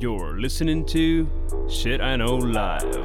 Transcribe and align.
You're 0.00 0.40
listening 0.40 0.86
to 0.86 1.28
Shit 1.68 2.00
I 2.00 2.16
Know 2.16 2.40
Live. 2.40 3.04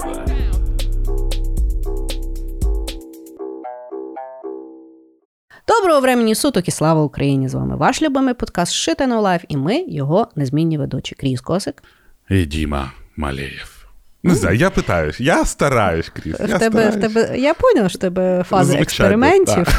Доброго 5.67 6.01
времені 6.01 6.35
суток 6.35 6.67
і 6.67 6.71
слава 6.71 7.01
Україні! 7.01 7.49
З 7.49 7.53
вами 7.53 7.75
ваш 7.75 8.01
любимий 8.01 8.33
подкаст 8.33 8.73
Shit 8.73 9.01
I 9.01 9.07
Know 9.07 9.21
Live 9.21 9.43
і 9.47 9.57
ми 9.57 9.85
його 9.87 10.27
незмінні 10.35 10.77
ведучі. 10.77 11.15
Кріс 11.15 11.41
Косик. 11.41 11.83
І 12.29 12.45
Діма 12.45 12.91
Малеєв. 13.17 13.87
Не 14.23 14.35
знаю, 14.35 14.57
я 14.57 14.69
питаюсь, 14.69 15.19
я 15.19 15.45
стараюсь, 15.45 16.09
Кріс. 16.09 16.39
В 16.39 16.49
я 16.49 16.59
тебе, 16.59 16.89
в 16.89 17.01
тебе, 17.01 17.39
я 17.39 17.53
поняла, 17.53 17.89
що 17.89 17.97
в 17.97 18.01
тебе 18.01 18.43
фаза 18.49 18.71
Звичайно, 18.71 18.83
експериментів. 18.83 19.65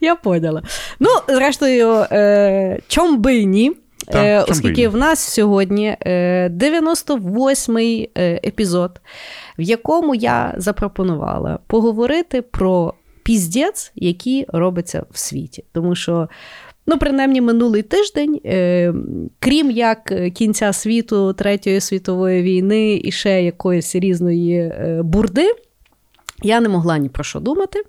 я 0.00 0.14
поняла. 0.14 0.62
Ну, 1.00 1.10
зрештою, 1.28 2.06
е, 2.12 2.78
чом 2.88 3.22
би 3.22 3.44
ні. 3.44 3.76
Е, 4.14 4.36
й 4.36 4.44
оскільки 4.50 4.88
в 4.88 4.96
нас 4.96 5.18
сьогодні 5.18 5.96
е, 6.00 6.48
98-й 6.48 8.10
е, 8.18 8.40
епізод, 8.44 9.00
в 9.58 9.62
якому 9.62 10.14
я 10.14 10.54
запропонувала 10.56 11.58
поговорити 11.66 12.42
про 12.42 12.94
піздець, 13.22 13.92
який 13.94 14.46
робиться 14.48 15.04
в 15.10 15.18
світі. 15.18 15.64
Тому 15.72 15.94
що, 15.94 16.28
ну, 16.86 16.98
принаймні, 16.98 17.40
минулий 17.40 17.82
тиждень, 17.82 18.40
е, 18.46 18.94
крім 19.38 19.70
як 19.70 20.12
е, 20.12 20.30
кінця 20.30 20.72
світу, 20.72 21.32
Третьої 21.32 21.80
світової 21.80 22.42
війни 22.42 23.00
і 23.04 23.10
ще 23.10 23.42
якоїсь 23.42 23.96
різної 23.96 24.56
е, 24.56 25.00
бурди. 25.04 25.52
Я 26.42 26.60
не 26.60 26.68
могла 26.68 26.98
ні 26.98 27.08
про 27.08 27.24
що 27.24 27.40
думати. 27.40 27.82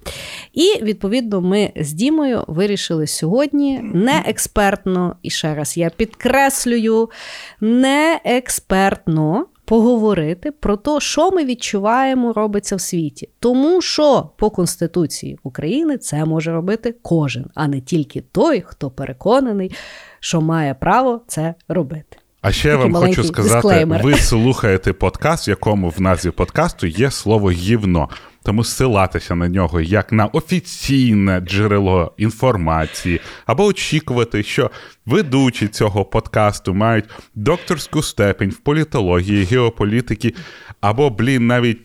І, 0.54 0.84
відповідно, 0.84 1.42
ми 1.42 1.72
з 1.76 1.94
Дімою 1.94 2.44
вирішили 2.48 3.08
сьогодні 3.08 3.80
не 3.94 4.24
експертно, 4.28 5.16
і 5.22 5.30
ще 5.30 5.56
раз 5.56 5.78
я 5.78 5.90
підкреслюю, 5.90 7.10
не 7.62 8.22
експертно 8.26 9.46
поговорити 9.66 10.52
про 10.52 10.78
те, 10.78 11.00
що 11.00 11.32
ми 11.32 11.46
відчуваємо 11.46 12.34
робиться 12.34 12.76
в 12.76 12.82
світі. 12.82 13.30
Тому 13.40 13.82
що 13.82 14.30
по 14.38 14.50
Конституції 14.50 15.38
України 15.44 15.98
це 15.98 16.26
може 16.26 16.52
робити 16.52 16.96
кожен, 17.02 17.46
а 17.56 17.68
не 17.68 17.82
тільки 17.82 18.22
той, 18.22 18.64
хто 18.66 18.92
переконаний, 18.92 19.72
що 20.20 20.42
має 20.42 20.74
право 20.74 21.22
це 21.28 21.54
робити. 21.68 22.18
А 22.42 22.52
ще 22.52 22.70
я 22.70 22.78
вам 22.78 22.94
хочу 22.94 23.24
сказати: 23.24 23.54
дисклеймер. 23.54 24.04
ви 24.04 24.16
слухаєте 24.16 24.94
подкаст, 24.94 25.48
в 25.48 25.50
якому 25.50 25.90
в 25.90 26.02
назві 26.02 26.32
подкасту 26.32 26.88
є 26.88 27.12
слово 27.12 27.52
гівно. 27.52 28.10
Тому 28.44 28.64
ссилатися 28.64 29.36
на 29.36 29.48
нього 29.48 29.82
як 29.82 30.12
на 30.12 30.26
офіційне 30.26 31.40
джерело 31.40 32.14
інформації, 32.18 33.22
або 33.46 33.66
очікувати, 33.66 34.44
що 34.44 34.72
ведучі 35.06 35.68
цього 35.68 36.06
подкасту 36.06 36.74
мають 36.74 37.06
докторську 37.36 38.04
степень 38.04 38.50
в 38.50 38.58
політології, 38.58 39.44
геополітики, 39.44 40.34
або, 40.82 41.10
блін, 41.10 41.48
навіть 41.48 41.80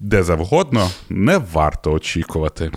де 0.00 0.22
завгодно, 0.22 0.90
не 1.08 1.38
варто 1.38 1.92
очікувати. 1.92 2.72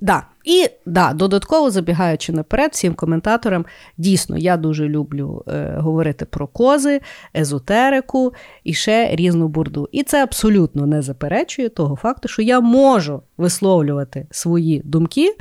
Да. 0.00 0.22
І 0.44 0.68
да, 0.86 1.12
додатково 1.12 1.70
забігаючи 1.70 2.32
наперед, 2.32 2.70
всім 2.72 2.94
коментаторам, 2.94 3.66
дійсно, 3.96 4.38
я 4.38 4.56
дуже 4.56 4.88
люблю 4.88 5.44
е, 5.48 5.74
говорити 5.78 6.24
про 6.24 6.46
кози, 6.46 7.00
езотерику 7.36 8.34
і 8.64 8.74
ще 8.74 9.16
різну 9.16 9.48
бурду. 9.48 9.88
І 9.92 10.02
це 10.02 10.22
абсолютно 10.22 10.86
не 10.86 11.02
заперечує 11.02 11.68
того 11.68 11.96
факту, 11.96 12.28
що 12.28 12.42
я 12.42 12.60
можу 12.60 13.22
висловлювати 13.36 14.26
свої 14.30 14.82
думки 14.84 15.36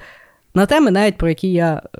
на 0.56 0.66
теми, 0.66 0.92
навіть 0.92 1.18
про 1.18 1.30
які 1.30 1.52
я 1.52 1.82
е, 1.98 2.00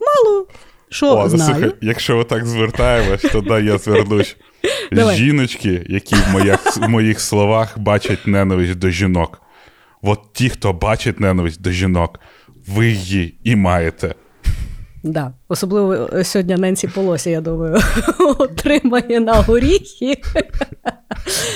мало 0.00 0.46
що 0.88 1.18
О, 1.18 1.28
знаю. 1.28 1.54
слухай, 1.54 1.74
якщо 1.80 2.16
ви 2.16 2.24
так 2.24 2.46
звертаємось, 2.46 3.22
то 3.22 3.40
да, 3.40 3.60
я 3.60 3.78
звернусь. 3.78 4.36
Давай. 4.92 5.16
Жіночки, 5.16 5.86
які 5.88 6.14
в 6.14 6.32
моїх, 6.32 6.76
в 6.76 6.88
моїх 6.88 7.20
словах 7.20 7.78
бачать 7.78 8.26
ненависть 8.26 8.74
до 8.74 8.90
жінок. 8.90 9.42
От 10.08 10.20
ті, 10.32 10.48
хто 10.50 10.72
бачить 10.72 11.20
ненависть 11.20 11.62
до 11.62 11.70
жінок, 11.70 12.20
ви 12.68 12.88
її 12.88 13.38
і 13.44 13.56
маєте. 13.56 14.14
Да. 15.02 15.32
Особливо 15.48 16.08
е, 16.12 16.24
сьогодні 16.24 16.56
Ненсі 16.56 16.88
Полосі, 16.88 17.30
я 17.30 17.40
думаю, 17.40 17.78
отримає 18.38 19.20
на 19.20 19.32
горіхи. 19.32 20.16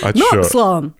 А 0.02 0.12
Ну, 0.14 0.24
що? 0.26 0.44
словом. 0.44 0.92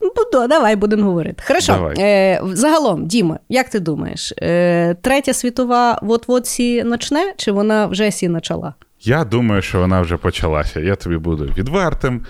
Ну, 0.00 0.10
то 0.32 0.46
давай 0.46 0.76
будемо 0.76 1.04
говорити. 1.04 1.42
Хорошо. 1.46 1.72
Давай. 1.72 1.96
Е, 1.98 2.40
загалом, 2.52 3.06
Діма, 3.06 3.38
як 3.48 3.70
ти 3.70 3.80
думаєш, 3.80 4.32
е, 4.42 4.94
третя 5.02 5.32
світова 5.34 5.98
от-от 6.02 6.46
сі 6.46 6.84
начне, 6.84 7.34
чи 7.36 7.52
вона 7.52 7.86
вже 7.86 8.10
сі 8.10 8.28
начала? 8.28 8.74
Я 9.00 9.24
думаю, 9.24 9.62
що 9.62 9.78
вона 9.80 10.00
вже 10.00 10.16
почалася. 10.16 10.80
Я 10.80 10.96
тобі 10.96 11.16
буду 11.16 11.44
відвертим. 11.44 12.22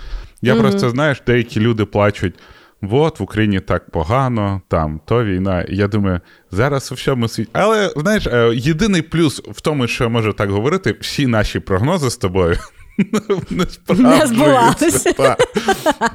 Я 0.42 0.54
просто 0.54 0.90
знаєш, 0.90 1.22
деякі 1.26 1.60
люди 1.60 1.84
плачуть. 1.84 2.34
От 2.92 3.20
в 3.20 3.22
Україні 3.22 3.60
так 3.60 3.90
погано, 3.90 4.62
там 4.68 5.00
то 5.06 5.24
війна. 5.24 5.62
І 5.62 5.76
я 5.76 5.88
думаю, 5.88 6.20
зараз 6.50 6.92
у 6.92 6.94
всьому 6.94 7.28
світі. 7.28 7.50
Але 7.52 7.92
знаєш, 7.96 8.26
е, 8.26 8.50
єдиний 8.54 9.02
плюс 9.02 9.42
в 9.48 9.60
тому, 9.60 9.86
що 9.86 10.04
я 10.04 10.10
можу 10.10 10.32
так 10.32 10.50
говорити, 10.50 10.96
всі 11.00 11.26
наші 11.26 11.60
прогнози 11.60 12.10
з 12.10 12.16
тобою 12.16 12.58
не. 13.50 13.66
Так. 15.16 15.38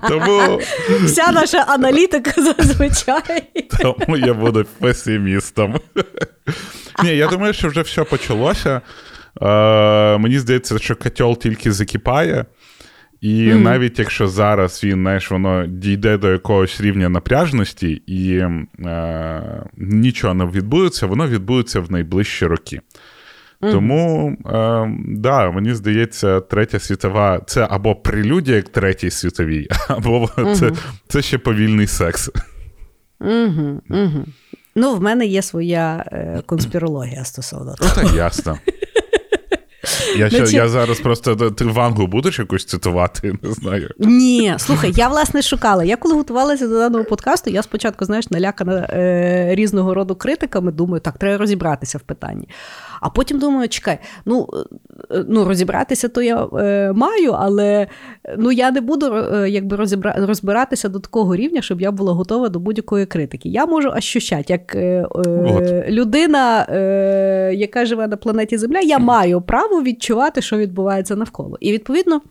Тому, 0.10 0.62
Вся 1.06 1.32
наша 1.32 1.58
аналітика 1.68 2.42
зазвичай. 2.42 3.44
тому 3.82 4.18
я 4.18 4.34
буду 4.34 4.66
песимістом. 4.80 5.80
Ні, 7.04 7.10
я 7.10 7.28
думаю, 7.28 7.54
що 7.54 7.68
вже 7.68 7.82
все 7.82 8.04
почалося. 8.04 8.82
Е, 9.42 10.18
мені 10.18 10.40
здається, 10.40 10.80
що 10.80 10.96
котел 10.96 11.38
тільки 11.38 11.72
закипає. 11.72 12.46
І 13.22 13.54
навіть 13.54 14.00
якщо 14.00 14.28
зараз 14.28 14.84
він, 14.84 14.94
знаєш, 14.94 15.32
воно 15.32 15.66
дійде 15.68 16.18
до 16.18 16.32
якогось 16.32 16.82
рівня 16.82 17.10
напряжності 17.10 18.02
і 18.08 18.38
е, 18.38 18.68
нічого 19.78 20.34
не 20.34 20.46
відбудеться, 20.46 21.08
воно 21.08 21.28
відбудеться 21.28 21.80
в 21.80 21.92
найближчі 21.92 22.46
роки. 22.46 22.82
Тому, 23.62 24.38
е, 24.46 24.92
да, 25.08 25.52
мені 25.52 25.74
здається, 25.74 26.40
третя 26.40 26.80
світова 26.80 27.42
це 27.48 27.68
або 27.70 27.96
прелюдія 27.96 28.62
к 28.62 28.70
третій 28.72 29.10
світовій, 29.10 29.68
або 29.88 30.30
це, 30.56 30.72
це 31.08 31.22
ще 31.22 31.38
повільний 31.38 31.88
секс. 31.88 32.32
Угу, 33.20 33.82
угу. 33.90 34.26
Ну, 34.76 34.96
в 34.96 35.02
мене 35.02 35.26
є 35.26 35.42
своя 35.42 36.06
е, 36.12 36.42
конспірологія 36.46 37.26
стосовно 37.26 37.76
того. 37.76 37.92
Ну, 37.98 38.04
так 38.04 38.16
ясно. 38.16 38.58
Я, 40.18 40.30
Значить- 40.30 40.54
я 40.54 40.70
зараз 40.70 41.00
просто 41.00 41.36
ти 41.36 41.66
Вангу 41.66 42.08
будеш 42.08 42.40
якусь 42.40 42.66
цитувати, 42.66 43.34
не 43.44 43.52
знаю. 43.52 43.90
Ні, 44.00 44.56
слухай, 44.58 44.94
я 44.96 45.08
власне 45.08 45.42
шукала. 45.42 45.84
Я 45.84 45.96
коли 45.98 46.16
готувалася 46.16 46.68
до 46.68 46.80
даного 46.80 47.04
подкасту, 47.04 47.50
я 47.50 47.64
спочатку, 47.64 48.06
знаєш, 48.06 48.30
налякана 48.30 48.88
е, 48.90 49.56
різного 49.56 49.94
роду 49.94 50.16
критиками, 50.16 50.72
думаю, 50.72 51.02
так, 51.02 51.18
треба 51.18 51.38
розібратися 51.38 51.98
в 51.98 52.02
питанні. 52.02 52.48
А 53.02 53.10
потім 53.10 53.40
думаю, 53.40 53.70
чекай, 53.70 54.00
ну, 54.26 54.48
е, 55.12 55.26
ну 55.28 55.46
розібратися 55.46 56.08
то 56.08 56.22
я 56.22 56.48
е, 56.54 56.94
маю, 56.94 57.32
але 57.32 57.88
ну, 58.38 58.52
я 58.52 58.72
не 58.72 58.82
буду 58.82 59.16
е, 59.16 59.50
якби 59.50 59.76
розібра, 59.76 60.16
розбиратися 60.18 60.90
до 60.90 61.00
такого 61.00 61.36
рівня, 61.36 61.62
щоб 61.62 61.82
я 61.82 61.92
була 61.92 62.14
готова 62.14 62.50
до 62.50 62.60
будь-якої 62.60 63.06
критики. 63.06 63.50
Я 63.50 63.66
можу 63.66 63.90
ощущати, 63.90 64.54
як 64.54 64.76
е, 64.76 65.08
е, 65.26 65.86
людина, 65.90 66.68
е, 66.70 67.52
яка 67.56 67.86
живе 67.86 68.08
на 68.08 68.18
планеті 68.18 68.58
Земля, 68.58 68.80
я 68.80 69.00
маю 69.00 69.42
право 69.42 69.82
відчувати, 69.82 70.42
що 70.42 70.58
відбувається 70.58 71.16
навколо. 71.16 71.58
І 71.60 71.72
відповідно. 71.72 72.22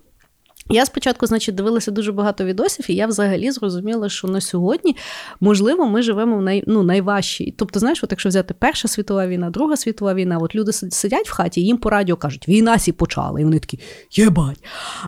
Я 0.71 0.87
спочатку, 0.87 1.27
значить, 1.27 1.55
дивилася 1.55 1.91
дуже 1.91 2.13
багато 2.13 2.45
відосів, 2.45 2.91
і 2.91 2.95
я 2.95 3.07
взагалі 3.07 3.51
зрозуміла, 3.51 4.09
що 4.09 4.29
на 4.29 4.41
сьогодні, 4.41 4.97
можливо, 5.41 5.87
ми 5.87 6.03
живемо 6.03 6.39
в 6.39 6.43
най, 6.43 6.65
ну, 6.67 6.83
найважчій. 6.83 7.55
Тобто, 7.57 7.81
знаєш, 7.81 8.05
от 8.05 8.13
якщо 8.13 8.29
взяти 8.29 8.55
Перша 8.59 8.89
світова 8.89 9.27
війна, 9.27 9.51
Друга 9.51 9.77
світова 9.77 10.15
війна, 10.15 10.39
от 10.39 10.55
люди 10.55 10.73
сидять 10.73 11.29
в 11.29 11.33
хаті, 11.33 11.61
і 11.61 11.65
їм 11.65 11.77
по 11.77 11.91
радіо 11.91 12.17
кажуть, 12.17 12.49
війна 12.49 12.79
сі 12.79 12.93
почала. 12.93 13.41
І 13.41 13.45
вони 13.45 13.59
такі, 13.59 13.81
єбать. 14.11 14.65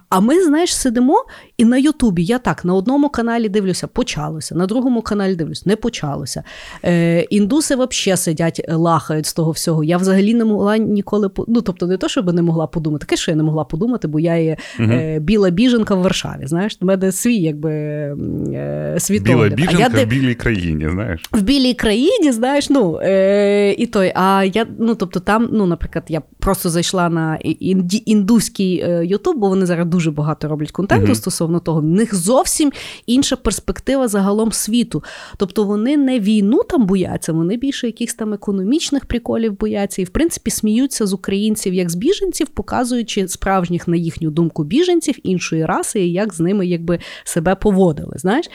А 0.09 0.21
ми, 0.21 0.45
знаєш, 0.45 0.77
сидимо 0.77 1.25
і 1.57 1.65
на 1.65 1.77
Ютубі 1.77 2.25
я 2.25 2.39
так 2.39 2.65
на 2.65 2.75
одному 2.75 3.09
каналі 3.09 3.49
дивлюся, 3.49 3.87
почалося, 3.87 4.55
на 4.55 4.67
другому 4.67 5.03
каналі 5.03 5.35
дивлюся, 5.35 5.63
не 5.67 5.77
почалося. 5.77 6.43
Е, 6.85 7.21
індуси 7.21 7.75
взагалі 7.75 8.17
сидять, 8.17 8.61
е, 8.69 8.75
лахають 8.75 9.27
з 9.27 9.33
того 9.33 9.51
всього. 9.51 9.85
Я 9.85 9.97
взагалі 9.97 10.35
не 10.35 10.45
могла 10.45 10.77
ніколи 10.77 11.31
ну, 11.49 11.61
тобто, 11.61 11.87
не 11.87 11.97
то, 11.97 12.09
щоб 12.09 12.35
не 12.35 12.43
могла 12.43 12.67
подумати, 12.67 13.07
таке, 13.07 13.17
що 13.17 13.31
я 13.31 13.37
не 13.37 13.43
могла 13.43 13.65
подумати, 13.65 14.09
бо 14.09 14.21
я 14.21 14.37
є 14.37 14.57
е, 14.81 15.19
біла 15.19 15.50
біла 15.51 15.71
біженка 15.71 15.95
в 15.95 16.03
Варшаві. 16.03 16.47
Знаєш, 16.47 16.79
у 16.81 16.87
мене 16.87 17.13
свій 17.13 17.37
якби 17.37 17.73
е, 17.73 18.95
світогляд. 18.99 19.55
Біла 19.55 19.67
біженка 19.67 19.91
а 19.95 19.99
я, 19.99 20.05
в 20.05 20.09
білій 20.09 20.35
країні, 20.35 20.89
знаєш. 20.91 21.23
В 21.33 21.43
білій 21.43 21.75
країні, 21.75 22.33
знаєш, 22.33 22.71
ну 22.71 22.99
е, 23.03 23.73
і 23.73 23.87
той. 23.87 24.13
А 24.15 24.45
я, 24.55 24.67
ну 24.79 24.95
тобто, 24.95 25.21
там, 25.21 25.49
ну, 25.53 25.67
наприклад, 25.67 26.05
я 26.09 26.23
просто 26.39 26.71
зайшла 26.71 27.09
на 27.09 27.37
інді, 27.43 28.03
індуський 28.07 28.81
е, 28.81 29.07
Ютуб, 29.07 29.39
бо 29.39 29.49
вони 29.49 29.67
зараз 29.67 29.87
дуже 29.87 30.11
багато 30.11 30.49
роблять 30.49 30.71
контенту 30.71 31.07
угу. 31.07 31.15
стосовно 31.15 31.61
того. 31.61 31.81
В 31.81 31.85
них 31.85 32.15
зовсім 32.15 32.73
інша 33.07 33.37
перспектива 33.37 34.09
загалом 34.09 34.53
світу. 34.53 35.05
Тобто 35.37 35.65
вони 35.65 35.97
не 35.97 36.21
війну 36.21 36.63
там 36.69 36.87
бояться, 36.87 37.33
вони 37.33 37.57
більше 37.57 37.87
якихось 37.87 38.15
там 38.15 38.33
економічних 38.33 39.05
приколів 39.05 39.59
бояться 39.59 40.03
і, 40.03 40.05
в 40.05 40.11
принципі, 40.11 40.51
сміються 40.51 41.07
з 41.07 41.13
українців 41.13 41.75
як 41.75 41.91
з 41.91 41.95
біженців, 41.95 42.47
показуючи 42.47 43.29
справжніх, 43.29 43.89
на 43.89 43.97
їхню 43.97 44.31
думку, 44.31 44.65
біженців 44.65 45.15
іншої 45.41 45.65
раси, 45.65 46.01
і 46.01 46.13
як 46.13 46.35
з 46.35 46.41
ними 46.41 46.67
якби 46.67 46.99
себе 47.25 47.55
поводили. 47.55 48.13
Знаєш? 48.17 48.47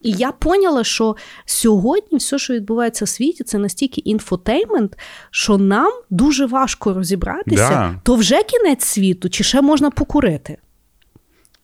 І 0.00 0.10
я 0.10 0.32
поняла, 0.32 0.84
що 0.84 1.16
сьогодні 1.44 2.18
все, 2.18 2.38
що 2.38 2.54
відбувається 2.54 3.04
в 3.04 3.08
світі, 3.08 3.44
це 3.44 3.58
настільки 3.58 4.00
інфотеймент, 4.00 4.98
що 5.30 5.58
нам 5.58 5.92
дуже 6.10 6.46
важко 6.46 6.94
розібратися, 6.94 7.68
да. 7.68 8.00
то 8.02 8.14
вже 8.14 8.42
кінець 8.42 8.84
світу, 8.84 9.30
чи 9.30 9.44
ще 9.44 9.62
можна 9.62 9.90
покурити. 9.90 10.56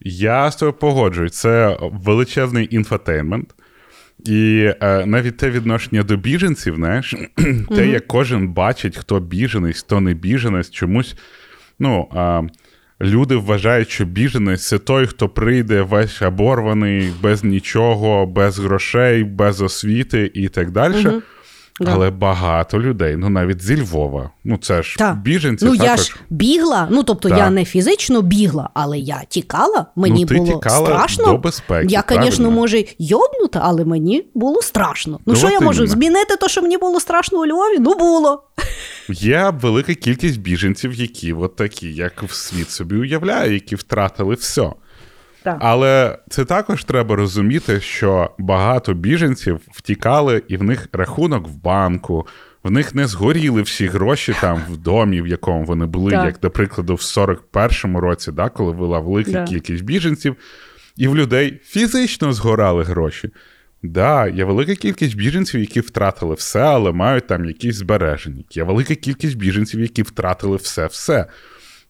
Я 0.00 0.50
з 0.50 0.56
тобою 0.56 0.72
погоджуюсь. 0.72 1.32
Це 1.32 1.78
величезний 1.92 2.68
інфотеймент. 2.70 3.54
І 4.24 4.70
е, 4.80 5.06
навіть 5.06 5.36
те 5.36 5.50
відношення 5.50 6.02
до 6.02 6.16
біженців, 6.16 6.74
знаєш, 6.74 7.14
mm-hmm. 7.14 7.74
те, 7.76 7.88
як 7.88 8.06
кожен 8.06 8.48
бачить, 8.48 8.96
хто 8.96 9.20
біженець, 9.20 9.80
хто 9.80 10.00
не 10.00 10.14
біженець, 10.14 10.70
чомусь. 10.70 11.16
ну, 11.78 12.08
е, 12.16 12.48
Люди 13.00 13.36
вважають, 13.36 13.90
що 13.90 14.04
біженець 14.04 14.68
це 14.68 14.78
той, 14.78 15.06
хто 15.06 15.28
прийде 15.28 15.82
весь 15.82 16.22
оборваний, 16.22 17.12
без 17.22 17.44
нічого, 17.44 18.26
без 18.26 18.58
грошей, 18.58 19.24
без 19.24 19.62
освіти 19.62 20.30
і 20.34 20.48
так 20.48 20.70
далі. 20.70 20.94
Mm-hmm. 20.94 21.22
Да. 21.80 21.90
Але 21.94 22.10
багато 22.10 22.80
людей, 22.80 23.16
ну 23.16 23.28
навіть 23.28 23.62
зі 23.62 23.82
Львова. 23.82 24.30
Ну 24.44 24.56
це 24.56 24.82
ж 24.82 24.98
так. 24.98 25.18
біженці. 25.18 25.64
Ну 25.64 25.76
також. 25.76 25.86
я 25.86 25.96
ж 25.96 26.16
бігла. 26.30 26.88
Ну 26.90 27.02
тобто 27.02 27.28
так. 27.28 27.38
я 27.38 27.50
не 27.50 27.64
фізично 27.64 28.22
бігла, 28.22 28.70
але 28.74 28.98
я 28.98 29.22
тікала. 29.28 29.86
Мені 29.96 30.20
ну, 30.20 30.26
ти 30.26 30.34
було 30.34 30.52
тікала 30.52 30.86
страшно. 30.86 31.24
До 31.24 31.38
безпеки, 31.38 31.86
я, 31.88 32.04
звісно, 32.10 32.50
може 32.50 32.84
йобнута, 32.98 33.60
але 33.62 33.84
мені 33.84 34.24
було 34.34 34.62
страшно. 34.62 35.20
Ну 35.26 35.36
що 35.36 35.50
я 35.50 35.60
можу 35.60 35.86
змінити 35.86 36.36
те, 36.36 36.48
що 36.48 36.62
мені 36.62 36.78
було 36.78 37.00
страшно 37.00 37.38
у 37.38 37.46
Львові? 37.46 37.78
Ну 37.78 37.94
було. 37.94 38.44
Є 39.08 39.52
велика 39.60 39.94
кількість 39.94 40.40
біженців, 40.40 40.94
які 40.94 41.32
от 41.32 41.56
такі, 41.56 41.92
як 41.92 42.22
в 42.22 42.34
світ 42.34 42.70
собі 42.70 42.96
уявляє, 42.96 43.54
які 43.54 43.76
втратили 43.76 44.34
все. 44.34 44.70
Так. 45.48 45.58
Але 45.60 46.18
це 46.30 46.44
також 46.44 46.84
треба 46.84 47.16
розуміти, 47.16 47.80
що 47.80 48.30
багато 48.38 48.94
біженців 48.94 49.60
втікали, 49.72 50.42
і 50.48 50.56
в 50.56 50.62
них 50.62 50.88
рахунок 50.92 51.48
в 51.48 51.54
банку, 51.54 52.26
в 52.64 52.70
них 52.70 52.94
не 52.94 53.06
згоріли 53.06 53.62
всі 53.62 53.86
гроші 53.86 54.34
там 54.40 54.62
в 54.70 54.76
домі, 54.76 55.22
в 55.22 55.26
якому 55.26 55.64
вони 55.64 55.86
були, 55.86 56.10
так. 56.10 56.26
як, 56.26 56.40
до 56.40 56.50
прикладу, 56.50 56.94
в 56.94 56.98
41-му 56.98 58.00
році, 58.00 58.32
да, 58.32 58.48
коли 58.48 58.72
була 58.72 58.98
велика 58.98 59.30
да. 59.30 59.44
кількість 59.44 59.84
біженців, 59.84 60.36
і 60.96 61.08
в 61.08 61.16
людей 61.16 61.60
фізично 61.64 62.32
згорали 62.32 62.84
гроші. 62.84 63.30
Да, 63.82 64.28
є 64.28 64.44
велика 64.44 64.74
кількість 64.74 65.16
біженців, 65.16 65.60
які 65.60 65.80
втратили 65.80 66.34
все, 66.34 66.60
але 66.60 66.92
мають 66.92 67.26
там 67.26 67.44
якісь 67.44 67.76
збереження. 67.76 68.44
Є 68.50 68.62
велика 68.62 68.94
кількість 68.94 69.36
біженців, 69.36 69.80
які 69.80 70.02
втратили 70.02 70.56
все-все. 70.56 71.26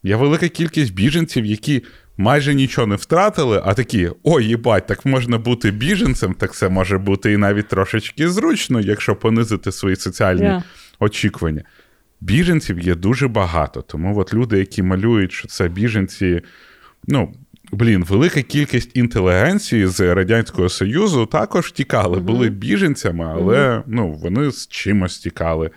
Є 0.02 0.16
велика 0.16 0.48
кількість 0.48 0.94
біженців, 0.94 1.44
які 1.44 1.82
майже 2.18 2.54
нічого 2.54 2.86
не 2.86 2.96
втратили, 2.96 3.62
а 3.64 3.74
такі: 3.74 4.10
ой, 4.22 4.46
їбать, 4.46 4.86
так 4.86 5.06
можна 5.06 5.38
бути 5.38 5.70
біженцем, 5.70 6.34
так 6.34 6.54
це 6.54 6.68
може 6.68 6.98
бути 6.98 7.32
і 7.32 7.36
навіть 7.36 7.68
трошечки 7.68 8.28
зручно, 8.28 8.80
якщо 8.80 9.16
понизити 9.16 9.72
свої 9.72 9.96
соціальні 9.96 10.42
yeah. 10.42 10.62
очікування. 10.98 11.62
Біженців 12.20 12.80
є 12.80 12.94
дуже 12.94 13.28
багато. 13.28 13.82
Тому 13.82 14.18
от 14.18 14.34
люди, 14.34 14.58
які 14.58 14.82
малюють, 14.82 15.32
що 15.32 15.48
це 15.48 15.68
біженці, 15.68 16.40
ну. 17.06 17.34
Блін, 17.72 18.04
велика 18.04 18.42
кількість 18.42 18.96
інтелігенції 18.96 19.86
з 19.86 20.14
Радянського 20.14 20.68
Союзу 20.68 21.26
також 21.26 21.72
тікали, 21.72 22.20
були 22.20 22.48
біженцями, 22.48 23.24
але 23.24 23.82
ну, 23.86 24.12
вони 24.12 24.50
з 24.50 24.68
чимось 24.68 25.18
тікали. 25.18 25.70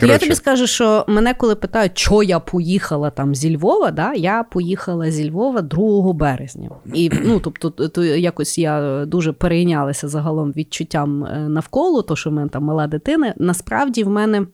Короче. 0.00 0.12
Я 0.12 0.18
тобі 0.18 0.34
скажу, 0.34 0.66
що 0.66 1.04
мене 1.08 1.34
коли 1.34 1.54
питають, 1.54 1.98
що 1.98 2.22
я 2.22 2.40
поїхала 2.40 3.10
там 3.10 3.34
зі 3.34 3.56
Львова, 3.56 3.90
да, 3.90 4.14
я 4.14 4.42
поїхала 4.42 5.10
зі 5.10 5.30
Львова 5.30 5.62
2 5.62 6.12
березня. 6.12 6.70
І 6.94 7.10
ну, 7.24 7.40
тобто, 7.40 7.70
то 7.70 8.04
якось 8.04 8.58
я 8.58 9.04
дуже 9.06 9.32
перейнялася 9.32 10.08
загалом 10.08 10.52
відчуттям 10.52 11.24
е, 11.24 11.48
навколо, 11.48 12.02
то 12.02 12.16
що 12.16 12.30
в 12.30 12.32
мене 12.32 12.48
там 12.48 12.64
мала 12.64 12.86
дитина. 12.86 13.34
Насправді 13.36 14.04
в 14.04 14.08
мене. 14.08 14.46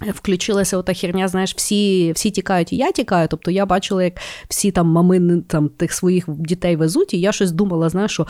Включилася 0.00 0.76
ота 0.76 0.94
херня, 0.94 1.28
знаєш, 1.28 1.54
всі 1.56 2.12
всі 2.12 2.30
тікають, 2.30 2.72
і 2.72 2.76
я 2.76 2.92
тікаю. 2.92 3.28
Тобто 3.30 3.50
я 3.50 3.66
бачила, 3.66 4.04
як 4.04 4.14
всі 4.48 4.70
там 4.70 4.86
мами 4.86 5.42
там 5.48 5.68
тих 5.68 5.92
своїх 5.92 6.24
дітей 6.28 6.76
везуть, 6.76 7.14
і 7.14 7.20
я 7.20 7.32
щось 7.32 7.52
думала, 7.52 7.88
знаєш, 7.88 8.12
що 8.12 8.26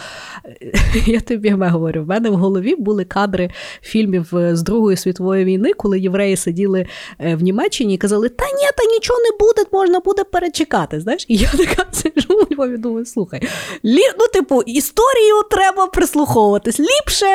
я 1.06 1.20
тобі 1.20 1.50
говорю, 1.50 2.02
в 2.02 2.06
мене 2.06 2.30
в 2.30 2.34
голові 2.34 2.74
були 2.74 3.04
кадри 3.04 3.50
фільмів 3.82 4.36
е, 4.36 4.56
з 4.56 4.62
Другої 4.62 4.96
світової 4.96 5.44
війни, 5.44 5.72
коли 5.72 6.00
євреї 6.00 6.36
сиділи 6.36 6.86
е, 7.18 7.36
в 7.36 7.42
Німеччині 7.42 7.94
і 7.94 7.98
казали, 7.98 8.28
та 8.28 8.44
ні, 8.44 8.68
та 8.76 8.84
нічого 8.94 9.18
не 9.20 9.36
буде, 9.40 9.68
можна 9.72 10.00
буде 10.00 10.24
перечекати. 10.24 11.00
Знаєш, 11.00 11.24
І 11.28 11.36
я 11.36 11.48
така 11.48 11.86
сижу 11.92 12.40
у 12.50 12.54
Львові, 12.54 12.76
думаю, 12.76 13.06
слухай, 13.06 13.42
лі... 13.84 14.02
ну, 14.18 14.28
типу, 14.32 14.62
історію 14.62 15.42
треба 15.50 15.86
прислуховуватись. 15.86 16.80
Ліпше 16.80 17.26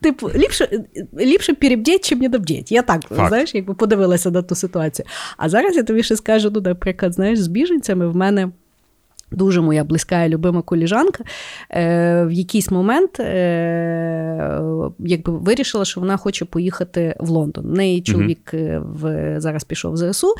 Типу, 0.00 0.30
ліпше 0.34 0.84
ліпше 1.18 1.54
перебдіть, 1.54 2.04
чим 2.04 2.18
не 2.18 2.28
добдіть. 2.28 2.72
Я 2.72 2.82
так 2.82 3.02
Факт. 3.02 3.28
знаєш, 3.28 3.54
якби 3.54 3.74
подивилася 3.74 4.30
на 4.30 4.42
ту 4.42 4.54
ситуацію. 4.54 5.06
А 5.36 5.48
зараз 5.48 5.76
я 5.76 5.82
тобі 5.82 6.02
ще 6.02 6.16
скажу, 6.16 6.50
ну, 6.54 6.60
наприклад, 6.60 7.12
знаєш, 7.12 7.38
з 7.38 7.46
біженцями 7.46 8.08
в 8.08 8.16
мене. 8.16 8.48
Дуже 9.30 9.60
моя 9.60 9.84
близька 9.84 10.24
і 10.24 10.28
любима 10.28 10.62
коліжанка 10.62 11.24
е, 11.70 12.24
в 12.24 12.32
якийсь 12.32 12.70
момент 12.70 13.20
е, 13.20 14.60
якби 14.98 15.32
вирішила, 15.32 15.84
що 15.84 16.00
вона 16.00 16.16
хоче 16.16 16.44
поїхати 16.44 17.16
в 17.20 17.28
Лондон. 17.28 17.66
В 17.66 17.72
неї 17.72 18.02
чоловік 18.02 18.54
mm-hmm. 18.54 18.82
в, 18.92 19.34
зараз 19.40 19.64
пішов 19.64 19.92
в 19.92 19.96
ЗСУ, 19.96 20.34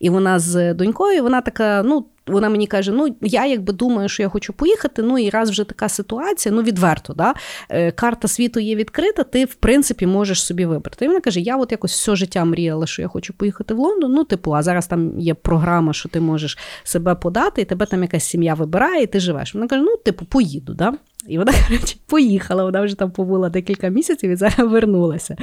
і 0.00 0.10
вона 0.10 0.38
з 0.38 0.74
донькою. 0.74 1.22
Вона 1.22 1.40
така, 1.40 1.82
ну 1.82 2.04
вона 2.26 2.48
мені 2.48 2.66
каже: 2.66 2.92
Ну, 2.92 3.16
я 3.20 3.46
якби 3.46 3.72
думаю, 3.72 4.08
що 4.08 4.22
я 4.22 4.28
хочу 4.28 4.52
поїхати. 4.52 5.02
Ну 5.02 5.18
і 5.18 5.30
раз 5.30 5.50
вже 5.50 5.64
така 5.64 5.88
ситуація, 5.88 6.54
ну 6.54 6.62
відверто, 6.62 7.12
да, 7.12 7.34
е, 7.68 7.90
карта 7.90 8.28
світу 8.28 8.60
є 8.60 8.76
відкрита, 8.76 9.22
ти 9.22 9.44
в 9.44 9.54
принципі 9.54 10.06
можеш 10.06 10.44
собі 10.44 10.66
вибрати. 10.66 11.04
І 11.04 11.08
вона 11.08 11.20
каже: 11.20 11.40
Я 11.40 11.56
от 11.56 11.72
якось 11.72 11.92
все 11.92 12.16
життя 12.16 12.44
мріяла, 12.44 12.86
що 12.86 13.02
я 13.02 13.08
хочу 13.08 13.34
поїхати 13.34 13.74
в 13.74 13.78
Лондон. 13.78 14.12
Ну, 14.12 14.24
типу, 14.24 14.54
а 14.54 14.62
зараз 14.62 14.86
там 14.86 15.20
є 15.20 15.34
програма, 15.34 15.92
що 15.92 16.08
ти 16.08 16.20
можеш 16.20 16.58
себе 16.84 17.14
подати, 17.14 17.62
і 17.62 17.64
тебе 17.64 17.86
там 17.86 18.02
якась 18.02 18.24
сім'я 18.24 18.54
вибирає, 18.54 19.02
і 19.02 19.06
ти 19.06 19.20
живеш. 19.20 19.54
Вона 19.54 19.68
каже: 19.68 19.82
Ну, 19.82 19.96
типу, 19.96 20.24
поїду. 20.24 20.74
да. 20.74 20.94
І 21.28 21.38
вона 21.38 21.52
коротше, 21.68 21.96
поїхала, 22.06 22.64
вона 22.64 22.82
вже 22.82 22.94
там 22.94 23.10
побула 23.10 23.48
декілька 23.48 23.88
місяців 23.88 24.30
і 24.30 24.36
зараз 24.36 24.72
вернулася. 24.72 25.36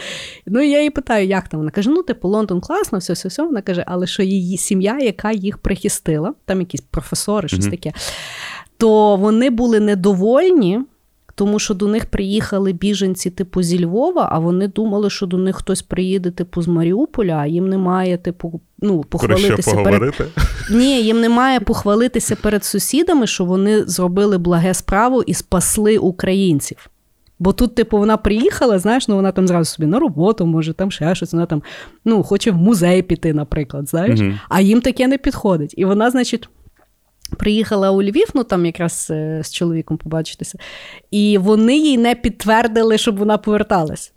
Ну 0.46 0.62
і 0.62 0.70
я 0.70 0.78
її 0.78 0.90
питаю, 0.90 1.28
як 1.28 1.48
там? 1.48 1.60
Вона 1.60 1.72
каже: 1.72 1.90
ну, 1.90 2.04
типу, 2.04 2.28
Лондон 2.28 2.62
класно, 2.62 2.98
все, 2.98 3.14
все, 3.14 3.30
все. 3.30 3.44
Вона 3.44 3.62
каже, 3.62 3.84
але 3.88 4.08
що 4.08 4.24
її 4.24 4.58
сім'я, 4.58 5.00
яка 5.00 5.32
їх 5.32 5.58
прихистила, 5.58 6.34
там 6.46 6.60
якісь 6.60 6.82
професори, 6.82 7.48
щось 7.48 7.66
mm-hmm. 7.66 7.72
таке, 7.72 7.94
то 8.78 9.16
вони 9.16 9.50
були 9.50 9.80
недовольні. 9.80 10.80
Тому 11.40 11.60
що 11.60 11.74
до 11.74 11.88
них 11.88 12.06
приїхали 12.06 12.74
біженці, 12.74 13.30
типу, 13.30 13.64
зі 13.64 13.86
Львова, 13.86 14.30
а 14.32 14.40
вони 14.40 14.68
думали, 14.68 15.10
що 15.10 15.26
до 15.26 15.38
них 15.38 15.56
хтось 15.56 15.82
приїде, 15.82 16.32
типу, 16.32 16.62
з 16.62 16.68
Маріуполя, 16.68 17.34
а 17.34 17.46
їм 17.46 17.70
немає, 17.70 18.18
типу, 18.18 18.62
ну, 18.80 19.04
похвалитися 19.04 19.76
перед 19.76 20.14
Ні, 20.72 21.04
їм 21.04 21.22
немає 21.22 21.60
похвалитися 21.60 22.36
перед 22.36 22.66
сусідами, 22.66 23.28
що 23.28 23.46
вони 23.46 23.86
зробили 23.86 24.38
благе 24.38 24.74
справу 24.74 25.24
і 25.24 25.34
спасли 25.34 25.98
українців. 25.98 26.90
Бо 27.40 27.54
тут, 27.54 27.76
типу, 27.76 27.98
вона 27.98 28.18
приїхала, 28.18 28.80
знаєш, 28.80 29.08
ну 29.08 29.16
вона 29.16 29.32
там 29.32 29.48
зразу 29.48 29.72
собі 29.72 29.88
на 29.88 30.00
роботу, 30.00 30.46
може, 30.46 30.74
там 30.74 30.92
ще 30.92 31.16
щось, 31.16 31.34
вона 31.34 31.46
там 31.46 31.64
ну, 32.06 32.24
хоче 32.24 32.52
в 32.52 32.56
музей 32.56 33.02
піти, 33.02 33.34
наприклад, 33.34 33.90
знаєш, 33.90 34.20
угу. 34.20 34.32
а 34.50 34.62
їм 34.62 34.82
таке 34.82 35.08
не 35.08 35.18
підходить. 35.18 35.74
І 35.78 35.86
вона, 35.86 36.12
значить. 36.12 36.50
Приїхала 37.38 37.92
у 37.92 38.04
Львів, 38.04 38.28
ну 38.34 38.44
там 38.44 38.66
якраз 38.66 39.08
е, 39.10 39.42
з 39.44 39.52
чоловіком 39.52 39.98
побачитися, 39.98 40.58
і 41.12 41.38
вони 41.38 41.78
їй 41.78 41.98
не 41.98 42.16
підтвердили, 42.16 42.98
щоб 42.98 43.18
вона 43.18 43.38
поверталась. 43.38 44.14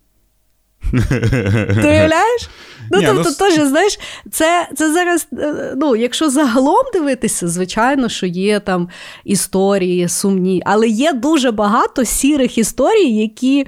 Ти 1.83 1.88
уявляєш? 1.88 2.49
Ну, 2.90 2.99
Ні, 2.99 3.07
тобто, 3.07 3.31
ну... 3.31 3.35
теж, 3.35 3.54
знаєш, 3.54 3.99
це 4.31 4.69
це 4.76 4.92
зараз, 4.92 5.28
е, 5.38 5.75
ну, 5.76 5.97
якщо 5.97 6.31
загалом 6.31 6.85
дивитися, 6.92 7.49
звичайно, 7.49 8.09
що 8.09 8.26
є 8.26 8.61
там 8.61 8.88
історії 9.25 10.09
сумні, 10.09 10.62
але 10.66 10.88
є 10.88 11.12
дуже 11.12 11.50
багато 11.50 12.04
сірих 12.04 12.59
історій, 12.59 13.16
які 13.16 13.66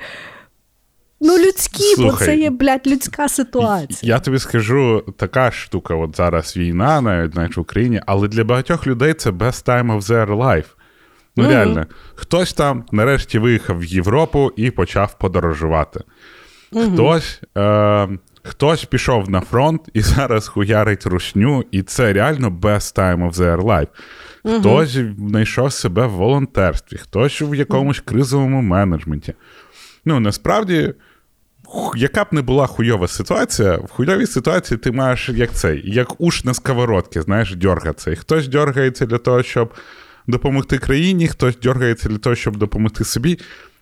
ну 1.25 1.39
людські, 1.39 1.83
Слухай, 1.83 2.11
бо 2.11 2.25
це 2.25 2.37
є, 2.37 2.51
блядь, 2.51 2.87
людська 2.87 3.29
ситуація. 3.29 4.15
Я 4.15 4.21
тобі 4.21 4.39
скажу, 4.39 5.05
така 5.17 5.51
штука, 5.51 5.95
от 5.95 6.17
зараз 6.17 6.57
війна, 6.57 7.01
навіть 7.01 7.33
знаєш, 7.33 7.57
в 7.57 7.61
Україні, 7.61 8.01
але 8.07 8.29
для 8.29 8.45
багатьох 8.45 8.87
людей 8.87 9.15
це 9.15 9.31
best 9.31 9.67
time 9.67 9.97
of 9.97 10.01
their 10.03 10.37
life. 10.37 10.67
Ну, 11.37 11.43
Мгм. 11.45 11.53
реально, 11.53 11.87
хтось 12.15 12.53
там 12.53 12.85
нарешті 12.93 13.39
виїхав 13.39 13.79
в 13.79 13.85
Європу 13.85 14.53
і 14.57 14.71
почав 14.71 15.19
подорожувати. 15.19 16.01
Хтось, 16.73 17.41
е, 17.59 18.09
хтось 18.43 18.85
пішов 18.85 19.31
на 19.31 19.41
фронт 19.41 19.81
і 19.95 20.01
зараз 20.01 20.49
хуярить 20.49 21.07
русню, 21.07 21.65
і 21.71 21.83
це 21.83 22.13
реально 22.13 22.51
best 22.51 22.99
time 22.99 23.31
of 23.31 23.35
their 23.35 23.61
life. 23.63 23.89
Хтось 24.59 24.99
знайшов 25.19 25.73
себе 25.73 26.07
в 26.07 26.11
волонтерстві, 26.11 26.97
хтось 26.97 27.43
в 27.43 27.55
якомусь 27.55 28.01
кризовому 28.01 28.63
менеджменті. 28.63 29.35
Ну, 30.05 30.21
насправді, 30.21 30.95
яка 31.97 32.25
б 32.25 32.27
не 32.31 32.43
була 32.43 32.67
хуйова 32.67 33.09
ситуація, 33.09 33.77
в 33.77 33.91
хуйовій 33.91 34.27
ситуації 34.27 34.79
ти 34.79 34.93
маєш 34.93 35.29
як 35.29 35.53
цей, 35.53 35.83
як 35.85 36.21
уш 36.21 36.45
на 36.45 36.55
сковородці, 36.55 37.21
знаєш, 37.21 37.55
дьоргатися. 37.55 38.11
І 38.11 38.17
хтось 38.17 38.49
дьоргається 38.49 39.07
для 39.07 39.19
того, 39.19 39.43
щоб 39.43 39.75
допомогти 40.27 40.79
країні, 40.79 41.29
хтось 41.29 41.59
дьоргається 41.59 42.09
для 42.09 42.19
того, 42.19 42.37
щоб 42.37 42.57
допомогти 42.57 43.05
собі. 43.05 43.39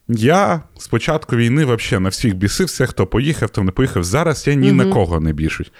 Я 0.08 0.62
з 0.78 0.86
початку 0.86 1.36
війни 1.36 1.64
взагалі 1.64 2.02
на 2.02 2.08
всіх 2.08 2.34
бісився, 2.34 2.86
хто 2.86 3.06
поїхав, 3.06 3.48
хто 3.48 3.62
не 3.62 3.72
поїхав. 3.72 4.04
Зараз 4.04 4.46
я 4.46 4.54
ні 4.54 4.72
на 4.72 4.84
кого 4.84 5.20
не 5.20 5.32
бішусь. 5.32 5.72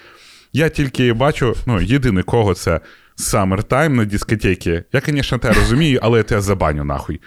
Я 0.52 0.68
тільки 0.68 1.12
бачу, 1.12 1.56
ну, 1.66 1.80
єдине 1.80 2.22
кого 2.22 2.54
це 2.54 2.80
Summertime 3.18 3.88
на 3.88 4.04
дискотеці. 4.04 4.82
Я, 4.92 5.02
звісно, 5.06 5.38
те 5.38 5.52
розумію, 5.52 5.98
але 6.02 6.18
я 6.18 6.24
тебе 6.24 6.40
забаню 6.40 6.84
нахуй. 6.84 7.20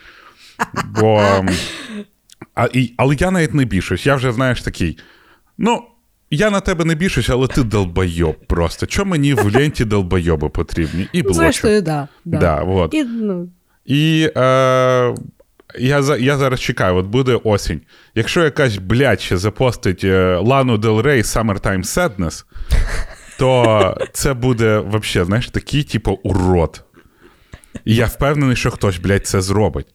Бо. 0.86 1.46
А, 2.55 2.67
і, 2.73 2.93
але 2.97 3.15
я 3.19 3.31
навіть 3.31 3.53
не 3.53 3.65
бішусь. 3.65 4.05
Я 4.05 4.15
вже, 4.15 4.31
знаєш, 4.31 4.61
такий. 4.61 4.97
Ну, 5.57 5.83
я 6.31 6.49
на 6.49 6.59
тебе 6.59 6.85
не 6.85 6.95
бішусь, 6.95 7.29
але 7.29 7.47
ти 7.47 7.63
долбойоб 7.63 8.35
просто. 8.47 8.85
Чому 8.85 9.11
мені 9.11 9.33
в 9.33 9.55
ленті 9.55 9.85
долбойоби 9.85 10.49
потрібні? 10.49 11.07
І 11.13 11.17
Ну, 11.17 11.23
блочу. 11.23 11.37
Зрештою, 11.37 11.81
да. 11.81 12.07
да. 12.25 12.37
Да, 12.37 12.63
вот. 12.63 12.93
І, 12.93 13.03
ну, 13.03 13.49
І 13.85 14.29
е, 14.37 15.15
я, 15.79 16.17
я 16.19 16.37
зараз 16.37 16.59
чекаю, 16.59 16.95
от 16.95 17.05
буде 17.05 17.39
осінь. 17.43 17.81
Якщо 18.15 18.43
якась 18.43 18.77
блядь, 18.77 19.21
ще 19.21 19.37
запостить 19.37 20.03
е, 20.03 20.37
Лану 20.37 20.77
Del 20.77 21.01
Rey 21.01 21.23
Summertime 21.23 21.83
Sadness, 21.83 22.45
то 23.39 23.97
це 24.13 24.33
буде 24.33 24.79
взагалі, 24.79 25.27
знаєш, 25.27 25.49
такий, 25.49 25.83
типу, 25.83 26.19
урод. 26.23 26.83
І 27.85 27.95
я 27.95 28.05
впевнений, 28.05 28.55
що 28.55 28.71
хтось, 28.71 28.97
блядь, 28.97 29.27
це 29.27 29.41
зробить. 29.41 29.87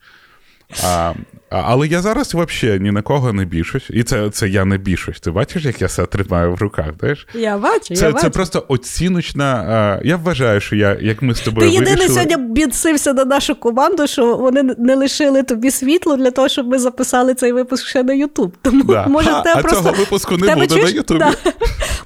А, 0.84 1.12
а- 1.50 1.62
але 1.66 1.86
я 1.86 2.02
зараз 2.02 2.34
взагалі 2.34 2.80
ні 2.80 2.90
на 2.90 3.02
кого 3.02 3.32
не 3.32 3.44
бішусь. 3.44 3.86
І 3.90 4.02
це, 4.02 4.30
це 4.30 4.48
я 4.48 4.64
не 4.64 4.78
бішусь. 4.78 5.20
Ти 5.20 5.30
бачиш, 5.30 5.64
як 5.64 5.80
я 5.82 5.88
себе 5.88 6.06
тримаю 6.06 6.52
в 6.54 6.58
руках, 6.62 6.86
знаєш? 7.00 7.26
я 7.34 7.58
бачу, 7.58 7.84
я 7.90 7.96
Це, 7.96 8.10
бачу. 8.10 8.22
це 8.24 8.30
просто 8.30 8.64
оціночна. 8.68 9.44
А, 9.44 10.06
я 10.06 10.16
вважаю, 10.16 10.60
що 10.60 10.76
я, 10.76 10.96
як 11.00 11.22
ми 11.22 11.34
з 11.34 11.40
тобою 11.40 11.68
Ти 11.68 11.74
єдиний 11.74 11.94
вирішили... 11.94 12.14
сьогодні 12.14 12.36
бідсився 12.52 13.12
на 13.12 13.24
нашу 13.24 13.54
команду, 13.54 14.06
що 14.06 14.36
вони 14.36 14.62
не 14.62 14.94
лишили 14.94 15.42
тобі 15.42 15.70
світло 15.70 16.16
для 16.16 16.30
того, 16.30 16.48
щоб 16.48 16.66
ми 16.68 16.78
записали 16.78 17.34
цей 17.34 17.52
випуск 17.52 17.86
ще 17.86 18.02
на 18.02 18.12
Ютуб. 18.12 18.56
Тому 18.62 18.84
Да. 18.84 19.06
може 19.06 19.30
в 19.30 19.42
тебе 19.42 19.52
а 19.56 19.62
просто 19.62 19.82
цього 19.82 19.94
випуску 19.96 20.36
не 20.36 20.46
тебе, 20.46 20.60
буде 20.60 20.74
чуєш? 20.74 20.90
на 20.90 20.96
Ютубі. 20.96 21.18
Да. 21.18 21.52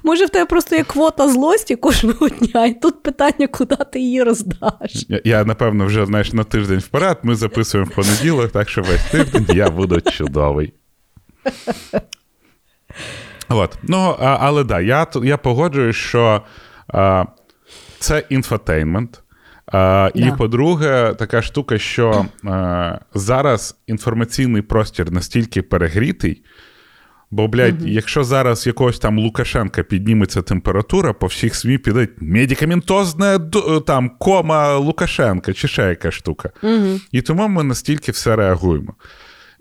Може, 0.05 0.25
в 0.25 0.29
тебе 0.29 0.45
просто 0.45 0.75
є 0.75 0.83
квота 0.83 1.27
злості 1.29 1.75
кожного 1.75 2.29
дня, 2.29 2.65
і 2.65 2.73
тут 2.73 3.03
питання, 3.03 3.47
куди 3.47 3.75
ти 3.93 3.99
її 3.99 4.23
роздаш. 4.23 5.05
Я, 5.09 5.21
я, 5.23 5.45
напевно, 5.45 5.85
вже 5.85 6.05
знаєш, 6.05 6.33
на 6.33 6.43
тиждень 6.43 6.79
вперед. 6.79 7.17
Ми 7.23 7.35
записуємо 7.35 7.89
в 7.91 7.95
понеділок, 7.95 8.51
так 8.51 8.69
що 8.69 8.81
весь 8.81 9.03
тиждень 9.11 9.45
я 9.49 9.69
буду 9.69 10.01
чудовий. 10.01 10.73
От. 13.49 13.77
Ну, 13.83 14.15
а, 14.19 14.37
але 14.41 14.63
да, 14.63 14.79
я, 14.81 15.07
я 15.23 15.37
погоджуюсь, 15.37 15.95
що 15.95 16.41
а, 16.87 17.25
це 17.99 18.23
інфотеймент. 18.29 19.23
А, 19.67 20.09
І, 20.13 20.23
Да. 20.23 20.31
по-друге, 20.31 21.15
така 21.19 21.41
штука, 21.41 21.77
що 21.77 22.25
а, 22.43 22.99
зараз 23.13 23.77
інформаційний 23.87 24.61
простір 24.61 25.11
настільки 25.11 25.61
перегрітий. 25.61 26.43
Бо, 27.35 27.47
блядь, 27.47 27.87
якщо 27.87 28.23
зараз 28.23 28.67
якогось 28.67 28.99
там 28.99 29.19
Лукашенка 29.19 29.83
підніметься 29.83 30.41
температура, 30.41 31.13
по 31.13 31.27
всіх 31.27 31.55
СМІ 31.55 31.77
піде 31.77 32.07
медикаментозна 32.19 33.39
там 33.87 34.11
кома 34.19 34.77
Лукашенка 34.77 35.53
чи 35.53 35.67
ще 35.67 35.89
яка 35.89 36.11
штука. 36.11 36.49
І 37.11 37.21
тому 37.21 37.47
ми 37.47 37.63
настільки 37.63 38.11
все 38.11 38.35
реагуємо. 38.35 38.93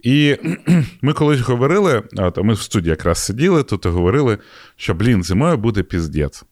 І 0.02 0.36
ми 1.02 1.12
колись 1.12 1.40
говорили, 1.40 2.02
от, 2.16 2.38
а 2.38 2.42
ми 2.42 2.54
в 2.54 2.60
студії 2.60 2.90
якраз 2.90 3.18
сиділи 3.18 3.62
тут 3.62 3.86
і 3.86 3.88
говорили, 3.88 4.38
що 4.76 4.94
блін, 4.94 5.22
зимою 5.22 5.56
буде 5.56 5.82
піздець. 5.82 6.44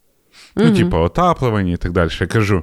Ну, 0.57 0.77
типу, 0.77 0.97
отаплювання 0.97 1.73
і 1.73 1.77
так 1.77 1.93
далі. 1.93 2.11
Я 2.21 2.27
кажу, 2.27 2.63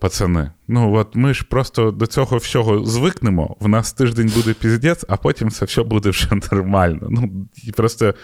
пацани, 0.00 0.50
ну 0.68 0.94
от 0.94 1.16
ми 1.16 1.34
ж 1.34 1.44
просто 1.50 1.90
до 1.90 2.06
цього 2.06 2.36
всього 2.36 2.84
звикнемо. 2.84 3.56
В 3.60 3.68
нас 3.68 3.92
тиждень 3.92 4.32
буде 4.36 4.54
піздець, 4.54 5.04
а 5.08 5.16
потім 5.16 5.50
це 5.50 5.64
все 5.64 5.82
буде 5.82 6.10
вже 6.10 6.28
нормально. 6.52 7.06
Ну, 7.10 7.48
і 7.64 7.72
просто 7.72 8.14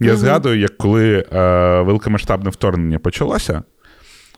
я 0.00 0.16
згадую, 0.16 0.60
як 0.60 0.76
коли 0.78 1.24
е, 1.32 1.38
великомасштабне 1.82 2.50
вторгнення 2.50 2.98
почалося, 2.98 3.62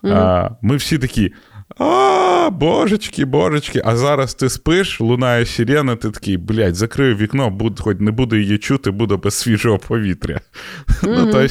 е, 0.04 0.50
ми 0.62 0.76
всі 0.76 0.98
такі. 0.98 1.32
А, 1.78 2.50
божечки, 2.52 3.24
божечки. 3.24 3.82
А 3.84 3.96
зараз 3.96 4.34
ти 4.34 4.48
спиш, 4.48 5.00
лунає 5.00 5.46
сирена, 5.46 5.96
ти 5.96 6.10
такий, 6.10 6.36
блядь, 6.36 6.74
закрию 6.74 7.16
вікно, 7.16 7.50
буду, 7.50 7.82
хоч 7.82 7.96
не 8.00 8.10
буду 8.10 8.36
її 8.36 8.58
чути, 8.58 8.90
буду 8.90 9.16
без 9.16 9.34
свіжого 9.34 9.78
повітря. 9.78 10.40
Ну, 11.02 11.32
то 11.32 11.46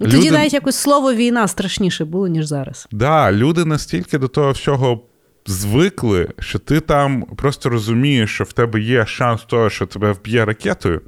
есть, 0.00 0.12
Тоді 0.12 0.26
люди- 0.26 0.36
навіть 0.38 0.52
якось 0.52 0.76
слово 0.76 1.14
війна 1.14 1.48
страшніше 1.48 2.04
було, 2.04 2.28
ніж 2.28 2.46
зараз. 2.46 2.88
Да, 2.92 3.32
люди 3.32 3.64
настільки 3.64 4.18
до 4.18 4.28
того 4.28 4.50
всього 4.50 5.00
звикли, 5.46 6.28
що 6.38 6.58
ти 6.58 6.80
там 6.80 7.22
просто 7.22 7.68
розумієш, 7.68 8.34
що 8.34 8.44
в 8.44 8.52
тебе 8.52 8.80
є 8.80 9.06
шанс 9.06 9.42
того, 9.42 9.70
що 9.70 9.86
тебе 9.86 10.12
вб'є 10.12 10.44
ракетою. 10.44 11.00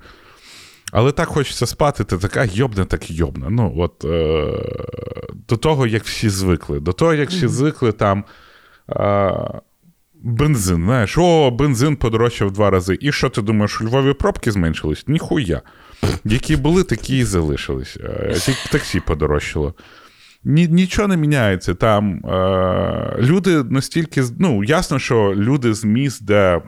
Але 0.92 1.12
так 1.12 1.28
хочеться 1.28 1.66
спати, 1.66 2.04
ти 2.04 2.18
така 2.18 2.44
йобна, 2.52 2.85
так 2.85 3.11
йобна. 3.11 3.47
Ну, 3.50 3.75
от 3.76 4.04
е, 4.04 4.47
до 5.49 5.56
того, 5.56 5.87
як 5.87 6.04
всі 6.04 6.28
звикли. 6.28 6.80
До 6.80 6.92
того, 6.92 7.14
як 7.14 7.30
всі 7.30 7.49
звикли, 7.49 7.92
там 7.92 8.25
е, 8.90 9.61
бензин, 10.23 10.85
знаєш, 10.85 11.18
о, 11.18 11.50
бензин 11.50 11.97
подорожчав 11.97 12.50
два 12.52 12.70
рази. 12.70 12.99
І 13.00 13.12
що 13.12 13.28
ти 13.28 13.42
думаєш, 13.42 13.80
у 13.80 13.85
Львові 13.85 14.12
пробки 14.12 14.52
зменшились? 14.52 15.09
Ніхуя. 15.09 15.62
Які 16.25 16.57
були, 16.57 16.85
такі 16.85 17.19
і 17.19 17.25
залишились. 17.25 17.97
Е, 17.97 18.35
Тільки 18.35 18.69
таксі 18.73 19.00
подорожчало. 19.00 19.75
Ні, 20.45 20.69
нічого 20.69 21.09
не 21.09 21.16
міняється. 21.16 21.75
Там 21.75 22.26
е, 22.26 23.16
люди 23.19 23.62
настільки. 23.64 24.25
Ну, 24.38 24.64
ясно, 24.64 24.99
що 24.99 25.35
люди 25.37 25.75
з 25.75 25.85
міст, 25.85 26.25
де 26.25 26.62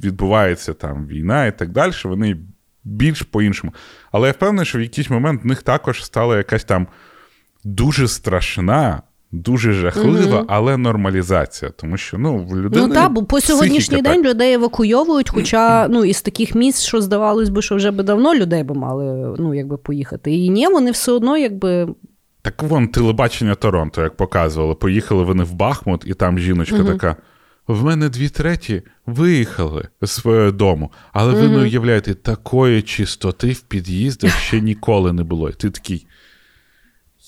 відбувається 0.00 0.74
там 0.74 1.06
війна 1.06 1.46
і 1.46 1.58
так 1.58 1.68
далі, 1.68 1.92
вони 2.04 2.36
більш 2.84 3.22
по-іншому. 3.22 3.74
Але 4.12 4.26
я 4.28 4.32
впевнений, 4.32 4.66
що 4.66 4.78
в 4.78 4.82
якийсь 4.82 5.10
момент 5.10 5.44
в 5.44 5.46
них 5.46 5.62
також 5.62 6.04
стала 6.04 6.36
якась 6.36 6.64
там 6.64 6.86
дуже 7.64 8.08
страшна, 8.08 9.02
дуже 9.32 9.72
жахлива, 9.72 10.44
але 10.48 10.76
нормалізація. 10.76 11.70
Тому 11.76 11.96
що 11.96 12.18
ну, 12.18 12.38
в 12.38 12.56
людини. 12.56 12.86
Ну 12.86 12.94
так, 12.94 13.12
бо 13.12 13.24
по 13.24 13.40
сьогоднішній 13.40 14.02
день 14.02 14.22
так. 14.22 14.32
людей 14.32 14.52
евакуйовують, 14.52 15.30
хоча 15.30 15.88
ну 15.88 16.04
із 16.04 16.22
таких 16.22 16.54
місць, 16.54 16.82
що 16.82 17.00
здавалось 17.00 17.48
би, 17.48 17.62
що 17.62 17.76
вже 17.76 17.90
би 17.90 18.02
давно 18.02 18.34
людей 18.34 18.62
би 18.62 18.74
мали 18.74 19.36
ну, 19.38 19.54
якби 19.54 19.76
поїхати. 19.76 20.34
І 20.34 20.50
ні, 20.50 20.68
вони 20.68 20.90
все 20.90 21.12
одно 21.12 21.38
якби. 21.38 21.88
Так 22.42 22.62
вон 22.62 22.88
телебачення 22.88 23.54
Торонто, 23.54 24.02
як 24.02 24.16
показували, 24.16 24.74
поїхали 24.74 25.24
вони 25.24 25.44
в 25.44 25.52
Бахмут, 25.52 26.04
і 26.06 26.14
там 26.14 26.38
жіночка 26.38 26.84
така. 26.84 27.16
В 27.68 27.84
мене 27.84 28.08
дві 28.08 28.28
треті 28.28 28.82
виїхали 29.06 29.88
з 30.02 30.10
свого 30.10 30.50
дому, 30.50 30.92
але 31.12 31.34
ви 31.34 31.48
не 31.48 31.58
уявляєте, 31.58 32.14
такої 32.14 32.82
чистоти 32.82 33.52
в 33.52 33.60
під'їздах 33.60 34.38
ще 34.38 34.60
ніколи 34.60 35.12
не 35.12 35.22
було. 35.22 35.50
І 35.50 35.52
ти 35.52 35.70
такий. 35.70 36.06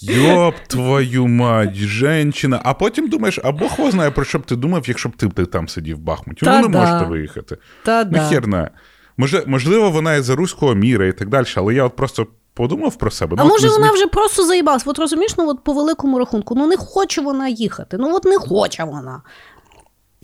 Йоп, 0.02 0.54
твою 0.66 1.26
мать, 1.26 1.74
женщина. 1.74 2.60
А 2.64 2.74
потім 2.74 3.08
думаєш, 3.08 3.38
а 3.44 3.52
Бог 3.52 3.74
його 3.78 3.90
знає, 3.90 4.10
про 4.10 4.24
що 4.24 4.38
б 4.38 4.46
ти 4.46 4.56
думав, 4.56 4.84
якщо 4.86 5.08
б 5.08 5.16
ти, 5.16 5.28
ти 5.28 5.46
там 5.46 5.68
сидів 5.68 5.96
в 5.96 6.00
Бахмуті. 6.00 6.44
Та 6.44 6.60
ну 6.60 6.68
не 6.68 6.72
да. 6.72 6.80
можете 6.80 7.10
виїхати. 7.10 7.56
Та 7.84 8.04
Ну, 8.04 8.40
да. 8.46 8.70
Може, 9.16 9.42
можливо, 9.46 9.90
вона 9.90 10.14
і 10.14 10.22
за 10.22 10.36
руського 10.36 10.74
міра 10.74 11.06
і 11.06 11.12
так 11.12 11.28
далі, 11.28 11.46
але 11.56 11.74
я 11.74 11.84
от 11.84 11.96
просто 11.96 12.26
подумав 12.54 12.96
про 12.96 13.10
себе. 13.10 13.36
А 13.38 13.44
Ну, 13.44 13.50
може 13.50 13.68
вона 13.68 13.92
вже 13.92 14.06
просто 14.06 14.46
заїбалась? 14.46 14.82
От 14.86 14.98
розумієш, 14.98 15.34
ну 15.38 15.48
от 15.48 15.64
по 15.64 15.72
великому 15.72 16.18
рахунку, 16.18 16.54
ну 16.54 16.66
не 16.66 16.76
хоче 16.76 17.20
вона 17.20 17.48
їхати. 17.48 17.96
Ну 18.00 18.14
от 18.16 18.24
не 18.24 18.38
хоче 18.38 18.84
вона. 18.84 19.22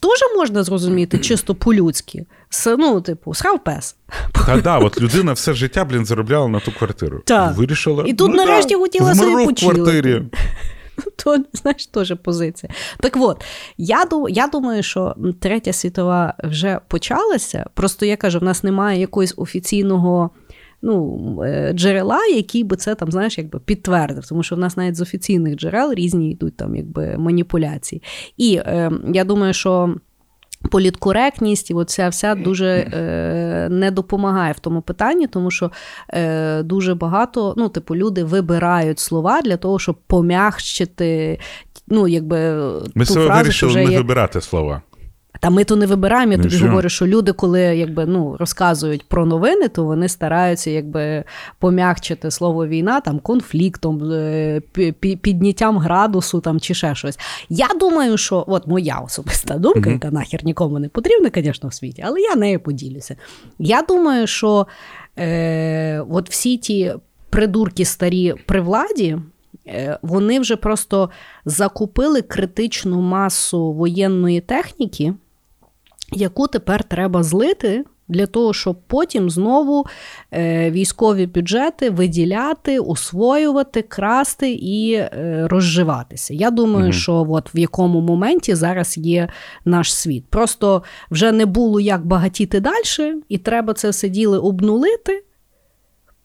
Теж 0.03 0.37
можна 0.37 0.63
зрозуміти 0.63 1.19
чисто 1.19 1.55
по-людськи. 1.55 2.27
Ну, 2.67 3.01
типу, 3.01 3.35
срав 3.35 3.65
пес. 3.65 3.97
Та 4.47 4.61
да, 4.61 4.79
от 4.79 5.01
людина 5.01 5.33
все 5.33 5.53
життя, 5.53 5.85
блін, 5.85 6.05
заробляла 6.07 6.49
на 6.49 6.61
ту 6.61 6.73
квартиру. 6.73 7.23
Так. 7.25 7.57
Вирішила. 7.57 8.05
І 8.07 8.15
тут 8.15 8.31
ну, 8.31 8.37
нарешті 8.37 8.75
да, 8.75 8.81
хотіла 8.81 9.15
собі 9.15 9.45
в 9.45 9.55
квартирі. 9.55 10.23
То, 11.25 11.37
знаєш, 11.53 11.87
теж 11.87 12.15
позиція. 12.23 12.73
Так 13.01 13.17
от, 13.17 13.45
я, 13.79 14.05
ду- 14.05 14.29
я 14.29 14.47
думаю, 14.47 14.83
що 14.83 15.15
Третя 15.41 15.73
світова 15.73 16.35
вже 16.45 16.81
почалася. 16.89 17.65
Просто 17.75 18.07
я 18.07 18.17
кажу, 18.17 18.39
в 18.39 18.43
нас 18.43 18.63
немає 18.63 19.01
якогось 19.01 19.35
офіційного 19.37 20.31
ну, 20.83 21.43
е, 21.45 21.73
джерела, 21.73 22.27
які 22.27 22.65
би 22.65 22.77
це 22.77 22.95
там, 22.95 23.11
знаєш, 23.11 23.39
якби 23.39 23.59
підтвердив. 23.59 24.29
Тому 24.29 24.43
що 24.43 24.57
в 24.57 24.59
нас 24.59 24.77
навіть 24.77 24.97
з 24.97 25.01
офіційних 25.01 25.57
джерел 25.57 25.93
різні 25.93 26.31
йдуть 26.31 26.57
там 26.57 26.77
якби 26.77 27.17
маніпуляції. 27.19 28.03
І 28.37 28.57
е, 28.57 28.91
я 29.13 29.25
думаю, 29.25 29.53
що. 29.53 29.95
Політкоректність 30.71 31.71
і 31.71 31.75
оця 31.75 32.09
вся 32.09 32.35
дуже 32.35 32.67
е, 32.67 33.69
не 33.71 33.91
допомагає 33.91 34.53
в 34.53 34.59
тому 34.59 34.83
питанні, 34.83 35.27
тому 35.27 35.51
що 35.51 35.71
е, 36.09 36.63
дуже 36.63 36.95
багато, 36.95 37.55
ну, 37.57 37.69
типу, 37.69 37.97
люди 37.97 38.25
вибирають 38.25 38.99
слова 38.99 39.43
для 39.43 39.57
того, 39.57 39.79
щоб 39.79 39.97
пом'ягчити, 40.07 41.39
ну, 41.89 42.09
якби 42.09 42.53
Ми 42.95 43.05
ту 43.05 43.13
себе 43.13 43.27
фразу, 43.27 43.43
вирішили 43.43 43.75
не 43.75 43.85
є... 43.85 43.99
вибирати 43.99 44.41
слова. 44.41 44.83
Та 45.41 45.51
ми 45.51 45.65
то 45.65 45.77
не 45.77 45.87
вибираємо. 45.87 46.33
Я 46.33 46.39
Ну, 46.39 46.45
тобі 46.45 46.57
що? 46.57 46.67
говорю, 46.69 46.89
що 46.89 47.07
люди, 47.07 47.33
коли 47.33 47.61
якби 47.61 48.07
ну 48.07 48.37
розказують 48.41 49.09
про 49.09 49.27
новини, 49.27 49.69
то 49.69 49.85
вони 49.85 50.09
стараються 50.09 50.71
якби 50.71 51.25
пом'якчити 51.59 52.31
слово 52.31 52.67
війна 52.67 53.01
там 53.01 53.19
конфліктом, 53.19 54.13
е, 54.13 54.61
пі- 54.75 54.95
пі- 54.95 55.17
підняттям 55.17 55.79
градусу 55.79 56.41
там 56.41 56.61
чи 56.61 56.75
ще 56.75 56.95
щось. 56.95 57.19
Я 57.49 57.69
думаю, 57.81 58.17
що 58.17 58.45
от 58.49 58.67
моя 58.67 58.99
особиста 58.99 59.59
думка, 59.59 59.81
Мгм. 59.81 59.93
яка 59.93 60.11
нахер 60.11 60.45
нікому 60.45 60.79
не 60.79 60.89
потрібна, 60.89 61.31
звісно, 61.35 61.69
в 61.69 61.75
світі, 61.75 62.03
але 62.07 62.21
я 62.21 62.37
нею 62.37 62.61
поділюся. 62.61 63.17
Я 63.59 63.83
думаю, 63.83 64.27
що 64.27 64.67
е, 65.19 66.01
от 66.11 66.31
всі 66.31 66.57
ті 66.57 66.95
придурки 67.31 67.85
старі 67.85 68.35
при 68.47 68.61
владі. 68.61 69.19
е, 69.67 69.99
Вони 70.03 70.41
вже 70.41 70.57
просто 70.57 71.11
закупили 71.45 72.23
критичну 72.23 73.01
масу 73.01 73.73
воєнної 73.73 74.41
техніки, 74.41 75.15
яку 76.13 76.47
тепер 76.47 76.85
треба 76.85 77.23
злити 77.23 77.85
для 78.09 78.27
того, 78.27 78.53
щоб 78.53 78.77
потім 78.87 79.31
знову 79.31 79.87
е, 80.33 80.71
військові 80.71 81.27
бюджети 81.27 81.91
виділяти, 81.91 82.79
освоювати, 82.79 83.83
красти 83.83 84.53
і 84.53 84.93
е, 84.93 85.43
розживатися. 85.51 86.35
Я 86.35 86.51
думаю, 86.51 86.85
Мгм. 86.85 86.93
що 86.93 87.27
от 87.31 87.55
в 87.55 87.57
якому 87.59 88.01
моменті 88.01 88.55
зараз 88.55 88.99
є 88.99 89.29
наш 89.65 89.95
світ. 89.95 90.25
Просто 90.31 90.83
вже 91.11 91.33
не 91.33 91.47
було 91.47 91.81
як 91.81 92.07
багатіти 92.07 92.61
далі, 92.61 93.23
і 93.29 93.39
треба 93.39 93.75
це 93.75 93.91
все 93.91 94.09
діло 94.09 94.41
обнулити. 94.41 95.23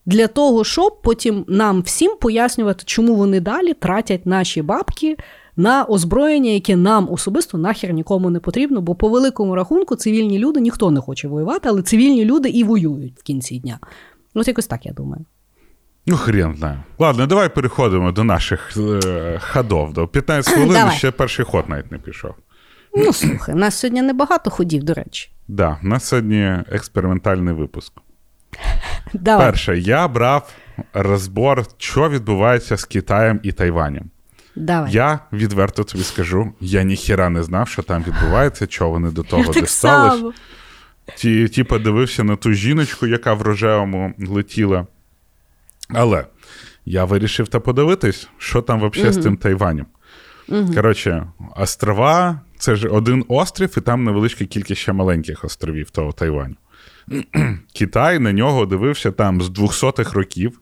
Для 0.05 0.27
того, 0.27 0.63
щоб 0.63 1.01
потім 1.01 1.45
нам 1.47 1.81
всім 1.81 2.17
пояснювати, 2.21 2.83
чому 2.85 3.15
вони 3.15 3.39
далі 3.39 3.73
тратять 3.73 4.25
наші 4.25 4.61
бабки 4.61 5.17
на 5.61 5.83
озброєння, 5.83 6.51
яке 6.51 6.75
нам 6.75 7.07
особисто 7.11 7.57
нахер 7.57 7.93
нікому 7.93 8.29
не 8.29 8.39
потрібно, 8.39 8.81
бо 8.81 8.95
по 8.95 9.09
великому 9.09 9.55
рахунку 9.55 9.95
цивільні 9.95 10.39
люди 10.39 10.59
ніхто 10.59 10.91
не 10.91 11.01
хоче 11.01 11.27
воювати, 11.27 11.69
але 11.69 11.81
цивільні 11.81 12.25
люди 12.25 12.49
і 12.49 12.63
воюють 12.63 13.19
в 13.19 13.23
кінці 13.23 13.59
дня. 13.59 13.79
От 14.33 14.47
якось 14.47 14.67
так 14.67 14.85
я 14.85 14.93
думаю. 14.93 15.25
Ну, 16.05 16.17
хрен 16.17 16.55
знаю. 16.55 16.83
Ладно, 16.99 17.27
давай 17.27 17.49
переходимо 17.49 18.11
до 18.11 18.23
наших 18.23 18.77
е, 18.77 19.39
ходов. 19.41 19.93
До 19.93 20.07
15 20.07 20.53
хвилин 20.53 20.73
Давай. 20.73 20.97
ще 20.97 21.11
перший 21.11 21.45
ход 21.45 21.65
навіть 21.67 21.91
не 21.91 21.97
пішов. 21.97 22.31
Ну 22.95 23.13
слухай, 23.13 23.55
нас 23.55 23.75
сьогодні 23.75 24.01
небагато 24.01 24.49
ходів, 24.49 24.83
до 24.83 24.93
речі. 24.93 25.31
Да, 25.47 25.79
у 25.83 25.87
нас 25.87 26.03
сьогодні 26.03 26.43
експериментальний 26.71 27.53
випуск. 27.53 27.93
Давай. 29.13 29.45
Перше, 29.45 29.79
я 29.79 30.07
брав 30.07 30.49
розбор, 30.93 31.65
що 31.77 32.09
відбувається 32.09 32.77
з 32.77 32.85
Китаєм 32.85 33.39
і 33.43 33.51
Тайванем. 33.51 34.09
Давай. 34.55 34.91
Я 34.91 35.19
відверто 35.33 35.83
тобі 35.83 36.03
скажу, 36.03 36.53
я 36.59 36.83
ніхіра 36.83 37.29
не 37.29 37.43
знав, 37.43 37.67
що 37.67 37.81
там 37.81 38.03
відбувається, 38.03 38.67
чого 38.67 38.91
вони 38.91 39.11
до 39.11 39.23
того 39.23 39.41
Я 39.41 39.47
так 39.47 39.63
дістались. 39.63 40.35
Ті, 41.51 41.63
подивився 41.63 42.23
на 42.23 42.35
ту 42.35 42.53
жіночку, 42.53 43.07
яка 43.07 43.33
в 43.33 43.41
рожевому 43.41 44.13
летіла. 44.19 44.87
Але 45.89 46.25
я 46.85 47.05
вирішив 47.05 47.47
та 47.47 47.59
подивитись, 47.59 48.27
що 48.37 48.61
там 48.61 48.89
взагалі 48.89 49.13
з 49.13 49.17
тим 49.17 49.37
Тайванем. 49.37 49.85
Коротше, 50.75 51.27
острова 51.55 52.41
це 52.57 52.75
ж 52.75 52.87
один 52.87 53.25
острів, 53.27 53.73
і 53.77 53.81
там 53.81 54.03
невеличка 54.03 54.45
кількість 54.45 54.81
ще 54.81 54.93
маленьких 54.93 55.43
островів 55.43 55.89
того 55.89 56.11
Тайваню. 56.11 56.55
Китай 57.73 58.19
на 58.19 58.31
нього 58.31 58.65
дивився 58.65 59.11
там 59.11 59.41
з 59.41 59.49
200-х 59.49 60.13
років 60.13 60.59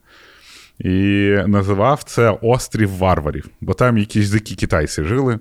і 0.79 1.29
називав 1.47 2.03
це 2.03 2.37
острів 2.41 2.97
варварів, 2.97 3.49
бо 3.61 3.73
там 3.73 3.97
якісь 3.97 4.29
дикі 4.29 4.55
китайці 4.55 5.03
жили. 5.03 5.39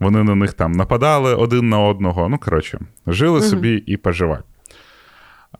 Вони 0.00 0.22
на 0.22 0.34
них 0.34 0.52
там 0.52 0.72
нападали 0.72 1.34
один 1.34 1.68
на 1.68 1.78
одного. 1.80 2.28
Ну, 2.28 2.38
коротше, 2.38 2.80
жили 3.06 3.42
собі 3.42 3.74
і 3.86 3.96
поживали. 3.96 4.42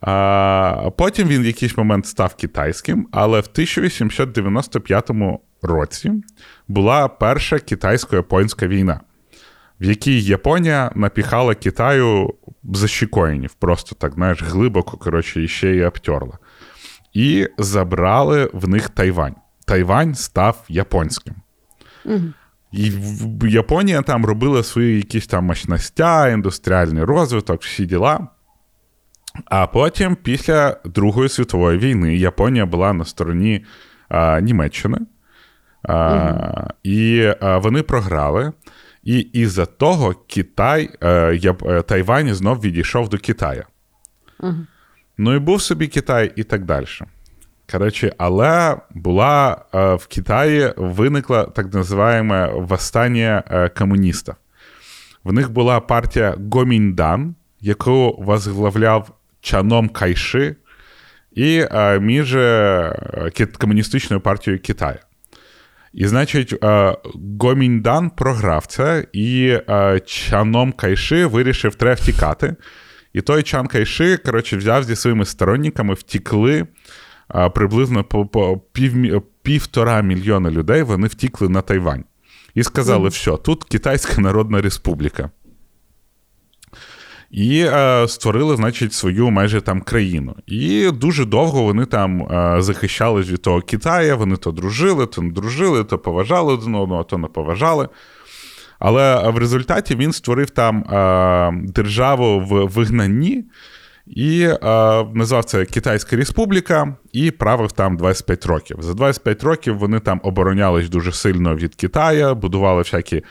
А, 0.01 0.89
потім 0.97 1.27
він 1.27 1.41
в 1.41 1.45
якийсь 1.45 1.77
момент 1.77 2.05
став 2.05 2.35
китайським, 2.35 3.07
але 3.11 3.39
в 3.39 3.47
1895 3.51 5.11
році 5.61 6.11
була 6.67 7.07
перша 7.07 7.55
китайсько-японська 7.55 8.67
війна, 8.67 8.99
в 9.81 9.83
якій 9.83 10.21
Японія 10.21 10.91
напіхала 10.95 11.55
Китаю 11.55 12.33
защікоїнів, 12.63 13.53
просто 13.53 13.95
так, 13.95 14.13
знаєш, 14.13 14.43
глибоко, 14.43 14.97
коротше, 14.97 15.43
і 15.43 15.47
ще 15.47 15.69
й 15.69 15.83
обтерла. 15.83 16.37
І 17.13 17.47
забрали 17.57 18.49
в 18.53 18.67
них 18.67 18.89
Тайвань. 18.89 19.35
Тайвань 19.65 20.15
став 20.15 20.63
японським. 20.69 21.35
І 22.71 22.91
Японія 23.41 24.01
там 24.01 24.25
робила 24.25 24.63
свої 24.63 24.97
якісь 24.97 25.27
там 25.27 25.45
мощностя, 25.45 26.29
індустріальний 26.29 27.03
розвиток, 27.03 27.61
всі 27.61 27.85
діла. 27.85 28.27
А 29.45 29.67
потім, 29.67 30.15
після 30.15 30.77
Другої 30.85 31.29
світової 31.29 31.77
війни, 31.77 32.15
Японія 32.17 32.65
була 32.65 32.93
на 32.93 33.05
стороні 33.05 33.65
а, 34.09 34.39
Німеччини, 34.39 34.97
а, 35.83 36.67
і 36.83 37.31
а, 37.41 37.57
вони 37.57 37.83
програли. 37.83 38.51
І 39.03 39.19
із-за 39.19 39.65
того 39.65 40.13
Китай, 40.27 40.89
е, 41.01 41.07
Яп- 41.31 41.69
е, 41.71 41.81
Тайвань 41.81 42.33
знов 42.33 42.59
відійшов 42.59 43.09
до 43.09 43.17
Китаю. 43.17 43.63
Ну 45.17 45.35
і 45.35 45.39
був 45.39 45.61
собі 45.61 45.87
Китай 45.87 46.31
і 46.35 46.43
так 46.43 46.65
далі. 46.65 46.85
Коротше, 47.71 48.13
але 48.17 48.77
була 48.89 49.65
е, 49.73 49.95
в 49.95 50.07
Китаї 50.07 50.73
виникла 50.77 51.43
так 51.43 51.73
називаємо 51.73 52.65
восстання 52.69 53.43
е, 53.49 53.69
комуністів. 53.69 54.35
В 55.23 55.33
них 55.33 55.51
була 55.51 55.79
партія 55.79 56.35
Гоміндан, 56.51 57.35
яку 57.61 58.15
возглавляв 58.19 59.11
Чаном 59.41 59.89
Кайши, 59.89 60.55
і 61.31 61.65
е, 61.71 61.99
між 61.99 62.37
комуністичною 63.57 64.21
партією 64.21 64.61
Китаю. 64.61 64.99
І, 65.93 66.07
значить, 66.07 66.55
Гоміндан 67.39 68.09
програв 68.09 68.65
це, 68.65 69.05
і 69.13 69.57
Чаном 70.05 70.71
Кайши 70.71 71.25
вирішив 71.25 71.75
треба 71.75 71.95
втікати. 71.95 72.55
І 73.13 73.21
той 73.21 73.43
Чан 73.43 73.67
Кайши, 73.67 74.17
коротше, 74.17 74.57
взяв 74.57 74.83
зі 74.83 74.95
своїми 74.95 75.25
сторонниками, 75.25 75.93
втікли 75.93 76.67
а, 77.27 77.49
приблизно 77.49 78.03
по, 78.03 78.25
по 78.25 78.57
пів, 78.57 79.21
півтора 79.41 80.01
мільйона 80.01 80.51
людей, 80.51 80.83
вони 80.83 81.07
втікли 81.07 81.49
на 81.49 81.61
Тайвань. 81.61 82.03
І 82.55 82.63
сказали, 82.63 83.09
все, 83.09 83.37
тут 83.37 83.63
Китайська 83.63 84.21
Народна 84.21 84.61
Республіка. 84.61 85.29
І 87.31 87.59
е, 87.59 88.07
створили, 88.07 88.55
значить, 88.55 88.93
свою 88.93 89.29
майже 89.29 89.61
там 89.61 89.81
країну. 89.81 90.35
І 90.47 90.91
дуже 90.91 91.25
довго 91.25 91.63
вони 91.63 91.85
там 91.85 92.21
е, 92.21 92.61
захищались 92.61 93.29
від 93.29 93.41
того 93.41 93.61
Китая, 93.61 94.15
вони 94.15 94.37
то 94.37 94.51
дружили, 94.51 95.05
то 95.05 95.21
не 95.21 95.31
дружили, 95.31 95.83
то 95.83 95.99
поважали 95.99 96.53
один 96.53 96.75
одного, 96.75 97.03
то 97.03 97.17
не 97.17 97.27
поважали. 97.27 97.89
Але 98.83 99.29
в 99.29 99.37
результаті 99.37 99.95
він 99.95 100.13
створив 100.13 100.49
там 100.49 100.83
е, 100.83 101.51
державу 101.67 102.39
в 102.39 102.67
вигнанні 102.67 103.43
і 104.07 104.41
е, 104.43 104.57
назвав 105.13 105.45
це 105.45 105.65
Китайська 105.65 106.15
Республіка 106.15 106.95
і 107.11 107.31
правив 107.31 107.71
там 107.71 107.97
25 107.97 108.45
років. 108.45 108.77
За 108.79 108.93
25 108.93 109.43
років 109.43 109.77
вони 109.77 109.99
там 109.99 110.21
оборонялись 110.23 110.89
дуже 110.89 111.11
сильно 111.11 111.55
від 111.55 111.75
Китая, 111.75 112.33
будували 112.33 112.81
всякі 112.81 113.23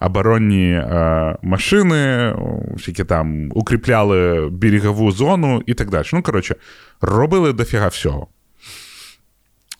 оборонні 0.00 0.72
е, 0.72 1.36
машини, 1.42 2.34
всякі 2.72 3.04
там 3.04 3.50
укріпляли 3.54 4.48
берегову 4.52 5.12
зону 5.12 5.62
і 5.66 5.74
так 5.74 5.90
далі. 5.90 6.06
Ну, 6.12 6.22
коротше, 6.22 6.54
робили 7.00 7.52
дофіга 7.52 7.88
всього. 7.88 8.26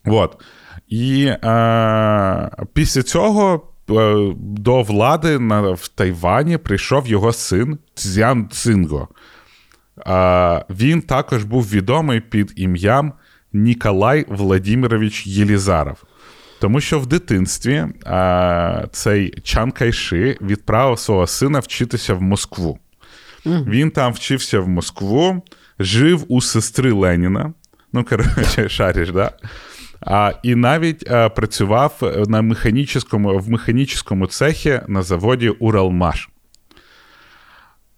От. 0.04 0.42
І 0.88 1.24
е, 1.26 2.50
після 2.72 3.02
цього 3.02 3.62
до 3.88 4.82
влади 4.82 5.38
на, 5.38 5.60
в 5.70 5.88
Тайвані 5.88 6.58
прийшов 6.58 7.06
його 7.06 7.32
син 7.32 7.78
Цзян 7.94 8.48
Цинго. 8.48 9.08
Е, 10.06 10.64
він 10.70 11.02
також 11.02 11.44
був 11.44 11.70
відомий 11.70 12.20
під 12.20 12.52
ім'ям 12.56 13.12
Ніколай 13.52 14.24
Владимирович 14.28 15.26
Єлізаров. 15.26 16.02
Тому 16.60 16.80
що 16.80 17.00
в 17.00 17.06
дитинстві 17.06 17.74
е, 18.06 18.88
цей 18.92 19.40
Чан 19.40 19.70
Кайши 19.70 20.38
відправив 20.40 20.98
свого 20.98 21.26
сина 21.26 21.58
вчитися 21.58 22.14
в 22.14 22.22
Москву. 22.22 22.78
Він 23.46 23.90
там 23.90 24.12
вчився 24.12 24.60
в 24.60 24.68
Москву, 24.68 25.42
жив 25.78 26.24
у 26.28 26.40
сестри 26.40 26.92
Леніна. 26.92 27.52
Ну, 27.92 28.04
коротше, 28.04 28.68
шариш, 28.68 29.10
да? 29.10 29.30
А, 30.06 30.32
І 30.42 30.54
навіть 30.54 31.10
а, 31.10 31.28
працював 31.28 32.14
на 32.28 32.42
механічному, 32.42 33.38
в 33.38 33.50
механічному 33.50 34.26
цехі 34.26 34.80
на 34.88 35.02
заводі 35.02 35.48
Уралмаш. 35.48 36.28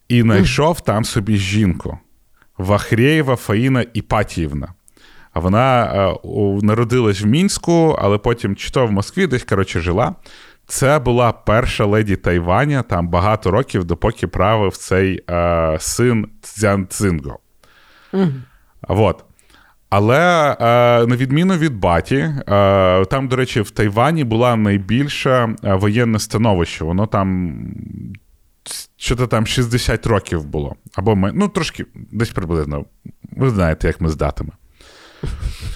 І 0.09 0.23
знайшов 0.23 0.81
там 0.81 1.05
собі 1.05 1.37
жінку 1.37 1.99
Вахрєєва 2.59 3.37
Фаїна 3.37 3.85
Іпатіївна. 3.95 4.75
Вона 5.35 5.93
а, 5.95 6.13
у, 6.13 6.63
народилась 6.63 7.21
в 7.23 7.27
Мінську, 7.27 7.97
але 7.99 8.19
потім 8.19 8.57
чи 8.57 8.71
то 8.71 8.87
в 8.87 8.93
Москві 8.93 9.27
десь 9.27 9.45
коротше, 9.45 9.81
жила. 9.81 10.15
Це 10.67 10.99
була 10.99 11.33
перша 11.33 11.85
леді 11.85 12.17
Тайваня 12.17 12.83
там 12.83 13.09
багато 13.09 13.51
років, 13.51 13.85
допоки 13.85 14.27
правив 14.27 14.77
цей 14.77 15.23
а, 15.27 15.77
син 15.81 16.29
Цзян 16.43 16.87
Цзинго. 16.87 17.39
Mm. 18.13 18.33
Вот. 18.89 19.25
Але 19.91 20.51
е, 20.51 20.57
на 21.07 21.17
відміну 21.17 21.57
від 21.57 21.77
Баті, 21.77 22.17
е, 22.17 23.05
там, 23.05 23.29
до 23.29 23.37
речі, 23.37 23.61
в 23.61 23.71
Тайвані 23.71 24.25
була 24.25 24.57
найбільше 24.57 25.57
воєнне 25.63 26.19
становище. 26.19 26.85
Воно 26.85 27.07
там 27.07 27.55
що 28.97 29.17
то 29.17 29.27
там 29.27 29.47
60 29.47 30.07
років 30.07 30.45
було. 30.45 30.77
Або 30.95 31.17
ми, 31.17 31.33
ну, 31.35 31.49
трошки, 31.49 31.85
десь 31.95 32.31
приблизно. 32.31 32.85
Ви 33.37 33.51
знаєте, 33.51 33.87
як 33.87 34.01
ми 34.01 34.09
з 34.09 34.17
датами. 34.17 34.51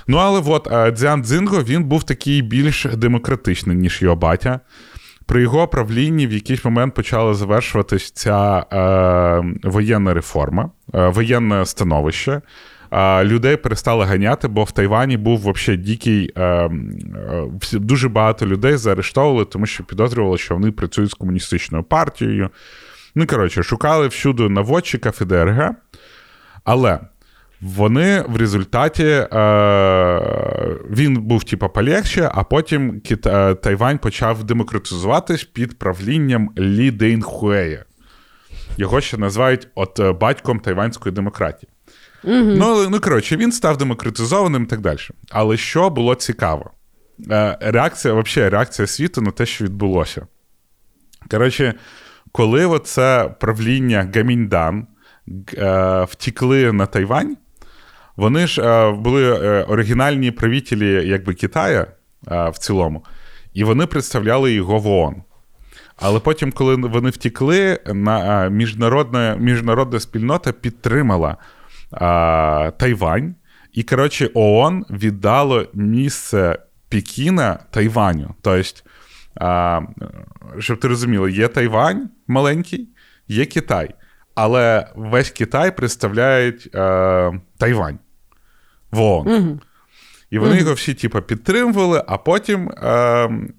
Ну, 0.06 0.16
але 0.16 0.42
от 0.46 0.96
Дзян 0.96 1.24
Дзинго 1.24 1.62
він 1.62 1.84
був 1.84 2.04
такий 2.04 2.42
більш 2.42 2.84
демократичний, 2.84 3.76
ніж 3.76 4.02
його 4.02 4.16
батя. 4.16 4.60
При 5.26 5.42
його 5.42 5.68
правлінні 5.68 6.26
в 6.26 6.32
якийсь 6.32 6.64
момент 6.64 6.94
почала 6.94 7.34
завершуватись 7.34 8.10
ця 8.10 8.66
е, 8.72 9.68
воєнна 9.68 10.14
реформа, 10.14 10.70
е, 10.94 11.08
воєнне 11.08 11.66
становище 11.66 12.42
людей 13.24 13.56
перестали 13.56 14.04
ганяти, 14.04 14.48
бо 14.48 14.64
в 14.64 14.72
Тайвані 14.72 15.16
був 15.16 15.38
взагалі 15.38 15.82
дикий. 15.82 16.32
Е, 16.36 16.42
е, 16.44 16.70
дуже 17.72 18.08
багато 18.08 18.46
людей 18.46 18.76
заарештовували, 18.76 19.44
тому 19.44 19.66
що 19.66 19.84
підозрювали, 19.84 20.38
що 20.38 20.54
вони 20.54 20.72
працюють 20.72 21.10
з 21.10 21.14
комуністичною 21.14 21.84
партією. 21.84 22.50
Ну, 23.14 23.26
коротше, 23.26 23.62
шукали 23.62 24.08
всюди 24.08 24.48
наводчика 24.48 25.10
ФДРГ, 25.10 25.70
але. 26.64 26.98
Вони 27.62 28.24
в 28.28 28.36
результаті 28.36 29.04
е, 29.04 29.26
він 30.90 31.16
був 31.16 31.44
типа 31.44 31.68
полегше, 31.68 32.30
а 32.34 32.44
потім 32.44 33.00
Кит, 33.00 33.26
е, 33.26 33.54
Тайвань 33.54 33.98
почав 33.98 34.44
демократизуватись 34.44 35.44
під 35.44 35.78
правлінням 35.78 36.50
Лі 36.58 36.90
Дейнхуея. 36.90 37.84
Його 38.76 39.00
ще 39.00 39.18
називають 39.18 39.68
от 39.74 40.00
е, 40.00 40.12
батьком 40.12 40.60
тайванської 40.60 41.14
демократії. 41.14 41.71
Угу. 42.24 42.34
Ну, 42.34 42.90
ну, 42.90 43.00
коротше, 43.00 43.36
він 43.36 43.52
став 43.52 43.76
демократизованим 43.76 44.62
і 44.62 44.66
так 44.66 44.80
далі. 44.80 44.98
Але 45.30 45.56
що 45.56 45.90
було 45.90 46.14
цікаво? 46.14 46.70
Е, 47.30 47.58
реакція, 47.60 48.14
взагалі, 48.14 48.50
реакція 48.50 48.86
світу 48.86 49.20
на 49.20 49.30
те, 49.30 49.46
що 49.46 49.64
відбулося. 49.64 50.26
Коротше, 51.30 51.74
коли 52.32 52.66
оце 52.66 53.34
правління 53.40 54.10
Гаміньдан 54.14 54.86
е, 55.54 56.06
втікли 56.10 56.72
на 56.72 56.86
Тайвань, 56.86 57.36
вони 58.16 58.46
ж 58.46 58.62
е, 58.62 58.92
були 58.92 59.32
оригінальні 59.62 60.30
правителі 60.30 61.08
якби, 61.08 61.34
Китаю 61.34 61.86
в 62.26 62.54
цілому, 62.58 63.04
і 63.54 63.64
вони 63.64 63.86
представляли 63.86 64.52
його 64.52 64.78
в 64.78 64.86
ООН. 64.86 65.22
Але 65.96 66.20
потім, 66.20 66.52
коли 66.52 66.76
вони 66.76 67.10
втікли, 67.10 67.78
на 67.86 68.48
міжнародна 68.48 69.36
міжнародна 69.36 70.00
спільнота 70.00 70.52
підтримала 70.52 71.36
а, 71.92 72.70
Тайвань. 72.78 73.34
І, 73.72 73.82
коротше, 73.82 74.30
ООН 74.34 74.84
віддало 74.90 75.66
місце 75.74 76.58
Пекіна 76.88 77.58
Тайваню. 77.70 78.34
Тобто, 78.42 78.80
а, 79.34 79.80
щоб 80.58 80.80
ти 80.80 80.88
розуміла, 80.88 81.28
є 81.28 81.48
Тайвань 81.48 82.10
маленький, 82.26 82.88
є 83.28 83.44
Китай. 83.44 83.94
Але 84.34 84.86
весь 84.96 85.30
Китай 85.30 85.76
представляють 85.76 86.74
а, 86.74 87.32
Тайвань 87.58 87.98
в 88.90 89.00
ООН. 89.00 89.28
Угу. 89.28 89.60
І 90.30 90.38
вони 90.38 90.54
mm-hmm. 90.54 90.60
його 90.60 90.74
всі, 90.74 90.94
типу, 90.94 91.22
підтримували, 91.22 92.04
а 92.06 92.18
потім 92.18 92.70
е, 92.70 92.88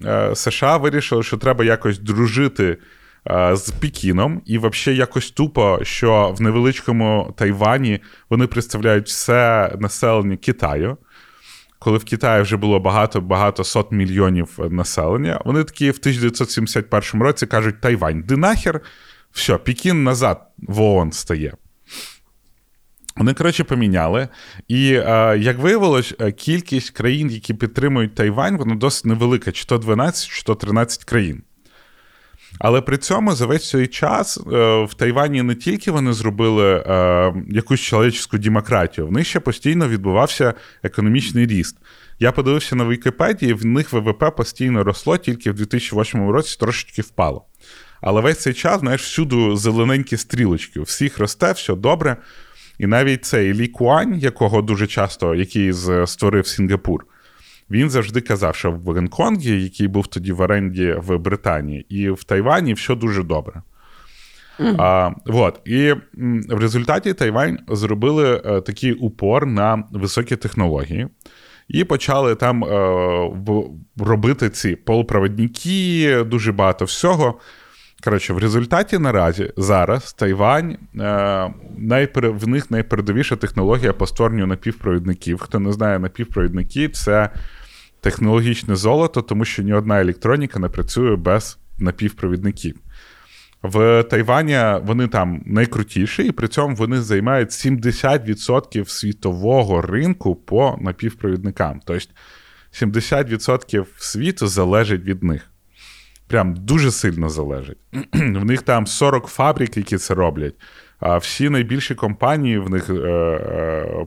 е, 0.04 0.34
США 0.34 0.76
вирішили, 0.76 1.22
що 1.22 1.36
треба 1.36 1.64
якось 1.64 1.98
дружити 1.98 2.64
Е, 2.72 2.78
з 3.52 3.70
Пекіном, 3.80 4.42
і 4.44 4.58
взагалі 4.58 4.98
якось 4.98 5.30
тупо, 5.30 5.78
що 5.82 6.34
в 6.38 6.40
невеличкому 6.40 7.34
Тайвані 7.36 8.00
вони 8.30 8.46
представляють 8.46 9.06
все 9.06 9.72
населення 9.80 10.36
Китаю. 10.36 10.96
Коли 11.78 11.98
в 11.98 12.04
Китаї 12.04 12.42
вже 12.42 12.56
було 12.56 12.80
багато-багато 12.80 13.64
сот 13.64 13.92
мільйонів 13.92 14.58
населення, 14.70 15.40
вони 15.44 15.64
такі 15.64 15.90
в 15.90 15.98
1971 16.00 17.22
році 17.22 17.46
кажуть: 17.46 17.80
Тайвань, 17.80 18.22
де 18.22 18.36
нахер, 18.36 18.80
все, 19.32 19.56
Пекін 19.56 20.04
назад 20.04 20.46
в 20.58 20.80
ООН 20.80 21.12
стає. 21.12 21.54
Вони, 23.16 23.34
коротше, 23.34 23.64
поміняли. 23.64 24.28
І 24.68 24.92
е, 24.92 25.38
як 25.38 25.58
виявилось, 25.58 26.14
е, 26.20 26.32
кількість 26.32 26.90
країн, 26.90 27.30
які 27.30 27.54
підтримують 27.54 28.14
Тайвань, 28.14 28.56
вона 28.56 28.74
досить 28.74 29.06
невелика: 29.06 29.52
чи 29.52 29.64
то 29.64 29.78
12, 29.78 30.28
чи 30.28 30.42
то 30.42 30.54
13 30.54 31.04
країн. 31.04 31.42
Але 32.58 32.80
при 32.80 32.96
цьому 32.96 33.32
за 33.32 33.46
весь 33.46 33.70
цей 33.70 33.86
час 33.86 34.38
е, 34.38 34.40
в 34.84 34.94
Тайвані 34.94 35.42
не 35.42 35.54
тільки 35.54 35.90
вони 35.90 36.12
зробили 36.12 36.84
е, 36.86 37.34
якусь 37.48 37.80
чоловічську 37.80 38.38
демократію, 38.38 39.06
в 39.06 39.12
них 39.12 39.26
ще 39.26 39.40
постійно 39.40 39.88
відбувався 39.88 40.54
економічний 40.82 41.46
ріст. 41.46 41.76
Я 42.18 42.32
подивився 42.32 42.76
на 42.76 42.88
Вікіпедії, 42.88 43.52
в 43.52 43.64
них 43.64 43.92
ВВП 43.92 44.36
постійно 44.36 44.84
росло, 44.84 45.16
тільки 45.16 45.50
в 45.50 45.54
2008 45.54 46.30
році 46.30 46.56
трошечки 46.60 47.02
впало. 47.02 47.44
Але 48.00 48.20
весь 48.20 48.38
цей 48.38 48.54
час, 48.54 48.80
знаєш, 48.80 49.02
всюди 49.02 49.56
зелененькі 49.56 50.16
стрілочки, 50.16 50.80
всіх 50.80 51.18
росте, 51.18 51.52
все 51.52 51.74
добре. 51.74 52.16
І 52.78 52.86
навіть 52.86 53.24
цей 53.24 53.54
Лі 53.54 53.68
Куань, 53.68 54.18
якого 54.18 54.62
дуже 54.62 54.86
часто 54.86 55.34
який 55.34 55.72
створив 56.06 56.46
Сінгапур, 56.46 57.06
він 57.70 57.90
завжди 57.90 58.20
казав, 58.20 58.54
що 58.54 58.70
в 58.70 58.82
Гонконгі, 58.82 59.62
який 59.62 59.88
був 59.88 60.06
тоді 60.06 60.32
в 60.32 60.40
оренді 60.40 60.94
в 60.98 61.18
Британії, 61.18 61.86
і 61.88 62.10
в 62.10 62.24
Тайвані 62.24 62.74
все 62.74 62.94
дуже 62.94 63.22
добре. 63.22 63.62
Mm. 64.58 64.74
А, 64.78 65.10
вот. 65.26 65.60
І 65.64 65.92
в 66.48 66.58
результаті 66.60 67.14
Тайвань 67.14 67.58
зробили 67.68 68.42
а, 68.44 68.56
е, 68.56 68.60
такий 68.60 68.92
упор 68.92 69.46
на 69.46 69.84
високі 69.92 70.36
технології. 70.36 71.08
І 71.68 71.84
почали 71.84 72.34
там 72.34 72.64
е, 72.64 72.70
робити 73.96 74.50
ці 74.50 74.76
полупроводники, 74.76 76.24
дуже 76.26 76.52
багато 76.52 76.84
всього. 76.84 77.40
Коротше, 78.04 78.32
в 78.32 78.38
результаті 78.38 78.98
наразі 78.98 79.52
зараз 79.56 80.12
Тайвань 80.12 80.76
е, 81.00 81.50
найпер... 81.78 82.30
в 82.30 82.48
них 82.48 82.70
найпередовіша 82.70 83.36
технологія 83.36 83.92
по 83.92 84.06
створенню 84.06 84.46
напівпровідників. 84.46 85.38
Хто 85.38 85.58
не 85.58 85.72
знає, 85.72 85.98
напівпровідники 85.98 86.88
це 86.88 87.30
технологічне 88.00 88.76
золото, 88.76 89.22
тому 89.22 89.44
що 89.44 89.62
ні 89.62 89.72
одна 89.72 90.00
електроніка 90.00 90.58
не 90.58 90.68
працює 90.68 91.16
без 91.16 91.58
напівпровідників. 91.78 92.76
В 93.62 94.02
Тайвані 94.02 94.58
вони 94.82 95.08
там 95.08 95.42
найкрутіші, 95.46 96.22
і 96.22 96.32
при 96.32 96.48
цьому 96.48 96.74
вони 96.74 97.00
займають 97.02 97.48
70% 97.48 98.88
світового 98.88 99.80
ринку 99.80 100.36
по 100.36 100.78
напівпровідникам. 100.80 101.80
Тобто 101.84 102.06
70% 102.72 103.84
світу 103.98 104.46
залежить 104.46 105.04
від 105.04 105.22
них. 105.22 105.50
Прям 106.26 106.54
дуже 106.54 106.90
сильно 106.90 107.28
залежить. 107.28 107.78
В 108.12 108.44
них 108.44 108.62
там 108.62 108.86
40 108.86 109.26
фабрик, 109.26 109.76
які 109.76 109.98
це 109.98 110.14
роблять. 110.14 110.54
А 111.00 111.18
всі 111.18 111.48
найбільші 111.48 111.94
компанії 111.94 112.58
в 112.58 112.70
них 112.70 112.90
е, 112.90 112.94
е, 112.94 114.06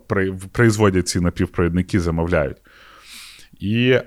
производять 0.51 1.07
ці 1.07 1.19
напівпровідники, 1.19 1.99
замовляють. 1.99 2.57
І 3.59 3.89
е, 3.89 4.03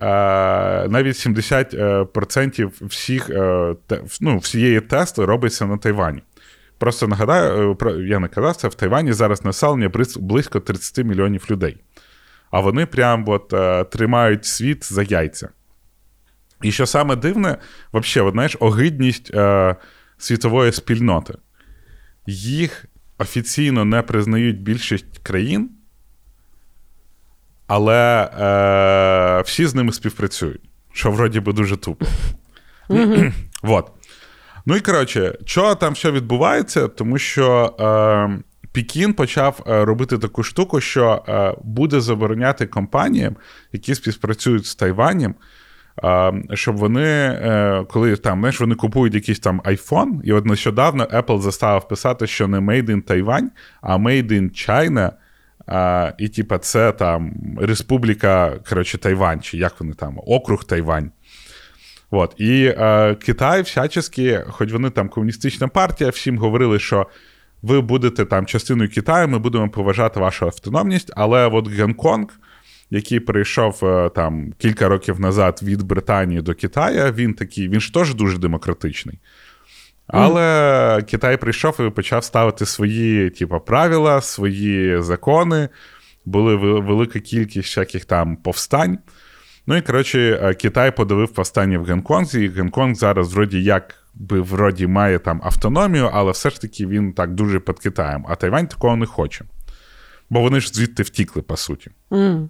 навіть 0.88 1.16
70% 1.26 2.62
е, 2.62 2.70
всіх, 2.80 3.30
е, 3.30 3.74
те, 3.86 4.00
ну, 4.20 4.38
всієї 4.38 4.80
тесту 4.80 5.26
робиться 5.26 5.66
на 5.66 5.76
Тайвані. 5.76 6.22
Просто 6.78 7.08
нагадаю, 7.08 7.76
е, 7.82 7.90
я 7.90 8.18
не 8.18 8.28
казав, 8.28 8.56
це 8.56 8.68
в 8.68 8.74
Тайвані 8.74 9.12
зараз 9.12 9.44
населення 9.44 9.90
близько 10.16 10.60
30 10.60 11.06
мільйонів 11.06 11.46
людей. 11.50 11.76
А 12.50 12.60
вони 12.60 12.86
прям 12.86 13.24
от, 13.28 13.52
е, 13.52 13.84
тримають 13.84 14.44
світ 14.44 14.92
за 14.92 15.02
яйця. 15.02 15.48
І 16.62 16.72
що 16.72 16.86
саме 16.86 17.16
дивне, 17.16 17.56
взагалі, 17.92 18.28
от, 18.28 18.34
знаєш, 18.34 18.56
огидність 18.60 19.30
е, 19.34 19.76
світової 20.18 20.72
спільноти. 20.72 21.34
Їх 22.26 22.84
офіційно 23.18 23.84
не 23.84 24.02
признають 24.02 24.62
більшість 24.62 25.18
країн 25.18 25.70
але 27.70 28.30
е, 28.40 29.42
всі 29.42 29.66
з 29.66 29.74
ними 29.74 29.92
співпрацюють, 29.92 30.60
що 30.92 31.10
вроді 31.10 31.40
би 31.40 31.52
дуже 31.52 31.76
тупо. 31.76 32.06
вот. 33.62 33.92
Ну 34.66 34.76
і 34.76 34.80
коротше, 34.80 35.38
що 35.44 35.74
там 35.74 35.94
що 35.94 36.12
відбувається, 36.12 36.88
тому 36.88 37.18
що 37.18 37.76
е, 37.80 38.42
Пікін 38.72 39.12
почав 39.12 39.64
е, 39.66 39.84
робити 39.84 40.18
таку 40.18 40.42
штуку, 40.42 40.80
що 40.80 41.24
е, 41.28 41.54
буде 41.62 42.00
забороняти 42.00 42.66
компаніям, 42.66 43.36
які 43.72 43.94
співпрацюють 43.94 44.66
з 44.66 44.74
Тайванем, 44.74 45.34
щоб 46.54 46.76
вони, 46.76 47.38
коли 47.90 48.16
там 48.16 48.38
знаєш, 48.38 48.60
вони 48.60 48.74
купують 48.74 49.14
якийсь 49.14 49.40
там 49.40 49.60
iPhone, 49.60 50.22
і 50.24 50.32
от 50.32 50.46
нещодавно 50.46 51.04
Apple 51.04 51.40
заставив 51.40 51.88
писати, 51.88 52.26
що 52.26 52.48
не 52.48 52.58
Made 52.58 52.90
in 52.90 53.02
Тайвань, 53.02 53.50
а 53.80 53.96
Made 53.96 54.32
in 54.32 54.68
China. 54.68 55.10
І, 56.18 56.28
типа, 56.28 56.58
це 56.58 56.92
там 56.92 57.32
Республіка 57.60 58.52
коротше, 58.68 58.98
Тайвань, 58.98 59.40
чи 59.40 59.58
як 59.58 59.80
вони 59.80 59.94
там, 59.94 60.18
Округ 60.26 60.64
Тайвань. 60.64 61.10
От. 62.10 62.34
І 62.36 62.74
е, 62.78 63.14
Китай 63.14 63.62
всячески, 63.62 64.44
хоч 64.48 64.72
вони 64.72 64.90
там 64.90 65.08
комуністична 65.08 65.68
партія, 65.68 66.10
всім 66.10 66.38
говорили, 66.38 66.78
що 66.78 67.06
ви 67.62 67.80
будете 67.80 68.24
там 68.24 68.46
частиною 68.46 68.90
Китаю, 68.90 69.28
ми 69.28 69.38
будемо 69.38 69.68
поважати 69.68 70.20
вашу 70.20 70.46
автономність, 70.46 71.12
але 71.16 71.46
от 71.46 71.78
Гонконг, 71.78 72.28
який 72.90 73.20
перейшов 73.20 73.80
е, 73.82 74.10
там 74.14 74.52
кілька 74.58 74.88
років 74.88 75.20
назад 75.20 75.60
від 75.62 75.82
Британії 75.82 76.42
до 76.42 76.54
Китаю, 76.54 77.12
він 77.12 77.34
такий, 77.34 77.68
він 77.68 77.80
ж 77.80 77.94
теж 77.94 78.14
дуже 78.14 78.38
демократичний. 78.38 79.18
Але 80.06 80.42
mm. 80.42 81.04
Китай 81.04 81.36
прийшов 81.36 81.80
і 81.80 81.90
почав 81.90 82.24
ставити 82.24 82.66
свої, 82.66 83.30
типу, 83.30 83.60
правила, 83.60 84.20
свої 84.20 85.02
закони. 85.02 85.68
Були 86.24 86.56
велика 86.80 87.20
кількість 87.20 87.68
всяких 87.68 88.04
там 88.04 88.36
повстань. 88.36 88.98
Ну 89.66 89.76
і 89.76 89.82
коротше, 89.82 90.40
е, 90.42 90.54
Китай 90.54 90.96
подавив 90.96 91.28
повстання 91.28 91.78
в 91.78 91.86
Гонконзі, 91.86 92.44
і 92.44 92.48
Гонконг 92.48 92.94
зараз 92.94 93.34
вроді 93.34 93.62
як 93.62 93.94
би 94.14 94.40
вроді 94.40 94.86
має 94.86 95.18
там 95.18 95.40
автономію, 95.44 96.10
але 96.12 96.32
все 96.32 96.50
ж 96.50 96.60
таки 96.60 96.86
він 96.86 97.12
так 97.12 97.34
дуже 97.34 97.60
під 97.60 97.78
Китаєм. 97.78 98.26
А 98.28 98.34
Тайвань 98.34 98.66
такого 98.66 98.96
не 98.96 99.06
хоче. 99.06 99.44
Бо 100.30 100.40
вони 100.40 100.60
ж 100.60 100.68
звідти 100.68 101.02
втікли, 101.02 101.42
по 101.42 101.56
суті. 101.56 101.90
Mm. 102.10 102.48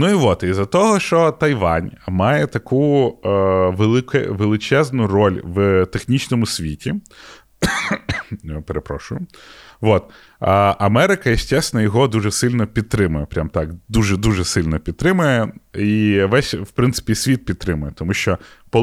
Ну 0.00 0.10
і 0.10 0.14
от, 0.14 0.42
із-за 0.42 0.64
того, 0.64 1.00
що 1.00 1.32
Тайвань 1.32 1.92
має 2.08 2.46
таку 2.46 3.18
е, 3.24 3.28
велике, 3.76 4.26
величезну 4.28 5.06
роль 5.06 5.40
в 5.44 5.86
технічному 5.86 6.46
світі. 6.46 6.94
Перепрошую. 8.66 9.20
От. 9.80 10.04
А 10.40 10.74
Америка, 10.78 11.36
звісно, 11.36 11.80
його 11.80 12.08
дуже 12.08 12.30
сильно 12.30 12.66
підтримує. 12.66 13.26
Прям 13.26 13.48
так, 13.48 13.70
дуже-дуже 13.88 14.44
сильно 14.44 14.80
підтримує. 14.80 15.52
І 15.74 16.20
весь, 16.24 16.54
в 16.54 16.70
принципі, 16.70 17.14
світ 17.14 17.44
підтримує, 17.44 17.92
тому 17.94 18.14
що 18.14 18.38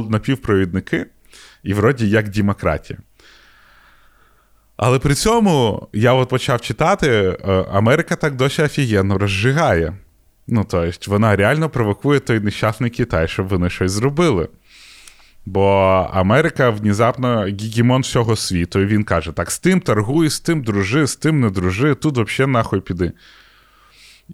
напівпровідники 0.10 1.06
і 1.64 1.74
вроді 1.74 2.10
як 2.10 2.30
демократія. 2.30 3.00
Але 4.78 5.00
при 5.00 5.16
цьому 5.16 5.88
я 5.94 6.14
от 6.14 6.30
почав 6.30 6.62
читати, 6.62 7.08
е, 7.10 7.66
Америка 7.72 8.16
так 8.16 8.36
досі 8.36 8.62
офігенно 8.62 9.18
розжигає. 9.18 9.94
Ну, 10.48 10.66
тобто, 10.70 11.12
вона 11.12 11.36
реально 11.36 11.70
провокує 11.70 12.20
той 12.20 12.40
нещасний 12.40 12.90
Китай, 12.90 13.28
щоб 13.28 13.48
вони 13.48 13.70
щось 13.70 13.92
зробили. 13.92 14.48
Бо 15.46 15.68
Америка 16.14 16.70
внезапно 16.70 17.46
гігімон 17.46 18.02
всього 18.02 18.36
світу, 18.36 18.80
і 18.80 18.86
він 18.86 19.04
каже: 19.04 19.32
так, 19.32 19.52
з 19.52 19.60
тим 19.60 19.80
торгуй, 19.80 20.30
з 20.30 20.40
тим 20.40 20.64
дружи, 20.64 21.08
з 21.08 21.16
тим 21.16 21.40
не 21.40 21.50
дружи, 21.50 21.96
тут 21.96 22.18
взагалі 22.18 22.52
нахуй 22.52 22.82
піди. 22.82 23.12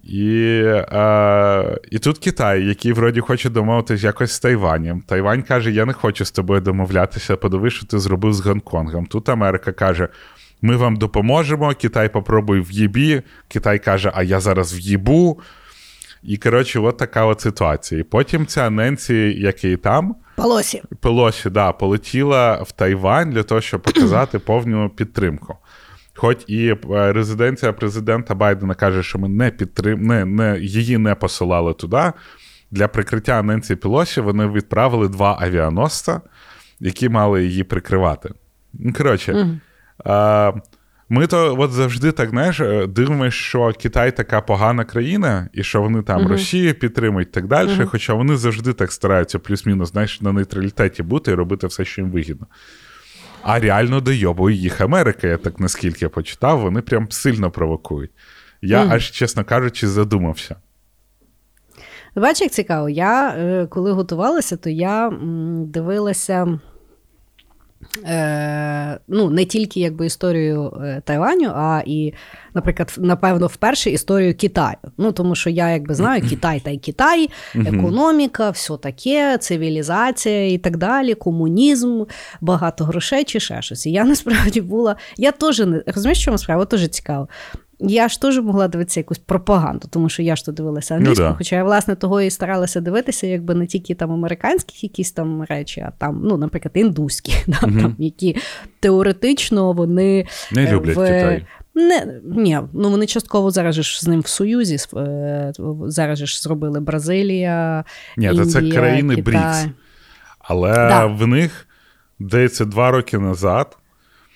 І 0.02 0.62
е, 0.92 1.78
і 1.90 1.98
тут 1.98 2.18
Китай, 2.18 2.64
який 2.64 2.92
вроді 2.92 3.20
хоче 3.20 3.50
домовитися 3.50 4.06
якось 4.06 4.32
з 4.32 4.40
Тайванем. 4.40 5.00
Тайвань 5.00 5.42
каже: 5.42 5.70
Я 5.70 5.84
не 5.84 5.92
хочу 5.92 6.24
з 6.24 6.30
тобою 6.30 6.60
домовлятися, 6.60 7.36
подиви, 7.36 7.70
що 7.70 7.86
ти 7.86 7.98
зробив 7.98 8.34
з 8.34 8.40
Гонконгом. 8.40 9.06
Тут 9.06 9.28
Америка 9.28 9.72
каже: 9.72 10.08
Ми 10.62 10.76
вам 10.76 10.96
допоможемо. 10.96 11.74
Китай 11.74 12.08
попробуй 12.08 12.60
в 12.60 12.70
єбі. 12.70 13.22
Китай 13.48 13.78
каже, 13.78 14.12
а 14.14 14.22
я 14.22 14.40
зараз 14.40 14.74
в 14.74 14.78
їбу. 14.78 15.40
І 16.22 16.36
коротше, 16.36 16.80
от 16.80 16.96
така 16.96 17.24
от 17.24 17.40
ситуація. 17.40 18.00
І 18.00 18.04
потім 18.04 18.46
ця 18.46 18.70
Ненсі, 18.70 19.40
який 19.40 19.76
там. 19.76 20.14
Пелосі. 20.36 20.82
Пелосі, 21.00 21.50
да, 21.50 21.72
полетіла 21.72 22.62
в 22.62 22.72
Тайвань 22.72 23.30
для 23.30 23.42
того, 23.42 23.60
щоб 23.60 23.82
показати 23.82 24.38
повну 24.46 24.88
підтримку. 24.88 25.56
Хоч 26.14 26.38
і 26.46 26.68
е, 26.68 27.12
резиденція 27.12 27.72
президента 27.72 28.34
Байдена 28.34 28.74
каже, 28.74 29.02
що 29.02 29.18
ми 29.18 29.28
не 29.28 29.50
підтрим... 29.50 30.02
не, 30.02 30.24
не, 30.24 30.58
її 30.58 30.98
не 30.98 31.14
посилали 31.14 31.74
туди. 31.74 32.12
Для 32.70 32.88
прикриття 32.88 33.42
Ненсі 33.42 33.76
Пелосі 33.76 34.20
вони 34.20 34.46
відправили 34.46 35.08
два 35.08 35.38
авіаносця, 35.40 36.20
які 36.80 37.08
мали 37.08 37.44
її 37.44 37.64
прикривати. 37.64 38.30
Ну, 38.72 38.92
коротше, 38.92 39.32
mm. 40.04 40.60
Ми 41.12 41.26
то 41.26 41.56
от 41.58 41.72
завжди 41.72 42.12
так 42.12 42.30
знаєш, 42.30 42.60
е, 42.60 42.86
дивимося, 42.86 43.30
що 43.30 43.72
Китай 43.82 44.16
така 44.16 44.40
погана 44.40 44.84
країна, 44.84 45.48
і 45.52 45.62
що 45.62 45.82
вони 45.82 46.02
там 46.02 46.22
uh-huh. 46.22 46.28
Росію 46.28 46.74
підтримують 46.74 47.28
і 47.28 47.32
так 47.32 47.46
далі. 47.46 47.68
Uh-huh. 47.68 47.86
Хоча 47.86 48.14
вони 48.14 48.36
завжди 48.36 48.72
так 48.72 48.92
стараються, 48.92 49.38
плюс-мінус, 49.38 49.90
знаєш, 49.90 50.20
на 50.20 50.32
нейтралітеті 50.32 51.02
бути 51.02 51.30
і 51.30 51.34
робити 51.34 51.66
все, 51.66 51.84
що 51.84 52.00
їм 52.00 52.10
вигідно. 52.10 52.46
А 53.42 53.58
реально 53.58 54.00
дойобує 54.00 54.56
їх 54.56 54.80
Америка, 54.80 55.26
я 55.26 55.36
так 55.36 55.60
наскільки 55.60 56.04
я 56.04 56.08
почитав, 56.08 56.60
вони 56.60 56.82
прям 56.82 57.10
сильно 57.10 57.50
провокують. 57.50 58.10
Я 58.62 58.84
uh-huh. 58.84 58.92
аж, 58.92 59.10
чесно 59.10 59.44
кажучи, 59.44 59.88
задумався. 59.88 60.56
Бачиш, 62.16 62.40
як 62.40 62.50
цікаво, 62.50 62.88
я 62.88 63.28
е, 63.28 63.66
коли 63.66 63.92
готувалася, 63.92 64.56
то 64.56 64.70
я 64.70 65.12
дивилася. 65.66 66.58
Е, 68.04 68.98
ну, 69.08 69.30
Не 69.30 69.44
тільки 69.44 69.80
якби 69.80 70.06
історію 70.06 70.72
е, 70.82 71.02
Тайваню, 71.04 71.52
а 71.54 71.82
і, 71.86 72.12
наприклад, 72.54 72.94
напевно, 72.98 73.46
вперше 73.46 73.90
історію 73.90 74.34
Китаю. 74.34 74.76
Ну, 74.98 75.12
Тому 75.12 75.34
що 75.34 75.50
я 75.50 75.70
якби 75.70 75.94
знаю 75.94 76.22
Китай 76.28 76.60
та 76.60 76.70
й 76.70 76.78
Китай, 76.78 77.30
економіка, 77.54 78.50
все 78.50 78.76
таке, 78.76 79.38
цивілізація 79.38 80.52
і 80.52 80.58
так 80.58 80.76
далі, 80.76 81.14
комунізм, 81.14 82.02
багато 82.40 82.84
грошей 82.84 83.24
чи 83.24 83.40
ще 83.40 83.62
щось. 83.62 83.86
І 83.86 83.90
я 83.90 84.04
насправді 84.12 84.60
була. 84.60 84.96
Я 85.16 85.32
теж 85.32 85.58
не 85.58 85.82
розумієш, 85.86 86.18
що 86.18 86.38
справа? 86.38 86.64
Теж 86.64 86.88
цікаво. 86.88 87.28
Я 87.82 88.08
ж 88.08 88.20
теж 88.20 88.38
могла 88.38 88.68
дивитися 88.68 89.00
якусь 89.00 89.18
пропаганду, 89.18 89.88
тому 89.90 90.08
що 90.08 90.22
я 90.22 90.36
ж 90.36 90.44
то 90.44 90.52
дивилася 90.52 90.94
англійською, 90.94 91.28
ну, 91.28 91.32
да. 91.32 91.38
хоча 91.38 91.56
я, 91.56 91.64
власне, 91.64 91.94
того 91.94 92.20
і 92.20 92.30
старалася 92.30 92.80
дивитися, 92.80 93.26
якби 93.26 93.54
не 93.54 93.66
тільки 93.66 93.94
там 93.94 94.12
американські 94.12 94.86
якісь 94.86 95.12
там 95.12 95.42
речі, 95.48 95.80
а 95.80 95.90
там, 95.98 96.20
ну, 96.24 96.36
наприклад, 96.36 96.72
індуські, 96.74 97.34
да, 97.46 97.58
угу. 97.62 97.80
там, 97.80 97.96
які 97.98 98.36
теоретично 98.80 99.72
вони 99.72 100.26
не 100.52 100.64
е, 100.64 100.72
люблять 100.72 100.96
в... 100.96 101.00
Китай. 101.00 101.46
Не, 101.74 102.20
ні, 102.24 102.58
ну 102.72 102.90
вони 102.90 103.06
частково 103.06 103.50
зараз 103.50 103.74
ж 103.74 104.00
з 104.00 104.06
ним 104.06 104.20
в 104.20 104.26
Союзі, 104.26 104.76
е, 104.96 105.52
зараз 105.86 106.18
ж 106.18 106.42
зробили 106.42 106.80
Бразилія. 106.80 107.84
Ні, 108.16 108.26
Індія, 108.26 108.46
це 108.46 108.70
країни 108.70 109.16
Брікс. 109.16 109.66
Але 110.38 110.72
да. 110.72 111.06
в 111.06 111.26
них, 111.26 111.66
здається, 112.20 112.64
два 112.64 112.90
роки 112.90 113.18
назад 113.18 113.76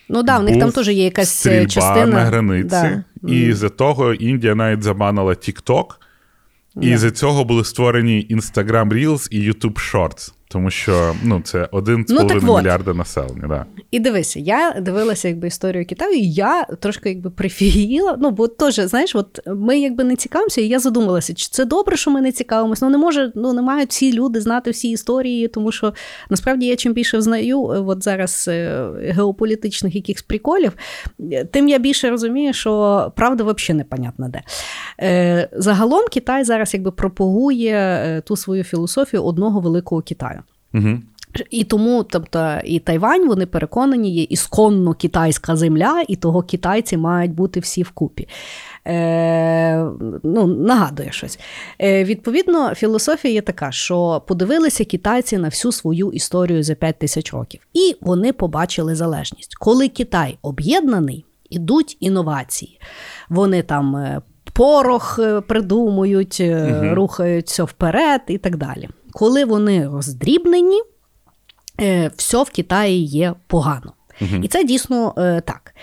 Ну 0.08 0.22
да, 0.22 0.38
в 0.38 0.42
них 0.42 0.58
там 0.58 0.72
теж 0.72 0.88
є 0.88 1.04
якась 1.04 1.46
е, 1.46 1.66
частина 1.66 2.06
на 2.06 2.20
границі, 2.20 2.68
да. 2.68 3.04
І 3.28 3.52
з-за 3.52 3.68
того 3.68 4.14
Індія 4.14 4.54
навіть 4.54 4.82
забанила 4.82 5.32
TikTok, 5.32 5.84
і 6.76 6.86
yeah. 6.86 6.96
з 6.98 7.10
цього 7.10 7.44
були 7.44 7.64
створені 7.64 8.26
Instagram 8.30 8.88
Reels 8.88 9.28
і 9.30 9.50
YouTube 9.50 9.92
Shorts. 9.92 10.32
Тому 10.56 10.70
що 10.70 11.14
ну, 11.22 11.40
це 11.44 11.64
1,5 11.72 12.40
ну, 12.42 12.56
мільярда 12.58 12.94
населення. 12.94 13.48
Да. 13.48 13.66
І 13.90 14.00
дивися, 14.00 14.40
я 14.40 14.76
дивилася 14.80 15.28
якби 15.28 15.48
історію 15.48 15.86
Китаю, 15.86 16.12
і 16.12 16.32
я 16.32 16.64
трошки 16.64 17.08
якби 17.08 17.30
прифігіла. 17.30 18.16
Ну, 18.20 18.30
бо 18.30 18.48
теж, 18.48 18.74
знаєш, 18.74 19.14
от 19.14 19.40
ми 19.46 19.78
якби 19.78 20.04
не 20.04 20.16
цікавимося, 20.16 20.60
і 20.60 20.68
я 20.68 20.78
задумалася, 20.78 21.34
чи 21.34 21.48
це 21.50 21.64
добре, 21.64 21.96
що 21.96 22.10
ми 22.10 22.20
не 22.20 22.32
цікавимося. 22.32 22.84
Ну, 22.84 22.90
не 22.90 22.98
може, 22.98 23.32
ну 23.34 23.52
не 23.52 23.62
мають 23.62 23.90
всі 23.90 24.12
люди 24.12 24.40
знати 24.40 24.70
всі 24.70 24.90
історії, 24.90 25.48
тому 25.48 25.72
що 25.72 25.94
насправді 26.30 26.66
я 26.66 26.76
чим 26.76 26.92
більше 26.92 27.20
знаю, 27.20 27.62
от 27.62 28.02
зараз 28.02 28.44
е, 28.48 28.88
геополітичних 29.00 29.94
якихось 29.94 30.22
приколів, 30.22 30.72
тим 31.50 31.68
я 31.68 31.78
більше 31.78 32.10
розумію, 32.10 32.52
що 32.52 33.12
правда 33.16 33.44
взагалі 33.44 33.78
непонятна 33.78 34.28
де. 34.28 34.42
Е, 35.00 35.48
загалом 35.52 36.04
Китай 36.12 36.44
зараз 36.44 36.74
якби 36.74 36.90
пропагує 36.90 37.74
е, 37.74 38.20
ту 38.20 38.36
свою 38.36 38.64
філософію 38.64 39.24
одного 39.24 39.60
великого 39.60 40.02
Китаю. 40.02 40.42
Угу. 40.76 40.98
І 41.50 41.64
тому, 41.64 42.02
тобто, 42.02 42.58
і 42.64 42.78
Тайвань, 42.78 43.28
вони 43.28 43.46
переконані, 43.46 44.14
є 44.14 44.22
ісконно 44.22 44.94
китайська 44.94 45.56
земля, 45.56 46.04
і 46.08 46.16
того 46.16 46.42
китайці 46.42 46.96
мають 46.96 47.32
бути 47.32 47.60
всі 47.60 47.82
вкупі. 47.82 48.28
Е, 48.86 49.86
ну, 50.22 50.46
Нагадує 50.46 51.12
щось. 51.12 51.38
Е, 51.80 52.04
Відповідно, 52.04 52.74
філософія 52.74 53.34
є 53.34 53.42
така, 53.42 53.72
що 53.72 54.22
подивилися 54.26 54.84
китайці 54.84 55.38
на 55.38 55.48
всю 55.48 55.72
свою 55.72 56.12
історію 56.12 56.62
за 56.62 56.74
5 56.74 56.98
тисяч 56.98 57.32
років, 57.32 57.60
і 57.74 57.96
вони 58.00 58.32
побачили 58.32 58.94
залежність. 58.94 59.54
Коли 59.54 59.88
Китай 59.88 60.38
об'єднаний, 60.42 61.24
ідуть 61.50 61.96
інновації. 62.00 62.80
Вони 63.28 63.62
там. 63.62 63.96
Е, 63.96 64.20
порох 64.52 65.18
е, 65.18 65.40
придумують, 65.40 66.40
угу. 66.40 66.94
рухаються 66.94 67.64
вперед 67.64 68.20
і 68.28 68.38
так 68.38 68.56
далі 68.56 68.88
коли 69.16 69.44
вони 69.44 69.88
роздрібнені, 69.88 70.82
е, 71.80 72.10
все 72.16 72.42
в 72.42 72.50
Китаї 72.50 73.04
є 73.04 73.34
погано. 73.46 73.92
Угу. 74.20 74.42
І 74.42 74.48
це 74.48 74.64
дійсно 74.64 75.14
е, 75.18 75.40
так. 75.40 75.74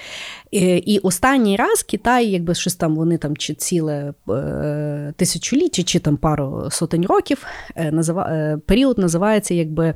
І 0.51 0.99
останній 1.03 1.55
раз 1.55 1.83
Китай, 1.83 2.27
якби 2.27 2.55
щось 2.55 2.75
там 2.75 2.95
вони 2.95 3.17
там 3.17 3.37
чи 3.37 3.53
ціле 3.53 4.13
е, 4.29 5.13
тисячоліття, 5.17 5.83
чи 5.83 5.99
там 5.99 6.17
пару 6.17 6.67
сотень 6.71 7.05
років, 7.05 7.45
е, 7.75 7.91
назива, 7.91 8.27
е, 8.31 8.57
період 8.65 8.97
називається 8.97 9.53
якби 9.53 9.93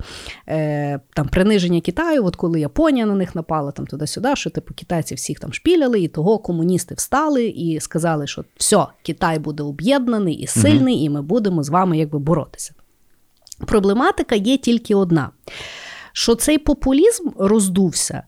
е, 0.49 0.99
там 1.13 1.27
приниження 1.27 1.81
Китаю. 1.81 2.25
От 2.25 2.35
коли 2.35 2.59
Японія 2.59 3.05
на 3.05 3.15
них 3.15 3.35
напала 3.35 3.71
там 3.71 3.87
туди-сюди, 3.87 4.35
що 4.35 4.49
типу 4.49 4.73
китайці 4.73 5.15
всіх 5.15 5.39
там 5.39 5.53
шпіляли, 5.53 5.99
і 5.99 6.07
того 6.07 6.39
комуністи 6.39 6.95
встали 6.95 7.45
і 7.45 7.79
сказали, 7.79 8.27
що 8.27 8.43
все, 8.55 8.85
Китай 9.03 9.39
буде 9.39 9.63
об'єднаний 9.63 10.33
і 10.33 10.47
сильний, 10.47 10.95
угу. 10.95 11.05
і 11.05 11.09
ми 11.09 11.21
будемо 11.21 11.63
з 11.63 11.69
вами 11.69 11.97
якби 11.97 12.19
боротися. 12.19 12.73
Проблематика 13.65 14.35
є 14.35 14.57
тільки 14.57 14.95
одна: 14.95 15.29
що 16.13 16.35
цей 16.35 16.57
популізм 16.57 17.29
роздувся. 17.39 18.23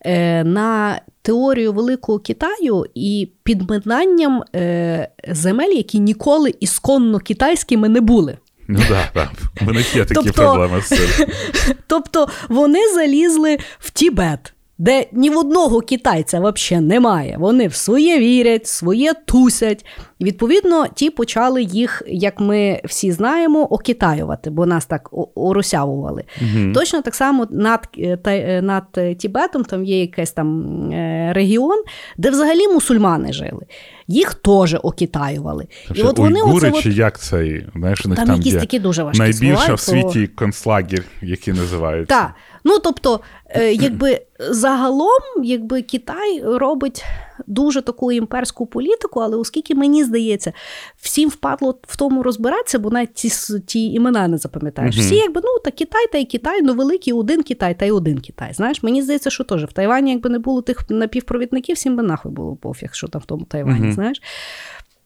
Е, 0.00 0.44
на 0.44 1.00
теорію 1.22 1.72
Великого 1.72 2.18
Китаю 2.18 2.84
і 2.94 3.28
підминанням 3.42 4.42
е, 4.54 5.08
земель, 5.28 5.72
які 5.72 6.00
ніколи 6.00 6.54
ісконно 6.60 7.18
китайськими 7.18 7.88
не 7.88 8.00
були. 8.00 8.38
Ну 8.68 8.80
так, 8.88 9.10
так. 9.14 9.30
У 9.62 9.64
мене 9.64 9.80
є 9.94 10.04
такі 10.04 10.14
тобто, 10.14 10.32
проблеми 10.32 10.82
з 10.82 10.88
цим. 10.88 11.26
Тобто 11.86 12.28
вони 12.48 12.88
залізли 12.94 13.58
в 13.78 13.90
Тібет 13.90 14.54
де 14.78 15.06
ні 15.12 15.30
в 15.30 15.38
одного 15.38 15.80
китайця 15.80 16.40
взагалі 16.40 16.84
немає. 16.84 17.36
Вони 17.38 17.68
в 17.68 17.74
своє 17.74 18.18
вірять, 18.18 18.66
своє 18.66 19.12
тусять. 19.26 19.86
І 20.18 20.24
відповідно, 20.24 20.86
ті 20.94 21.10
почали 21.10 21.62
їх, 21.62 22.02
як 22.06 22.40
ми 22.40 22.80
всі 22.84 23.12
знаємо, 23.12 23.64
окитаювати, 23.64 24.50
бо 24.50 24.66
нас 24.66 24.86
так 24.86 25.10
оросявували. 25.34 26.24
Угу. 26.42 26.72
Точно 26.72 27.02
так 27.02 27.14
само 27.14 27.46
над 27.50 27.88
е, 27.98 28.18
е, 28.26 28.62
над 28.62 29.18
Тібетом 29.18 29.64
там 29.64 29.84
є 29.84 30.00
якийсь 30.00 30.30
там 30.30 30.82
е, 30.92 31.32
регіон, 31.34 31.82
де 32.16 32.30
взагалі 32.30 32.68
мусульмани 32.68 33.32
жили. 33.32 33.66
Їх 34.08 34.34
теж 34.34 34.76
окитаювали. 34.82 35.66
І 35.94 36.02
от 36.02 36.18
вони 36.18 36.40
оце 36.42 36.72
чи 36.72 36.90
от... 36.90 36.96
як 36.96 37.18
це? 37.20 37.62
Знаєш, 37.76 38.06
у 38.06 38.08
них 38.08 38.18
там, 38.18 38.26
там 38.26 38.36
якісь 38.36 38.54
такі 38.54 38.78
дуже 38.78 39.02
важкі 39.02 39.18
Найбільше 39.18 39.56
слова, 39.56 39.74
в 39.74 39.80
світі 39.80 40.26
то... 40.26 40.38
концлагер, 40.38 41.04
який 41.22 41.54
називається. 41.54 42.14
Так. 42.14 42.34
Ну, 42.68 42.78
тобто, 42.78 43.20
е, 43.46 43.72
якби 43.72 44.20
загалом, 44.40 45.44
якби 45.44 45.82
Китай 45.82 46.42
робить 46.44 47.04
дуже 47.46 47.82
таку 47.82 48.12
імперську 48.12 48.66
політику, 48.66 49.20
але 49.20 49.36
оскільки 49.36 49.74
мені 49.74 50.04
здається, 50.04 50.52
всім 50.96 51.28
впадло 51.28 51.78
в 51.86 51.96
тому 51.96 52.22
розбиратися, 52.22 52.78
бо 52.78 52.90
навіть 52.90 53.14
ті, 53.14 53.30
ті 53.66 53.92
імена 53.92 54.28
не 54.28 54.38
запам'ятаєш. 54.38 54.98
Всі, 54.98 55.14
якби 55.14 55.40
ну 55.44 55.58
та 55.64 55.70
Китай 55.70 56.06
та 56.12 56.18
й 56.18 56.24
Китай, 56.24 56.62
ну 56.62 56.74
великий 56.74 57.12
один 57.12 57.42
Китай 57.42 57.78
та 57.78 57.86
й 57.86 57.90
один 57.90 58.20
Китай. 58.20 58.54
Знаєш, 58.54 58.82
мені 58.82 59.02
здається, 59.02 59.30
що 59.30 59.44
теж 59.44 59.64
в 59.64 59.72
Тайвані, 59.72 60.10
якби 60.10 60.30
не 60.30 60.38
було 60.38 60.62
тих 60.62 60.90
напівпровідників, 60.90 61.76
всім 61.76 61.96
би 61.96 62.02
нахуй 62.02 62.32
було 62.32 62.56
пофіг, 62.56 62.90
що 62.92 63.08
там 63.08 63.20
в 63.20 63.24
тому 63.24 63.44
Тайвані. 63.44 63.92
Знаєш, 63.92 64.22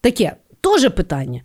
таке 0.01 0.35
теж 0.61 0.89
питання. 0.89 1.41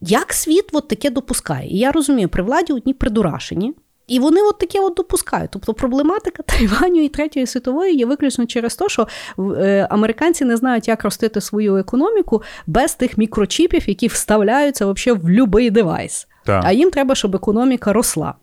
Як 0.00 0.32
світ 0.32 0.64
от 0.72 0.88
таке 0.88 1.10
допускає? 1.10 1.68
І 1.68 1.78
я 1.78 1.92
розумію, 1.92 2.28
при 2.28 2.42
владі 2.42 2.72
одні 2.72 2.94
придурашені. 2.94 3.74
І 4.06 4.18
вони 4.18 4.42
от 4.42 4.58
таке 4.58 4.80
от 4.80 4.94
допускають. 4.94 5.50
Тобто 5.50 5.74
проблематика 5.74 6.42
Тайваню 6.46 7.02
і 7.02 7.08
Третьої 7.08 7.46
світової 7.46 7.96
є 7.96 8.06
виключно 8.06 8.46
через 8.46 8.76
те, 8.76 8.88
що 8.88 9.08
е, 9.38 9.86
американці 9.90 10.44
не 10.44 10.56
знають, 10.56 10.88
як 10.88 11.04
ростити 11.04 11.40
свою 11.40 11.76
економіку 11.76 12.42
без 12.66 12.94
тих 12.94 13.18
мікрочіпів, 13.18 13.88
які 13.88 14.06
вставляються 14.06 14.86
взагалі 14.86 15.20
в 15.20 15.46
будь-який 15.46 15.70
девайс. 15.70 16.26
Так. 16.44 16.62
А 16.66 16.72
їм 16.72 16.90
треба, 16.90 17.14
щоб 17.14 17.34
економіка 17.34 17.92
росла. 17.92 18.34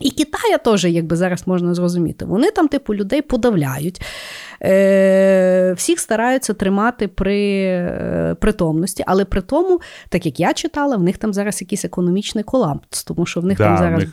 І 0.00 0.10
Китая 0.10 0.58
теж, 0.58 0.84
якби 0.84 1.16
зараз 1.16 1.46
можна 1.46 1.74
зрозуміти, 1.74 2.24
вони 2.24 2.50
там, 2.50 2.68
типу, 2.68 2.94
людей 2.94 3.22
подавляють, 3.22 4.02
е, 4.62 5.72
всіх 5.76 6.00
стараються 6.00 6.54
тримати 6.54 7.08
при 7.08 7.64
е, 7.64 8.36
притомності, 8.40 9.04
але 9.06 9.24
при 9.24 9.40
тому, 9.40 9.80
так 10.08 10.26
як 10.26 10.40
я 10.40 10.52
читала, 10.52 10.96
в 10.96 11.02
них 11.02 11.18
там 11.18 11.32
зараз 11.32 11.60
якийсь 11.60 11.84
економічний 11.84 12.44
колапс, 12.44 13.04
тому 13.04 13.26
що 13.26 13.40
в 13.40 13.44
них 13.44 13.58
да, 13.58 13.64
там 13.64 13.76
зараз. 13.76 14.04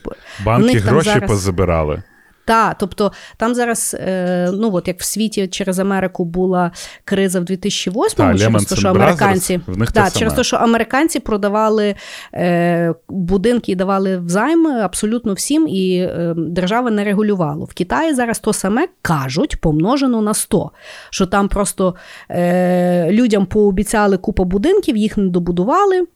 Банки 0.46 0.64
в 0.64 0.74
них 0.74 0.84
гроші 0.84 1.10
зараз... 1.10 1.30
позабирали. 1.30 2.04
Так, 2.46 2.76
тобто 2.80 3.12
там 3.38 3.56
зараз, 3.56 3.96
е, 4.00 4.50
ну 4.54 4.74
от 4.74 4.88
як 4.88 5.00
в 5.00 5.04
світі 5.04 5.48
через 5.48 5.80
Америку 5.80 6.26
була 6.26 6.72
криза 7.06 7.40
в 7.40 7.44
2008-му, 7.44 8.38
через 8.38 8.66
те, 8.66 8.76
що 8.76 8.88
американці 8.88 9.60
в 9.68 9.78
них 9.78 9.92
та, 9.92 10.12
через 10.12 10.34
те, 10.34 10.44
що 10.44 10.56
американці 10.58 11.20
продавали 11.20 11.96
е, 12.34 12.94
будинки 13.10 13.72
і 13.72 13.76
давали 13.76 14.18
взайм 14.18 14.68
абсолютно 14.68 15.34
всім, 15.34 15.68
і 15.68 15.98
е, 15.98 16.34
держава 16.38 16.92
не 16.92 17.04
регулювала. 17.04 17.66
В 17.66 17.74
Китаї 17.74 18.14
зараз 18.14 18.40
то 18.40 18.54
саме 18.54 18.88
кажуть, 19.02 19.62
помножено 19.62 20.22
на 20.22 20.34
100, 20.34 20.72
що 21.10 21.26
там 21.26 21.48
просто 21.48 21.96
е, 22.30 23.12
людям 23.12 23.46
пообіцяли 23.46 24.18
купу 24.18 24.46
будинків, 24.46 24.98
їх 24.98 25.18
не 25.18 25.28
добудували. 25.28 26.08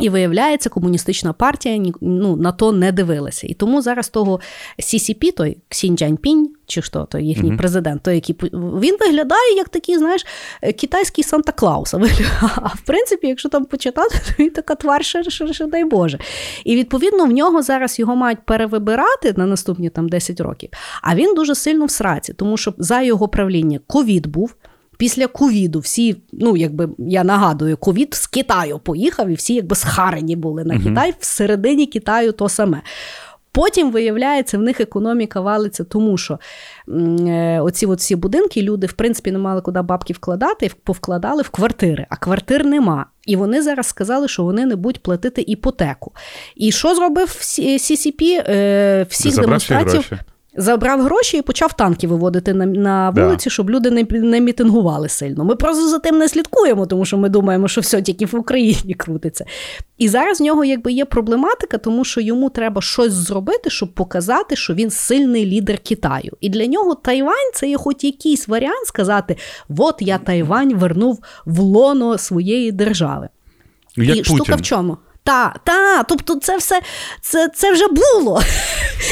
І 0.00 0.08
виявляється, 0.08 0.68
комуністична 0.68 1.32
партія 1.32 1.92
ну, 2.00 2.36
на 2.36 2.52
то 2.52 2.72
не 2.72 2.92
дивилася. 2.92 3.46
І 3.46 3.54
тому 3.54 3.82
зараз 3.82 4.08
того 4.08 4.40
CCP, 4.78 5.32
той 5.32 5.56
Ксін 5.68 5.96
Джаньпінь, 5.96 6.54
чи 6.66 6.82
що, 6.82 7.04
той 7.04 7.26
їхній 7.26 7.50
mm-hmm. 7.50 7.56
президент, 7.56 8.02
той, 8.02 8.14
який 8.14 8.36
він 8.52 8.96
виглядає 9.00 9.56
як 9.56 9.68
такий, 9.68 9.98
знаєш, 9.98 10.26
китайський 10.80 11.24
Санта 11.24 11.52
Клаус. 11.52 11.94
А 12.40 12.68
в 12.68 12.80
принципі, 12.86 13.26
якщо 13.26 13.48
там 13.48 13.64
почитати, 13.64 14.14
то 14.26 14.42
він 14.42 14.50
така 14.50 14.74
твар, 14.74 15.04
ще, 15.04 15.24
ще, 15.30 15.52
ще 15.52 15.66
дай 15.66 15.84
Боже. 15.84 16.18
І 16.64 16.76
відповідно 16.76 17.24
в 17.24 17.32
нього 17.32 17.62
зараз 17.62 17.98
його 17.98 18.16
мають 18.16 18.38
перевибирати 18.46 19.34
на 19.36 19.46
наступні 19.46 19.90
там 19.90 20.08
10 20.08 20.40
років. 20.40 20.70
А 21.02 21.14
він 21.14 21.34
дуже 21.34 21.54
сильно 21.54 21.84
в 21.84 21.90
сраці, 21.90 22.32
тому 22.32 22.56
що 22.56 22.74
за 22.78 23.02
його 23.02 23.28
правління 23.28 23.80
ковід 23.86 24.26
був. 24.26 24.54
Після 25.00 25.26
ковіду 25.26 25.78
всі, 25.78 26.16
ну 26.32 26.56
якби 26.56 26.88
я 26.98 27.24
нагадую, 27.24 27.76
ковід 27.76 28.14
з 28.14 28.26
Китаю 28.26 28.78
поїхав, 28.78 29.28
і 29.28 29.34
всі 29.34 29.54
якби 29.54 29.76
схарені 29.76 30.36
були 30.36 30.64
на 30.64 30.80
Китай. 30.80 31.14
Всередині 31.18 31.86
Китаю 31.86 32.32
то 32.32 32.48
саме. 32.48 32.82
Потім, 33.52 33.90
виявляється, 33.92 34.58
в 34.58 34.62
них 34.62 34.80
економіка 34.80 35.40
валиться, 35.40 35.84
тому 35.84 36.18
що 36.18 36.38
е, 36.88 37.60
оці 37.60 37.86
от 37.86 37.98
всі 37.98 38.16
будинки 38.16 38.62
люди, 38.62 38.86
в 38.86 38.92
принципі, 38.92 39.32
не 39.32 39.38
мали 39.38 39.60
куди 39.60 39.82
бабки 39.82 40.12
вкладати, 40.12 40.70
повкладали 40.84 41.42
в 41.42 41.48
квартири, 41.48 42.06
а 42.10 42.16
квартир 42.16 42.66
нема. 42.66 43.06
І 43.26 43.36
вони 43.36 43.62
зараз 43.62 43.86
сказали, 43.86 44.28
що 44.28 44.44
вони 44.44 44.66
не 44.66 44.76
будуть 44.76 45.02
платити 45.02 45.44
іпотеку. 45.46 46.12
І 46.56 46.72
що 46.72 46.94
зробив 46.94 47.28
CCP? 47.28 48.22
Е, 48.22 49.06
всіх 49.08 49.40
демонстрацій 49.40 50.00
Забрав 50.56 51.02
гроші 51.02 51.36
і 51.36 51.42
почав 51.42 51.72
танки 51.72 52.06
виводити 52.06 52.54
на 52.54 52.66
на 52.66 53.10
вулиці, 53.10 53.44
да. 53.44 53.50
щоб 53.50 53.70
люди 53.70 53.90
не 53.90 54.06
не 54.10 54.40
мітингували 54.40 55.08
сильно. 55.08 55.44
Ми 55.44 55.56
просто 55.56 55.88
за 55.88 55.98
тим 55.98 56.18
не 56.18 56.28
слідкуємо, 56.28 56.86
тому 56.86 57.04
що 57.04 57.18
ми 57.18 57.28
думаємо, 57.28 57.68
що 57.68 57.80
все 57.80 58.02
тільки 58.02 58.26
в 58.26 58.36
Україні 58.36 58.94
крутиться. 58.94 59.44
І 59.98 60.08
зараз 60.08 60.40
в 60.40 60.44
нього 60.44 60.64
якби 60.64 60.92
є 60.92 61.04
проблематика, 61.04 61.78
тому 61.78 62.04
що 62.04 62.20
йому 62.20 62.50
треба 62.50 62.82
щось 62.82 63.12
зробити, 63.12 63.70
щоб 63.70 63.94
показати, 63.94 64.56
що 64.56 64.74
він 64.74 64.90
сильний 64.90 65.46
лідер 65.46 65.78
Китаю. 65.78 66.32
І 66.40 66.48
для 66.48 66.66
нього 66.66 66.94
Тайвань 66.94 67.52
це 67.54 67.68
є 67.68 67.76
хоч 67.76 68.04
якийсь 68.04 68.48
варіант 68.48 68.86
сказати: 68.86 69.36
от 69.78 69.96
я 70.00 70.18
Тайвань 70.18 70.74
вернув 70.74 71.22
в 71.44 71.60
лоно 71.60 72.18
своєї 72.18 72.72
держави. 72.72 73.28
Як 73.96 74.16
І 74.16 74.20
Путін. 74.20 74.36
штука 74.36 74.56
в 74.56 74.62
чому? 74.62 74.96
Та, 75.24 75.54
та, 75.64 76.02
тобто 76.02 76.34
це 76.34 76.56
все 76.56 76.80
це 77.20 77.48
це 77.48 77.72
вже 77.72 77.84
було. 77.88 78.42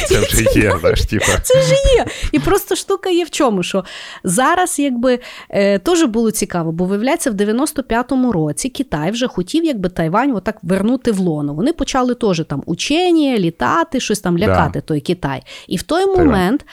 Це 0.09 0.21
вже 0.21 0.42
є, 0.61 0.77
знаєш, 0.81 1.05
типа. 1.07 1.27
Це 1.42 1.61
вже 1.61 1.75
є. 1.97 2.07
І 2.33 2.38
просто 2.38 2.77
штука 2.77 3.11
є 3.11 3.25
в 3.25 3.31
чому, 3.31 3.62
що 3.62 3.85
зараз 4.25 4.79
якби 4.79 5.18
е, 5.51 5.79
теж 5.79 6.05
було 6.05 6.31
цікаво, 6.31 6.73
бо 6.73 6.85
виявляється, 6.85 7.31
в 7.31 7.35
95-му 7.35 8.33
році 8.33 8.68
Китай 8.68 9.11
вже 9.11 9.29
хотів, 9.29 9.64
якби 9.64 9.88
Тайвань 9.88 10.33
отак 10.33 10.57
вернути 10.62 11.12
в 11.12 11.18
лоно. 11.18 11.55
Вони 11.55 11.73
почали 11.73 12.14
теж 12.14 12.42
там 12.49 12.62
учені, 12.66 13.38
літати, 13.38 14.01
щось 14.01 14.21
там 14.21 14.38
лякати 14.38 14.71
да. 14.75 14.81
той 14.81 15.01
Китай. 15.01 15.42
І 15.68 15.77
в 15.77 15.83
той 15.83 16.05
Тайвань. 16.05 16.27
момент 16.27 16.64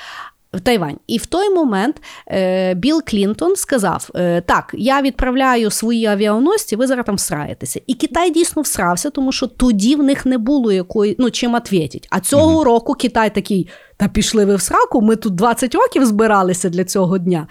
в 0.55 0.59
Тайвань. 0.61 0.97
І 1.07 1.17
в 1.17 1.25
той 1.25 1.49
момент 1.49 2.01
е, 2.27 2.73
Білл 2.73 3.01
Клінтон 3.05 3.55
сказав: 3.55 4.09
е, 4.15 4.41
Так, 4.41 4.71
я 4.77 5.01
відправляю 5.01 5.71
свої 5.71 6.05
авіаносці, 6.05 6.75
ви 6.75 6.87
зараз 6.87 7.05
там 7.05 7.15
всраєтеся. 7.15 7.81
І 7.87 7.93
Китай 7.93 8.31
дійсно 8.31 8.61
всрався, 8.61 9.09
тому 9.09 9.31
що 9.31 9.47
тоді 9.47 9.95
в 9.95 10.03
них 10.03 10.25
не 10.25 10.37
було 10.37 10.71
якої, 10.71 11.15
ну 11.19 11.31
чим 11.31 11.53
ответить. 11.53 12.07
А 12.11 12.19
цього 12.19 12.59
mm-hmm. 12.59 12.65
року 12.65 12.93
Китай 12.93 13.35
такий: 13.35 13.69
та 13.97 14.07
пішли 14.07 14.45
ви 14.45 14.55
в 14.55 14.61
сраку, 14.61 15.01
ми 15.01 15.15
тут 15.15 15.35
20 15.35 15.75
років 15.75 16.05
збиралися 16.05 16.69
для 16.69 16.83
цього 16.83 17.17
дня. 17.17 17.47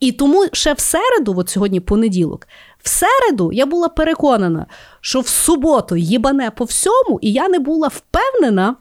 І 0.00 0.12
тому 0.12 0.46
ще 0.52 0.72
в 0.72 0.80
середу, 0.80 1.34
от 1.36 1.48
сьогодні 1.48 1.80
понеділок, 1.80 2.48
в 2.82 2.88
середу 2.88 3.52
я 3.52 3.66
була 3.66 3.88
переконана, 3.88 4.66
що 5.00 5.20
в 5.20 5.28
суботу 5.28 5.96
їбане 5.96 6.50
по 6.50 6.64
всьому, 6.64 7.18
і 7.22 7.32
я 7.32 7.48
не 7.48 7.58
була 7.58 7.88
впевнена. 7.88 8.76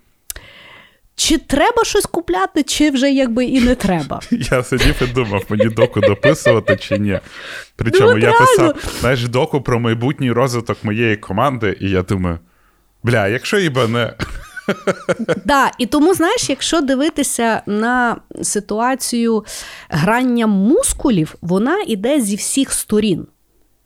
Чи 1.16 1.38
треба 1.38 1.84
щось 1.84 2.06
купляти, 2.06 2.64
чи 2.64 2.92
вже 2.92 3.12
якби 3.12 3.46
і 3.46 3.62
не 3.62 3.76
треба? 3.76 4.20
Я 4.32 4.64
сидів 4.64 4.96
і 5.02 5.08
думав, 5.14 5.44
мені 5.50 5.66
доку 5.66 6.00
дописувати 6.00 6.78
чи 6.78 6.98
ні. 6.98 7.20
Причому 7.76 8.12
ну, 8.12 8.18
я 8.18 8.32
реально. 8.32 8.46
писав 8.46 8.76
знаєш, 9.00 9.28
доку 9.28 9.62
про 9.62 9.80
майбутній 9.80 10.32
розвиток 10.32 10.78
моєї 10.84 11.18
команди, 11.18 11.78
і 11.82 11.90
я 11.90 12.02
думаю, 12.02 12.40
бля, 13.04 13.28
якщо 13.28 13.60
їбане, 13.60 14.14
Да, 15.46 15.72
І 15.78 15.86
тому, 15.86 16.14
знаєш, 16.14 16.50
якщо 16.50 16.82
дивитися 16.82 17.62
на 17.66 18.18
ситуацію 18.42 19.46
грання 19.90 20.48
мускулів, 20.48 21.36
вона 21.42 21.82
йде 21.88 22.22
зі 22.22 22.36
всіх 22.36 22.72
сторін. 22.72 23.28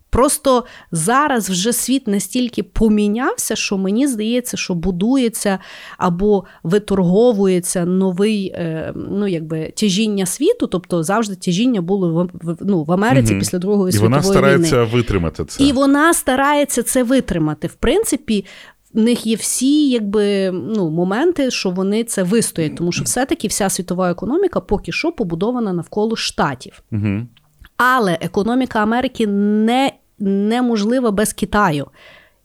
Просто 0.10 0.64
зараз 0.91 1.49
вже 1.49 1.74
світ 1.74 2.07
настільки 2.07 2.64
помінявся, 2.64 3.55
що 3.55 3.78
мені 3.78 4.07
здається, 4.07 4.57
що 4.57 4.76
будується 4.76 5.60
або 5.97 6.43
виторговується 6.64 7.86
новий 7.86 8.47
е, 8.47 8.93
ну, 8.95 9.28
якби, 9.28 9.74
тяжіння 9.76 10.26
світу. 10.26 10.68
Тобто 10.68 11.03
завжди 11.03 11.36
тяжіння 11.36 11.82
було 11.82 12.30
в, 12.34 12.57
ну, 12.62 12.84
в 12.84 12.91
Америці 12.91 13.32
угу. 13.32 13.39
після 13.39 13.60
Другої 13.60 13.89
І 13.89 13.91
світової 13.91 14.12
вона 14.12 14.24
старається 14.24 14.84
війни. 14.84 14.91
витримати 14.93 15.45
це. 15.45 15.64
І 15.64 15.72
вона 15.72 16.14
старається 16.14 16.84
це 16.84 17.03
витримати. 17.03 17.68
В 17.68 17.74
принципі, 17.74 18.45
в 18.93 18.99
них 18.99 19.26
є 19.26 19.36
всі 19.36 19.89
якби, 19.89 20.51
ну, 20.51 20.89
моменти, 20.89 21.51
що 21.51 21.70
вони 21.70 22.03
це 22.03 22.24
вистоять, 22.24 22.76
тому 22.76 22.91
що 22.91 23.03
все-таки 23.03 23.47
вся 23.47 23.70
світова 23.70 24.12
економіка 24.12 24.60
поки 24.60 24.91
що 24.91 25.12
побудована 25.12 25.74
навколо 25.74 26.16
штатів. 26.16 26.84
Угу. 26.91 27.22
Але 27.82 28.17
економіка 28.21 28.80
Америки 28.80 29.27
не, 29.27 29.91
неможлива 30.19 31.11
без 31.11 31.34
Китаю. 31.34 31.88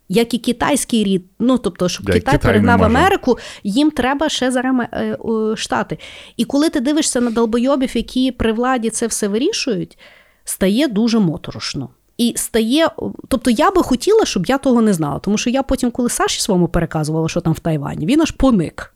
Як 0.08 0.34
і 0.34 0.38
китайський 0.38 1.04
рід, 1.04 1.24
ну 1.38 1.58
тобто, 1.58 1.88
щоб 1.88 2.08
Як 2.08 2.14
Китай 2.14 2.34
Китай 2.34 2.50
перегнав. 2.50 2.82
Америку, 2.82 3.38
їм 3.64 3.90
треба 3.90 4.28
ще 4.28 4.50
зараз 4.50 4.86
е, 4.92 5.16
штати. 5.56 5.98
І 6.36 6.44
коли 6.44 6.70
ти 6.70 6.80
дивишся 6.80 7.20
на 7.20 7.30
долбойобів, 7.30 7.96
які 7.96 8.32
при 8.32 8.52
владі 8.52 8.90
це 8.90 9.06
все 9.06 9.28
вирішують, 9.28 9.98
стає 10.44 10.88
дуже 10.88 11.18
моторошно. 11.18 11.88
І 12.18 12.34
стає, 12.36 12.88
тобто 13.28 13.50
я 13.50 13.70
би 13.70 13.82
хотіла, 13.82 14.24
щоб 14.24 14.46
я 14.46 14.58
того 14.58 14.82
не 14.82 14.92
знала. 14.92 15.18
Тому 15.18 15.38
що 15.38 15.50
я 15.50 15.62
потім, 15.62 15.90
коли 15.90 16.08
Саші 16.08 16.40
своєму 16.40 16.68
переказувала, 16.68 17.28
що 17.28 17.40
там 17.40 17.52
в 17.52 17.58
Тайвані, 17.58 18.06
він 18.06 18.20
аж 18.20 18.30
поник. 18.30 18.94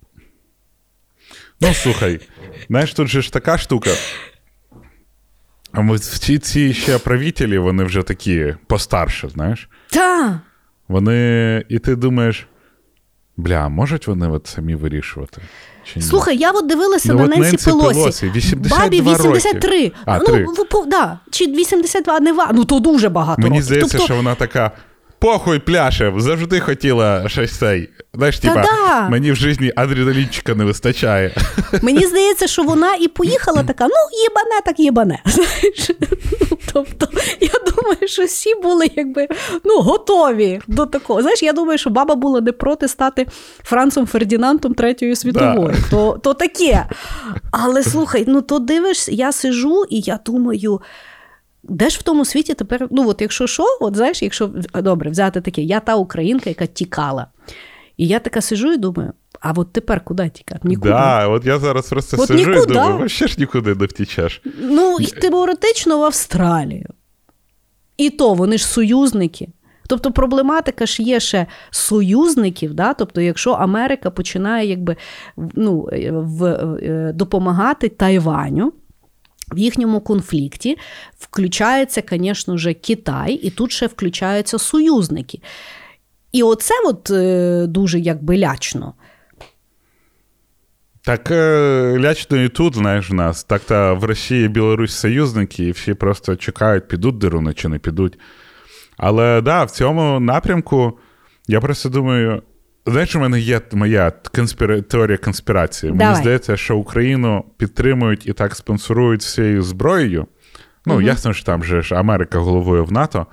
Ну, 1.61 1.75
слухай, 1.75 2.21
знаєш, 2.69 2.95
тут 2.95 3.09
же 3.09 3.23
ж 3.23 3.33
така 3.33 3.59
штука. 3.59 3.91
А 5.73 5.81
ми- 5.81 5.97
всі 5.97 6.39
ці 6.39 6.75
ще 6.75 6.99
правителі, 6.99 7.59
вони 7.59 7.85
вже 7.85 8.03
такі 8.03 8.55
постарше, 8.67 9.29
знаєш. 9.29 9.69
Та, 9.91 10.41
Вони. 10.89 11.65
І 11.69 11.79
ти 11.79 11.97
думаєш, 11.97 12.47
бля, 13.37 13.69
можуть 13.69 14.07
вони 14.07 14.29
от 14.29 14.47
самі 14.47 14.75
вирішувати? 14.75 15.41
Чи 15.85 16.01
ні? 16.01 16.07
Слухай, 16.07 16.37
я 16.37 16.53
от 16.53 16.67
дивилася 16.67 17.13
Ну, 17.13 17.19
на 17.19 17.25
от 17.25 17.31
Ненсі 17.31 17.43
Ненсі 17.51 17.71
Пелосі. 17.71 17.95
Пелосі, 17.99 18.31
82 18.35 18.79
Бабі 18.79 19.01
роки. 19.01 19.29
83. 19.29 19.93
А, 20.05 20.19
ну, 20.19 20.25
три. 20.25 20.47
ну, 20.73 20.87
да. 20.87 21.19
Чи 21.31 21.47
82, 21.47 22.21
не 22.21 22.33
ва. 22.33 22.51
Ну 22.55 22.65
то 22.65 22.81
дуже 22.81 23.09
багато 23.09 23.43
Мені 23.43 23.51
років. 23.51 23.65
здається, 23.65 23.91
тобто, 23.93 24.05
що 24.05 24.17
вона 24.17 24.35
така. 24.35 24.71
Похуй 25.21 25.59
пляше, 25.59 26.15
завжди 26.17 26.61
хотіла 26.61 27.29
щось 27.29 27.59
цей. 27.59 27.89
Знаєш, 28.15 28.39
типа, 28.39 28.63
да. 28.63 29.09
мені 29.09 29.33
в 29.33 29.37
житті 29.37 29.73
адреналінчика 29.77 30.55
не 30.55 30.65
вистачає. 30.65 31.35
Мені 31.83 32.07
здається, 32.07 32.47
що 32.47 32.63
вона 32.63 32.95
і 32.95 33.09
поїхала 33.09 33.63
така: 33.63 33.85
ну, 33.85 34.19
єбане, 34.23 34.61
так 34.65 34.81
єбане. 34.81 35.23
Знаєш? 35.27 35.91
Ну, 36.01 36.57
Тобто, 36.73 37.09
я 37.41 37.73
думаю, 37.73 38.09
що 38.09 38.25
всі 38.25 38.55
були 38.55 38.91
якби 38.97 39.29
ну, 39.65 39.81
готові 39.81 40.61
до 40.67 40.87
такого. 40.87 41.23
Знаєш, 41.23 41.43
я 41.43 41.53
думаю, 41.53 41.79
що 41.79 41.91
баба 41.91 42.15
була 42.15 42.41
не 42.41 42.53
проти 42.53 42.89
стати 42.89 43.27
Францом 43.63 44.07
Фердінандом 44.07 44.75
Третьої 44.75 45.17
світової. 45.17 45.77
То, 45.91 46.21
то 46.23 46.35
таке. 46.35 46.87
Але 47.51 47.83
слухай, 47.83 48.25
ну 48.29 48.43
то 48.43 48.59
дивишся, 48.59 49.13
я 49.13 49.33
сижу 49.33 49.85
і 49.91 50.01
я 50.01 50.19
думаю. 50.27 50.81
Де 51.69 51.91
ж 51.91 51.99
в 51.99 52.03
тому 52.03 52.25
світі 52.25 52.55
тепер, 52.55 52.89
ну 52.91 53.09
от 53.09 53.21
якщо 53.23 53.47
що, 53.47 53.65
от 53.81 53.97
знаєш, 53.97 54.23
якщо 54.23 54.51
добре, 54.75 55.11
взяти 55.11 55.41
таке, 55.41 55.63
я 55.63 55.81
та 55.81 55.95
українка, 55.95 56.51
яка 56.51 56.67
тікала. 56.67 57.27
І 57.97 58.07
я 58.07 58.19
така 58.19 58.41
сижу 58.41 58.73
і 58.73 58.77
думаю, 58.77 59.13
а 59.41 59.53
от 59.57 59.73
тепер 59.73 60.05
куди 60.05 60.29
тікати? 60.29 60.69
Нікуди. 60.69 60.89
Да, 60.89 61.29
от 61.29 61.47
я 61.47 61.59
зараз 61.59 61.89
просто 61.89 62.17
От 62.21 62.29
сижу 62.29 62.51
нікуди. 62.51 62.73
і 62.73 62.75
думаю, 62.75 62.97
вообще 62.97 63.27
ж 63.27 63.37
нікуди 63.39 63.75
не 63.75 63.87
втічеш. 63.87 64.43
Ну, 64.61 64.97
і 65.01 65.07
теоретично 65.07 65.99
в 65.99 66.03
Австралію. 66.03 66.89
І 67.97 68.11
то 68.11 68.35
вони 68.35 68.59
ж 68.59 68.67
союзники. 68.67 69.49
Тобто 69.89 70.13
проблематика 70.13 70.87
ж 70.87 71.03
є 71.03 71.21
ще 71.21 71.47
союзників, 71.71 72.75
да? 72.75 72.95
тобто, 72.95 73.21
якщо 73.21 73.51
Америка 73.51 74.11
починає 74.11 74.69
якби, 74.69 74.97
ну, 75.37 75.89
в, 76.11 76.45
е, 76.45 77.13
допомагати 77.15 77.89
Тайваню. 77.89 78.73
В 79.53 79.59
їхньому 79.59 80.01
конфлікті 80.01 80.79
включається, 81.19 82.03
звісно 82.11 82.57
ж, 82.57 82.75
Китай, 82.75 83.33
і 83.33 83.51
тут 83.51 83.73
ще 83.73 83.87
включаються 83.87 84.59
союзники. 84.59 85.41
І 86.33 86.43
оце 86.43 86.75
от 86.85 87.11
е, 87.11 87.67
дуже 87.67 87.99
якби 87.99 88.39
лячно. 88.39 88.95
Так 91.03 91.31
е, 91.31 91.99
лячно 91.99 92.43
і 92.43 92.49
тут, 92.49 92.75
знаєш, 92.75 93.11
в 93.11 93.15
нас. 93.15 93.45
Так 93.45 93.63
то 93.63 93.97
в 93.97 94.05
Росії 94.05 94.49
Білорусь 94.49 94.95
союзники, 94.95 95.65
і 95.65 95.71
всі 95.71 95.95
просто 95.95 96.37
чекають, 96.37 96.89
підуть 96.89 97.19
деруни 97.19 97.55
чи 97.55 97.69
не 97.69 97.79
підуть. 97.79 98.19
Але 98.97 99.41
да, 99.41 99.65
в 99.65 99.71
цьому 99.71 100.21
напрямку 100.21 100.99
я 101.49 101.61
просто 101.61 101.89
думаю. 101.89 102.43
Знаєш, 102.91 103.17
у 103.17 103.21
мене 103.21 103.41
є 103.41 103.61
моя 103.73 104.13
конспіра... 104.35 104.81
теорія 104.81 105.19
конспірації. 105.19 105.93
Давай. 105.93 106.07
Мені 106.07 106.21
здається, 106.21 106.57
що 106.57 106.77
Україну 106.77 107.45
підтримують 107.57 108.27
і 108.27 108.33
так 108.33 108.55
спонсорують 108.55 109.21
всією 109.21 109.63
зброєю. 109.63 110.27
Ну, 110.87 110.95
Мгм. 110.95 111.03
ясно, 111.03 111.33
що 111.33 111.45
там 111.45 111.65
же 111.65 111.83
ж 111.83 111.95
Америка 111.95 112.39
головою 112.39 112.85
в 112.85 112.93
НАТО. 112.93 113.27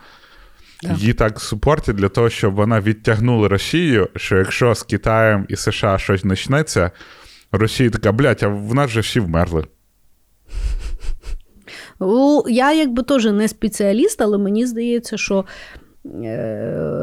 Да. 0.83 0.93
Її 0.93 1.13
так 1.13 1.39
супортять 1.39 1.95
для 1.95 2.09
того, 2.09 2.29
щоб 2.29 2.53
вона 2.53 2.81
відтягнула 2.81 3.47
Росію, 3.47 4.09
що 4.15 4.37
якщо 4.37 4.75
з 4.75 4.83
Китаєм 4.83 5.45
і 5.49 5.55
США 5.55 5.97
щось 5.97 6.21
почнеться, 6.21 6.91
Росія 7.51 7.89
така, 7.89 8.11
блядь, 8.11 8.43
а 8.43 8.47
в 8.47 8.75
нас 8.75 8.91
же 8.91 8.99
всі 8.99 9.19
вмерли. 9.19 9.67
Я 12.47 12.73
якби 12.73 13.03
теж 13.03 13.25
не 13.25 13.47
спеціаліст, 13.47 14.21
але 14.21 14.37
мені 14.37 14.65
здається, 14.65 15.17
що 15.17 15.45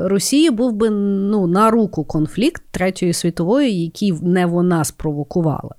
Росії 0.05 0.51
був 0.51 0.73
би 0.73 0.91
ну, 0.91 1.47
на 1.47 1.71
руку 1.71 2.05
конфлікт 2.05 2.63
Третьої 2.71 3.13
світової, 3.13 3.85
який 3.85 4.13
не 4.13 4.47
вона 4.47 4.85
спровокувала. 4.85 5.75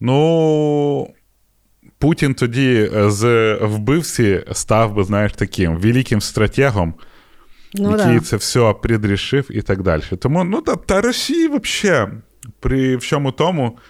Ну. 0.00 1.08
Путін 1.98 2.34
тоді 2.34 2.90
е, 2.94 3.10
з 3.10 3.54
вбивці 3.54 4.44
став 4.52 4.94
би, 4.94 5.04
знаєш, 5.04 5.32
таким 5.32 5.76
великим 5.76 6.20
стратегом, 6.20 6.94
Ну, 7.74 7.90
який 7.90 8.14
да. 8.14 8.20
це 8.20 8.36
все 8.36 8.74
предрішив 8.82 9.46
і 9.50 9.62
так 9.62 9.82
далі. 9.82 10.02
Тому, 10.18 10.44
ну, 10.44 10.60
та, 10.60 10.76
та 10.76 11.00
Росії 11.00 11.48
взагалі, 11.48 12.10
при 12.60 12.96
всьому 12.96 13.32
тому, 13.32 13.66
е, 13.66 13.80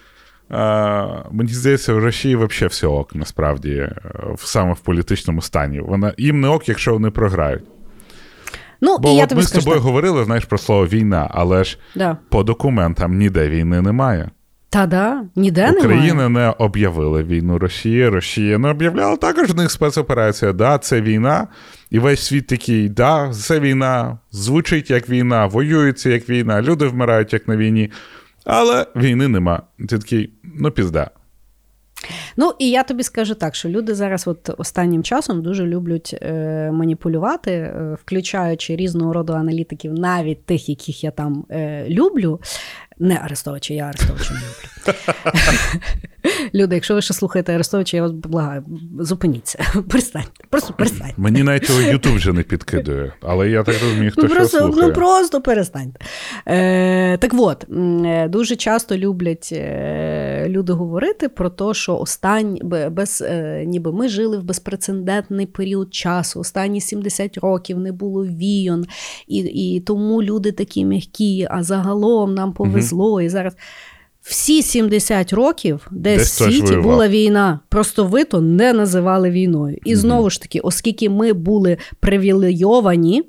мені 1.31 1.49
здається, 1.53 1.93
в 1.93 1.99
Росії 1.99 2.35
взагалі 2.35 2.67
все 2.69 2.87
ок, 2.87 3.15
насправді, 3.15 3.71
е, 3.71 3.91
в- 4.33 4.47
саме 4.47 4.73
в 4.73 4.79
політичному 4.79 5.41
стані. 5.41 5.79
Вона, 5.79 6.13
їм 6.17 6.41
не 6.41 6.47
ок, 6.47 6.69
якщо 6.69 6.93
вони 6.93 7.09
програють. 7.11 7.63
Ну, 8.81 8.97
Бо 8.97 9.09
і 9.09 9.15
я 9.15 9.25
тобі 9.27 9.41
ми 9.41 9.47
з 9.47 9.51
тобою 9.51 9.75
так. 9.75 9.83
говорили, 9.83 10.23
знаєш, 10.25 10.45
про 10.45 10.57
слово 10.57 10.87
війна, 10.87 11.27
але 11.31 11.63
ж 11.63 11.77
Да. 11.95 12.17
по 12.29 12.43
документам 12.43 13.17
ніде 13.17 13.49
війни 13.49 13.81
немає. 13.81 14.29
Та 14.69 14.85
да, 14.85 15.23
ніде 15.35 15.71
Україна 15.71 16.13
немає. 16.29 16.29
не 16.29 16.65
об'явила 16.65 17.23
війну 17.23 17.57
Росії, 17.59 18.07
Росія 18.09 18.57
не 18.57 18.69
об'являла 18.69 19.15
також 19.17 19.49
в 19.51 19.55
них 19.55 19.71
спецоперація. 19.71 20.53
Да, 20.53 20.77
це 20.77 21.01
війна. 21.01 21.47
І 21.91 21.99
весь 21.99 22.25
світ 22.25 22.47
такий, 22.47 22.89
да, 22.89 23.31
це 23.33 23.59
війна, 23.59 24.17
звучить 24.31 24.89
як 24.91 25.09
війна, 25.09 25.45
воюється 25.45 26.09
як 26.09 26.29
війна, 26.29 26.61
люди 26.61 26.87
вмирають 26.87 27.33
як 27.33 27.47
на 27.47 27.57
війні. 27.57 27.91
Але 28.47 28.85
війни 28.95 29.27
нема. 29.27 29.61
Ти 29.89 29.99
такий, 29.99 30.33
ну 30.43 30.71
пізда. 30.71 31.09
Ну, 32.37 32.53
і 32.59 32.69
я 32.69 32.83
тобі 32.83 33.03
скажу 33.03 33.35
так, 33.35 33.55
що 33.55 33.69
люди 33.69 33.95
зараз 33.95 34.27
от 34.27 34.49
останнім 34.57 35.03
часом 35.03 35.41
дуже 35.41 35.65
люблять 35.65 36.15
е, 36.21 36.71
маніпулювати, 36.71 37.51
е, 37.51 37.97
включаючи 38.01 38.75
різного 38.75 39.13
роду 39.13 39.33
аналітиків, 39.33 39.93
навіть 39.93 40.45
тих, 40.45 40.69
яких 40.69 41.03
я 41.03 41.11
там 41.11 41.45
е, 41.51 41.85
люблю. 41.89 42.41
Не 42.99 43.15
арестовувачі, 43.15 43.73
я 43.73 43.85
арестовувачі 43.85 44.33
не 44.33 44.39
люблю. 44.39 44.76
Люди, 46.53 46.75
якщо 46.75 46.95
ви 46.95 47.01
ще 47.01 47.13
слухаєте 47.13 47.53
Арестовича, 47.55 47.97
я 47.97 48.03
вас 48.03 48.11
благаю, 48.11 48.63
зупиніться. 48.99 49.59
Перестаньте. 49.89 50.29
Просто 50.49 50.73
перестаньте. 50.73 51.13
Мені 51.17 51.43
навіть 51.43 51.69
його 51.69 51.81
Ютуб 51.81 52.13
вже 52.15 52.33
не 52.33 52.43
підкидує. 52.43 53.13
Але 53.21 53.49
я 53.49 53.63
так 53.63 53.75
розумію, 53.83 54.11
хто 54.11 54.21
Ну 54.21 54.27
що 54.27 54.37
просто, 54.37 54.57
слухає. 54.59 54.87
ну 54.87 54.93
просто 54.93 55.41
перестаньте. 55.41 55.99
Е, 56.47 57.17
так 57.17 57.31
от, 57.37 57.65
е, 58.05 58.27
дуже 58.27 58.55
часто 58.55 58.97
люблять 58.97 59.49
е, 59.51 60.45
люди 60.49 60.73
говорити 60.73 61.29
про 61.29 61.49
те, 61.49 61.73
що 61.73 61.97
останні, 61.97 62.61
без, 62.91 63.23
е, 63.27 63.63
ніби 63.67 63.91
ми 63.91 64.09
жили 64.09 64.37
в 64.37 64.43
безпрецедентний 64.43 65.45
період 65.45 65.93
часу. 65.93 66.39
Останні 66.39 66.81
70 66.81 67.37
років 67.37 67.79
не 67.79 67.91
було 67.91 68.25
війн, 68.25 68.85
і, 69.27 69.37
і 69.37 69.79
тому 69.79 70.23
люди 70.23 70.51
такі 70.51 70.85
м'які, 70.85 71.47
а 71.51 71.63
загалом 71.63 72.33
нам 72.33 72.53
повезло. 72.53 73.21
І 73.21 73.29
зараз. 73.29 73.53
Всі 74.27 74.63
70 74.63 75.33
років 75.33 75.87
десь, 75.91 76.17
Десь 76.17 76.41
в 76.41 76.43
світі 76.43 76.75
була 76.75 77.07
війна. 77.07 77.59
Просто 77.69 78.03
ви 78.03 78.23
то 78.23 78.41
не 78.41 78.73
називали 78.73 79.29
війною. 79.29 79.77
І 79.85 79.95
знову 79.95 80.29
ж 80.29 80.41
таки, 80.41 80.59
оскільки 80.59 81.09
ми 81.09 81.33
були 81.33 81.77
привілейовані, 81.99 83.23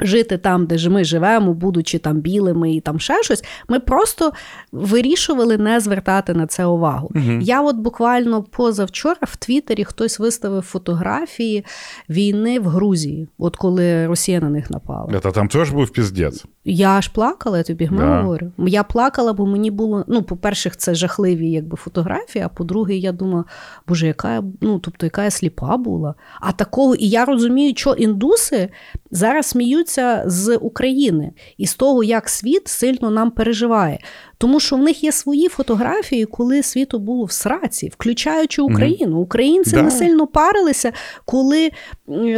жити 0.00 0.38
там, 0.38 0.66
де 0.66 0.78
ж 0.78 0.90
ми 0.90 1.04
живемо, 1.04 1.54
будучи 1.54 1.98
там 1.98 2.20
білими 2.20 2.74
і 2.74 2.80
там 2.80 3.00
ще 3.00 3.22
щось, 3.22 3.44
ми 3.68 3.80
просто 3.80 4.32
вирішували 4.72 5.58
не 5.58 5.80
звертати 5.80 6.34
на 6.34 6.46
це 6.46 6.64
увагу. 6.64 7.10
Угу. 7.14 7.38
Я 7.40 7.62
от 7.62 7.76
буквально 7.76 8.42
позавчора 8.42 9.18
в 9.22 9.36
Твіттері 9.36 9.84
хтось 9.84 10.18
виставив 10.18 10.62
фотографії 10.62 11.64
війни 12.08 12.60
в 12.60 12.66
Грузії, 12.66 13.28
от 13.38 13.56
коли 13.56 14.06
Росія 14.06 14.40
на 14.40 14.50
них 14.50 14.70
напала. 14.70 15.20
Та 15.20 15.30
там 15.30 15.48
теж 15.48 15.70
був 15.70 15.90
піздець. 15.90 16.44
Я 16.72 16.88
аж 16.90 17.08
плакала, 17.08 17.58
я 17.58 17.64
тобі 17.64 17.90
Да. 17.92 18.20
говорю. 18.22 18.52
Я 18.58 18.82
плакала, 18.82 19.32
бо 19.32 19.46
мені 19.46 19.70
було. 19.70 20.04
Ну, 20.08 20.22
по-перше, 20.22 20.70
це 20.76 20.94
жахливі 20.94 21.50
якби, 21.50 21.76
фотографії, 21.76 22.44
а 22.44 22.48
по-друге, 22.48 22.94
я 22.96 23.12
думала, 23.12 23.44
боже, 23.88 24.06
яка 24.06 24.34
я, 24.34 24.42
ну, 24.60 24.78
тобто, 24.78 25.06
яка 25.06 25.24
я 25.24 25.30
сліпа 25.30 25.76
була. 25.76 26.14
А 26.40 26.52
такого, 26.52 26.94
і 26.94 27.08
я 27.08 27.24
розумію, 27.24 27.72
що 27.76 27.92
індуси 27.92 28.68
зараз 29.10 29.46
сміються 29.46 30.22
з 30.26 30.56
України 30.56 31.32
і 31.58 31.66
з 31.66 31.74
того, 31.74 32.04
як 32.04 32.28
світ 32.28 32.68
сильно 32.68 33.10
нам 33.10 33.30
переживає. 33.30 33.98
Тому 34.38 34.60
що 34.60 34.76
в 34.76 34.82
них 34.82 35.04
є 35.04 35.12
свої 35.12 35.48
фотографії, 35.48 36.24
коли 36.26 36.62
світу 36.62 36.98
було 36.98 37.24
в 37.24 37.32
сраці, 37.32 37.90
включаючи 37.94 38.62
Україну. 38.62 39.18
Українці 39.18 39.70
Да. 39.76 39.82
не 39.82 39.90
сильно 39.90 40.26
парилися, 40.26 40.92
коли 41.24 41.70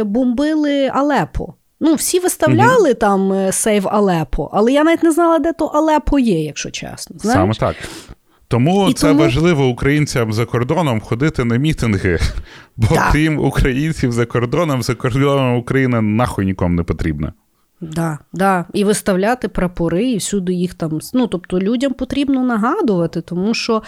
бомбили 0.05 0.87
Алепо. 0.93 1.53
Ну, 1.85 1.93
всі 1.95 2.19
виставляли 2.19 2.93
там 2.93 3.33
е, 3.33 3.51
сейв 3.51 3.87
Алепо, 3.87 4.49
але 4.53 4.71
я 4.71 4.83
навіть 4.83 5.03
не 5.03 5.11
знала, 5.11 5.39
де 5.39 5.53
то 5.53 5.65
Алепо 5.65 6.19
є, 6.19 6.43
якщо 6.43 6.71
чесно. 6.71 7.15
Знаєш? 7.19 7.39
Саме 7.39 7.53
так. 7.53 7.75
Тому 8.47 8.89
І 8.89 8.93
це 8.93 9.07
тому- 9.07 9.19
важливо 9.19 9.67
українцям 9.67 10.33
за 10.33 10.45
кордоном 10.45 11.01
ходити 11.01 11.43
на 11.43 11.55
мітинги. 11.57 12.19
Бо 12.77 12.87
Так. 12.95 13.09
крім 13.11 13.39
українців 13.39 14.11
за 14.11 14.25
кордоном, 14.25 14.83
за 14.83 14.95
кордоном 14.95 15.55
Україна 15.57 16.01
нахуй 16.01 16.45
нікому 16.45 16.75
не 16.75 16.83
потрібна. 16.83 17.33
Да, 17.81 18.19
да. 18.33 18.65
І 18.73 18.83
виставляти 18.83 19.47
прапори, 19.47 20.05
і 20.11 20.17
всюди 20.17 20.53
їх 20.53 20.73
там. 20.73 20.99
Ну, 21.13 21.27
тобто 21.27 21.59
людям 21.59 21.93
потрібно 21.93 22.43
нагадувати, 22.43 23.21
тому 23.21 23.53
що 23.53 23.83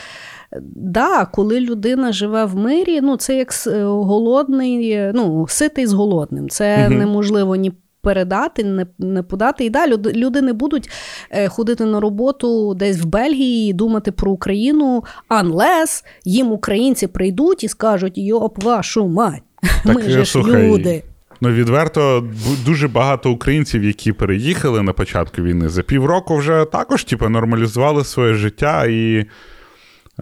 да, 0.76 1.26
коли 1.26 1.60
людина 1.60 2.12
живе 2.12 2.46
в 2.46 2.56
мирі, 2.56 3.02
ну 3.02 3.18
це 3.18 3.38
як 3.38 3.50
е, 3.68 3.84
голодний, 3.84 4.92
е, 4.92 5.12
ну, 5.16 5.46
ситий 5.50 5.88
з 5.88 5.94
голодним. 5.94 6.50
Це 6.50 6.90
Мгм. 6.90 6.98
неможливо 6.98 7.56
ні. 7.56 7.72
Передати, 8.06 8.64
не, 8.64 8.86
не 9.00 9.24
подати. 9.24 9.66
І 9.66 9.70
да, 9.70 9.88
люди, 9.88 10.12
люди 10.14 10.42
не 10.42 10.54
будуть 10.54 10.90
е, 11.32 11.48
ходити 11.48 11.86
на 11.86 12.00
роботу 12.00 12.74
десь 12.74 13.02
в 13.02 13.06
Бельгії 13.06 13.70
і 13.70 13.74
думати 13.74 14.12
про 14.12 14.32
Україну, 14.32 15.04
unless 15.30 16.04
їм 16.26 16.52
українці 16.52 17.08
прийдуть 17.08 17.64
і 17.64 17.68
скажуть: 17.68 18.18
йоп, 18.18 18.64
вашу 18.64 19.08
мать, 19.08 19.44
Так, 19.86 19.96
ми 19.96 20.02
ж 20.02 20.26
слухай, 20.26 20.68
люди. 20.72 21.04
Ну, 21.42 21.50
відверто, 21.50 22.28
дуже 22.66 22.88
багато 22.88 23.32
українців, 23.32 23.84
які 23.84 24.12
переїхали 24.12 24.82
на 24.82 24.94
початку 24.94 25.42
війни, 25.42 25.70
за 25.70 25.82
півроку 25.84 26.38
вже 26.38 26.66
також 26.72 27.04
типу, 27.04 27.30
нормалізували 27.30 28.04
своє 28.04 28.34
життя 28.34 28.86
і. 28.86 29.26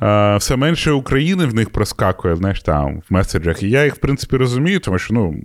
е, 0.01 0.37
Все 0.37 0.55
менше 0.55 0.91
України 0.91 1.45
в 1.45 1.55
них 1.55 1.69
проскакує, 1.69 2.35
знаєш, 2.35 2.61
там 2.61 3.01
в 3.09 3.13
меседжах. 3.13 3.63
І 3.63 3.69
я 3.69 3.83
їх, 3.85 3.95
в 3.95 3.97
принципі, 3.99 4.37
розумію, 4.37 4.79
тому 4.79 4.99
що 4.99 5.13
ну, 5.13 5.35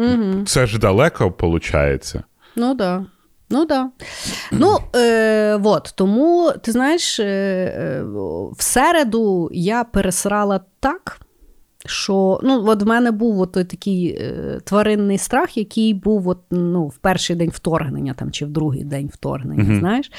Угу. 0.00 0.44
це 0.46 0.66
ж 0.66 0.78
далеко 0.78 1.34
виходить. 1.40 2.14
Ну 2.56 2.74
да. 2.74 3.04
Ну 3.50 3.64
да. 3.64 3.90
Ну, 4.52 4.78
е, 4.96 5.56
вот, 5.56 5.92
тому, 5.96 6.52
ти 6.62 6.72
знаєш, 6.72 7.20
е, 7.20 7.24
е, 7.24 8.02
в 8.58 8.62
середу 8.62 9.48
я 9.52 9.84
пересрала 9.84 10.60
так, 10.80 11.20
що 11.86 12.40
ну, 12.42 12.64
от 12.66 12.82
в 12.82 12.86
мене 12.86 13.10
був 13.10 13.40
от 13.40 13.52
той 13.52 13.64
такий 13.64 14.06
е, 14.06 14.60
тваринний 14.64 15.18
страх, 15.18 15.56
який 15.56 15.94
був 15.94 16.28
от, 16.28 16.38
ну, 16.50 16.86
в 16.86 16.96
перший 16.96 17.36
день 17.36 17.50
вторгнення 17.54 18.14
там, 18.14 18.30
чи 18.30 18.44
в 18.44 18.48
другий 18.50 18.84
день 18.84 19.10
вторгнення, 19.12 19.62
Мгм. 19.62 19.78
знаєш. 19.78 20.12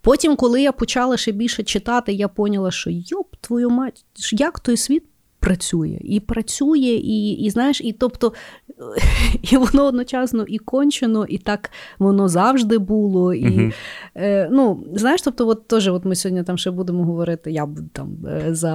Потім, 0.00 0.36
коли 0.36 0.62
я 0.62 0.72
почала 0.72 1.16
ще 1.16 1.32
більше 1.32 1.62
читати, 1.62 2.12
я 2.12 2.28
поняла, 2.28 2.70
що 2.70 2.90
йоп, 2.90 3.34
твою 3.40 3.70
мать, 3.70 4.04
як 4.32 4.60
той 4.60 4.76
світ 4.76 5.04
працює, 5.44 5.98
і 6.04 6.20
працює, 6.20 6.78
і, 7.02 7.30
і 7.30 7.50
знаєш, 7.50 7.80
і 7.80 7.92
тобто, 7.92 8.32
і 9.42 9.56
воно 9.56 9.84
одночасно 9.86 10.44
і 10.48 10.58
кончено, 10.58 11.26
і 11.28 11.38
так 11.38 11.70
воно 11.98 12.28
завжди 12.28 12.78
було. 12.78 13.34
І, 13.34 13.46
Мгм. 13.46 13.72
е, 14.16 14.48
ну, 14.52 14.84
знаєш, 14.94 15.22
тобто, 15.22 15.48
от 15.48 15.68
теж 15.68 15.88
от 15.88 16.04
ми 16.04 16.14
сьогодні 16.14 16.42
там 16.42 16.58
ще 16.58 16.70
будемо 16.70 17.04
говорити, 17.04 17.52
я 17.52 17.66
буду 17.66 17.88
там 17.92 18.16
е, 18.26 18.54
за 18.54 18.74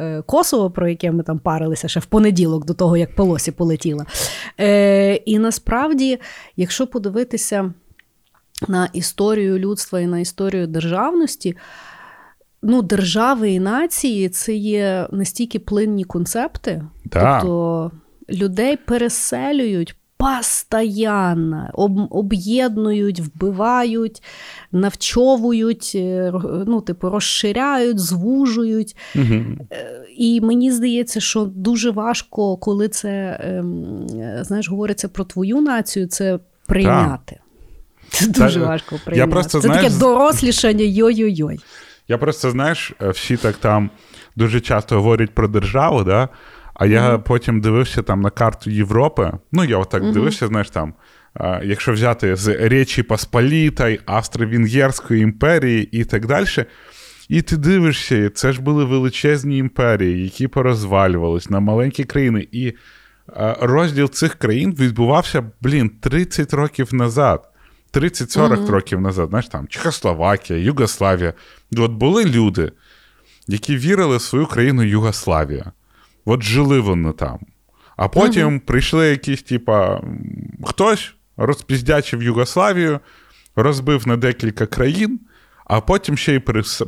е, 0.00 0.22
Косово, 0.26 0.70
про 0.70 0.88
яке 0.88 1.12
ми 1.12 1.22
там 1.22 1.38
парилися 1.38 1.88
ще 1.88 2.00
в 2.00 2.06
понеділок 2.06 2.64
до 2.64 2.74
того, 2.74 2.96
як 2.96 3.14
Полосі 3.14 3.52
полетіла. 3.52 4.06
Е, 4.60 5.14
і 5.14 5.38
насправді, 5.38 6.18
якщо 6.56 6.86
подивитися 6.86 7.74
на 8.68 8.88
історію 8.92 9.58
людства 9.58 10.00
і 10.00 10.06
на 10.06 10.18
історію 10.20 10.66
державності, 10.66 11.56
ну, 12.62 12.82
держави 12.82 13.50
і 13.50 13.60
нації 13.60 14.28
це 14.28 14.54
є 14.54 15.08
настільки 15.12 15.58
плинні 15.58 16.04
концепти, 16.04 16.84
Так. 17.10 17.40
тобто 17.42 17.90
людей 18.32 18.76
переселюють. 18.76 19.96
Постоянно 20.16 21.70
об, 21.72 21.98
об'єднують, 22.10 23.20
вбивають, 23.20 24.22
навчовують, 24.72 25.92
е, 25.94 26.32
ну, 26.66 26.80
типу, 26.80 27.10
розширяють, 27.10 27.98
звужують. 27.98 28.96
Угу. 29.16 29.44
І 30.16 30.40
мені 30.40 30.72
здається, 30.72 31.20
що 31.20 31.44
дуже 31.44 31.90
важко, 31.90 32.56
коли 32.56 32.88
це 32.88 33.40
ем, 33.40 34.06
знаєш, 34.40 34.70
говориться 34.70 35.08
про 35.08 35.24
твою 35.24 35.60
націю, 35.60 36.06
це 36.06 36.38
прийняти. 36.66 37.40
Це 38.10 38.26
дуже 38.26 38.60
Та, 38.60 38.66
важко 38.66 39.00
прийняти. 39.04 39.30
просто, 39.30 39.60
це 39.60 39.66
знаєш, 39.68 39.84
таке 39.84 39.98
дорослішання 39.98 40.84
йой-йой-йой. 40.84 41.60
Я 42.08 42.18
просто, 42.18 42.50
знаєш, 42.50 42.92
е, 43.02 43.10
всі 43.10 43.36
так 43.36 43.56
там 43.56 43.90
дуже 44.36 44.60
часто 44.60 44.96
говорять 44.96 45.30
про 45.30 45.48
державу, 45.48 46.04
да? 46.04 46.28
А 46.80 46.86
я 46.86 47.18
потім 47.18 47.60
дивився 47.60 48.02
там 48.02 48.20
на 48.20 48.30
карту 48.30 48.70
Європи. 48.70 49.32
Ну, 49.52 49.64
я 49.64 49.78
отак 49.78 50.12
дивився, 50.12 50.46
знаєш, 50.46 50.70
там, 50.70 50.94
якщо 51.62 51.92
взяти 51.92 52.36
з 52.36 52.68
Речі 52.68 53.02
Посполітай, 53.02 54.00
Австро-Венгерської 54.06 55.22
імперії 55.22 55.88
і 55.92 56.04
так 56.04 56.26
далі. 56.26 56.46
І 57.28 57.42
ти 57.42 57.56
дивишся, 57.56 58.30
це 58.30 58.52
ж 58.52 58.62
були 58.62 58.84
величезні 58.84 59.58
імперії, 59.58 60.24
які 60.24 60.48
порозвалювались 60.48 61.50
на 61.50 61.60
маленькі 61.60 62.04
країни. 62.04 62.48
І 62.52 62.72
розділ 63.60 64.10
цих 64.10 64.34
країн 64.34 64.74
відбувався, 64.78 65.44
блін, 65.60 65.90
30 66.00 66.54
років 66.54 66.94
назад. 66.94 67.48
30-40 67.92 68.66
років 68.66 69.00
назад, 69.00 69.28
знаєш, 69.28 69.48
там 69.48 69.68
Чехословакія, 69.68 70.58
Югославія. 70.58 71.34
От 71.76 71.90
були 71.90 72.24
люди, 72.24 72.72
які 73.48 73.76
вірили 73.76 74.16
в 74.16 74.22
свою 74.22 74.46
країну 74.46 74.82
Югославія. 74.82 75.72
От 76.30 76.42
жили 76.42 76.80
вони 76.80 77.12
там. 77.12 77.38
А 77.96 78.08
потім 78.08 78.60
прийшли 78.60 79.08
якісь, 79.08 79.42
типа, 79.42 80.00
хтось 80.64 81.14
розпіздячив 81.36 82.22
Югославію, 82.22 83.00
розбив 83.56 84.08
на 84.08 84.16
декілька 84.16 84.66
країн, 84.66 85.20
а 85.64 85.80
потім 85.80 86.16
ще 86.16 86.34
й 86.34 86.38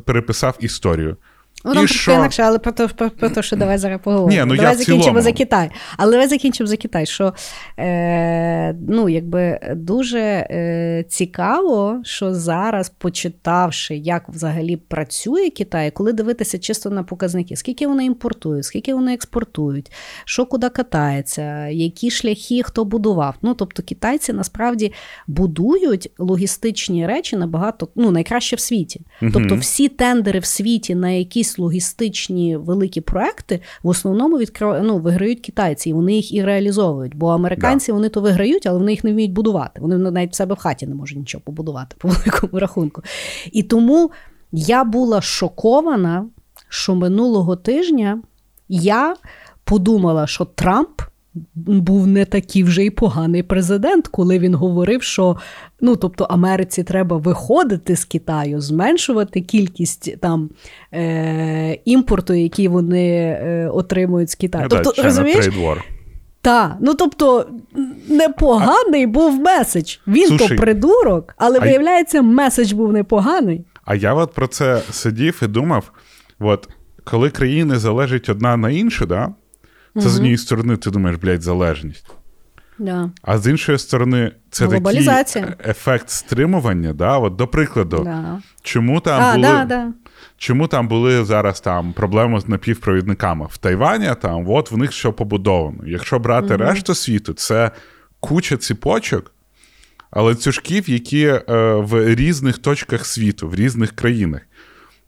переписав 0.05 0.57
історію. 0.61 1.17
Там 1.65 1.89
що? 1.89 2.13
інакше, 2.13 2.43
але 2.43 2.59
про 2.59 2.73
те, 2.73 2.89
про, 2.89 3.11
про 3.11 3.31
те, 3.31 3.43
що 3.43 3.57
давай 3.57 3.79
зараз 3.79 4.01
поговоримо. 4.05 4.43
Ні, 4.43 4.49
ну, 4.49 4.57
давай 4.57 4.71
я 4.71 4.77
в 4.77 4.79
закінчимо 4.79 5.03
цілому. 5.03 5.21
за 5.21 5.33
Китай. 5.33 5.71
Але 5.97 6.13
давай 6.13 6.29
закінчимо 6.29 6.67
за 6.67 6.77
Китай. 6.77 7.07
Що 7.07 7.35
е, 7.79 8.73
ну, 8.89 9.09
якби 9.09 9.61
дуже 9.77 10.21
е, 10.21 11.05
цікаво, 11.09 12.01
що 12.05 12.35
зараз, 12.35 12.89
почитавши, 12.89 13.97
як 13.97 14.29
взагалі 14.29 14.77
працює 14.77 15.51
Китай, 15.51 15.91
коли 15.91 16.13
дивитися 16.13 16.59
чисто 16.59 16.91
на 16.91 17.03
показники, 17.03 17.57
скільки 17.57 17.87
вони 17.87 18.05
імпортують, 18.05 18.65
скільки 18.65 18.95
вони 18.95 19.15
експортують, 19.15 19.93
що 20.25 20.47
куди 20.47 20.69
катається, 20.69 21.67
які 21.67 22.11
шляхи 22.11 22.63
хто 22.63 22.85
будував. 22.85 23.35
Ну, 23.43 23.55
тобто 23.55 23.83
китайці 23.83 24.33
насправді 24.33 24.93
будують 25.27 26.11
логістичні 26.19 27.07
речі 27.07 27.37
набагато 27.37 27.89
ну, 27.97 28.11
найкраще 28.11 28.57
в 28.57 28.61
світі. 28.61 29.01
Тобто 29.33 29.57
всі 29.57 29.89
тендери 29.89 30.39
в 30.39 30.45
світі 30.45 30.95
на 30.95 31.11
якісь 31.11 31.52
логістичні 31.59 32.57
великі 32.57 33.01
проекти 33.01 33.61
в 33.83 33.89
основному 33.89 34.39
відкро... 34.39 34.81
ну, 34.83 34.99
виграють 34.99 35.41
китайці, 35.41 35.91
і 35.91 35.93
вони 35.93 36.15
їх 36.15 36.33
і 36.33 36.45
реалізовують. 36.45 37.17
Бо 37.17 37.29
американці 37.29 37.93
вони 37.93 38.09
то 38.09 38.21
виграють, 38.21 38.67
але 38.67 38.79
вони 38.79 38.91
їх 38.93 39.05
не 39.05 39.13
вміють 39.13 39.33
будувати. 39.33 39.81
Вони 39.81 39.99
навіть 39.99 40.33
в 40.33 40.35
себе 40.35 40.55
в 40.55 40.59
хаті 40.59 40.87
не 40.87 40.95
можуть 40.95 41.19
нічого 41.19 41.43
побудувати 41.45 41.97
по 41.99 42.09
великому 42.09 42.59
рахунку. 42.59 43.03
І 43.53 43.63
тому 43.63 44.11
я 44.53 44.85
була 44.85 45.21
шокована, 45.21 46.27
що 46.69 46.95
минулого 46.95 47.57
тижня 47.57 48.23
я 48.69 49.17
подумала, 49.65 50.27
що 50.27 50.45
Трамп. 50.45 51.03
Був 51.55 52.07
не 52.07 52.25
такий 52.25 52.65
вже 52.65 52.85
й 52.85 52.91
поганий 52.91 53.43
президент, 53.43 54.09
коли 54.09 54.39
він 54.39 54.55
говорив, 54.55 55.03
що 55.03 55.37
ну 55.81 55.97
тобто 55.97 56.25
Америці 56.25 56.83
треба 56.83 57.17
виходити 57.17 57.97
з 57.97 58.05
Китаю, 58.05 58.61
зменшувати 58.61 59.41
кількість 59.41 60.21
там 60.21 60.51
е, 60.95 61.79
імпорту, 61.85 62.35
який 62.35 62.69
вони 62.69 63.09
е, 63.09 63.69
отримують 63.73 64.31
з 64.31 64.35
Китаю. 64.35 64.63
Ну, 64.65 64.69
тобто, 64.69 64.93
да, 64.97 65.03
China 65.03 65.05
розумієш, 65.05 65.49
так, 66.43 66.77
ну 66.81 66.95
тобто, 66.95 67.47
непоганий 68.09 69.07
був 69.07 69.41
меседж. 69.41 69.97
Він 70.07 70.29
Слушай, 70.29 70.49
то 70.49 70.57
придурок, 70.57 71.35
але 71.37 71.59
а- 71.59 71.63
виявляється, 71.63 72.23
меседж 72.23 72.73
був 72.73 72.93
непоганий. 72.93 73.65
А 73.85 73.95
я 73.95 74.15
от 74.15 74.33
про 74.33 74.47
це 74.47 74.83
сидів 74.91 75.41
і 75.43 75.47
думав: 75.47 75.93
от 76.41 76.69
коли 77.05 77.31
країни 77.31 77.77
залежать 77.77 78.29
одна 78.29 78.57
на 78.57 78.71
іншу, 78.71 79.07
да, 79.07 79.35
це 79.95 80.09
з 80.09 80.17
однієї 80.17 80.39
сторони, 80.39 80.77
ти 80.77 80.91
думаєш, 80.91 81.19
блядь, 81.19 81.43
залежність. 81.43 82.07
Да. 82.79 83.11
А 83.23 83.39
з 83.39 83.47
іншої 83.51 83.79
сторони, 83.79 84.33
це 84.51 84.65
такий 84.69 85.07
ефект 85.67 86.11
стримування. 86.11 86.93
Да? 86.93 87.19
От, 87.19 87.37
до 87.37 87.47
прикладу, 87.47 88.03
Да. 88.05 88.41
чому 88.63 89.01
там 89.01 89.23
А, 89.23 89.33
були. 89.35 89.43
да, 89.49 89.65
да. 89.65 89.93
Чому 90.37 90.67
там 90.69 90.89
були 90.89 91.25
зараз 91.25 91.61
там 91.61 91.93
проблеми 91.93 92.41
з 92.41 92.49
напівпровідниками? 92.49 93.47
В 93.51 93.59
Тайвані 93.59 94.11
там 94.23 94.49
от 94.51 94.71
в 94.71 94.77
них 94.77 94.91
все 94.91 95.11
побудовано. 95.11 95.79
Якщо 95.87 96.19
брати 96.19 96.57
решту 96.57 96.95
світу, 96.95 97.33
це 97.33 97.71
куча 98.21 98.57
ціпочок, 98.57 99.33
але 100.11 100.35
цюжків, 100.35 100.91
які 100.91 101.25
е, 101.27 101.43
в 101.75 102.15
різних 102.15 102.59
точках 102.59 103.07
світу, 103.07 103.49
в 103.49 103.55
різних 103.55 103.93
країнах. 103.93 104.41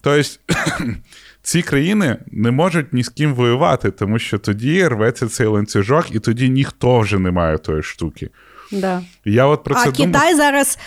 Тобто 0.05 0.23
ці 1.43 1.63
країни 1.63 2.17
не 2.27 2.51
можуть 2.51 2.93
ні 2.93 3.03
з 3.03 3.09
ким 3.09 3.35
воювати, 3.35 3.91
тому 3.91 4.19
що 4.19 4.39
тоді 4.39 4.89
рветься 4.89 5.29
цей 5.29 5.47
ланцюжок, 5.47 6.15
і 6.15 6.19
тоді 6.19 6.49
ніхто 6.49 7.01
вже 7.01 7.19
не 7.19 7.31
має 7.31 7.59
тої 7.59 7.83
штуки. 7.83 8.31
Да. 8.73 9.03
Я 9.25 9.47
от 9.47 9.65
про 9.65 9.75
А 9.79 9.85
це 9.85 9.93
Китай 9.93 10.37
зараз 10.37 10.79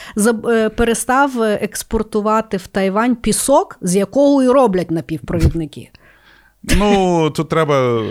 е, 0.48 0.70
перестав 0.70 1.42
е, 1.42 1.60
експортувати 1.62 2.58
в 2.58 2.68
Тайвань 2.68 3.16
пісок, 3.16 3.78
з 3.82 3.96
якого 3.96 4.44
і 4.44 4.48
роблять 4.48 4.92
напівпровідники. 4.92 5.90
Ну, 6.64 7.30
тут 7.30 7.50
треба. 7.50 8.04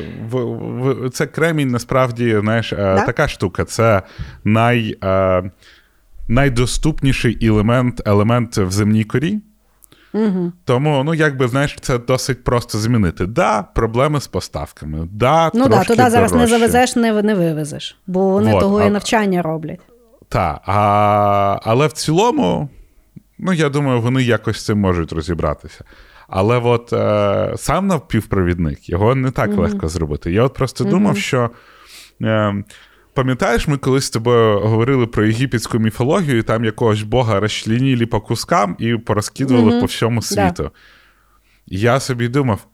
Це 1.12 1.26
кремінь, 1.26 1.68
насправді, 1.68 2.38
знаєш, 2.40 2.72
е, 2.72 2.76
Да? 2.76 3.06
така 3.06 3.28
штука. 3.28 3.64
Це 3.64 4.02
най, 4.44 4.98
найдоступніший 6.28 7.46
елемент, 7.46 8.02
елемент 8.06 8.56
в 8.56 8.70
земній 8.70 9.04
корі. 9.04 9.40
Угу. 10.16 10.52
Тому, 10.64 11.02
ну, 11.04 11.14
якби, 11.14 11.48
знаєш, 11.48 11.76
це 11.80 11.98
досить 11.98 12.44
просто 12.44 12.78
змінити. 12.78 13.26
Да, 13.26 13.62
проблеми 13.62 14.20
з 14.20 14.26
поставками. 14.26 15.08
Да, 15.12 15.50
Ну 15.54 15.62
так, 15.62 15.72
трошки 15.72 15.96
туди 15.96 16.10
зараз 16.10 16.32
не 16.32 16.46
завезеш, 16.46 16.96
не, 16.96 17.22
не 17.22 17.34
вивезеш, 17.34 17.98
бо 18.06 18.28
вони 18.28 18.52
Вот, 18.52 18.60
того 18.60 18.78
а- 18.78 18.84
і 18.84 18.90
навчання 18.90 19.42
роблять. 19.42 19.80
Так, 20.28 20.60
а, 20.66 21.58
але 21.62 21.86
в 21.86 21.92
цілому, 21.92 22.68
ну, 23.38 23.52
я 23.52 23.68
думаю, 23.68 24.00
вони 24.00 24.22
якось 24.22 24.56
з 24.56 24.64
цим 24.64 24.80
можуть 24.80 25.12
розібратися. 25.12 25.84
Але 26.28 26.58
от 26.58 26.92
е, 26.92 27.54
сам 27.56 27.86
навпівпровідник, 27.86 28.88
його 28.88 29.14
не 29.14 29.30
так 29.30 29.56
легко 29.56 29.88
зробити. 29.88 30.32
Я 30.32 30.42
от 30.42 30.54
просто 30.54 30.84
думав, 30.84 31.16
що. 31.16 31.50
Е, 32.22 32.64
Пам'ятаєш, 33.16 33.68
ми 33.68 33.76
колись 33.76 34.04
з 34.04 34.10
тобою 34.10 34.60
говорили 34.60 35.06
про 35.06 35.26
єгипетську 35.26 35.78
міфологію, 35.78 36.38
і 36.38 36.42
там 36.42 36.64
якогось 36.64 37.02
бога 37.02 37.40
розчленілі 37.40 38.06
по 38.06 38.20
кускам 38.20 38.76
і 38.78 38.96
порозкидували 38.96 39.80
по 39.80 39.86
всьому 39.86 40.22
світу. 40.22 40.70
І 41.66 41.78
я 41.80 42.00
собі 42.00 42.28
думав, 42.28 42.66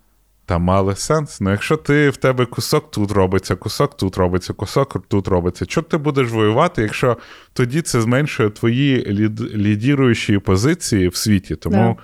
та 0.46 0.58
мали 0.58 0.96
сенс. 0.96 1.40
Ну, 1.40 1.50
якщо 1.50 1.76
ти 1.76 2.10
в 2.10 2.16
тебе 2.16 2.46
кусок 2.46 2.90
тут 2.90 3.12
робиться, 3.12 3.54
кусок 3.56 3.96
тут 3.96 4.16
робиться, 4.16 4.52
кусок 4.52 5.04
тут 5.08 5.28
робиться, 5.28 5.64
що 5.68 5.82
ти 5.82 5.96
будеш 5.96 6.30
воювати, 6.30 6.82
якщо 6.82 7.16
тоді 7.52 7.82
це 7.82 8.00
зменшує 8.00 8.50
твої 8.50 9.06
лід... 9.06 9.40
лідіруючі 9.40 10.38
позиції 10.38 11.08
в 11.08 11.16
світі? 11.16 11.56
Тому 11.56 11.98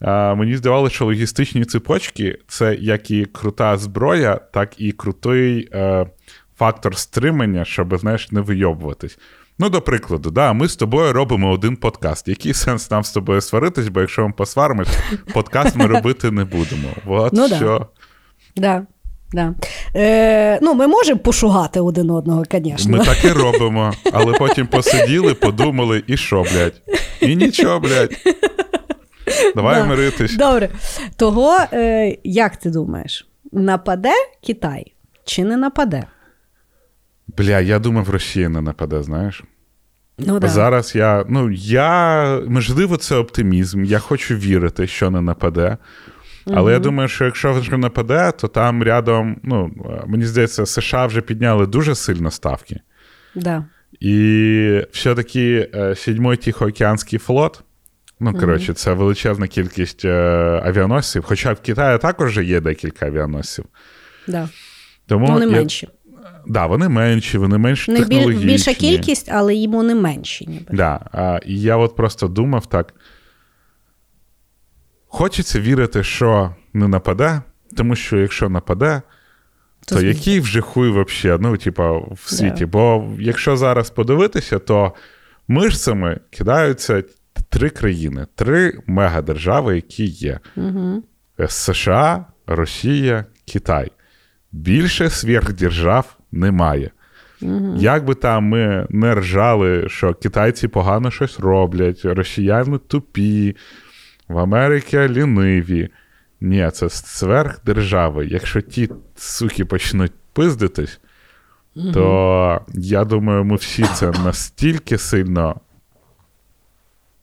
а, 0.00 0.34
мені 0.34 0.56
здавалося, 0.56 0.94
що 0.94 1.04
логістичні 1.04 1.64
цепочки 1.64 2.38
це 2.48 2.74
як 2.74 3.10
і 3.10 3.24
крута 3.24 3.76
зброя, 3.76 4.40
так 4.52 4.80
і 4.80 4.92
крутий 4.92 5.68
е, 5.72 6.06
фактор 6.58 6.96
стримання, 6.98 7.64
щоб 7.64 7.98
знаєш, 7.98 8.32
не 8.32 8.40
вийобуватись. 8.40 9.18
Ну, 9.58 9.68
до 9.68 9.80
прикладу, 9.80 10.30
да, 10.30 10.52
ми 10.52 10.68
з 10.68 10.76
тобою 10.76 11.12
робимо 11.12 11.50
один 11.50 11.76
подкаст. 11.76 12.28
Який 12.28 12.54
сенс 12.54 12.90
нам 12.90 13.04
з 13.04 13.12
тобою 13.12 13.40
сваритись, 13.40 13.88
бо 13.88 14.00
якщо 14.00 14.26
ми 14.26 14.32
посваримось, 14.32 14.88
подкаст 15.34 15.76
ми 15.76 15.86
робити 15.86 16.30
не 16.30 16.44
будемо. 16.44 16.88
От 17.06 17.32
Ну 17.32 17.48
що. 17.48 17.86
Да. 18.56 18.86
Да. 19.32 19.54
Е, 19.96 20.58
ну, 20.62 20.74
ми 20.74 20.86
можемо 20.86 21.18
пошугати 21.18 21.80
один 21.80 22.10
одного, 22.10 22.44
звісно. 22.52 22.98
Ми 22.98 23.04
так 23.04 23.24
і 23.24 23.28
робимо, 23.28 23.92
але 24.12 24.32
потім 24.32 24.66
посиділи, 24.66 25.34
подумали, 25.34 26.02
і 26.06 26.16
що, 26.16 26.42
блядь? 26.42 26.82
І 27.20 27.36
нічого, 27.36 27.80
блядь. 27.80 28.16
Давай 29.54 29.74
Да. 29.82 29.84
миритись. 29.86 30.36
Добре. 30.36 30.68
Того, 31.16 31.56
е, 31.72 32.16
як 32.24 32.56
ти 32.56 32.70
думаєш, 32.70 33.28
нападе 33.52 34.12
Китай 34.46 34.92
чи 35.24 35.44
не 35.44 35.56
нападе? 35.56 36.04
Бля, 37.28 37.60
я 37.60 37.78
думав, 37.78 38.10
Росія 38.10 38.48
не 38.48 38.60
нападе, 38.60 39.02
знаєш. 39.02 39.42
Ну, 40.18 40.38
да. 40.38 40.48
Зараз 40.48 40.94
я. 40.96 41.24
Ну, 41.28 41.50
я. 41.52 42.40
Можливо, 42.48 42.96
це 42.96 43.16
оптимізм. 43.16 43.84
Я 43.84 43.98
хочу 43.98 44.34
вірити, 44.36 44.86
що 44.86 45.10
не 45.10 45.20
нападе. 45.20 45.76
Але 46.54 46.72
я 46.72 46.78
думаю, 46.78 47.08
що 47.08 47.24
якщо 47.24 47.52
вже 47.52 47.76
нападе, 47.76 48.32
то 48.32 48.48
там 48.48 48.82
рядом, 48.82 49.40
ну, 49.42 49.70
мені 50.06 50.24
здається, 50.24 50.66
США 50.66 51.06
вже 51.06 51.20
підняли 51.20 51.66
дуже 51.66 51.94
сильно 51.94 52.30
ставки. 52.30 52.80
Да. 53.34 53.64
І 54.00 54.82
все-таки 54.92 55.70
е, 55.74 55.94
сідьмий 55.96 56.36
Тихоокеанський 56.36 57.18
флот. 57.18 57.62
Ну, 58.20 58.34
коротше, 58.34 58.74
це 58.74 58.92
величезна 58.92 59.46
кількість 59.48 60.04
е, 60.04 60.10
авіаносців. 60.64 61.22
Хоча 61.22 61.52
в 61.52 61.60
Китаї 61.60 61.98
також 61.98 62.38
є 62.38 62.60
декілька 62.60 63.06
авіаносців. 63.06 63.64
Да. 64.28 64.48
Тому 65.06 65.26
Вони 65.26 65.46
я- 65.46 65.52
менші. 65.52 65.88
Да, 66.46 66.66
вони 66.66 66.88
менші, 66.88 67.38
вони 67.38 67.58
менш 67.58 67.88
У 67.88 67.92
технологічні. 67.96 68.44
більша 68.46 68.74
кількість, 68.74 69.28
але 69.32 69.54
їм 69.54 69.72
вони 69.72 69.94
менші. 69.94 70.46
Ніби. 70.46 70.66
Да, 70.70 71.00
а, 71.12 71.40
і 71.46 71.60
я 71.60 71.76
от 71.76 71.96
просто 71.96 72.28
думав 72.28 72.66
так. 72.66 72.94
Хочеться 75.08 75.60
вірити, 75.60 76.04
що 76.04 76.54
не 76.72 76.88
нападе, 76.88 77.42
тому 77.76 77.96
що 77.96 78.18
якщо 78.18 78.48
нападе, 78.48 79.02
То 79.86 79.94
то 79.94 80.02
який 80.02 80.40
вже 80.40 80.60
хуй 80.60 80.90
вообще, 80.90 81.38
ну, 81.40 81.56
типа, 81.56 81.98
в 81.98 82.20
світі. 82.24 82.60
Да. 82.60 82.66
Бо 82.66 83.12
якщо 83.18 83.56
зараз 83.56 83.90
подивитися, 83.90 84.58
то 84.58 84.92
мишцями 85.48 86.20
кидаються 86.30 87.02
три 87.48 87.70
країни, 87.70 88.26
три 88.34 88.78
мегадержави, 88.86 89.76
які 89.76 90.04
є: 90.04 90.40
Угу. 90.56 91.02
США, 91.48 92.24
Росія, 92.46 93.24
Китай. 93.44 93.90
Більше 94.52 95.10
сверхдержав 95.10 96.15
немає. 96.36 96.90
Як 97.76 98.04
би 98.04 98.14
там 98.14 98.44
ми 98.44 98.86
не 98.90 99.14
ржали, 99.14 99.88
що 99.88 100.14
китайці 100.14 100.68
погано 100.68 101.10
щось 101.10 101.40
роблять, 101.40 102.04
росіяни 102.04 102.78
тупі, 102.78 103.56
в 104.28 104.38
Америці 104.38 104.98
ліниві. 105.08 105.88
Ні, 106.40 106.70
це 106.72 106.90
сверхдержави. 106.90 108.26
Якщо 108.26 108.60
ті 108.60 108.90
суки 109.16 109.64
почнуть 109.64 110.12
пиздитись, 110.32 111.00
то 111.94 112.60
я 112.74 113.04
думаю, 113.04 113.44
ми 113.44 113.56
всі 113.56 113.84
це 113.84 114.10
настільки 114.10 114.98
сильно 114.98 115.60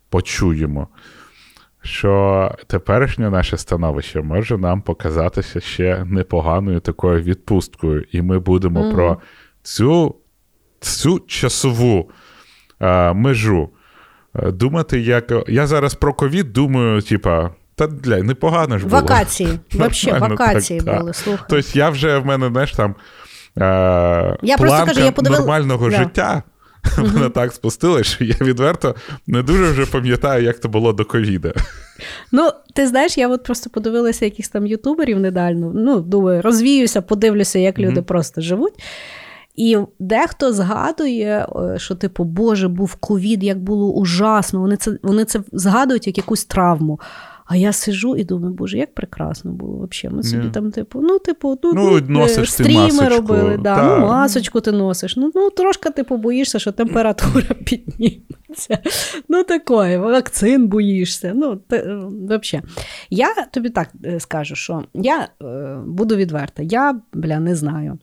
почуємо, 0.10 0.88
що 1.84 2.52
теперішнє 2.68 3.30
наше 3.30 3.58
становище 3.58 4.22
може 4.22 4.58
нам 4.58 4.82
показатися 4.82 5.60
ще 5.60 6.06
непоганою 6.06 6.80
такою 6.80 7.22
відпусткою, 7.24 8.06
і 8.12 8.22
ми 8.22 8.40
будемо 8.40 8.92
про 8.92 9.18
цю, 9.64 10.16
цю 10.80 11.20
часову 11.20 12.10
е, 12.82 13.14
межу 13.14 13.70
е, 14.36 14.52
думати, 14.52 15.02
як. 15.02 15.32
Я 15.48 15.68
зараз 15.68 15.94
про 15.96 16.14
ковід 16.14 16.54
думаю, 16.54 17.02
типа. 17.02 17.50
Та 17.76 17.88
бля, 17.88 18.24
непогано 18.24 18.78
ж 18.78 18.86
було. 18.88 19.02
Вакації. 19.02 19.60
Нормально, 19.74 20.36
вакації 20.36 20.82
так, 20.82 21.00
були, 21.00 21.14
слухай. 21.14 21.46
Тобто 21.50 21.80
я 21.80 21.90
вже 21.90 22.18
в 22.18 22.26
мене, 22.26 22.48
знаєш, 22.50 22.72
там 22.72 22.96
е, 23.58 24.38
Я 24.42 24.58
просто 24.58 24.86
кажу, 24.86 25.00
я 25.00 25.12
подивила- 25.12 25.40
нормального 25.40 25.90
Да. 25.90 25.98
життя. 25.98 26.44
Вона 26.98 27.30
так 27.30 27.54
спустила, 27.54 28.04
що 28.04 28.24
я 28.24 28.36
відверто 28.42 28.96
не 29.28 29.44
дуже 29.44 29.72
вже 29.72 29.86
пам'ятаю, 29.86 30.44
як 30.44 30.60
то 30.60 30.70
було 30.70 30.94
до 30.94 31.06
ковіда. 31.06 31.54
Ну, 32.32 32.50
ти 32.74 32.88
знаєш, 32.88 33.18
я 33.18 33.28
от 33.28 33.44
просто 33.44 33.70
подивилася 33.70 34.26
якихось 34.26 34.50
там 34.50 34.68
ютуберів 34.68 35.20
недавно. 35.20 35.72
Ну, 35.76 36.00
думаю, 36.02 36.42
розвіюся, 36.42 37.02
подивлюся, 37.02 37.60
як 37.60 37.80
люди 37.80 38.02
просто 38.02 38.42
живуть. 38.42 38.74
І 39.56 39.78
дехто 40.00 40.54
згадує, 40.54 41.48
е, 41.56 41.80
що, 41.80 41.96
типу, 41.96 42.24
Боже, 42.24 42.68
був 42.68 42.96
ковід, 42.96 43.44
як 43.44 43.60
було 43.60 43.94
ужасно. 43.94 44.60
Вони 44.60 44.78
це, 44.78 44.98
вони 45.04 45.26
це 45.26 45.40
згадують 45.52 46.08
як 46.08 46.18
якусь 46.18 46.46
травму. 46.46 47.00
А 47.46 47.56
я 47.56 47.74
сижу 47.74 48.16
і 48.16 48.24
думаю, 48.24 48.54
боже, 48.54 48.78
як 48.78 48.96
прекрасно 48.96 49.52
було 49.52 49.88
взагалі. 49.92 50.18
Ми 50.18 50.24
собі 50.24 50.44
Ні. 50.46 50.52
там, 50.52 50.72
типу, 50.72 51.02
ну, 51.02 51.20
типу, 51.20 51.60
ну, 51.64 52.02
Ну, 52.10 52.26
ти 52.28 52.46
стріми 52.46 52.82
масочку, 52.82 53.10
робили, 53.10 53.58
да, 53.58 53.76
та. 53.76 54.00
ну, 54.00 54.06
масочку 54.06 54.62
ти 54.62 54.72
носиш. 54.72 55.18
Ну, 55.18 55.32
ну, 55.36 55.50
трошки 55.50 55.90
типу, 55.90 56.18
боїшся, 56.18 56.60
що 56.60 56.72
температура 56.72 57.56
підніметься. 57.66 58.80
Ну, 59.30 59.44
такое, 59.44 59.98
вакцин 59.98 60.68
боїшся. 60.68 61.32
Ну, 61.36 61.60
е, 61.74 62.00
взагалі. 62.10 62.66
Я 63.10 63.34
тобі 63.52 63.70
так 63.70 63.90
е, 64.06 64.20
скажу, 64.20 64.56
що 64.56 64.84
я 64.94 65.28
е, 65.42 65.78
буду 65.88 66.16
відверта, 66.16 66.64
я, 66.64 67.00
бля, 67.14 67.40
не 67.40 67.56
знаю. 67.56 67.98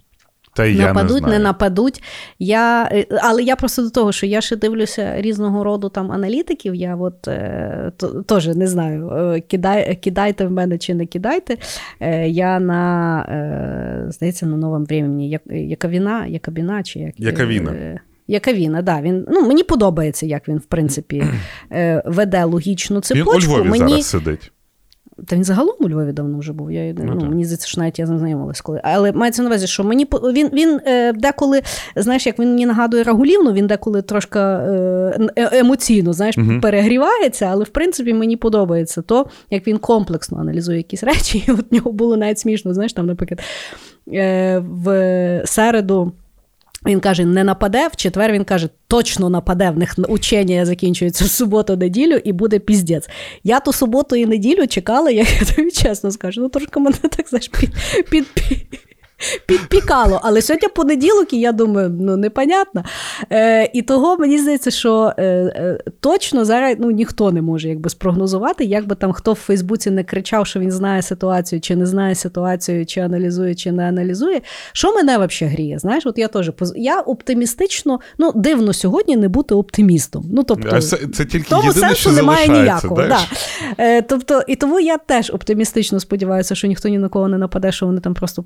Та 0.52 0.64
й 0.64 0.76
я 0.76 0.86
нападуть, 0.86 1.10
не, 1.10 1.18
знаю. 1.18 1.32
не 1.32 1.38
нападуть. 1.38 2.02
Я, 2.38 2.90
Але 3.22 3.42
я 3.42 3.56
просто 3.56 3.82
до 3.82 3.90
того, 3.90 4.12
що 4.12 4.26
я 4.26 4.40
ще 4.40 4.56
дивлюся 4.56 5.14
різного 5.20 5.64
роду 5.64 5.88
там 5.88 6.12
аналітиків. 6.12 6.74
Я 6.74 6.96
от 6.96 7.28
е, 7.28 7.92
теж 8.26 8.46
не 8.46 8.66
знаю, 8.66 9.10
е, 9.10 9.40
кидай, 9.40 9.96
кидайте 9.96 10.46
в 10.46 10.50
мене 10.50 10.78
чи 10.78 10.94
не 10.94 11.06
кидайте. 11.06 11.56
Е, 12.00 12.28
я 12.28 12.60
на 12.60 13.22
е, 13.28 14.12
здається, 14.12 14.46
на 14.46 14.56
новому 14.56 14.84
времені 14.84 15.30
як, 15.30 15.42
Яковіна, 15.50 16.26
Якобіна 16.26 16.82
чи 16.82 16.98
як 16.98 17.20
Яковіна. 17.20 17.70
Е, 17.70 18.00
Яковіна, 18.28 18.82
да, 18.82 19.00
він 19.00 19.26
ну 19.28 19.46
мені 19.46 19.62
подобається, 19.62 20.26
як 20.26 20.48
він 20.48 20.58
в 20.58 20.64
принципі 20.64 21.24
веде 22.04 22.44
логічну 22.44 23.00
цепочку. 23.00 23.32
Він 23.32 23.50
у 23.50 23.54
Львові 23.54 23.68
мені... 23.68 23.90
зараз 23.90 24.06
сидить. 24.06 24.52
Та 25.26 25.36
він 25.36 25.44
загалом 25.44 25.76
у 25.80 25.88
Львові 25.88 26.12
давно 26.12 26.38
вже 26.38 26.52
був. 26.52 26.72
Я, 26.72 26.94
ну, 26.98 27.14
ну 27.20 27.28
Мені 27.28 27.44
здається, 27.44 27.68
що 27.68 27.80
навіть 27.80 27.98
я 27.98 28.06
знайомилась 28.06 28.60
коли. 28.60 28.80
Але 28.84 29.12
мається 29.12 29.42
на 29.42 29.48
увазі, 29.48 29.66
що 29.66 29.84
мені 29.84 30.06
він 30.12 30.50
він 30.52 30.80
е, 30.86 31.12
деколи, 31.12 31.62
знаєш, 31.96 32.26
як 32.26 32.38
він 32.38 32.48
мені 32.48 32.66
нагадує 32.66 33.02
Рагулівну, 33.02 33.52
він 33.52 33.66
деколи 33.66 34.02
трошки 34.02 34.38
е, 34.38 35.30
емоційно 35.36 36.12
знаєш, 36.12 36.38
uh 36.38 36.60
перегрівається, 36.60 37.46
але 37.46 37.64
в 37.64 37.68
принципі 37.68 38.14
мені 38.14 38.36
подобається 38.36 39.02
то, 39.02 39.26
як 39.50 39.66
він 39.66 39.78
комплексно 39.78 40.38
аналізує 40.38 40.78
якісь 40.78 41.02
речі. 41.02 41.44
І 41.48 41.52
от 41.52 41.70
в 41.70 41.74
нього 41.74 41.92
було 41.92 42.16
навіть 42.16 42.38
смішно, 42.38 42.74
знаєш, 42.74 42.92
там, 42.92 43.06
наприклад, 43.06 43.40
е, 44.12 44.58
в 44.58 45.42
середу. 45.44 46.12
Він 46.86 47.00
каже, 47.00 47.24
не 47.24 47.44
нападе. 47.44 47.88
В 47.88 47.96
четвер 47.96 48.32
він 48.32 48.44
каже, 48.44 48.68
точно 48.88 49.28
нападе. 49.28 49.70
В 49.70 49.78
них 49.78 49.94
учення 50.08 50.66
закінчується 50.66 51.24
в 51.24 51.28
суботу-неділю 51.28 52.16
і 52.24 52.32
буде 52.32 52.58
піздець. 52.58 53.08
Я 53.44 53.60
ту 53.60 53.72
суботу 53.72 54.16
і 54.16 54.26
неділю 54.26 54.66
чекала, 54.66 55.10
я 55.10 55.26
тобі 55.56 55.70
чесно 55.70 56.10
скажу. 56.10 56.40
Ну 56.40 56.48
трошки 56.48 56.80
мене 56.80 56.96
так 56.96 57.28
знаєш, 57.28 57.48
під, 57.48 57.70
під, 58.10 58.26
під, 58.34 58.80
підпікало. 59.46 60.20
Але 60.22 60.42
сьогодні 60.42 60.68
понеділок, 60.68 61.32
і 61.32 61.40
я 61.40 61.52
думаю, 61.52 61.96
ну 62.00 62.16
непонятно. 62.16 62.84
Е, 63.32 63.70
І 63.72 63.82
того 63.82 64.16
мені 64.16 64.38
здається, 64.38 64.70
що 64.70 65.12
е, 65.16 65.24
е, 65.24 65.78
точно 66.00 66.44
зараз 66.44 66.76
ну, 66.78 66.90
ніхто 66.90 67.32
не 67.32 67.42
може 67.42 67.68
якби 67.68 67.90
спрогнозувати, 67.90 68.64
як 68.64 68.86
би 68.86 68.94
там 68.94 69.12
хто 69.12 69.32
в 69.32 69.36
Фейсбуці 69.36 69.90
не 69.90 70.04
кричав, 70.04 70.46
що 70.46 70.60
він 70.60 70.70
знає 70.70 71.02
ситуацію, 71.02 71.60
чи 71.60 71.76
не 71.76 71.86
знає 71.86 72.14
ситуацію, 72.14 72.86
чи 72.86 73.00
аналізує, 73.00 73.54
чи 73.54 73.72
не 73.72 73.88
аналізує. 73.88 74.40
Що 74.72 74.94
мене 74.94 75.18
взагалі 75.18 75.54
гріє? 75.54 75.78
Знаєш, 75.78 76.06
от 76.06 76.18
я 76.18 76.28
теж 76.28 76.50
я 76.76 77.00
оптимістично, 77.00 78.00
ну 78.18 78.32
дивно 78.34 78.72
сьогодні 78.72 79.16
не 79.16 79.28
бути 79.28 79.54
оптимістом. 79.54 80.24
Ну, 80.32 80.42
тобто, 80.42 80.80
це, 80.80 80.96
це 80.96 81.24
тільки 81.24 81.48
тому 81.48 81.62
єдине, 81.62 81.86
сенсу 81.86 82.00
що 82.00 82.12
немає 82.12 82.48
ніякого. 82.48 83.02
Да. 83.02 83.20
Е, 83.78 84.02
тобто, 84.02 84.42
І 84.48 84.56
тому 84.56 84.80
я 84.80 84.98
теж 84.98 85.30
оптимістично 85.30 86.00
сподіваюся, 86.00 86.54
що 86.54 86.68
ніхто 86.68 86.88
ні 86.88 86.98
на 86.98 87.08
кого 87.08 87.28
не 87.28 87.38
нападе, 87.38 87.72
що 87.72 87.86
вони 87.86 88.00
там 88.00 88.14
просто 88.14 88.44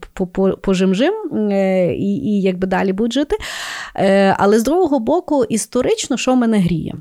по 0.57 0.64
пожим-жим 0.65 1.15
е, 1.53 1.95
і 1.95 2.17
і 2.17 2.43
якби 2.43 2.67
далі 2.67 2.93
будуть 2.93 3.13
жити. 3.13 3.37
Е, 3.97 4.37
але 4.39 4.59
з 4.59 4.63
другого 4.63 4.99
боку, 4.99 5.45
історично, 5.45 6.17
що 6.17 6.37
мене 6.37 6.59
гріє? 6.59 6.95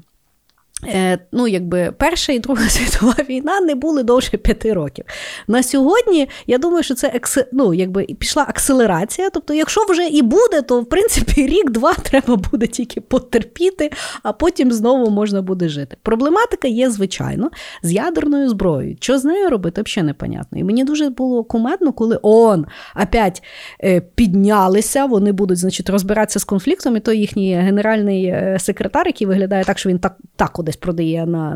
Е, 0.87 1.19
ну, 1.31 1.47
якби 1.47 1.93
Перша 1.97 2.33
і 2.33 2.39
Друга 2.39 2.63
світова 2.69 3.15
війна 3.29 3.61
не 3.61 3.75
були 3.75 4.03
довше 4.03 4.37
п'яти 4.37 4.73
років. 4.73 5.05
На 5.47 5.63
сьогодні 5.63 6.29
я 6.47 6.57
думаю, 6.57 6.83
що 6.83 6.95
це 6.95 7.07
ексе, 7.07 7.45
ну, 7.51 7.73
якби 7.73 8.03
пішла 8.03 8.45
акселерація. 8.49 9.29
Тобто, 9.29 9.53
якщо 9.53 9.85
вже 9.89 10.07
і 10.07 10.21
буде, 10.21 10.61
то 10.61 10.81
в 10.81 10.85
принципі 10.85 11.47
рік-два 11.47 11.93
треба 11.93 12.35
буде 12.35 12.67
тільки 12.67 13.01
потерпіти, 13.01 13.91
а 14.23 14.33
потім 14.33 14.71
знову 14.71 15.09
можна 15.09 15.41
буде 15.41 15.69
жити. 15.69 15.97
Проблематика 16.03 16.67
є, 16.67 16.89
звичайно, 16.89 17.51
з 17.83 17.91
ядерною 17.91 18.49
зброєю. 18.49 18.97
Що 18.99 19.17
з 19.17 19.25
нею 19.25 19.49
робити, 19.49 19.81
взагалі 19.81 20.07
непонятно. 20.07 20.59
І 20.59 20.63
мені 20.63 20.83
дуже 20.83 21.09
було 21.09 21.43
кумедно, 21.43 21.93
коли 21.93 22.19
ООН 22.21 22.65
опять 23.03 23.43
е, 23.83 24.01
піднялися, 24.01 25.05
вони 25.05 25.31
будуть 25.31 25.57
значить, 25.57 25.89
розбиратися 25.89 26.39
з 26.39 26.43
конфліктом, 26.43 26.97
і 26.97 26.99
то 26.99 27.13
їхній 27.13 27.55
генеральний 27.55 28.25
е, 28.25 28.57
секретар, 28.59 29.07
який 29.07 29.27
виглядає 29.27 29.63
так, 29.63 29.79
що 29.79 29.89
він 29.89 29.99
так 29.99 30.17
так 30.35 30.59
десь 30.73 30.75
продає 30.75 31.25
на 31.25 31.55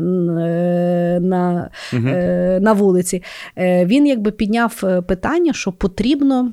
на, 1.20 1.70
угу. 1.92 2.08
на 2.60 2.72
вулиці, 2.72 3.22
е, 3.56 3.84
він 3.84 4.06
якби 4.06 4.30
підняв 4.30 4.80
е, 4.84 5.02
питання, 5.02 5.52
що 5.52 5.72
потрібно. 5.72 6.52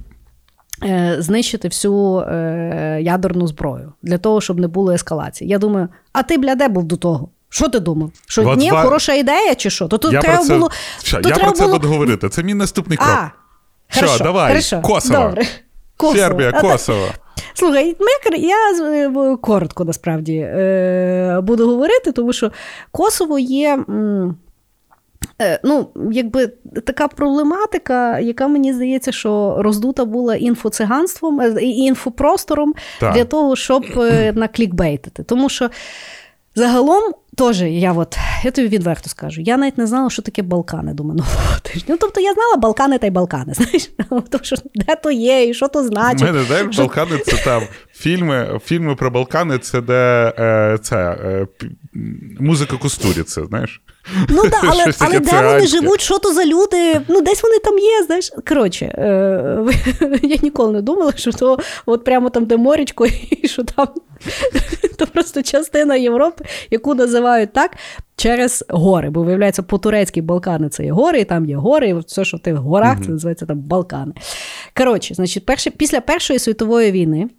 Знищити 1.18 1.68
всю 1.68 2.24
ядерну 3.00 3.48
зброю 3.48 3.94
для 4.04 4.18
того, 4.18 4.42
щоб 4.42 4.60
не 4.60 4.68
було 4.68 4.92
ескалації. 4.92 5.50
Я 5.50 5.58
думаю, 5.58 5.88
а 6.14 6.24
ти 6.24 6.38
бля, 6.38 6.56
де 6.56 6.68
був 6.68 6.84
до 6.84 6.98
того? 6.98 7.30
Що 7.50 7.70
ти 7.70 7.80
думав? 7.80 8.12
Що 8.28 8.50
От 8.50 8.60
ні, 8.60 8.70
два... 8.70 8.84
хороша 8.84 9.14
ідея, 9.14 9.56
чи 9.56 9.70
що? 9.70 9.88
То 9.88 9.98
тут 9.98 10.14
я 10.14 10.22
треба 10.22 10.38
про 10.38 10.46
це... 10.46 10.54
було. 10.54 10.72
Що, 11.04 11.22
то 11.22 11.30
я 11.30 11.36
треба 11.36 11.52
про 11.52 11.58
це 11.58 11.66
було... 11.66 11.78
буду 11.78 11.88
говорити. 11.88 12.30
Це 12.30 12.44
мій 12.44 12.54
наступний 12.54 12.98
крок. 12.98 13.10
А, 13.10 13.32
Що, 13.88 14.02
хорошо, 14.02 14.24
давай, 14.24 14.48
хорошо, 14.48 14.82
Косово. 14.82 15.20
Добре. 15.20 15.46
Косово. 15.98 16.20
Сербія, 16.20 16.52
Косово. 16.52 17.08
Слухай, 17.54 17.96
я 18.38 18.56
е, 18.82 19.38
коротко 19.42 19.86
насправді 19.86 20.38
е, 20.38 21.40
буду 21.44 21.68
говорити, 21.68 22.12
тому 22.12 22.34
що 22.34 22.52
Косово 22.92 23.40
є. 23.40 23.86
Е, 25.42 25.60
ну, 25.64 25.88
якби 26.12 26.48
така 26.86 27.08
проблематика, 27.08 28.20
яка 28.20 28.48
мені 28.48 28.74
здається, 28.74 29.12
що 29.12 29.56
роздута 29.60 30.06
була 30.06 30.36
інфоциганством 30.36 31.58
і 31.62 31.70
інфопростором 31.70 32.74
так. 33.00 33.14
для 33.14 33.26
того, 33.26 33.56
щоб 33.56 33.84
наклікбейтити. 34.34 35.24
Тому 35.24 35.50
що 35.50 35.70
загалом 36.56 37.14
Теж 37.38 37.62
я 37.62 37.94
от, 37.94 38.18
я 38.44 38.52
тобі 38.52 38.68
відверто 38.68 39.10
скажу, 39.10 39.42
я 39.42 39.58
навіть 39.58 39.78
не 39.78 39.88
знала, 39.88 40.10
що 40.10 40.22
таке 40.22 40.42
Балкани 40.42 40.94
до 40.94 41.04
минулого 41.04 41.60
тижня. 41.62 41.86
Ну, 41.88 41.98
тобто 42.02 42.22
я 42.22 42.34
знала 42.34 42.56
Балкани 42.58 42.98
та 42.98 43.08
й 43.08 43.10
Балкани. 43.10 43.54
знаєш, 43.58 43.92
Тому 44.10 44.44
що 44.44 44.56
Де 44.76 44.96
то 44.96 45.12
є, 45.12 45.50
і 45.50 45.54
що 45.54 45.68
то 45.68 45.84
значить. 45.84 46.22
У 46.22 46.26
мене 46.26 46.44
знаєш, 46.44 46.68
що... 46.72 46.82
Балкани 46.82 47.18
це 47.18 47.38
там 47.38 47.64
фільми 47.94 48.60
фільми 48.66 48.96
про 48.96 49.12
Балкани, 49.12 49.58
це 49.58 49.82
де 49.82 50.34
е, 50.40 50.78
це, 50.82 50.98
е, 50.98 51.48
музика 52.40 52.78
Кустуріці, 52.78 53.42
знаєш? 53.50 53.82
Ну 54.30 54.42
так, 54.44 54.64
але 54.70 54.86
але 55.00 55.20
де 55.20 55.42
вони 55.42 55.68
живуть, 55.68 56.02
що 56.02 56.20
то 56.20 56.34
за 56.34 56.46
люди? 56.46 57.02
Ну, 57.08 57.22
десь 57.22 57.44
вони 57.44 57.60
там 57.60 57.78
є, 57.78 58.04
знаєш. 58.06 58.32
Коротше, 58.48 58.86
е, 58.86 59.66
я 60.24 60.38
ніколи 60.42 60.72
не 60.72 60.82
думала, 60.82 61.14
що 61.16 61.32
то 61.32 61.60
от 61.86 62.04
прямо 62.04 62.30
там, 62.30 62.46
де 62.46 62.58
морячко, 62.58 63.06
і 63.42 63.48
що 63.48 63.64
там 63.64 63.88
то 64.98 65.08
просто 65.08 65.44
частина 65.44 65.96
Європи, 65.96 66.46
яку 66.72 66.96
називають 66.96 67.54
так 67.54 67.72
через 68.16 68.66
гори. 68.70 69.10
Бо, 69.10 69.24
виявляється, 69.24 69.64
по-турецьки 69.64 70.22
Балкани 70.22 70.70
це 70.70 70.84
є 70.84 70.92
гори, 70.92 71.20
і 71.20 71.26
там 71.26 71.46
є 71.46 71.56
гори, 71.56 71.90
і 71.90 71.94
все, 71.94 72.26
що 72.26 72.40
в 72.46 72.56
горах, 72.56 72.98
це 73.06 73.10
називається 73.12 73.46
там 73.46 73.60
Балкани. 73.60 74.14
Коротше, 74.78 75.14
значить, 75.14 75.46
перші, 75.46 75.70
після 75.70 76.02
Першої 76.02 76.40
світової 76.40 76.92
війни. 76.92 77.30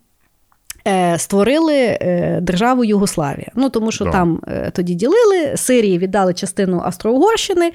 Е, 0.87 1.19
створили 1.19 1.75
е, 1.75 2.39
державу 2.43 2.85
Югославія. 2.85 3.51
Ну 3.55 3.69
тому 3.69 3.93
що 3.93 4.05
да. 4.05 4.11
там 4.11 4.41
е, 4.49 4.71
тоді 4.75 4.95
ділили 4.95 5.57
Сирії 5.57 5.99
віддали 5.99 6.35
частину 6.35 6.83
Австро-Угорщини. 6.85 7.73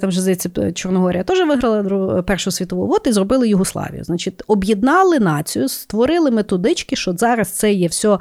Там 0.00 0.08
вже 0.08 0.20
здається, 0.20 0.72
Чорногорія 0.72 1.22
теж 1.22 1.40
виграла 1.40 2.22
Першу 2.22 2.50
світову 2.50 2.86
вот 2.86 3.06
і 3.06 3.12
зробили 3.12 3.48
Югославію. 3.48 4.04
Значить, 4.04 4.42
об'єднали 4.46 5.18
націю, 5.18 5.68
створили 5.68 6.30
методички, 6.30 6.96
що 6.96 7.12
зараз 7.12 7.48
це 7.48 7.72
є 7.72 7.88
все 7.88 8.18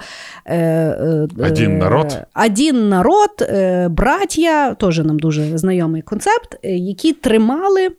один 1.40 1.78
народ, 1.78 2.18
один 2.46 2.90
народ, 2.90 3.50
браття, 3.90 4.74
теж 4.74 4.98
нам 4.98 5.20
дуже 5.20 5.58
знайомий 5.58 6.02
концепт, 6.02 6.58
які 6.64 7.14
тримали 7.14 7.90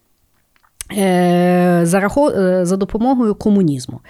за 2.62 2.76
допомогою 2.76 3.34
комунізму. 3.34 4.00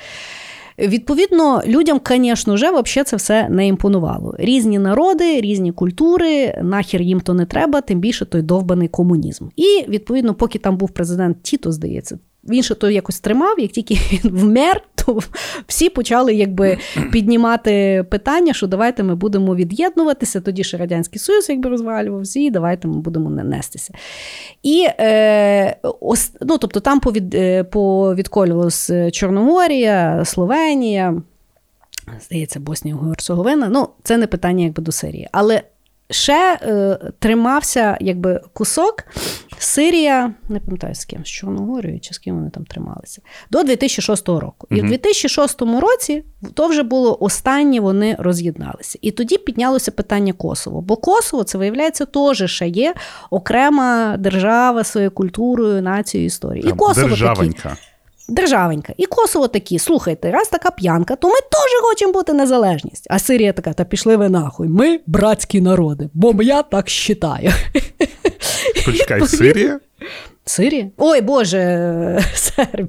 Відповідно, 0.78 1.62
людям, 1.66 2.00
звісно, 2.06 2.54
вже 2.54 2.70
взагалі 2.70 3.04
це 3.04 3.16
все 3.16 3.48
не 3.48 3.66
імпонувало. 3.66 4.34
Різні 4.38 4.78
народи, 4.78 5.40
різні 5.40 5.72
культури, 5.72 6.58
нахер 6.62 7.02
їм 7.02 7.20
то 7.20 7.34
не 7.34 7.46
треба, 7.46 7.80
тим 7.80 8.00
більше 8.00 8.24
той 8.24 8.42
довбаний 8.42 8.88
комунізм. 8.88 9.48
І 9.56 9.84
відповідно, 9.88 10.34
поки 10.34 10.58
там 10.58 10.76
був 10.76 10.90
президент 10.90 11.42
Тіто, 11.42 11.72
здається, 11.72 12.18
він 12.48 12.62
ще 12.62 12.74
то 12.74 12.90
якось 12.90 13.20
тримав, 13.20 13.60
як 13.60 13.70
тільки 13.70 13.94
він 14.12 14.30
вмер, 14.30 14.80
то 14.94 15.18
всі 15.66 15.88
почали 15.88 16.34
якби 16.34 16.78
піднімати 17.12 18.04
питання, 18.10 18.54
що 18.54 18.66
давайте 18.66 19.02
ми 19.02 19.14
будемо 19.14 19.56
від'єднуватися. 19.56 20.40
Тоді 20.40 20.64
ще 20.64 20.76
Радянський 20.76 21.18
Союз 21.18 21.48
якби 21.48 21.70
розвалювався, 21.70 22.40
і 22.40 22.50
давайте 22.50 22.88
ми 22.88 22.94
будемо 22.94 23.30
нестися. 23.30 23.94
І 24.62 24.86
е, 24.98 25.76
ос, 26.00 26.32
ну, 26.40 26.58
тобто 26.58 26.80
там 26.80 27.00
повід, 27.00 27.34
е, 27.34 27.64
повідколювалася 27.64 29.10
Чорногорія, 29.10 30.24
Словенія, 30.24 31.22
здається, 32.20 32.60
Боснія 32.60 32.96
Герцеговина. 32.96 33.68
Ну, 33.68 33.88
це 34.02 34.16
не 34.16 34.26
питання 34.26 34.64
якби 34.64 34.82
до 34.82 34.92
Сирії. 34.92 35.28
Але 35.32 35.62
ще 36.14 36.58
е, 36.62 36.98
тримався 37.18 37.98
якби 38.00 38.40
кусок 38.52 39.04
Сирія, 39.58 40.34
не 40.48 40.60
пам'ятаю 40.60 40.94
з 40.94 41.04
ким, 41.04 41.24
з 41.24 41.28
Чорногорією 41.28 42.00
чи 42.00 42.14
з 42.14 42.18
ким 42.18 42.34
вони 42.34 42.50
там 42.50 42.64
трималися, 42.64 43.22
до 43.50 43.62
2006 43.62 44.28
року. 44.28 44.66
І 44.70 44.80
в 44.80 44.86
2006 44.86 45.62
році 45.62 46.24
то 46.54 46.68
вже 46.68 46.82
було 46.82 47.16
останнє, 47.20 47.80
вони 47.80 48.16
роз'єдналися. 48.18 48.98
І 49.02 49.10
тоді 49.10 49.38
піднялося 49.38 49.90
питання 49.90 50.32
Косово. 50.32 50.80
Бо 50.80 50.96
Косово, 50.96 51.44
це 51.44 51.58
виявляється, 51.58 52.04
теж 52.04 52.50
ще 52.50 52.68
є 52.68 52.94
окрема 53.30 54.16
держава 54.16 54.84
своєю 54.84 55.10
культурою, 55.10 55.82
нацією, 55.82 56.26
історією. 56.26 56.68
І 56.68 56.72
Косово 56.72 57.08
Державенька. 57.08 57.62
такий. 57.62 57.93
Державенька. 58.28 58.92
І 58.96 59.06
Косово 59.06 59.48
такі, 59.48 59.78
слухайте, 59.78 60.30
раз 60.30 60.48
така 60.48 60.70
п'янка, 60.70 61.16
то 61.16 61.28
ми 61.28 61.34
теж 61.34 61.80
хочемо 61.82 62.12
бути 62.12 62.32
незалежність. 62.32 63.06
А 63.10 63.18
Сирія 63.18 63.52
така, 63.52 63.72
та 63.72 63.84
пішли 63.84 64.16
ви 64.16 64.28
нахуй. 64.28 64.68
Ми 64.68 65.00
братські 65.06 65.60
народи, 65.60 66.10
бо 66.14 66.42
я 66.42 66.62
так 66.62 66.86
вважаю. 66.86 67.52
Почекай, 68.86 69.26
Сирія? 69.26 69.80
Сирія? 70.46 70.90
Ой, 70.96 71.20
Боже, 71.20 71.58
Сербія. 72.34 72.88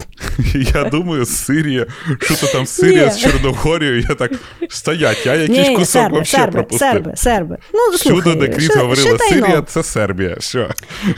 Я 0.75 0.89
думаю, 0.89 1.25
Сирія. 1.25 1.85
Що 2.21 2.35
то 2.35 2.47
там 2.47 2.65
Сирія 2.65 3.05
Ні. 3.05 3.11
з 3.11 3.19
Чорногорією? 3.19 4.05
Я 4.09 4.15
так 4.15 4.31
стоять, 4.69 5.25
я 5.25 5.33
якийсь 5.35 5.67
Ні, 5.69 5.75
кусок 5.75 5.87
серби, 5.87 6.13
вообще 6.13 6.37
серби, 6.37 6.51
пропустив. 6.51 6.89
серби, 6.91 7.11
серби. 7.15 7.57
Ну, 7.73 7.97
слухай, 7.97 8.35
де 8.35 8.47
Кріс 8.47 8.75
говорила 8.75 9.17
Сирія, 9.29 9.61
це 9.61 9.83
Сербія. 9.83 10.35
Що? 10.39 10.69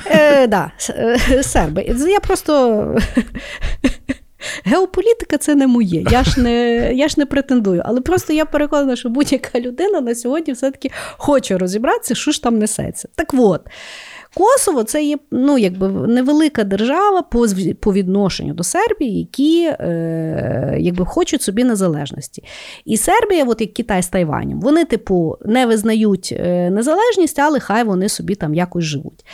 Е, 0.05 0.47
да, 0.47 0.71
серби. 1.43 1.85
Я 2.09 2.19
просто. 2.19 2.95
Геополітика 4.65 5.37
це 5.37 5.55
не 5.55 5.67
моє. 5.67 6.05
Я 6.11 6.23
ж 6.23 6.39
не, 6.39 6.89
я 6.93 7.07
ж 7.07 7.15
не 7.17 7.25
претендую. 7.25 7.81
Але 7.85 8.01
просто 8.01 8.33
я 8.33 8.45
переконана, 8.45 8.95
що 8.95 9.09
будь-яка 9.09 9.59
людина 9.59 10.01
на 10.01 10.15
сьогодні 10.15 10.53
все-таки 10.53 10.91
хоче 11.17 11.57
розібратися, 11.57 12.15
що 12.15 12.31
ж 12.31 12.43
там 12.43 12.59
несеться. 12.59 13.07
Так 13.15 13.33
от. 13.33 13.61
Косово 14.37 14.83
це 14.83 15.03
є 15.03 15.17
ну, 15.31 15.57
якби 15.57 15.87
невелика 15.87 16.63
держава 16.63 17.21
по, 17.21 17.45
по 17.79 17.93
відношенню 17.93 18.53
до 18.53 18.63
Сербії, 18.63 19.19
які 19.19 19.63
е, 19.79 20.77
якби, 20.79 21.05
хочуть 21.05 21.41
собі 21.41 21.63
незалежності. 21.63 22.43
І 22.85 22.97
Сербія, 22.97 23.45
от 23.45 23.61
як 23.61 23.73
Китай 23.73 24.03
з 24.03 24.07
Тайванем, 24.07 24.59
вони, 24.61 24.85
типу, 24.85 25.37
не 25.45 25.65
визнають 25.65 26.33
е, 26.37 26.69
незалежність, 26.69 27.39
але 27.39 27.59
хай 27.59 27.83
вони 27.83 28.09
собі 28.09 28.35
там 28.35 28.55
якось 28.55 28.83
живуть. 28.83 29.25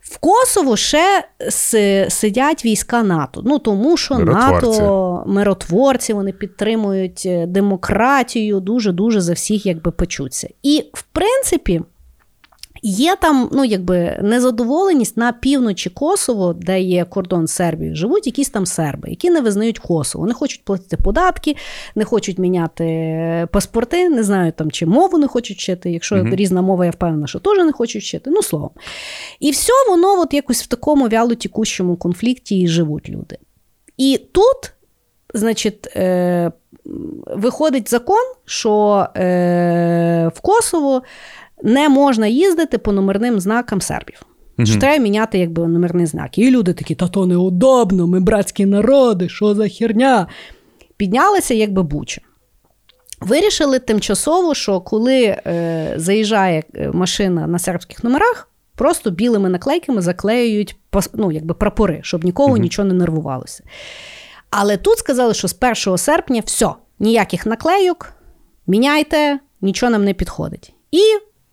В 0.00 0.18
Косово 0.18 0.76
ще 0.76 1.24
с- 1.48 2.06
сидять 2.10 2.64
війська 2.64 3.02
НАТО. 3.02 3.42
Ну 3.44 3.58
тому 3.58 3.96
що 3.96 4.14
Миротворці. 4.14 4.80
НАТО 4.80 5.24
миротворці, 5.26 6.12
вони 6.12 6.32
підтримують 6.32 7.22
е, 7.26 7.46
демократію, 7.46 8.60
дуже 8.60 8.92
дуже 8.92 9.20
за 9.20 9.32
всіх 9.32 9.66
якби 9.66 9.90
печуться. 9.90 10.48
І 10.62 10.84
в 10.92 11.02
принципі. 11.02 11.82
Є 12.88 13.16
там, 13.16 13.48
ну 13.52 13.64
якби 13.64 14.18
незадоволеність 14.22 15.16
на 15.16 15.32
півночі 15.32 15.90
Косово, 15.90 16.52
де 16.52 16.80
є 16.80 17.04
кордон 17.04 17.46
з 17.46 17.52
Сербією, 17.52 17.96
живуть 17.96 18.26
якісь 18.26 18.50
там 18.50 18.66
серби, 18.66 19.10
які 19.10 19.30
не 19.30 19.40
визнають 19.40 19.78
Косово. 19.78 20.26
Не 20.26 20.34
хочуть 20.34 20.64
платити 20.64 20.96
податки, 20.96 21.56
не 21.94 22.04
хочуть 22.04 22.38
міняти 22.38 23.48
паспорти, 23.52 24.08
не 24.08 24.22
знаю 24.22 24.52
там 24.52 24.70
чи 24.70 24.86
мову 24.86 25.18
не 25.18 25.26
хочуть 25.26 25.56
вчити. 25.56 25.90
Якщо 25.90 26.16
Мгм. 26.16 26.34
різна 26.34 26.62
мова, 26.62 26.84
я 26.84 26.90
впевнена, 26.90 27.26
що 27.26 27.38
теж 27.38 27.58
не 27.58 27.72
хочуть 27.72 28.02
вчити. 28.02 28.30
Ну 28.30 28.42
словом. 28.42 28.70
І 29.40 29.50
все 29.50 29.72
воно 29.90 30.20
от 30.20 30.34
якось 30.34 30.62
в 30.62 30.66
такому 30.66 31.08
вялотікущому 31.08 31.96
конфлікті 31.96 32.60
і 32.60 32.68
живуть 32.68 33.08
люди. 33.08 33.38
І 33.96 34.20
тут, 34.32 34.72
значить, 35.34 35.96
е, 35.96 36.52
виходить 37.26 37.90
закон, 37.90 38.32
що 38.44 39.06
е, 39.16 40.30
в 40.34 40.40
Косово 40.40 41.02
не 41.66 41.88
можна 41.88 42.26
їздити 42.26 42.78
по 42.78 42.92
номерним 42.92 43.40
знакам 43.40 43.80
сербів. 43.80 44.22
Що 44.64 44.78
треба 44.78 45.02
міняти 45.02 45.38
якби 45.38 45.68
номерні 45.68 46.06
знаки. 46.06 46.40
І 46.42 46.50
люди 46.50 46.72
такі, 46.72 46.94
та 46.94 47.08
то 47.08 47.26
неудобно, 47.26 48.06
ми 48.06 48.20
братські 48.20 48.66
народи, 48.66 49.28
що 49.28 49.54
за 49.54 49.68
херня? 49.68 50.26
Піднялися 50.96 51.54
якби 51.54 51.82
буча. 51.82 52.20
Вирішили 53.20 53.78
тимчасово, 53.78 54.54
що 54.54 54.80
коли 54.80 55.22
е, 55.24 55.94
заїжджає 55.96 56.62
е, 56.74 56.90
машина 56.90 57.46
на 57.46 57.58
сербських 57.58 58.04
номерах, 58.04 58.48
просто 58.74 59.10
білими 59.10 59.48
наклейками 59.48 60.02
заклеюють 60.02 60.76
ну, 61.14 61.32
якби 61.32 61.54
прапори, 61.54 62.00
щоб 62.02 62.24
нікого 62.24 62.48
Мгм. 62.52 62.62
нічого 62.62 62.88
не 62.88 62.94
нервувалося. 62.94 63.64
Але 64.50 64.76
тут 64.76 64.98
сказали, 64.98 65.34
що 65.34 65.48
з 65.48 65.56
1 65.86 65.98
серпня 65.98 66.42
все, 66.44 66.68
ніяких 66.98 67.46
наклейок, 67.46 68.12
міняйте, 68.66 69.38
нічого 69.60 69.90
нам 69.90 70.04
не 70.04 70.14
підходить. 70.14 70.72
І 70.90 71.02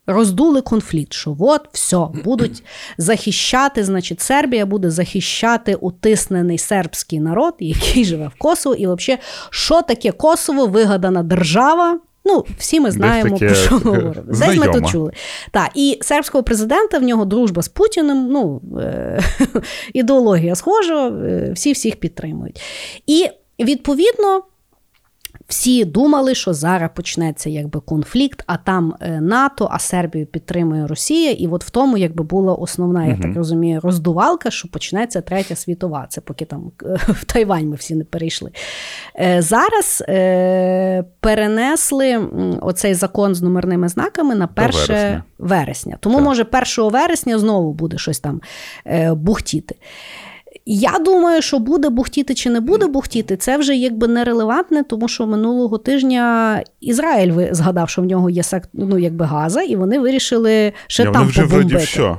роздули 0.08 0.62
конфлікт, 0.62 1.14
що 1.14 1.36
от 1.40 1.62
все, 1.72 2.08
будуть 2.24 2.64
захищати, 2.98 3.84
значить, 3.84 4.22
Сербія 4.22 4.66
буде 4.66 4.92
захищати 4.92 5.76
утиснений 5.76 6.58
сербський 6.58 7.20
народ, 7.20 7.54
який 7.60 8.06
живе 8.06 8.28
в 8.28 8.38
Косово. 8.38 8.76
І 8.76 8.88
взагалі, 8.88 9.22
що 9.50 9.82
таке 9.82 10.12
Косово, 10.12 10.68
вигадана 10.68 11.24
держава. 11.24 12.00
Ну, 12.26 12.46
всі 12.58 12.80
ми 12.80 12.92
знаємо, 12.92 13.30
таке 13.30 13.46
про 13.46 13.56
що 13.56 13.76
ми 13.76 13.80
говоримо. 13.96 14.14
Десь 14.28 14.58
ми 14.58 14.68
то 14.68 14.82
чули. 14.82 15.12
Так, 15.52 15.70
і 15.76 16.00
сербського 16.02 16.44
президента 16.44 16.98
в 17.00 17.04
нього 17.04 17.26
дружба 17.26 17.62
з 17.62 17.68
Путіним, 17.68 18.28
ну, 18.28 18.62
е- 18.82 19.24
ідеологія 19.94 20.56
схожа, 20.56 21.08
е, 21.08 21.52
всі 21.56 21.72
всіх 21.74 21.96
підтримують. 21.96 22.62
І 23.08 23.28
відповідно. 23.60 24.44
Всі 25.54 25.86
думали, 25.86 26.36
що 26.36 26.54
зараз 26.54 26.90
почнеться 26.96 27.50
якби 27.50 27.80
конфлікт, 27.80 28.44
а 28.48 28.58
там 28.58 28.96
е, 29.02 29.22
НАТО, 29.22 29.68
а 29.72 29.80
Сербію 29.80 30.26
підтримує 30.26 30.88
Росія. 30.88 31.32
І 31.32 31.48
от 31.48 31.64
в 31.64 31.70
тому 31.70 31.98
якби 31.98 32.24
була 32.24 32.54
основна, 32.54 33.06
я 33.06 33.18
так 33.18 33.36
розумію, 33.36 33.80
роздувалка, 33.84 34.52
що 34.52 34.68
почнеться 34.68 35.22
третя 35.22 35.56
світова. 35.56 36.06
Це 36.10 36.22
поки 36.22 36.46
там 36.46 36.72
е, 36.84 36.98
в 37.08 37.26
Тайвань 37.26 37.68
ми 37.70 37.76
всі 37.76 37.96
не 37.96 38.04
перейшли. 38.04 38.52
Е, 39.20 39.42
Зараз 39.42 40.04
перенесли 41.20 42.18
оцей 42.62 42.94
закон 42.94 43.36
з 43.36 43.42
номерними 43.42 43.88
знаками 43.88 44.36
на 44.36 44.46
1 44.46 44.56
вересня. 44.58 45.24
вересня. 45.40 45.98
Тому, 46.00 46.16
Так. 46.16 46.26
може, 46.26 46.44
1 46.78 46.92
вересня 46.92 47.40
знову 47.40 47.74
буде 47.74 47.98
щось 47.98 48.20
там 48.20 48.42
бухтіти. 49.16 49.76
Я 50.66 51.00
думаю, 51.00 51.42
що 51.42 51.60
буде 51.60 51.90
бухтіти 51.90 52.34
чи 52.34 52.50
не 52.50 52.60
буде 52.60 52.88
бухтіти, 52.88 53.38
це 53.38 53.58
вже 53.58 53.76
якби 53.76 54.08
нерелевантне, 54.08 54.84
тому 54.84 55.08
що 55.08 55.28
минулого 55.28 55.78
тижня 55.78 56.64
Ізраїль 56.82 57.34
згадав, 57.52 57.90
що 57.90 58.02
в 58.02 58.06
нього 58.06 58.30
є 58.30 58.44
сек... 58.44 58.64
ну, 58.74 58.98
якби 59.00 59.26
газа, 59.26 59.62
і 59.62 59.76
вони 59.76 60.00
вирішили 60.00 60.74
ще 60.88 61.04
Я, 61.04 61.12
там 61.12 61.28
вже 61.28 61.42
побомбити. 61.42 61.70
вроді 61.70 61.86
все. 61.86 62.16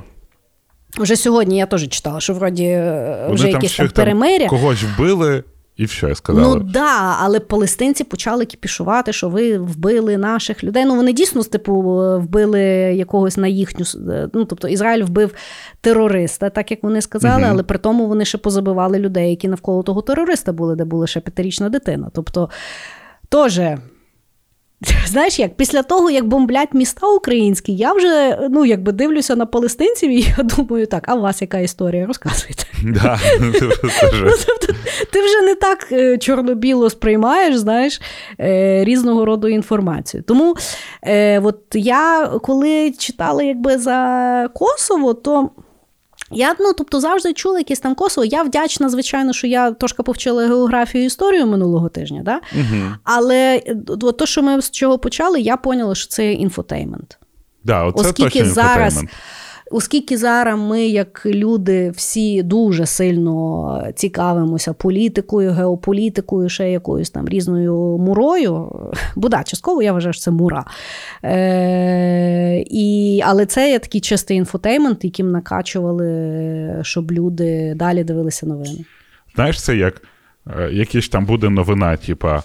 Вже 0.97 1.15
сьогодні 1.15 1.57
я 1.57 1.65
теж 1.65 1.89
читала, 1.89 2.19
що 2.19 2.33
вроді 2.33 2.63
е, 2.65 3.19
Вони 3.23 3.35
вже 3.35 3.49
якісь 3.49 3.75
там 3.77 3.87
там 3.87 3.95
перемиря. 3.95 4.47
когось 4.47 4.83
вбили, 4.83 5.43
і 5.77 5.85
все, 5.85 6.07
я 6.07 6.15
сказала? 6.15 6.55
Ну 6.55 6.63
да, 6.63 7.17
але 7.19 7.39
палестинці 7.39 8.03
почали 8.03 8.45
кіпішувати, 8.45 9.13
що 9.13 9.29
ви 9.29 9.57
вбили 9.57 10.17
наших 10.17 10.63
людей. 10.63 10.85
Ну 10.85 10.95
вони 10.95 11.13
дійсно 11.13 11.43
типу 11.43 11.73
вбили 12.19 12.61
якогось 12.95 13.37
на 13.37 13.47
їхню 13.47 13.85
е, 14.11 14.29
ну 14.33 14.45
тобто 14.45 14.67
Ізраїль 14.67 15.03
вбив 15.03 15.33
терориста, 15.81 16.49
так 16.49 16.71
як 16.71 16.83
вони 16.83 17.01
сказали, 17.01 17.41
угу. 17.41 17.51
але 17.51 17.63
при 17.63 17.77
тому 17.77 18.07
вони 18.07 18.25
ще 18.25 18.37
позабивали 18.37 18.99
людей, 18.99 19.29
які 19.29 19.47
навколо 19.47 19.83
того 19.83 20.01
терориста 20.01 20.53
були, 20.53 20.75
де 20.75 20.85
була 20.85 21.07
ще 21.07 21.19
п'ятирічна 21.19 21.69
дитина. 21.69 22.09
Тобто, 22.13 22.49
теж. 23.29 23.59
Знаєш 25.07 25.39
як, 25.39 25.55
після 25.55 25.83
того, 25.83 26.09
як 26.09 26.27
бомблять 26.27 26.73
міста 26.73 27.07
українські, 27.07 27.75
я 27.75 27.93
вже 27.93 28.39
ну, 28.51 28.65
якби 28.65 28.91
дивлюся 28.91 29.35
на 29.35 29.45
палестинців, 29.45 30.09
і 30.09 30.21
я 30.37 30.43
думаю, 30.43 30.87
так, 30.87 31.03
а 31.07 31.15
у 31.15 31.21
вас 31.21 31.41
яка 31.41 31.59
історія? 31.59 32.05
Розказуйте. 32.05 32.63
Да, 32.83 33.19
Ну, 33.41 34.31
тобто, 34.45 34.73
ти 35.13 35.21
вже 35.21 35.41
не 35.41 35.55
так 35.55 35.87
е, 35.91 36.17
чорно-біло 36.17 36.89
сприймаєш, 36.89 37.57
знаєш, 37.57 38.01
е, 38.39 38.83
різного 38.83 39.25
роду 39.25 39.47
інформацію. 39.47 40.23
Тому 40.23 40.55
е, 41.03 41.39
от 41.39 41.59
я 41.73 42.27
коли 42.43 42.91
читала 42.91 43.43
якби 43.43 43.77
за 43.77 44.49
Косово, 44.53 45.13
то. 45.13 45.49
Я 46.35 46.55
ну, 46.59 46.73
тобто 46.73 46.99
завжди 46.99 47.33
чула 47.33 47.57
якесь 47.57 47.79
там 47.79 47.95
Косово. 47.95 48.25
Я 48.25 48.43
вдячна, 48.43 48.89
звичайно, 48.89 49.33
що 49.33 49.47
я 49.47 49.71
трошки 49.71 50.03
повчила 50.03 50.47
географію 50.47 51.03
і 51.03 51.07
історію 51.07 51.47
минулого 51.47 51.89
тижня. 51.89 52.21
Да? 52.25 52.39
Угу. 52.53 52.81
Але 53.03 53.61
от 53.87 54.17
то, 54.17 54.25
що 54.25 54.43
ми 54.43 54.61
з 54.61 54.71
чого 54.71 54.99
почали, 54.99 55.41
я 55.41 55.57
поняла, 55.57 55.95
що 55.95 56.07
це 56.07 56.33
інфотеймент. 56.33 57.19
Да, 57.63 57.83
оце 57.83 58.01
Оскільки 58.01 58.39
точно 58.39 58.53
зараз, 58.53 58.93
інфотеймент. 58.93 59.09
Оскільки 59.71 60.17
зараз 60.17 60.59
ми, 60.59 60.87
як 60.87 61.25
люди, 61.25 61.89
всі 61.89 62.43
дуже 62.43 62.85
сильно 62.85 63.83
цікавимося 63.95 64.73
політикою, 64.73 65.51
геополітикою, 65.51 66.49
ще 66.49 66.71
якоюсь 66.71 67.09
там 67.09 67.29
різною 67.29 67.73
мурою. 67.97 68.71
Бо 69.15 69.29
да, 69.29 69.43
частково 69.43 69.81
я 69.81 69.93
вважаю, 69.93 70.13
що 70.13 70.21
це 70.21 70.31
мура. 70.31 70.65
Е, 71.23 72.63
і, 72.67 73.21
але 73.25 73.45
це 73.45 73.71
є 73.71 73.79
такий 73.79 74.01
чистий 74.01 74.37
інфотеймент, 74.37 75.03
яким 75.03 75.31
накачували, 75.31 76.79
щоб 76.81 77.11
люди 77.11 77.73
далі 77.75 78.03
дивилися 78.03 78.45
новини. 78.45 78.85
Знаєш, 79.35 79.61
це 79.61 79.75
як 79.75 80.01
е, 80.57 80.69
якась 80.71 81.09
там 81.09 81.25
буде 81.25 81.49
новина, 81.49 81.97
типа 81.97 82.43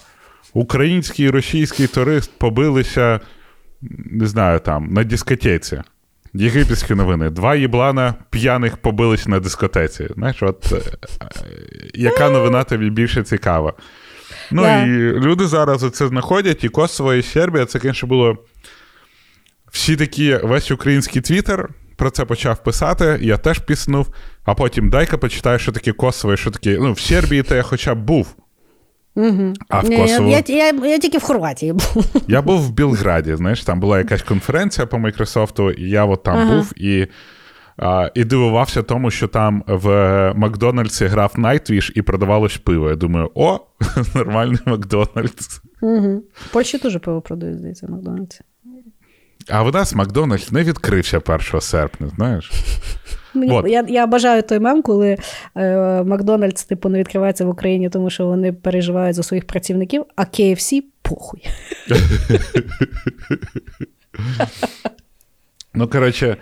український 0.53 1.25
і 1.25 1.29
російський 1.29 1.87
турист 1.87 2.31
побилися, 2.37 3.19
не 4.11 4.27
знаю, 4.27 4.59
там, 4.59 4.93
на 4.93 5.03
дискотеці. 5.03 5.81
Єгипетські 6.33 6.93
новини. 6.95 7.29
Два 7.29 7.55
єблана 7.55 8.13
п'яних 8.29 8.77
побились 8.77 9.27
на 9.27 9.39
дискотеці. 9.39 10.07
Знаєш, 10.13 10.43
от 10.43 10.73
е, 10.73 10.81
яка 11.93 12.29
новина 12.29 12.63
тобі 12.63 12.89
більше 12.89 13.23
цікава? 13.23 13.73
Ну 14.51 14.61
Да. 14.61 14.83
і 14.83 14.89
люди 14.99 15.47
зараз 15.47 15.83
оце 15.83 16.07
знаходять, 16.07 16.63
і 16.63 16.69
Косово, 16.69 17.13
і 17.13 17.23
Сербія, 17.23 17.65
це, 17.65 17.79
звісно, 17.79 18.07
було 18.07 18.37
всі 19.71 19.95
такі, 19.95 20.39
весь 20.43 20.71
український 20.71 21.21
твіттер 21.21 21.69
про 21.95 22.09
це 22.09 22.25
почав 22.25 22.63
писати, 22.63 23.19
я 23.21 23.37
теж 23.37 23.59
піснув, 23.59 24.07
а 24.43 24.53
потім 24.53 24.89
дай-ка 24.89 25.17
почитаю, 25.17 25.59
що 25.59 25.71
таке 25.71 25.91
Косово, 25.91 26.33
і 26.33 26.37
що 26.37 26.51
таке. 26.51 26.77
Ну, 26.79 26.93
в 26.93 26.99
Сербії 26.99 27.43
то 27.43 27.55
я 27.55 27.61
хоча 27.63 27.95
б 27.95 27.99
був. 28.05 28.35
Угу. 29.15 29.53
А 29.69 29.79
в 29.79 29.89
Косово? 29.89 30.29
Я, 30.29 30.43
я, 30.47 30.71
я, 30.71 30.87
я 30.87 30.99
тільки 30.99 31.17
в 31.17 31.23
Хорватії 31.23 31.73
був. 31.73 32.05
Я 32.27 32.41
був 32.41 32.59
в 32.61 32.71
Білграді, 32.71 33.35
знаєш, 33.35 33.63
там 33.63 33.79
була 33.79 33.97
якась 33.97 34.21
конференція 34.21 34.87
по 34.87 34.99
Майкрософту, 34.99 35.71
і 35.71 35.89
я 35.89 36.05
от 36.05 36.23
там 36.23 36.37
Ага. 36.37 36.55
був 36.55 36.73
і, 36.75 37.07
а, 37.77 38.09
і 38.13 38.23
дивувався 38.23 38.83
тому, 38.83 39.11
що 39.11 39.27
там 39.27 39.63
в 39.67 39.87
Макдональдсі 40.35 41.05
грав 41.05 41.33
Nightwish 41.37 41.91
і 41.95 42.01
продавалось 42.01 42.57
пиво. 42.57 42.89
Я 42.89 42.95
думаю, 42.95 43.31
о, 43.35 43.59
нормальний 44.15 44.59
Макдональдс. 44.65 45.61
Угу. 45.81 46.23
В 46.33 46.47
Польщі 46.53 46.77
теж 46.77 46.99
пиво 46.99 47.21
продають, 47.21 47.57
здається, 47.57 47.87
в 47.87 47.91
Макдональдсі. 47.91 48.41
А 49.49 49.63
в 49.63 49.73
нас 49.73 49.95
Макдональдс 49.95 50.51
не 50.51 50.63
відкрився 50.63 51.19
1 51.19 51.61
серпня, 51.61 52.07
знаєш? 52.15 52.51
Мені, 53.33 53.51
Вот. 53.51 53.67
я, 53.67 53.85
я 53.87 54.07
бажаю 54.07 54.43
той 54.43 54.59
мем, 54.59 54.81
коли 54.81 55.17
е, 55.55 56.03
Макдональдс 56.03 56.63
типу, 56.63 56.89
не 56.89 56.99
відкривається 56.99 57.45
в 57.45 57.49
Україні, 57.49 57.89
тому 57.89 58.09
що 58.09 58.25
вони 58.25 58.53
переживають 58.53 59.15
за 59.15 59.23
своїх 59.23 59.47
працівників, 59.47 60.05
а 60.15 60.21
KFC 60.21 60.81
похуй. 61.01 61.47
Ну, 65.73 65.87
коротше, 65.87 66.37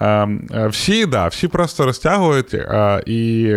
е, 0.00 0.06
е, 0.06 0.68
всі, 0.68 1.06
да, 1.06 1.28
всі 1.28 1.48
просто 1.48 1.84
розтягують, 1.84 2.54
е, 2.54 3.02
і 3.06 3.52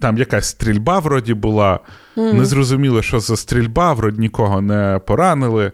там 0.00 0.18
якась 0.18 0.46
стрільба 0.46 0.98
вроді 0.98 1.34
була. 1.34 1.80
Не 2.16 2.44
зрозуміло, 2.44 3.02
що 3.02 3.20
за 3.20 3.36
стрільба, 3.36 3.92
вроді 3.92 4.20
нікого 4.20 4.60
не 4.60 5.00
поранили. 5.06 5.72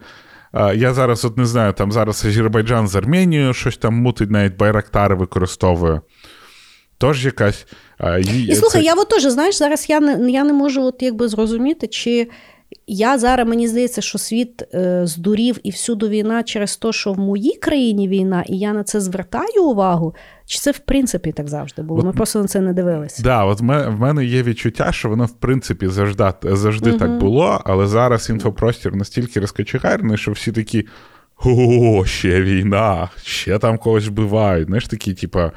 Я 0.74 0.94
зараз 0.94 1.24
от 1.24 1.38
не 1.38 1.46
знаю, 1.46 1.72
там 1.72 1.92
зараз 1.92 2.24
Азербайджан 2.24 2.88
з 2.88 2.96
Арменією 2.96 3.54
щось 3.54 3.76
там 3.76 3.94
мутить, 3.94 4.30
навіть 4.30 4.56
байрактари 4.56 5.14
використовує. 5.14 6.00
Тож 6.98 7.24
якась. 7.24 7.66
І 8.48 8.54
слухай, 8.54 8.80
це- 8.80 8.86
я 8.86 8.94
от 8.94 9.08
теж, 9.08 9.22
знаєш, 9.22 9.56
зараз 9.56 9.90
я 9.90 10.00
не, 10.00 10.30
я 10.30 10.44
не 10.44 10.52
можу 10.52 10.82
от 10.82 11.02
якби 11.02 11.28
зрозуміти, 11.28 11.86
чи 11.86 12.28
я 12.86 13.18
зараз, 13.18 13.48
мені 13.48 13.68
здається, 13.68 14.00
що 14.00 14.18
світ 14.18 14.74
е, 14.74 15.06
здурів 15.06 15.58
і 15.62 15.70
всюди 15.70 16.08
війна 16.08 16.42
через 16.42 16.76
те, 16.76 16.92
що 16.92 17.12
в 17.12 17.18
моїй 17.18 17.56
країні 17.56 18.08
війна, 18.08 18.44
і 18.46 18.58
я 18.58 18.72
на 18.72 18.84
це 18.84 19.00
звертаю 19.00 19.64
увагу, 19.64 20.14
чи 20.46 20.58
це 20.58 20.70
в 20.70 20.78
принципі 20.78 21.32
так 21.32 21.48
завжди 21.48 21.82
було? 21.82 22.02
Ми 22.02 22.10
От- 22.10 22.16
просто 22.16 22.42
на 22.42 22.48
це 22.48 22.60
не 22.60 22.72
дивилися. 22.72 23.22
Да, 23.22 23.44
от 23.44 23.60
в 23.60 23.62
мене, 23.62 23.88
в 23.88 24.00
мене 24.00 24.24
є 24.24 24.42
відчуття, 24.42 24.92
що 24.92 25.08
воно 25.08 25.24
в 25.24 25.32
принципі 25.32 25.88
завжди, 25.88 26.32
завжди 26.42 26.92
так 26.92 27.18
було, 27.18 27.60
але 27.64 27.86
зараз 27.86 28.30
інфопростір 28.30 28.96
настільки 28.96 29.40
розкочегарний, 29.40 30.16
що 30.16 30.32
всі 30.32 30.52
такі: 30.52 30.86
о, 31.44 32.04
ще 32.04 32.42
війна, 32.42 33.08
ще 33.22 33.58
там 33.58 33.78
когось 33.78 34.06
вбивають. 34.06 34.66
Знаєш, 34.66 34.88
такі, 34.88 35.14
типа. 35.14 35.52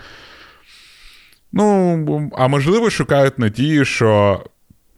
Ну, 1.52 2.32
а 2.38 2.48
можливо, 2.48 2.90
шукають 2.90 3.40
надії, 3.40 3.86
що 3.86 4.42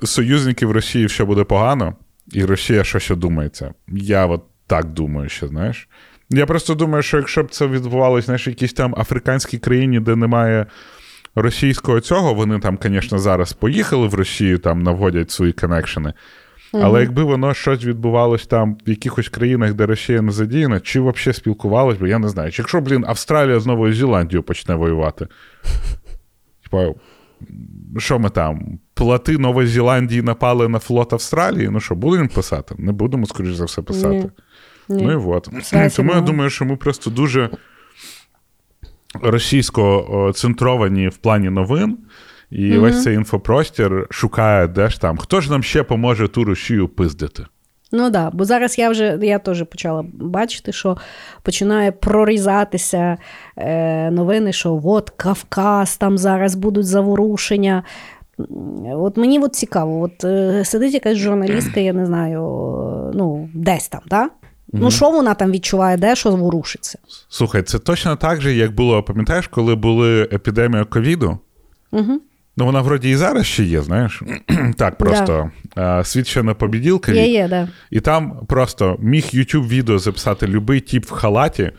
союзників 0.03 0.71
Росії 0.71 1.05
все 1.05 1.23
буде 1.23 1.43
погано, 1.43 1.95
і 2.31 2.45
Росія 2.45 2.83
щось 2.83 3.11
одумається. 3.11 3.73
Я 3.87 4.25
от 4.25 4.43
так 4.67 4.85
думаю, 4.85 5.29
що 5.29 5.47
знаєш. 5.47 5.89
Я 6.29 6.45
просто 6.45 6.75
думаю, 6.75 7.03
що 7.03 7.17
якщо 7.17 7.43
б 7.43 7.51
це 7.51 7.67
відбувалося 7.67 8.25
знаєш, 8.25 8.47
в 8.47 8.49
якійсь 8.49 8.73
там 8.73 8.95
африканській 8.97 9.57
країні, 9.57 9.99
де 9.99 10.15
немає 10.15 10.65
російського 11.35 11.99
цього, 11.99 12.33
вони 12.33 12.59
там, 12.59 12.79
звісно, 12.83 13.19
зараз 13.19 13.53
поїхали 13.53 14.07
в 14.07 14.13
Росію, 14.13 14.57
там 14.57 14.83
наводять 14.83 15.31
свої 15.31 15.53
коннекшени. 15.53 16.13
Але 16.73 17.01
якби 17.01 17.23
воно 17.23 17.53
щось 17.53 17.85
відбувалось 17.85 18.47
там 18.47 18.77
в 18.87 18.89
якихось 18.89 19.29
країнах, 19.29 19.73
де 19.73 19.85
Росія 19.85 20.21
не 20.21 20.31
задіяна, 20.31 20.79
чи 20.79 21.01
взагалі 21.01 21.33
спілкувалось 21.33 21.97
би, 21.97 22.09
я 22.09 22.19
не 22.19 22.29
знаю. 22.29 22.51
Чи 22.51 22.61
якщо, 22.61 22.81
блін, 22.81 23.05
Австралія 23.07 23.59
з 23.59 23.65
Новою 23.65 23.93
Зеландією 23.93 24.43
почне 24.43 24.75
воювати. 24.75 25.27
Типа, 26.63 26.93
що 27.97 28.19
ми 28.19 28.29
там? 28.29 28.79
Плати 28.99 29.37
Нової 29.37 29.67
Зеландії 29.67 30.21
напали 30.21 30.67
на 30.67 30.79
флот 30.79 31.13
Австралії? 31.13 31.69
Ну 31.69 31.79
що, 31.79 31.95
будемо 31.95 32.27
писати? 32.27 32.75
Не 32.77 32.91
будемо, 32.91 33.25
скоріш 33.25 33.53
за 33.53 33.65
все, 33.65 33.81
писати. 33.81 34.15
Ні. 34.15 34.29
Ні. 34.95 35.03
Ну 35.03 35.11
і 35.11 35.15
от. 35.15 35.49
Кстати, 35.61 35.95
Тому 35.95 36.13
я 36.13 36.21
думаю, 36.21 36.49
що 36.49 36.65
ми 36.65 36.75
просто 36.75 37.09
дуже 37.09 37.49
російсько-центровані 39.21 41.07
в 41.07 41.17
плані 41.17 41.49
новин, 41.49 41.97
і 42.51 42.77
весь 42.77 43.03
цей 43.03 43.15
інфопростір 43.15 44.07
шукає, 44.09 44.67
де 44.67 44.89
ж 44.89 45.01
там. 45.01 45.17
Хто 45.17 45.41
ж 45.41 45.51
нам 45.51 45.63
ще 45.63 45.83
поможе 45.83 46.27
ту 46.27 46.43
Росію 46.43 46.87
пиздити? 46.87 47.45
Ну 47.91 48.03
так, 48.03 48.11
да, 48.11 48.29
бо 48.33 48.45
зараз 48.45 48.79
я 48.79 48.89
вже 48.89 49.19
я 49.21 49.39
теж 49.39 49.63
почала 49.63 50.05
бачити, 50.13 50.71
що 50.71 50.97
починає 51.43 51.91
прорізатися 51.91 53.17
е, 53.57 54.11
новини, 54.11 54.53
що 54.53 54.81
от 54.83 55.09
Кавказ, 55.09 55.97
там 55.97 56.17
зараз 56.17 56.55
будуть 56.55 56.85
заворушення. 56.85 57.83
От 58.95 59.17
мені 59.17 59.39
от 59.39 59.55
цікаво, 59.55 60.01
от 60.01 60.23
е, 60.23 60.65
сидить 60.65 60.93
якась 60.93 61.17
журналістка, 61.17 61.79
я 61.79 61.93
не 61.93 62.05
знаю, 62.05 62.41
е, 62.41 63.11
ну, 63.17 63.49
десь 63.53 63.87
там, 63.87 64.01
так? 64.09 64.31
Ну, 64.73 64.91
що 64.91 65.09
вона 65.09 65.33
там 65.33 65.51
відчуває, 65.51 65.97
де 65.97 66.15
що 66.15 66.31
ворушиться? 66.31 66.99
Слухай, 67.29 67.63
це 67.63 67.79
точно 67.79 68.15
так 68.15 68.41
же, 68.41 68.53
як 68.53 68.75
було, 68.75 69.03
пам'ятаєш, 69.03 69.47
коли 69.47 69.75
були 69.75 70.21
епідемія 70.21 70.85
ковіду? 70.85 71.37
Угу. 71.91 72.21
Ну, 72.57 72.65
вона 72.65 72.81
вроді 72.81 73.09
і 73.09 73.15
зараз 73.15 73.45
ще 73.45 73.63
є, 73.63 73.81
знаєш. 73.81 74.21
так, 74.77 74.97
просто 74.97 75.51
а, 75.75 76.03
світ 76.03 76.27
ще 76.27 76.43
не 76.43 76.53
побіділ 76.53 77.01
ковід. 77.01 77.17
Є, 77.17 77.27
є, 77.27 77.47
да. 77.47 77.67
І 77.91 77.99
там 77.99 78.45
просто 78.47 78.97
міг 78.99 79.23
YouTube 79.33 79.67
відео 79.67 79.99
записати 79.99 80.47
любий 80.47 80.79
тип 80.79 81.05
в 81.05 81.11
халаті, 81.11 81.71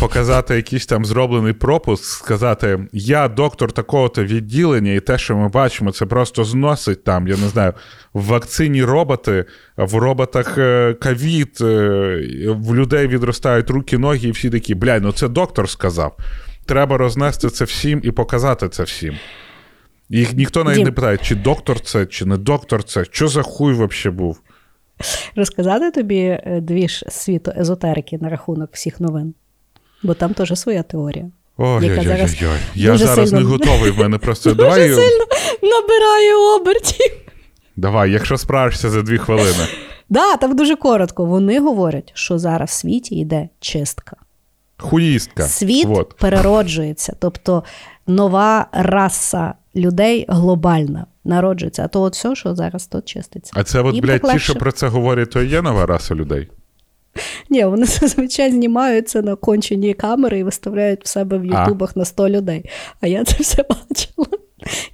показати 0.00 0.56
якийсь 0.56 0.86
там 0.86 1.04
зроблений 1.04 1.52
пропуск, 1.52 2.04
сказати: 2.04 2.78
Я 2.92 3.28
доктор 3.28 3.72
такого-то 3.72 4.24
відділення, 4.24 4.92
і 4.92 5.00
те, 5.00 5.18
що 5.18 5.36
ми 5.36 5.48
бачимо, 5.48 5.92
це 5.92 6.06
просто 6.06 6.44
зносить 6.44 7.04
там, 7.04 7.28
я 7.28 7.36
не 7.36 7.48
знаю, 7.48 7.72
в 8.12 8.24
вакцині 8.24 8.84
роботи, 8.84 9.44
в 9.76 9.94
роботах 9.94 10.58
е, 10.58 10.94
ковід, 11.02 11.58
е, 11.60 11.66
в 12.48 12.74
людей 12.74 13.06
відростають 13.06 13.70
руки, 13.70 13.98
ноги, 13.98 14.28
і 14.28 14.30
всі 14.30 14.50
такі, 14.50 14.74
блядь, 14.74 15.02
ну 15.02 15.12
це 15.12 15.28
доктор 15.28 15.68
сказав. 15.68 16.16
Треба 16.66 16.96
рознести 16.96 17.48
це 17.48 17.64
всім 17.64 18.00
і 18.04 18.10
показати 18.10 18.68
це 18.68 18.82
всім. 18.82 19.14
Їх 20.08 20.32
ніхто 20.32 20.64
навіть 20.64 20.76
Дім. 20.76 20.84
не 20.84 20.92
питає, 20.92 21.18
чи 21.18 21.34
доктор 21.34 21.80
це, 21.80 22.06
чи 22.06 22.26
не 22.26 22.36
доктор 22.36 22.84
це, 22.84 23.04
що 23.10 23.28
за 23.28 23.42
хуй 23.42 23.72
взагалі 23.72 24.16
був. 24.16 24.40
Розказати 25.36 25.90
тобі 25.90 26.18
е, 26.18 26.60
дві 26.62 26.88
ж 26.88 27.06
світу 27.08 27.52
езотерики 27.56 28.18
на 28.18 28.28
рахунок 28.28 28.70
всіх 28.72 29.00
новин, 29.00 29.34
бо 30.02 30.14
там 30.14 30.34
теж 30.34 30.58
своя 30.58 30.82
теорія. 30.82 31.24
яка 31.58 32.02
зараз 32.02 32.36
Ой-ой-ой. 32.42 32.58
Я 32.74 32.92
дуже 32.92 33.06
зараз 33.06 33.28
сильно- 33.30 33.40
не 33.42 33.46
готовий. 33.46 33.90
В 33.90 33.98
мене 33.98 34.18
просто 34.26 34.50
Дуже 34.50 34.62
давай. 34.62 34.88
сильно 34.88 35.24
набирає 35.62 36.34
обертів. 36.60 37.12
Давай, 37.76 38.10
якщо 38.12 38.36
справишся 38.38 38.90
за 38.90 39.02
дві 39.02 39.18
хвилини. 39.18 39.64
Да, 40.08 40.36
там 40.36 40.56
дуже 40.56 40.76
коротко. 40.76 41.24
Вони 41.24 41.60
говорять, 41.60 42.10
що 42.14 42.38
зараз 42.38 42.68
в 42.70 42.72
світі 42.72 43.14
йде 43.14 43.48
чистка. 43.60 44.16
Хуїстка. 44.78 45.42
Світ 45.42 45.86
Вот. 45.86 46.16
перероджується, 46.16 47.16
тобто 47.18 47.64
нова 48.06 48.66
раса 48.72 49.54
людей 49.76 50.24
глобальна 50.28 51.06
народжується. 51.24 51.84
А 51.84 51.88
то 51.88 52.02
от 52.02 52.14
все, 52.14 52.34
що 52.34 52.54
зараз 52.54 52.86
тут 52.86 53.04
чиститься. 53.04 53.52
А 53.56 53.64
це 53.64 53.80
от, 53.80 54.00
блядь, 54.00 54.22
так 54.22 54.32
ті, 54.32 54.38
що 54.38 54.54
про 54.54 54.72
це 54.72 54.88
говорять, 54.88 55.30
то 55.30 55.42
є 55.42 55.62
нова 55.62 55.86
раса 55.86 56.14
людей. 56.14 56.48
Ні, 57.50 57.64
вони 57.64 57.86
зазвичай 57.86 58.50
знімаються 58.50 59.22
на 59.22 59.36
кончені 59.36 59.94
камери 59.94 60.38
і 60.38 60.42
виставляють 60.44 61.04
в 61.04 61.08
себе 61.08 61.38
в. 61.38 61.44
Ютубах 61.44 61.96
на 61.96 62.04
100 62.04 62.28
людей. 62.28 62.70
А 63.00 63.06
я 63.06 63.24
це 63.24 63.36
все 63.40 63.64
бачила. 63.70 64.26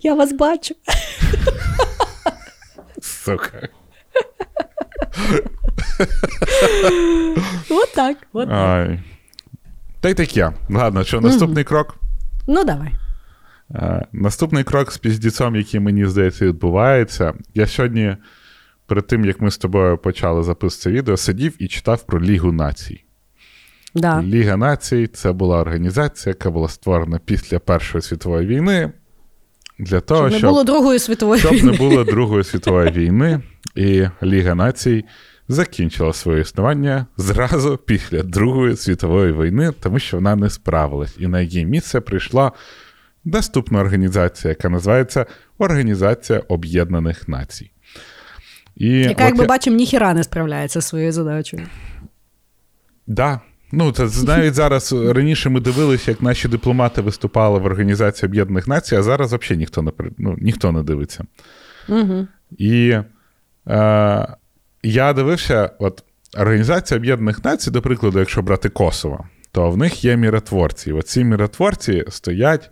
Я 0.03 0.15
вас 0.15 0.33
бачу. 0.33 0.75
Сука. 3.03 3.69
От 7.71 7.93
так. 7.95 8.17
От 8.33 8.49
так. 8.49 8.59
Ай. 8.59 9.01
Та 10.01 10.09
й 10.09 10.15
таке. 10.15 10.53
Ладно, 10.71 11.05
що, 11.05 11.21
наступний 11.21 11.65
крок? 11.65 11.97
Ну, 12.49 12.65
давай. 12.65 12.93
Е, 13.75 14.07
Наступний 14.13 14.65
крок 14.65 14.93
з 14.93 14.99
піздіцом, 14.99 15.57
який 15.57 15.81
мені 15.81 16.07
здається 16.07 16.47
відбувається. 16.47 17.35
Я 17.55 17.67
сьогодні, 17.67 18.17
перед 18.87 19.07
тим 19.07 19.25
як 19.25 19.41
ми 19.41 19.51
з 19.51 19.59
тобою 19.59 19.99
почали 19.99 20.43
записувати 20.43 20.83
це 20.83 20.91
відео, 20.91 21.17
сидів 21.17 21.55
і 21.59 21.69
читав 21.69 22.03
про 22.03 22.23
Лігу 22.23 22.53
націй. 22.53 23.05
Да. 23.95 24.23
Ліга 24.23 24.57
націй 24.57 25.07
це 25.07 25.33
була 25.33 25.61
організація, 25.61 26.31
яка 26.31 26.51
була 26.51 26.69
створена 26.69 27.21
після 27.25 27.59
Першої 27.59 28.03
світової 28.03 28.47
війни. 28.47 28.93
Для 29.79 30.01
того, 30.01 30.31
Щоб 30.31 30.43
не 30.43 30.49
було 30.49 30.65
Другої 30.65 30.99
світової 30.99 31.41
щоб 31.41 31.53
війни. 31.53 31.73
не 31.73 31.79
було 31.79 32.05
Другої 32.05 32.45
світової 32.45 32.91
війни, 32.91 33.41
і 33.75 34.07
Ліга 34.23 34.55
націй 34.55 35.05
закінчила 35.49 36.13
своє 36.13 36.41
існування 36.41 37.07
зразу 37.17 37.77
після 37.77 38.23
Другої 38.23 38.77
світової 38.77 39.33
війни, 39.33 39.73
тому 39.81 39.99
що 39.99 40.17
вона 40.17 40.37
не 40.37 40.51
справилась. 40.51 41.17
І 41.19 41.27
на 41.27 41.41
її 41.41 41.67
місце 41.67 42.01
прийшла 42.01 42.53
наступна 43.25 43.81
організація, 43.81 44.49
яка 44.49 44.69
називається 44.69 45.27
Організація 45.59 46.43
Об'єднаних 46.49 47.29
Націй. 47.29 47.71
І 48.77 48.89
Яка, 48.89 49.25
от 49.25 49.31
як 49.31 49.39
ми 49.39 49.47
бачимо, 49.47 49.77
ніхіра 49.77 50.15
не 50.15 50.25
справляється 50.25 50.81
зі 50.81 50.87
своєю 50.87 51.13
задачею. 51.13 51.63
Да, 53.07 53.41
Ну, 53.73 53.93
це 53.93 54.09
навіть 54.27 54.55
зараз 54.55 54.93
раніше 54.93 55.49
ми 55.49 55.61
дивилися, 55.61 56.11
як 56.11 56.23
наші 56.23 56.49
дипломати 56.49 57.01
виступали 57.01 57.59
в 57.59 57.65
Організації 57.65 58.29
Об'єднаних 58.29 58.69
Націй, 58.69 58.97
а 58.97 59.03
зараз 59.03 59.33
взагалі 59.33 59.59
ніхто 59.59 59.83
не 59.83 59.93
ну, 60.19 60.37
ніхто 60.39 60.73
не 60.73 60.83
дивиться. 60.83 61.25
Угу. 61.89 62.27
І 62.59 62.99
е, 63.69 64.27
я 64.83 65.13
дивився, 65.13 65.71
от 65.79 66.05
Організація 66.37 66.99
Об'єднаних 66.99 67.45
Націй, 67.45 67.71
до 67.71 67.83
прикладу, 67.83 68.19
якщо 68.19 68.43
брати 68.43 68.69
Косово, 68.69 69.25
то 69.53 69.71
в 69.71 69.77
них 69.77 70.05
є 70.05 70.17
міротворці. 70.17 70.91
І 70.91 70.93
оці 70.93 71.25
міротворці 71.25 72.05
стоять 72.09 72.71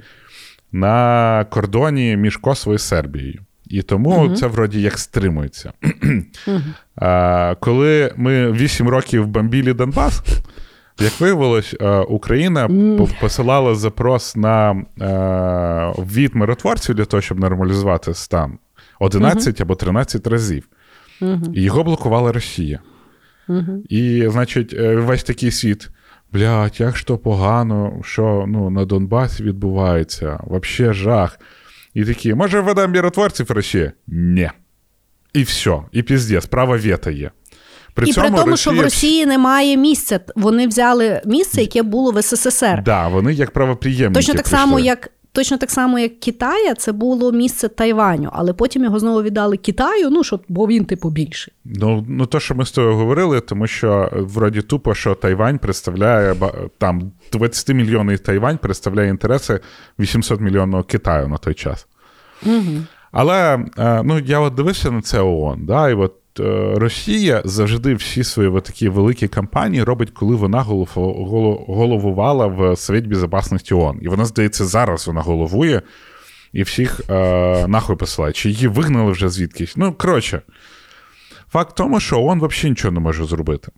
на 0.72 1.46
кордоні 1.50 2.16
між 2.16 2.36
Косово 2.36 2.74
і 2.74 2.78
Сербією. 2.78 3.40
І 3.74 3.82
тому 3.82 4.10
uh 4.10 4.34
це 4.34 4.46
вроді 4.46 4.80
як 4.80 4.98
стримується. 4.98 5.72
А, 6.96 7.54
Коли 7.60 8.12
ми 8.16 8.52
8 8.52 8.88
років 8.88 9.26
бомбілі 9.26 9.72
Донбас, 9.72 10.22
як 11.00 11.20
виявилось, 11.20 11.74
Україна 12.08 12.68
посилала 13.20 13.74
запрос 13.74 14.36
на 14.36 14.84
ввід 15.98 16.34
миротворців 16.34 16.94
для 16.94 17.04
того, 17.04 17.20
щоб 17.20 17.40
нормалізувати 17.40 18.14
стан 18.14 18.58
11 19.00 19.60
або 19.60 19.74
13 19.74 20.26
разів. 20.26 20.68
І 21.54 21.62
його 21.62 21.84
блокувала 21.84 22.32
Росія. 22.32 22.80
І, 23.88 24.24
значить, 24.28 24.74
е, 24.74 24.96
весь 24.96 25.24
такий 25.24 25.50
світ. 25.50 25.90
Блять, 26.32 26.80
як 26.80 26.96
ж 26.96 27.06
то 27.06 27.18
погано, 27.18 28.00
що 28.04 28.44
ну, 28.48 28.70
на 28.70 28.84
Донбасі 28.84 29.42
відбувається, 29.42 30.40
вообще 30.44 30.92
жах. 30.92 31.38
І 31.94 32.04
такі, 32.04 32.34
може, 32.34 32.60
введемо 32.60 32.92
міротворців 32.92 33.50
Росія? 33.50 33.92
Нє. 34.06 34.50
І 35.32 35.42
все, 35.42 35.78
і 35.92 36.02
піздець, 36.02 36.46
право 36.46 36.78
вето 36.78 37.10
є. 37.10 37.30
При 37.94 38.08
і 38.08 38.12
цьому 38.12 38.28
при 38.28 38.36
тому, 38.36 38.50
Росія... 38.50 38.72
що 38.72 38.80
в 38.80 38.84
Росії 38.84 39.26
немає 39.26 39.76
місця. 39.76 40.20
Вони 40.36 40.66
взяли 40.66 41.22
місце, 41.24 41.60
яке 41.60 41.82
було 41.82 42.10
в 42.12 42.22
СССР. 42.22 42.82
Да, 42.84 43.08
вони 43.08 43.32
як 43.32 43.50
правоприємники 43.50 44.20
Точно 44.20 44.34
так 44.34 44.48
само, 44.48 44.80
як 44.80 45.10
точно 45.34 45.58
так 45.58 45.70
само, 45.70 45.98
як 45.98 46.20
Китая, 46.20 46.74
це 46.74 46.92
було 46.92 47.32
місце 47.32 47.68
Тайваню, 47.68 48.30
але 48.32 48.52
потім 48.52 48.84
його 48.84 48.98
знову 48.98 49.22
віддали 49.22 49.56
Китаю, 49.56 50.10
ну 50.10 50.24
щоб 50.24 50.42
бо 50.48 50.66
він 50.66 50.84
типу 50.84 51.10
більший. 51.10 51.54
Ну 51.64 52.06
ну 52.08 52.26
то, 52.26 52.40
що 52.40 52.54
ми 52.54 52.64
з 52.66 52.70
тобою 52.70 52.96
говорили, 52.96 53.40
тому 53.40 53.66
що 53.66 54.10
вроді 54.12 54.62
тупо, 54.62 54.94
що 54.94 55.14
Тайвань 55.14 55.58
представляє 55.58 56.34
там 56.78 57.12
20 57.32 57.68
мільйонний 57.68 58.18
Тайвань 58.18 58.58
представляє 58.58 59.08
інтереси 59.08 59.60
800 59.98 60.40
мільйонного 60.40 60.82
Китаю 60.82 61.28
на 61.28 61.36
той 61.36 61.54
час. 61.54 61.86
Угу. 62.46 62.84
Але 63.12 63.64
е, 63.78 64.02
ну 64.04 64.18
я 64.18 64.40
от 64.40 64.54
дивився 64.54 64.90
на 64.90 65.02
це 65.02 65.20
ООН, 65.20 65.66
да, 65.66 65.90
і 65.90 65.94
от 65.94 66.14
Росія 66.74 67.42
завжди 67.44 67.94
всі 67.94 68.24
свої 68.24 68.60
такі 68.60 68.88
великі 68.88 69.28
кампанії 69.28 69.82
робить, 69.82 70.10
коли 70.10 70.36
вона 70.36 70.62
головувала 70.62 72.46
в 72.46 72.76
Совет 72.76 73.06
Безопасності 73.06 73.74
ООН. 73.74 73.98
І 74.02 74.08
вона, 74.08 74.24
здається, 74.24 74.64
зараз 74.64 75.06
вона 75.06 75.20
головує 75.20 75.82
і 76.52 76.62
всіх 76.62 77.00
е, 77.10 77.66
нахуй 77.68 77.96
посилає. 77.96 78.32
Чи 78.32 78.50
її 78.50 78.68
вигнали 78.68 79.12
вже 79.12 79.28
звідкись. 79.28 79.76
Ну, 79.76 79.92
коротше, 79.92 80.42
факт 81.52 81.70
в 81.70 81.74
тому, 81.74 82.00
що 82.00 82.22
ООН 82.22 82.38
взагалі 82.38 82.70
нічого 82.70 82.92
не 82.92 83.00
може 83.00 83.24
зробити. 83.24 83.68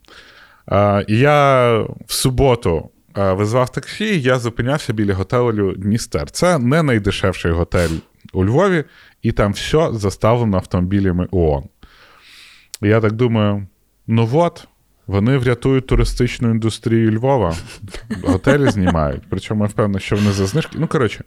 Е, 0.73 1.05
я 1.09 1.79
в 1.81 2.13
суботу. 2.13 2.91
Е, 3.19 3.33
визвав 3.33 3.73
таксі, 3.73 4.21
я 4.21 4.39
зупинявся 4.39 4.93
біля 4.93 5.15
готелю 5.15 5.73
Дністер. 5.73 6.31
Це 6.31 6.59
не 6.59 6.83
найдешевший 6.83 7.53
готель 7.53 7.99
у 8.33 8.45
Львові, 8.45 8.85
і 9.23 9.33
там 9.33 9.53
все 9.53 9.89
заставлено 9.93 10.57
автомобілями 10.57 11.29
ООН. 11.31 11.65
Я 12.83 13.01
так 13.01 13.13
думаю: 13.13 13.67
ну 14.07 14.31
от, 14.33 14.69
вони 15.07 15.39
врятують 15.39 15.87
туристичну 15.87 16.51
індустрію 16.51 17.11
Львова, 17.11 17.55
готелі 18.25 18.71
знімають. 18.71 19.23
Причому 19.31 19.65
я 19.65 19.69
впевнений, 19.69 20.01
що 20.01 20.17
вони 20.17 20.33
за 20.33 20.47
знижки. 20.47 20.79
Ну, 20.81 20.87
коротше. 20.87 21.25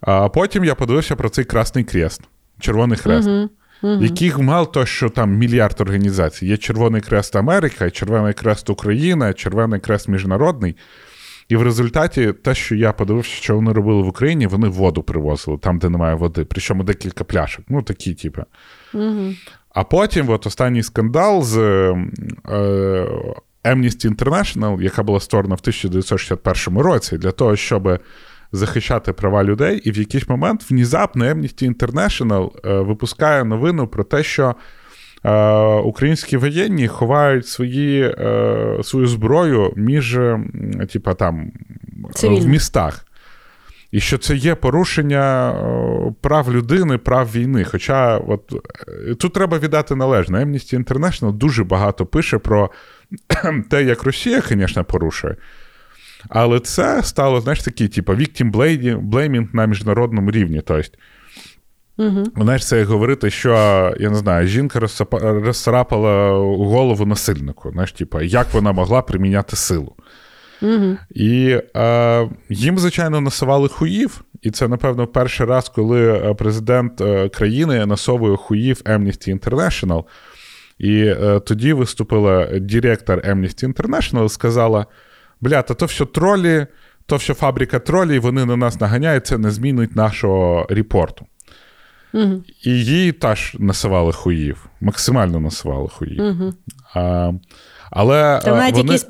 А 0.00 0.28
потім 0.28 0.64
я 0.64 0.74
подивився 0.74 1.16
про 1.16 1.28
цей 1.28 1.44
Красний 1.44 1.84
Крест, 1.84 2.22
Червоний 2.60 2.98
Хрест. 2.98 3.28
Uh-huh. 3.28 3.48
Uh-huh. 3.82 4.02
Яких 4.02 4.38
мало 4.38 4.66
то, 4.66 4.86
що 4.86 5.08
там 5.08 5.30
мільярд 5.30 5.80
організацій. 5.80 6.46
Є 6.46 6.56
Червоний 6.56 7.00
Крест 7.00 7.36
Америка, 7.36 7.90
Червоний 7.90 8.34
Крест 8.34 8.70
Україна, 8.70 9.32
Червоний 9.32 9.80
Крест 9.80 10.08
Міжнародний. 10.08 10.76
І 11.48 11.56
в 11.56 11.62
результаті 11.62 12.32
те, 12.32 12.54
що 12.54 12.74
я 12.74 12.92
подивився, 12.92 13.30
що 13.30 13.54
вони 13.56 13.72
робили 13.72 14.02
в 14.02 14.08
Україні, 14.08 14.46
вони 14.46 14.68
воду 14.68 15.02
привозили 15.02 15.58
там, 15.58 15.78
де 15.78 15.88
немає 15.88 16.14
води. 16.14 16.44
Причому 16.44 16.84
декілька 16.84 17.24
пляшок. 17.24 17.64
Ну, 17.68 17.82
такі, 17.82 18.14
типу. 18.14 18.42
Угу. 18.94 19.32
А 19.74 19.84
потім, 19.84 20.30
от 20.30 20.46
останній 20.46 20.82
скандал 20.82 21.42
з 21.42 21.58
е, 21.58 21.94
Amnesty 23.64 24.14
International, 24.14 24.82
яка 24.82 25.02
була 25.02 25.20
створена 25.20 25.54
в 25.54 25.60
1961 25.60 26.78
році, 26.78 27.18
для 27.18 27.32
того, 27.32 27.56
щоб 27.56 28.00
захищати 28.52 29.12
права 29.12 29.44
людей, 29.44 29.78
і 29.84 29.90
в 29.90 29.98
якийсь 29.98 30.28
момент 30.28 30.70
внезапно 30.70 31.24
Amnesty 31.24 31.74
International 31.74 32.50
е, 32.64 32.80
випускає 32.80 33.44
новину 33.44 33.86
про 33.86 34.04
те, 34.04 34.22
що 34.22 34.54
е, 35.24 35.54
українські 35.74 36.36
воєнні 36.36 36.88
ховають 36.88 37.46
свої, 37.46 38.02
е, 38.02 38.78
свою 38.82 39.06
зброю 39.06 39.72
між 39.76 40.18
типа, 40.92 41.14
там, 41.14 41.52
в 42.22 42.46
містах. 42.46 43.06
І 43.90 44.00
що 44.00 44.18
це 44.18 44.36
є 44.36 44.54
порушення 44.54 45.50
е, 45.50 46.14
прав 46.20 46.52
людини, 46.52 46.98
прав 46.98 47.32
війни. 47.34 47.64
Хоча 47.64 48.18
от 48.18 48.52
е, 48.88 49.14
тут 49.14 49.32
треба 49.32 49.58
віддати 49.58 49.94
належне. 49.94 50.44
Amnesty 50.44 50.84
International 50.84 51.32
дуже 51.32 51.64
багато 51.64 52.06
пише 52.06 52.38
про 52.38 52.70
те, 53.70 53.82
як 53.82 54.02
Росія, 54.02 54.42
звісно, 54.48 54.84
порушує. 54.84 55.36
Але 56.28 56.60
це 56.60 57.02
стало, 57.02 57.40
знаєш, 57.40 57.62
такий, 57.62 57.88
типу, 57.88 58.12
victim 58.12 58.52
blaming 59.10 59.48
на 59.52 59.66
міжнародному 59.66 60.30
рівні. 60.30 60.62
Тобто, 60.66 60.88
Угу. 62.00 62.24
Знаєш, 62.36 62.66
це 62.66 62.84
говорити, 62.84 63.30
що 63.30 63.50
я 64.00 64.10
не 64.10 64.16
знаю, 64.16 64.46
жінка 64.46 64.80
розцарапала 65.10 66.30
голову 66.56 67.06
насильнику. 67.06 67.70
Знаєш, 67.70 67.92
типу, 67.92 68.20
як 68.20 68.54
вона 68.54 68.72
могла 68.72 69.02
приміняти 69.02 69.56
силу. 69.56 69.94
Угу. 70.62 70.96
І 71.10 71.60
е, 71.76 72.28
їм, 72.48 72.78
звичайно, 72.78 73.20
насували 73.20 73.68
хуїв. 73.68 74.24
І 74.42 74.50
це, 74.50 74.68
напевно, 74.68 75.06
перший 75.06 75.46
раз, 75.46 75.68
коли 75.68 76.12
е, 76.12 76.34
президент 76.34 77.00
е, 77.00 77.28
країни 77.28 77.86
насовує 77.86 78.36
хуїв 78.36 78.82
Amnesty 78.84 79.38
International. 79.38 80.04
І 80.78 81.02
е, 81.02 81.40
тоді 81.40 81.72
виступила 81.72 82.46
директор 82.46 83.18
Amnesty 83.18 83.74
International 83.74 84.24
і 84.24 84.28
сказала: 84.28 84.86
бля, 85.40 85.62
та 85.62 85.74
то 85.74 85.86
все 85.86 86.04
тролі, 86.04 86.66
то 87.06 87.16
все 87.16 87.34
фабрика 87.34 87.78
тролі, 87.78 88.18
вони 88.18 88.44
на 88.44 88.56
нас 88.56 88.80
наганяють, 88.80 89.26
це 89.26 89.38
не 89.38 89.50
змінить 89.50 89.96
нашого 89.96 90.66
репорту. 90.70 91.26
Угу. 92.12 92.42
І 92.62 92.84
їй 92.84 93.12
теж 93.12 93.56
насували 93.58 94.12
хуїв, 94.12 94.66
максимально 94.80 95.40
насували 95.40 95.88
хуїв. 95.88 96.20
Угу. 96.24 96.54
А, 96.94 97.32
але 97.90 98.40
Та 98.44 98.56
навіть 98.56 98.76
вони... 98.76 98.92
якийсь 98.92 99.06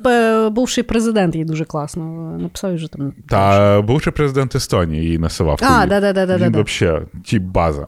бувший 0.51 0.83
президент 0.83 1.35
їй 1.35 1.45
дуже 1.45 1.65
класно 1.65 2.03
написав 2.39 2.75
вже 2.75 2.87
там. 2.87 3.13
Та 3.29 3.81
бувший 3.81 4.13
президент 4.13 4.55
Естонії 4.55 5.03
її 5.03 5.17
насував. 5.17 5.59
А, 5.61 5.85
да, 5.85 5.99
да, 5.99 6.13
да, 6.13 6.25
да, 6.25 6.37
Він 6.37 6.63
взагалі 6.63 7.05
тіп 7.25 7.43
база. 7.43 7.87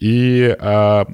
І 0.00 0.40
е, 0.60 1.06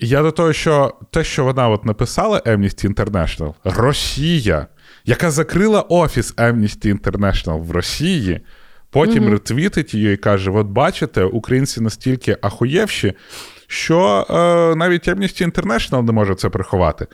я 0.00 0.22
до 0.22 0.30
того, 0.30 0.52
що 0.52 0.94
те, 1.10 1.24
що 1.24 1.44
вона 1.44 1.68
от 1.68 1.84
написала 1.84 2.38
Amnesty 2.38 2.94
International, 2.94 3.54
Росія, 3.64 4.66
яка 5.04 5.30
закрила 5.30 5.80
офіс 5.80 6.34
Amnesty 6.34 6.98
International 7.00 7.66
в 7.66 7.70
Росії, 7.70 8.40
потім 8.90 9.24
mm-hmm. 9.24 9.30
ретвітить 9.30 9.94
її 9.94 10.14
і 10.14 10.16
каже: 10.16 10.50
От 10.50 10.66
бачите, 10.66 11.24
українці 11.24 11.80
настільки 11.80 12.36
ахуєвші, 12.42 13.12
що 13.66 14.26
е, 14.30 14.76
навіть 14.76 15.08
Amnesty 15.08 15.50
International 15.50 16.02
не 16.02 16.12
може 16.12 16.34
це 16.34 16.48
приховати. 16.48 17.06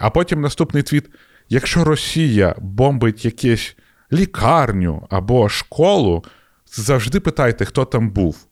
А 0.00 0.10
потім 0.10 0.40
наступний 0.40 0.82
твіт: 0.82 1.10
якщо 1.48 1.84
Росія 1.84 2.54
бомбить 2.58 3.24
якусь 3.24 3.76
лікарню 4.12 5.06
або 5.10 5.48
школу, 5.48 6.24
завжди 6.66 7.20
питайте, 7.20 7.64
хто 7.64 7.84
там 7.84 8.10
був. 8.10 8.46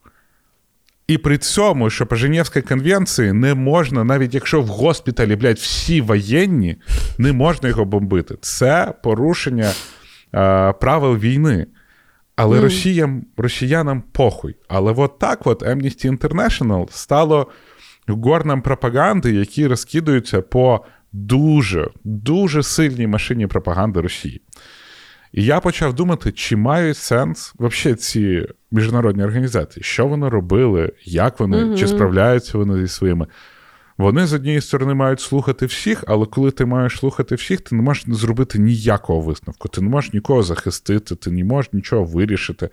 І 1.07 1.19
при 1.19 1.39
цьому, 1.39 1.91
що 1.91 2.07
по 2.07 2.17
Женевській 2.17 2.63
конвенції 2.63 3.33
не 3.33 3.55
можна, 3.55 4.05
навіть 4.05 4.35
якщо 4.35 4.61
в 4.61 4.67
госпіталі, 4.67 5.37
блядь, 5.37 5.59
всі 5.59 6.01
воєнні, 6.01 6.77
не 7.19 7.33
можна 7.33 7.69
його 7.69 7.85
бомбити. 7.85 8.37
Це 8.41 8.95
порушення 9.03 9.73
е, 10.35 10.73
правил 10.73 11.17
війни. 11.17 11.67
Але 12.37 12.59
mm. 12.59 12.63
росіям, 12.63 13.25
росіянам 13.37 14.03
похуй. 14.13 14.57
Але 14.69 14.93
от 14.93 15.19
так 15.19 15.47
от 15.47 15.63
Amnesty 15.63 16.19
International 16.19 16.91
стало 16.91 17.47
горном 18.09 18.63
пропаганди, 18.63 19.33
які 19.33 19.67
розкидаються 19.67 20.43
по 20.43 20.85
дуже, 21.13 21.91
дуже 22.05 22.63
сильній 22.63 23.07
машині 23.07 23.47
пропаганди 23.47 24.01
Росії. 24.01 24.41
І 25.33 25.45
я 25.45 25.61
почав 25.61 25.95
думати, 25.95 26.33
чи 26.33 26.57
мають 26.57 26.97
сенс 26.97 27.55
взагалі 27.59 27.97
ці 27.97 28.47
міжнародні 28.71 29.25
організації, 29.25 29.85
що 29.85 30.07
вони 30.07 30.29
робили, 30.29 30.93
як 31.05 31.41
вони, 31.41 31.57
mm-hmm. 31.57 31.79
чи 31.79 31.89
справляються 31.89 32.59
вони 32.59 32.81
зі 32.81 32.89
своїми. 32.89 33.27
Вони 33.99 34.27
з 34.27 34.33
однієї 34.33 34.61
сторони 34.61 34.95
мають 34.95 35.21
слухати 35.21 35.67
всіх, 35.67 36.05
але 36.07 36.27
коли 36.27 36.51
ти 36.51 36.65
маєш 36.65 36.99
слухати 36.99 37.35
всіх, 37.35 37.61
ти 37.61 37.75
не 37.75 37.83
можеш 37.83 38.05
зробити 38.09 38.59
ніякого 38.59 39.21
висновку. 39.21 39.69
Ти 39.69 39.81
не 39.81 39.89
можеш 39.89 40.13
нікого 40.13 40.43
захистити, 40.43 41.15
ти 41.15 41.31
не 41.31 41.45
можеш 41.45 41.73
нічого 41.73 42.05
вирішити. 42.05 42.69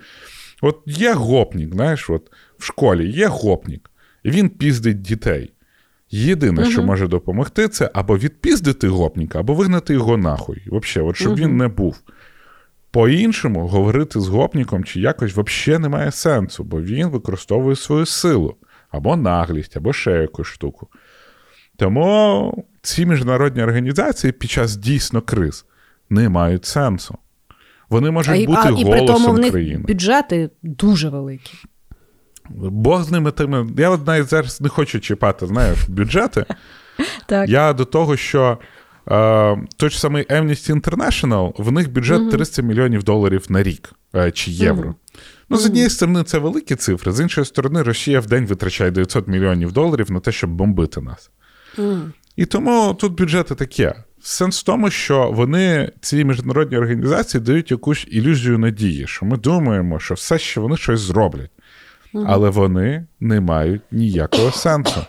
От 0.62 0.82
є 0.86 1.14
гопнік, 1.14 1.74
знаєш, 1.74 2.10
от 2.10 2.32
в 2.58 2.66
школі 2.66 3.12
є 3.12 3.28
гопнік, 3.28 3.90
і 4.24 4.30
він 4.30 4.50
піздить 4.50 5.02
дітей. 5.02 5.54
Єдине, 6.12 6.62
uh 6.62 6.72
що 6.72 6.84
може 6.84 7.08
допомогти, 7.08 7.68
це 7.68 7.92
або 7.94 8.18
відпіздити 8.18 8.88
гопніка, 8.88 9.40
або 9.40 9.54
вигнати 9.54 9.94
його 9.94 10.18
нахуй. 10.18 10.64
Взагалі, 10.72 11.10
от 11.10 11.16
щоб 11.16 11.34
uh 11.34 11.36
він 11.36 11.58
не 11.58 11.68
був. 11.68 12.02
По-іншому, 12.92 13.68
говорити 13.68 14.20
з 14.20 14.28
гопніком 14.28 14.84
чи 14.84 15.00
якось 15.00 15.38
взагалі 15.38 15.82
немає 15.82 16.12
сенсу, 16.12 16.64
бо 16.64 16.82
він 16.82 17.08
використовує 17.08 17.76
свою 17.76 18.06
силу, 18.06 18.56
або 18.92 19.16
наглість, 19.16 19.78
або 19.78 19.94
ще 19.94 20.12
якусь 20.12 20.48
штуку. 20.48 20.88
Тому 21.76 22.66
ці 22.82 23.06
міжнародні 23.06 23.64
організації 23.64 24.34
під 24.34 24.50
час 24.50 24.78
дійсно 24.78 25.22
криз 25.22 25.66
не 26.10 26.30
мають 26.30 26.66
сенсу. 26.66 27.18
Вони 27.90 28.12
можуть 28.12 28.44
а, 28.44 28.46
бути 28.46 28.60
а, 28.64 28.72
голосом 28.72 28.88
і 28.88 28.92
при 28.92 29.06
тому 29.06 29.34
в 29.34 29.40
них 29.40 29.52
країни. 29.52 29.84
Бюджети 29.88 30.50
дуже 30.64 31.10
великі. 31.10 31.54
Бог 32.56 33.04
з 33.04 33.12
ними 33.12 33.32
тими. 33.32 33.68
Я 33.78 33.98
навіть 33.98 34.30
зараз 34.30 34.62
не 34.62 34.70
хочу 34.70 35.00
чіпати, 35.00 35.48
знаєш, 35.48 35.90
бюджети. 35.90 36.46
Так. 37.26 37.50
Я 37.50 37.74
до 37.74 37.86
того, 37.86 38.18
що 38.18 38.58
е, 39.12 39.58
той 39.78 39.90
ж 39.90 40.00
самий 40.00 40.24
Amnesty 40.24 40.82
International, 40.82 41.54
в 41.58 41.72
них 41.72 41.92
бюджет 41.92 42.32
300 42.32 42.62
мільйонів 42.62 43.04
доларів 43.04 43.46
на 43.50 43.64
рік 43.64 43.94
е, 44.16 44.32
чи 44.32 44.52
євро. 44.52 44.96
Ну, 45.50 45.58
з 45.58 45.66
однієї 45.66 45.90
сторони, 45.90 46.24
це 46.24 46.40
великі 46.40 46.76
цифри, 46.76 47.12
з 47.12 47.20
іншої 47.20 47.46
сторони, 47.46 47.82
Росія 47.82 48.20
в 48.20 48.26
день 48.28 48.46
витрачає 48.46 48.92
900 48.92 49.28
мільйонів 49.28 49.72
доларів 49.72 50.12
на 50.12 50.20
те, 50.20 50.32
щоб 50.32 50.50
бомбити 50.50 51.02
нас. 51.02 51.32
І 52.36 52.46
тому 52.46 52.94
тут 52.94 53.14
бюджети 53.14 53.56
таке. 53.56 54.04
Сенс 54.22 54.60
в 54.60 54.64
тому, 54.64 54.90
що 54.90 55.32
вони, 55.32 55.92
ці 56.02 56.26
міжнародні 56.26 56.78
організації, 56.78 57.42
дають 57.42 57.72
якусь 57.72 58.08
ілюзію 58.12 58.58
надії, 58.58 59.08
що 59.08 59.26
ми 59.26 59.38
думаємо, 59.38 60.00
що 60.00 60.14
все 60.14 60.40
ще 60.40 60.60
вони 60.60 60.78
щось 60.78 61.00
зроблять. 61.00 61.52
Але 62.14 62.50
вони 62.50 63.06
не 63.20 63.42
мають 63.42 63.82
ніякого 63.92 64.52
сенсу. 64.52 65.06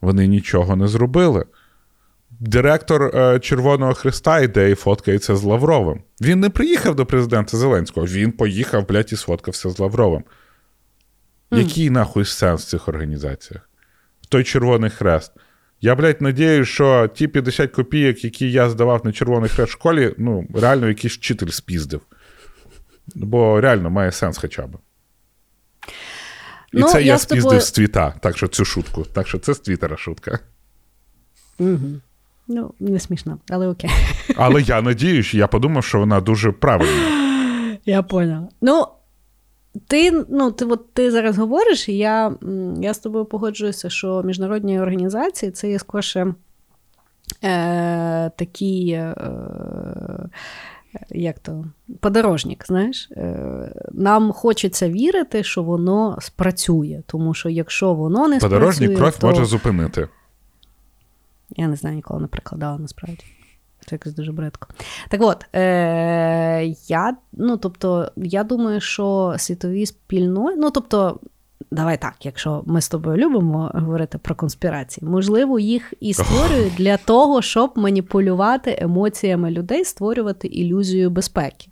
Вони 0.00 0.26
нічого 0.26 0.76
не 0.76 0.88
зробили. 0.88 1.44
Директор 2.30 3.02
е, 3.02 3.40
Червоного 3.40 3.94
Христа 3.94 4.40
йде 4.40 4.70
і 4.70 4.74
фоткається 4.74 5.36
з 5.36 5.42
Лавровим. 5.42 6.02
Він 6.20 6.40
не 6.40 6.50
приїхав 6.50 6.94
до 6.94 7.06
президента 7.06 7.56
Зеленського, 7.56 8.06
він 8.06 8.32
поїхав, 8.32 8.88
блядь, 8.88 9.12
і 9.12 9.16
сфоткався 9.16 9.70
з 9.70 9.78
Лавровим. 9.78 10.24
Який 11.50 11.90
нахуй 11.90 12.24
сенс 12.24 12.64
в 12.64 12.68
цих 12.68 12.88
організаціях? 12.88 13.70
Той 14.28 14.44
Червоний 14.44 14.90
Хрест. 14.90 15.32
Я, 15.80 15.94
блядь, 15.94 16.22
надію, 16.22 16.64
що 16.64 17.08
ті 17.14 17.28
50 17.28 17.70
копійок, 17.70 18.24
які 18.24 18.50
я 18.50 18.70
здавав 18.70 19.06
на 19.06 19.12
Червоний 19.12 19.50
Хрест 19.50 19.70
в 19.70 19.72
школі, 19.72 20.14
ну, 20.18 20.48
реально 20.54 20.88
якийсь 20.88 21.12
вчитель 21.12 21.46
спіздив. 21.46 22.00
Бо 23.14 23.60
реально 23.60 23.90
має 23.90 24.12
сенс 24.12 24.38
хоча 24.38 24.66
б. 24.66 24.76
І 26.72 26.78
ну, 26.78 26.88
це 26.88 27.00
я, 27.00 27.06
я 27.06 27.18
спіздив 27.18 27.42
тобою... 27.42 27.60
з 27.60 27.70
твіта, 27.70 28.14
так 28.20 28.36
що 28.36 28.48
цю 28.48 28.64
шутку. 28.64 29.04
Так 29.12 29.28
що 29.28 29.38
це 29.38 29.54
з 29.54 29.58
твітера 29.58 29.96
шутка. 29.96 30.38
Угу. 31.58 32.00
Ну, 32.48 32.74
не 32.80 33.00
смішно, 33.00 33.38
але 33.48 33.68
окей. 33.68 33.90
Але 34.36 34.62
я 34.62 34.82
надіюсь, 34.82 35.34
я 35.34 35.46
подумав, 35.46 35.84
що 35.84 35.98
вона 35.98 36.20
дуже 36.20 36.52
правильна. 36.52 37.18
Я 37.86 38.02
поняла. 38.02 38.48
Ну, 38.60 38.86
ти 39.86 40.24
ну, 40.28 40.50
ти, 40.50 40.64
от, 40.64 40.94
ти 40.94 41.10
зараз 41.10 41.38
говориш, 41.38 41.88
і 41.88 41.96
я 41.96 42.32
я 42.80 42.94
з 42.94 42.98
тобою 42.98 43.24
погоджуюся, 43.24 43.90
що 43.90 44.22
міжнародні 44.22 44.80
організації 44.80 45.52
це 45.52 45.70
є 45.70 45.78
скорше 45.78 46.34
е, 47.44 48.30
такі. 48.36 48.90
Е, 48.90 49.14
як 51.10 51.38
то, 51.38 51.64
подорожник, 52.00 52.64
знаєш, 52.66 53.08
е, 53.12 53.72
нам 53.92 54.32
хочеться 54.32 54.88
вірити, 54.88 55.42
що 55.42 55.62
воно 55.62 56.18
спрацює, 56.20 57.02
тому 57.06 57.34
що 57.34 57.48
якщо 57.48 57.94
воно 57.94 58.28
не 58.28 58.38
Подорожник 58.38 58.90
спрацює, 58.90 58.96
кров 58.96 59.18
то... 59.18 59.26
може 59.26 59.44
зупинити. 59.44 60.08
Я 61.56 61.68
не 61.68 61.76
знаю, 61.76 61.96
ніколи 61.96 62.20
не 62.20 62.26
прикладала 62.26 62.78
насправді. 62.78 63.24
Це 63.86 63.94
якось 63.94 64.14
дуже 64.14 64.32
бредко. 64.32 64.68
Так 65.08 65.22
от, 65.22 65.44
е, 65.54 66.64
я 66.88 67.16
ну, 67.32 67.56
тобто, 67.56 68.12
я 68.16 68.44
думаю, 68.44 68.80
що 68.80 69.34
світові 69.38 69.86
спільноти, 69.86 70.56
ну, 70.58 70.70
тобто, 70.70 71.20
давай 71.70 72.00
так, 72.00 72.14
якщо 72.22 72.62
ми 72.66 72.80
з 72.80 72.88
тобою 72.88 73.16
любимо 73.16 73.70
говорити 73.74 74.18
про 74.18 74.34
конспірації, 74.34 75.08
можливо, 75.08 75.58
їх 75.58 75.94
і 76.00 76.14
створюють 76.14 76.74
для 76.74 76.96
того, 76.96 77.42
щоб 77.42 77.72
маніпулювати 77.76 78.78
емоціями 78.80 79.50
людей, 79.50 79.84
створювати 79.84 80.48
ілюзію 80.48 81.10
безпеки. 81.10 81.68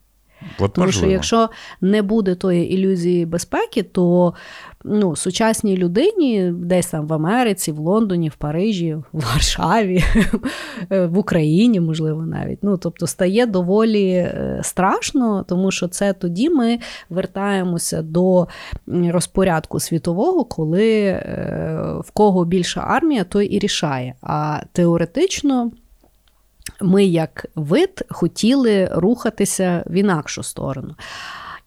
От 0.59 0.73
Тому 0.73 0.93
що 0.93 1.07
якщо 1.07 1.49
не 1.81 2.03
буде 2.03 2.35
тої 2.35 2.75
ілюзії 2.75 3.27
безпеки, 3.27 3.83
то 3.83 4.35
ну, 4.87 5.17
сучасній 5.17 5.77
людині 5.77 6.53
десь 6.55 6.87
там 6.87 7.07
в 7.07 7.13
Америці, 7.13 7.73
в 7.73 7.79
Лондоні, 7.79 8.29
в 8.29 8.35
Парижі, 8.35 8.95
в 8.95 9.07
Варшаві, 9.13 10.05
в 10.91 11.19
Україні, 11.19 11.81
можливо, 11.81 12.27
навіть. 12.27 12.59
Ну, 12.63 12.77
Тобто 12.77 13.07
стає 13.07 13.47
доволі 13.47 14.09
е, 14.11 14.61
страшно, 14.63 15.45
тому 15.49 15.71
що 15.71 15.89
це 15.89 16.13
тоді 16.13 16.51
ми 16.51 16.79
вертаємося 17.11 18.03
до 18.03 18.47
розпорядку 18.87 19.81
світового, 19.81 20.45
коли 20.45 21.05
е, 21.05 22.01
в 22.05 22.11
кого 22.11 22.45
більша 22.45 22.81
армія, 22.81 23.25
той 23.25 23.47
і 23.47 23.59
рішає. 23.59 24.15
А 24.23 24.61
теоретично 24.73 25.71
ми, 26.83 27.05
як 27.05 27.47
вид, 27.55 28.05
хотіли 28.09 28.89
рухатися 28.93 29.85
в 29.87 29.93
інакшу 29.93 30.43
сторону. 30.43 30.95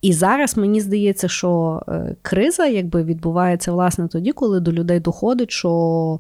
І 0.01 0.13
зараз 0.13 0.57
мені 0.57 0.81
здається, 0.81 1.27
що 1.27 1.81
е, 1.87 2.15
криза 2.21 2.65
якби 2.65 3.03
відбувається 3.03 3.71
власне 3.71 4.07
тоді, 4.07 4.31
коли 4.31 4.59
до 4.59 4.71
людей 4.71 4.99
доходить, 4.99 5.51
що 5.51 6.19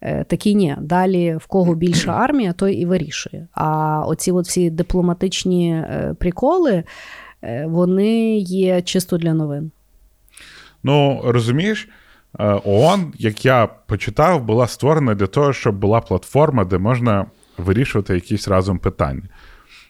е, 0.00 0.24
такі 0.24 0.54
ні, 0.54 0.76
далі 0.80 1.36
в 1.40 1.46
кого 1.46 1.74
більша 1.74 2.10
армія, 2.24 2.52
той 2.52 2.74
і 2.74 2.86
вирішує. 2.86 3.46
А 3.52 4.00
оці 4.06 4.32
от 4.32 4.46
всі 4.46 4.70
дипломатичні 4.70 5.72
е, 5.72 6.14
приколи, 6.18 6.84
вони 7.64 8.36
є 8.38 8.82
чисто 8.82 9.18
для 9.18 9.34
новин. 9.34 9.70
Ну, 10.82 11.20
розумієш, 11.24 11.88
ООН, 12.64 13.12
як 13.18 13.44
я 13.44 13.66
почитав, 13.66 14.44
була 14.44 14.66
створена 14.66 15.14
для 15.14 15.26
того, 15.26 15.52
щоб 15.52 15.78
була 15.78 16.00
платформа, 16.00 16.64
де 16.64 16.78
можна 16.78 17.26
вирішувати 17.58 18.14
якісь 18.14 18.48
разом 18.48 18.78
питання. 18.78 19.22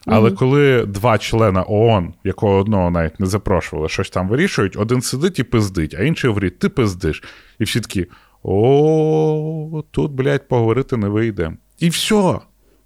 Але 0.05 0.29
mm-hmm. 0.29 0.35
коли 0.35 0.85
два 0.85 1.17
члена 1.17 1.65
ООН, 1.67 2.13
якого 2.23 2.57
одного 2.57 2.91
навіть 2.91 3.19
не 3.19 3.25
запрошували, 3.25 3.89
щось 3.89 4.09
там 4.09 4.29
вирішують, 4.29 4.77
один 4.77 5.01
сидить 5.01 5.39
і 5.39 5.43
пиздить, 5.43 5.95
а 5.99 6.03
інший 6.03 6.27
говорить, 6.27 6.59
ти 6.59 6.69
пиздиш. 6.69 7.23
І 7.59 7.63
всі 7.63 7.81
такі: 7.81 8.07
о, 8.43 9.83
тут, 9.91 10.11
блядь, 10.11 10.47
поговорити 10.47 10.97
не 10.97 11.07
вийде. 11.07 11.51
І 11.79 11.89
все. 11.89 12.39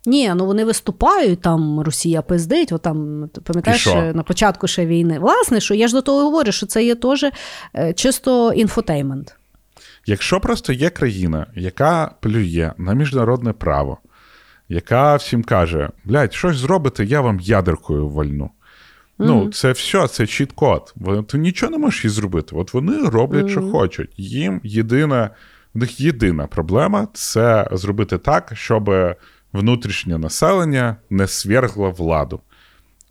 Ні, 0.06 0.34
ну 0.36 0.46
вони 0.46 0.66
виступають, 0.66 1.42
там 1.42 1.80
Росія 1.80 2.22
пиздить, 2.22 2.72
от 2.72 2.82
там, 2.82 3.30
пам'ятаєш, 3.44 3.86
на 3.86 4.24
початку 4.24 4.68
ще 4.68 4.86
війни. 4.86 5.20
Власне, 5.20 5.60
що 5.60 5.74
я 5.74 5.88
ж 5.88 5.94
до 5.94 6.02
того 6.02 6.24
говорю, 6.24 6.52
що 6.52 6.66
це 6.66 6.84
є 6.84 6.96
теж 6.96 7.26
е, 7.76 7.94
чисто 7.94 8.54
інфотеймент. 8.54 9.36
Якщо 10.06 10.40
просто 10.40 10.74
є 10.74 10.90
країна, 10.90 11.48
яка 11.56 12.16
плює 12.20 12.72
на 12.78 12.94
міжнародне 12.94 13.54
право, 13.54 13.98
яка 14.70 15.16
всім 15.16 15.44
каже: 15.44 15.90
блядь, 16.06 16.34
щось 16.34 16.58
зробите, 16.58 17.06
я 17.06 17.22
вам 17.22 17.40
ядеркою 17.40 18.10
вальну. 18.10 18.44
Mm-hmm. 18.44 19.26
Ну, 19.28 19.52
це 19.52 19.72
все, 19.72 20.08
це 20.08 20.28
чіт-код. 20.28 20.94
Ти 21.28 21.38
нічого 21.38 21.72
не 21.72 21.78
можеш 21.78 22.06
їй 22.06 22.12
зробити. 22.12 22.56
От 22.56 22.74
вони 22.74 23.10
роблять, 23.10 23.46
mm-hmm. 23.46 23.50
що 23.50 23.62
хочуть. 23.62 24.14
Їм 24.18 24.62
єдина, 24.64 25.30
в 25.74 25.78
них 25.78 26.00
єдина 26.00 26.48
проблема 26.48 27.08
це 27.14 27.68
зробити 27.72 28.18
так, 28.18 28.52
щоб 28.56 28.92
внутрішнє 29.54 30.18
населення 30.18 30.96
не 31.10 31.28
свергло 31.28 31.92
владу. 31.92 32.40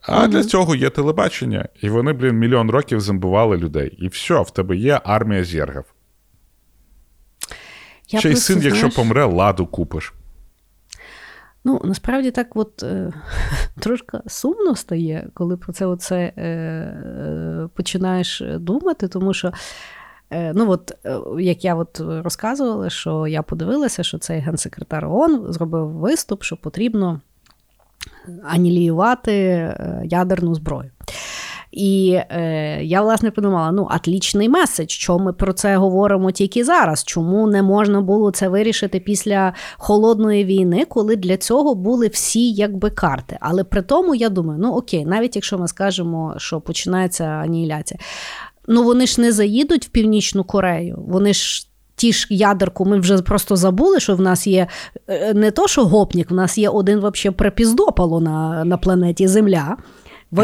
А 0.02 0.12
mm-hmm. 0.12 0.28
для 0.28 0.44
цього 0.44 0.74
є 0.74 0.90
телебачення, 0.90 1.68
і 1.80 1.88
вони, 1.88 2.12
блін, 2.12 2.38
мільйон 2.38 2.70
років 2.70 3.00
зомбували 3.00 3.56
людей. 3.56 3.96
І 4.00 4.08
все, 4.08 4.40
в 4.40 4.50
тебе 4.50 4.76
є 4.76 5.00
армія 5.04 5.44
зергів. 5.44 5.84
Ще 8.06 8.30
й 8.30 8.36
син, 8.36 8.60
знаєш... 8.60 8.82
якщо 8.82 9.02
помре, 9.02 9.24
ладу 9.24 9.66
купиш. 9.66 10.12
Ну, 11.64 11.80
насправді 11.84 12.30
так 12.30 12.56
от 12.56 12.82
е, 12.82 13.12
трошки 13.80 14.18
сумно 14.26 14.76
стає, 14.76 15.28
коли 15.34 15.56
про 15.56 15.72
це 15.72 15.86
оце, 15.86 16.32
е, 16.36 16.42
е, 16.42 17.68
починаєш 17.74 18.42
думати, 18.56 19.08
тому 19.08 19.34
що. 19.34 19.52
Е, 20.30 20.52
ну, 20.54 20.70
от, 20.70 20.92
е, 21.04 21.18
як 21.38 21.64
я 21.64 21.74
от 21.74 22.00
розказувала, 22.00 22.90
що 22.90 23.26
я 23.26 23.42
подивилася, 23.42 24.02
що 24.02 24.18
цей 24.18 24.40
генсекретар 24.40 25.04
ООН 25.04 25.52
зробив 25.52 25.88
виступ, 25.88 26.42
що 26.42 26.56
потрібно 26.56 27.20
аніліювати 28.44 29.32
ядерну 30.04 30.54
зброю. 30.54 30.90
І 31.72 32.18
е, 32.30 32.84
я, 32.84 33.02
власне, 33.02 33.30
подумала: 33.30 33.72
ну, 33.72 33.86
атлічний 33.90 34.48
меседж, 34.48 34.90
що 34.90 35.18
ми 35.18 35.32
про 35.32 35.52
це 35.52 35.76
говоримо 35.76 36.30
тільки 36.30 36.64
зараз. 36.64 37.04
Чому 37.04 37.46
не 37.46 37.62
можна 37.62 38.00
було 38.00 38.30
це 38.30 38.48
вирішити 38.48 39.00
після 39.00 39.52
холодної 39.76 40.44
війни, 40.44 40.84
коли 40.88 41.16
для 41.16 41.36
цього 41.36 41.74
були 41.74 42.08
всі 42.08 42.52
якби 42.52 42.90
карти. 42.90 43.38
Але 43.40 43.64
при 43.64 43.82
тому 43.82 44.14
я 44.14 44.28
думаю, 44.28 44.58
ну 44.62 44.72
окей, 44.72 45.04
навіть 45.04 45.36
якщо 45.36 45.58
ми 45.58 45.68
скажемо, 45.68 46.34
що 46.36 46.60
починається 46.60 47.24
анігіляція, 47.24 48.00
ну 48.68 48.84
вони 48.84 49.06
ж 49.06 49.20
не 49.20 49.32
заїдуть 49.32 49.86
в 49.86 49.88
Північну 49.88 50.44
Корею, 50.44 51.04
вони 51.08 51.34
ж. 51.34 51.68
Ті 51.96 52.12
ж 52.12 52.26
ядерку, 52.30 52.84
ми 52.84 52.98
вже 52.98 53.18
просто 53.18 53.56
забули, 53.56 54.00
що 54.00 54.16
в 54.16 54.20
нас 54.20 54.46
є 54.46 54.66
е, 55.08 55.34
не 55.34 55.50
то, 55.50 55.68
що 55.68 55.84
гопнік, 55.84 56.30
в 56.30 56.34
нас 56.34 56.58
є 56.58 56.68
один 56.68 57.00
вообще 57.00 57.30
припіздопало 57.30 58.20
на 58.20 58.64
на 58.64 58.76
планеті 58.76 59.28
Земля, 59.28 59.76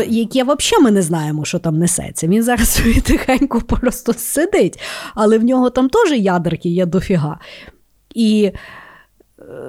яке 0.08 0.42
взагалі 0.42 0.84
ми 0.84 0.90
не 0.90 1.02
знаємо, 1.02 1.44
що 1.44 1.58
там 1.58 1.78
несеться. 1.78 2.26
Він 2.26 2.42
зараз 2.42 2.68
собі 2.68 3.00
тихенько 3.00 3.60
просто 3.60 4.12
сидить, 4.12 4.80
але 5.14 5.38
в 5.38 5.44
нього 5.44 5.70
там 5.70 5.88
теж 5.88 6.18
ядерки 6.18 6.68
є 6.68 6.86
дофіга. 6.86 7.38
І 8.14 8.44
е, 8.44 8.54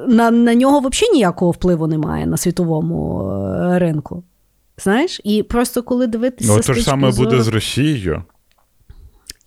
на 0.08 0.32
на 0.32 0.56
нього 0.56 0.80
взагалі 0.80 1.14
ніякого 1.14 1.52
впливу 1.52 1.88
немає 1.88 2.26
на 2.26 2.38
світовому 2.38 3.32
е, 3.32 3.80
ринку. 3.80 4.24
Знаєш? 4.78 5.22
І 5.24 5.44
просто 5.44 5.84
коли 5.84 6.08
дивитися. 6.08 6.54
Ну, 6.56 6.62
то 6.62 6.74
ж 6.74 6.84
саме 6.84 7.12
зору... 7.12 7.30
буде 7.30 7.44
з 7.44 7.48
Росією. 7.48 8.24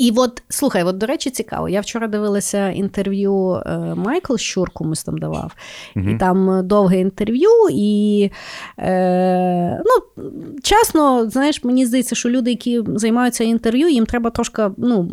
І 0.02 0.12
от 0.16 0.42
слухай, 0.48 0.84
от 0.84 0.98
до 0.98 1.06
речі, 1.06 1.30
цікаво. 1.30 1.68
Я 1.68 1.80
вчора 1.80 2.06
дивилася 2.06 2.70
інтерв'ю 2.70 3.62
е, 3.66 3.94
Майкл 3.96 4.36
Щур 4.36 4.70
комусь 4.70 5.04
там 5.04 5.18
давав, 5.18 5.52
угу. 5.96 6.10
і 6.10 6.16
там 6.16 6.66
довге 6.68 7.00
інтерв'ю, 7.00 7.50
і 7.70 8.30
е, 8.78 9.82
ну, 9.84 10.24
чесно, 10.62 11.30
знаєш, 11.30 11.64
мені 11.64 11.86
здається, 11.86 12.14
що 12.14 12.28
люди, 12.30 12.50
які 12.50 12.82
займаються 12.86 13.44
інтерв'ю, 13.44 13.88
їм 13.88 14.06
треба 14.06 14.30
трошки 14.30 14.62
ну, 14.76 15.08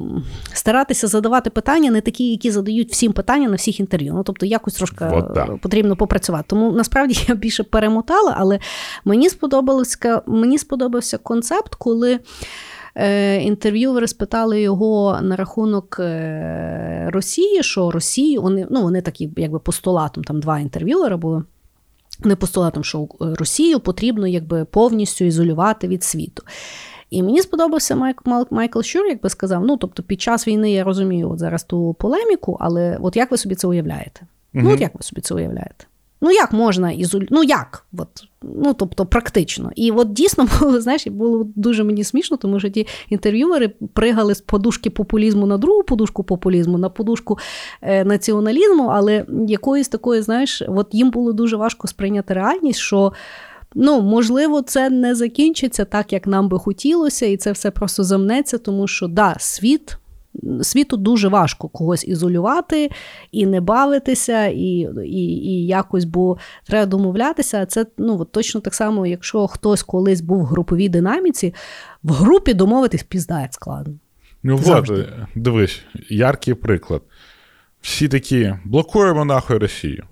старатися 0.54 1.08
задавати 1.08 1.50
питання, 1.50 1.92
не 1.92 2.02
такі, 2.02 2.32
які 2.32 2.52
задають 2.52 2.92
всім 2.92 3.14
питання 3.14 3.50
на 3.50 3.56
всіх 3.56 3.80
інтерв'ю. 3.80 4.14
Ну, 4.14 4.24
тобто, 4.24 4.46
якось 4.46 4.74
трошки 4.74 5.06
вот, 5.06 5.62
потрібно 5.62 5.96
попрацювати. 5.96 6.46
Тому 6.48 6.72
насправді 6.72 7.26
я 7.28 7.36
більше 7.36 7.64
перемотала, 7.64 8.36
але 8.38 8.60
мені 9.06 9.30
сподобався, 9.30 10.22
мені 10.26 10.58
сподобався 10.58 11.18
концепт, 11.18 11.76
коли. 11.76 12.20
Е, 13.02 13.42
інтерв'ювери 13.42 14.08
спитали 14.08 14.62
його 14.62 15.20
на 15.22 15.36
рахунок 15.36 15.98
е, 16.00 17.10
Росії, 17.14 17.64
що 17.64 17.92
Росії, 17.92 18.38
вони 18.38 18.68
ну, 18.70 18.82
вони 18.82 19.02
такі, 19.02 19.30
якби 19.38 19.60
постулатом, 19.60 20.24
там 20.24 20.40
два 20.40 20.60
інтерв'юери 20.60 21.16
були. 21.16 21.44
Не 22.24 22.36
постулатом, 22.36 22.84
що 22.84 23.08
Росію 23.20 23.80
потрібно 23.80 24.28
якби 24.28 24.66
повністю 24.66 25.26
ізолювати 25.26 25.88
від 25.88 26.04
світу. 26.04 26.44
І 27.10 27.24
мені 27.24 27.42
сподобався 27.42 27.96
Майк, 27.96 28.22
Майкл 28.52 28.82
Щур, 28.82 29.06
якби 29.06 29.30
сказав: 29.30 29.66
ну, 29.66 29.78
тобто, 29.78 30.04
під 30.04 30.22
час 30.22 30.48
війни 30.48 30.72
я 30.72 30.84
розумію 30.84 31.32
от 31.32 31.40
зараз 31.40 31.64
ту 31.64 31.94
полеміку, 32.00 32.58
але 32.60 32.98
от 33.02 33.16
як 33.16 33.32
ви 33.32 33.38
собі 33.38 33.56
це 33.56 33.68
уявляєте? 33.68 34.22
Угу. 34.54 34.64
Ну, 34.64 34.74
от 34.74 34.82
як 34.82 34.96
ви 34.96 35.02
собі 35.02 35.22
це 35.22 35.36
уявляєте? 35.36 35.86
Ну, 36.22 36.32
як 36.32 36.54
можна 36.54 36.92
ізолю... 36.92 37.28
Ну, 37.30 37.44
як? 37.44 37.86
От, 37.98 38.08
ну, 38.42 38.74
тобто, 38.74 39.06
практично. 39.06 39.72
І 39.76 39.92
от 39.92 40.14
дійсно 40.14 40.48
було, 40.60 40.82
знаєш, 40.82 41.08
було 41.08 41.48
дуже 41.56 41.84
мені 41.84 42.04
смішно, 42.04 42.38
тому 42.38 42.60
що 42.60 42.70
ті 42.70 42.88
інтерв'юери 43.10 43.74
пригали 43.94 44.36
з 44.36 44.42
подушки 44.42 44.90
популізму 44.90 45.46
на 45.46 45.58
другу 45.58 45.84
подушку 45.84 46.24
популізму, 46.24 46.78
на 46.78 46.90
подушку 46.90 47.38
е, 47.82 48.06
націоналізму, 48.06 48.84
але 48.84 49.26
якоїсь 49.48 49.88
такої, 49.88 50.22
знаєш, 50.22 50.64
от 50.68 50.88
їм 50.92 51.12
було 51.12 51.34
дуже 51.34 51.58
важко 51.58 51.88
сприйняти 51.88 52.34
реальність, 52.34 52.80
що. 52.80 53.14
Ну, 53.76 54.02
можливо, 54.02 54.62
це 54.62 54.90
не 54.90 55.16
закінчиться 55.16 55.86
так, 55.86 56.14
як 56.14 56.28
нам 56.28 56.50
би 56.50 56.60
хотілося, 56.60 57.26
і 57.26 57.38
це 57.38 57.52
все 57.52 57.72
просто 57.72 58.04
замнеться, 58.04 58.58
тому 58.58 58.88
що 58.88 59.08
да, 59.08 59.36
світ 59.40 59.98
світу 60.62 60.98
дуже 60.98 61.28
важко 61.28 61.68
когось 61.68 62.08
ізолювати 62.08 62.92
і 63.32 63.46
не 63.46 63.62
бавитися, 63.62 64.46
і 64.46 64.88
і, 65.06 65.24
і 65.24 65.68
якось, 65.68 66.06
бо 66.06 66.38
треба 66.66 66.86
домовлятися. 66.86 67.66
Це 67.66 67.86
ну, 67.98 68.20
от 68.20 68.32
точно 68.32 68.62
так 68.62 68.76
само, 68.76 69.08
якщо 69.08 69.48
хтось 69.48 69.84
колись 69.84 70.22
був 70.22 70.42
в 70.42 70.46
груповій 70.46 70.90
динаміці, 70.90 71.54
в 72.04 72.12
групі 72.12 72.54
домовитись 72.54 73.04
пізда 73.04 73.42
як 73.42 73.54
складно. 73.54 73.94
Ну, 74.44 74.62
от, 74.68 74.92
дивись, 75.36 75.82
яркий 76.10 76.54
приклад. 76.54 77.02
Всі 77.82 78.08
такі 78.08 78.56
блокуємо 78.66 79.26
нахуй 79.26 79.58
Росію. 79.58 80.04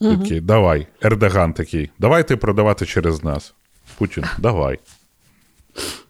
Такі, 0.00 0.34
угу. 0.34 0.46
давай, 0.46 0.86
Ердоган 1.02 1.52
такий, 1.52 1.90
давайте 1.98 2.36
продавати 2.36 2.86
через 2.86 3.24
нас. 3.24 3.54
Путін, 3.98 4.24
давай. 4.38 4.78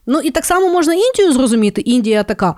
Ну 0.07 0.21
і 0.21 0.31
так 0.31 0.45
само 0.45 0.69
можна 0.69 0.95
Індію 0.95 1.33
зрозуміти. 1.33 1.81
Індія 1.81 2.23
така: 2.23 2.57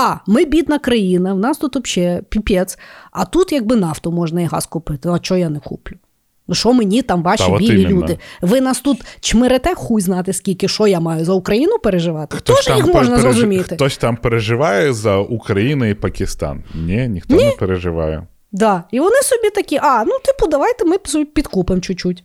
а, 0.00 0.20
ми 0.26 0.44
бідна 0.44 0.78
країна, 0.78 1.34
в 1.34 1.38
нас 1.38 1.58
тут 1.58 1.76
взагалі 1.76 2.22
піпець, 2.28 2.78
а 3.12 3.24
тут 3.24 3.52
якби 3.52 3.76
нафту 3.76 4.12
можна 4.12 4.40
і 4.40 4.44
газ 4.44 4.66
купити. 4.66 5.08
А 5.08 5.18
що 5.22 5.36
я 5.36 5.48
не 5.48 5.60
куплю? 5.60 5.96
Ну, 6.48 6.54
що 6.54 6.72
мені 6.72 7.02
там 7.02 7.22
ваші 7.22 7.50
Та, 7.50 7.58
білі 7.58 7.86
люди? 7.86 8.18
Ви 8.42 8.60
нас 8.60 8.80
тут 8.80 9.04
чмирете, 9.20 9.74
хуй 9.74 10.02
знати, 10.02 10.32
скільки 10.32 10.68
що 10.68 10.86
я 10.86 11.00
маю 11.00 11.24
за 11.24 11.32
Україну 11.32 11.78
переживати? 11.82 12.36
Хтось 12.36 12.64
Тож 12.66 12.76
їх 12.76 12.86
можна 12.86 13.16
переж... 13.16 13.20
зрозуміти. 13.20 13.74
Хтось 13.74 13.98
там 13.98 14.16
переживає 14.16 14.92
за 14.92 15.16
Україну 15.16 15.84
і 15.84 15.94
Пакистан. 15.94 16.64
Ні, 16.74 17.08
ніхто 17.08 17.34
Ні. 17.34 17.44
не 17.44 17.50
переживає. 17.50 18.26
Да. 18.52 18.84
І 18.90 19.00
вони 19.00 19.16
собі 19.22 19.50
такі, 19.54 19.78
а, 19.82 20.04
ну, 20.04 20.12
типу, 20.24 20.50
давайте 20.50 20.84
ми 20.84 20.98
підкупимо 21.24 21.80
чуть-чуть. 21.80 22.24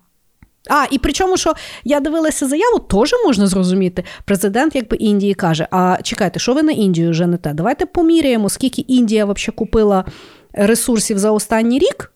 А, 0.69 0.85
і 0.91 0.97
причому, 0.97 1.37
що 1.37 1.53
я 1.83 1.99
дивилася 1.99 2.47
заяву, 2.47 2.79
теж 2.79 3.11
можна 3.25 3.47
зрозуміти. 3.47 4.03
Президент 4.25 4.75
якби 4.75 4.97
Індії 4.97 5.33
каже: 5.33 5.67
А 5.71 5.97
чекайте, 6.03 6.39
що 6.39 6.53
ви 6.53 6.63
на 6.63 6.71
Індію 6.71 7.13
женете? 7.13 7.53
Давайте 7.53 7.85
поміряємо, 7.85 8.49
скільки 8.49 8.81
Індія 8.81 9.25
взагалі 9.25 9.55
купила 9.55 10.05
ресурсів 10.53 11.17
за 11.17 11.31
останній 11.31 11.79
рік, 11.79 12.11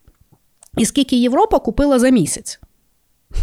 і 0.78 0.86
скільки 0.86 1.16
Європа 1.16 1.60
купила 1.60 2.00
за 2.00 2.10
місяць. 2.10 2.60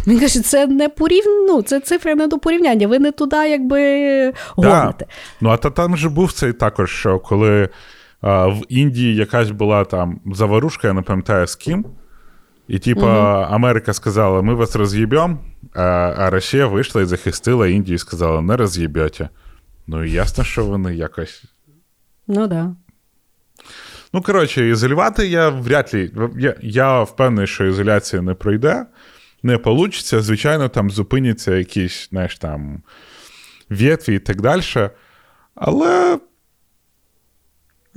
Він 0.07 0.19
каже, 0.19 0.41
це 0.41 0.67
не 0.67 0.89
порівняно, 0.89 1.45
ну, 1.47 1.61
це 1.61 1.79
цифри 1.79 2.15
не 2.15 2.27
до 2.27 2.39
порівняння. 2.39 2.87
Ви 2.87 2.99
не 2.99 3.11
туди, 3.11 3.35
якби 3.35 4.33
гоните. 4.55 5.05
Да. 5.05 5.05
Ну, 5.41 5.49
а 5.49 5.57
та 5.57 5.69
там 5.69 5.97
же 5.97 6.09
був 6.09 6.31
цей 6.31 6.53
також, 6.53 6.91
що 6.91 7.19
коли 7.19 7.69
а, 8.21 8.47
в 8.47 8.61
Індії 8.69 9.15
якась 9.15 9.51
була 9.51 9.85
там 9.85 10.19
заварушка, 10.33 10.87
я 10.87 10.93
не 10.93 11.01
пам'ятаю 11.01 11.47
з 11.47 11.55
ким. 11.55 11.85
І, 12.67 12.79
типа, 12.79 13.01
угу. 13.01 13.53
Америка 13.53 13.93
сказала, 13.93 14.41
ми 14.41 14.53
вас 14.53 14.75
роз'їбемо, 14.75 15.39
а, 15.73 15.83
а 16.17 16.29
Росія 16.29 16.67
вийшла 16.67 17.01
і 17.01 17.05
захистила 17.05 17.67
Індію 17.67 17.95
і 17.95 17.99
сказала, 17.99 18.41
не 18.41 18.57
роз'їбете. 18.57 19.29
Ну, 19.87 20.05
ясно, 20.05 20.43
що 20.43 20.65
вони 20.65 20.95
якось. 20.95 21.43
Ну, 22.27 22.47
да. 22.47 22.75
Ну, 24.13 24.21
коротше, 24.21 24.69
ізолювати 24.69 25.27
я 25.27 25.49
вряд 25.49 25.91
ли. 25.93 26.11
Я 26.37 26.55
я 26.61 27.03
впевнений, 27.03 27.47
що 27.47 27.65
ізоляція 27.65 28.21
не 28.21 28.33
пройде, 28.33 28.85
не 29.43 29.55
вийде. 29.57 30.21
Звичайно, 30.21 30.69
там 30.69 30.91
зупиняться 30.91 31.55
якісь, 31.55 32.09
знаєш, 32.09 32.37
там 32.37 32.81
ветві 33.69 34.15
і 34.15 34.19
так 34.19 34.41
далі. 34.41 34.61
Але 35.55 36.19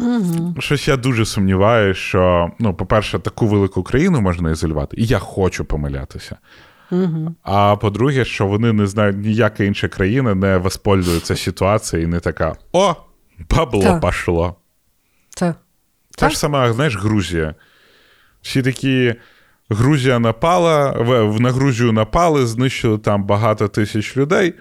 Угу. 0.01 0.55
Щось 0.59 0.89
я 0.89 0.97
дуже 0.97 1.27
сумніваюся, 1.27 2.01
що, 2.01 2.51
ну, 2.59 2.75
по-перше, 2.75 3.19
таку 3.19 3.47
велику 3.47 3.83
країну 3.83 4.21
можна 4.21 4.51
ізолювати, 4.51 4.97
і 5.01 5.07
я 5.07 5.19
хочу 5.19 5.65
помилятися. 5.65 6.37
Угу. 6.91 7.35
А 7.43 7.77
по-друге, 7.77 8.25
що 8.25 8.47
вони 8.47 8.73
не 8.73 8.87
знають, 8.87 9.17
ніяка 9.17 9.65
інша 9.65 9.89
країна 9.89 10.35
не 10.35 10.57
воспользується 10.57 11.37
ситуацією 11.37 12.09
і 12.09 12.11
не 12.11 12.21
така: 12.21 12.55
о, 12.73 12.95
бабло 13.51 13.83
Та. 13.83 13.99
пошло. 13.99 14.57
Та. 15.37 15.55
Це 16.17 16.31
ж 16.31 16.39
сама, 16.39 16.73
знаєш, 16.73 16.97
Грузія. 16.97 17.55
Всі 18.43 18.63
такі. 18.63 19.15
Грузія 19.73 20.19
напала, 20.19 20.93
на 21.41 21.51
Грузію 21.51 21.93
напали, 21.93 22.47
знищили 22.47 22.99
там 22.99 23.25
багато 23.25 23.69
тисяч 23.69 24.17
людей. 24.17 24.55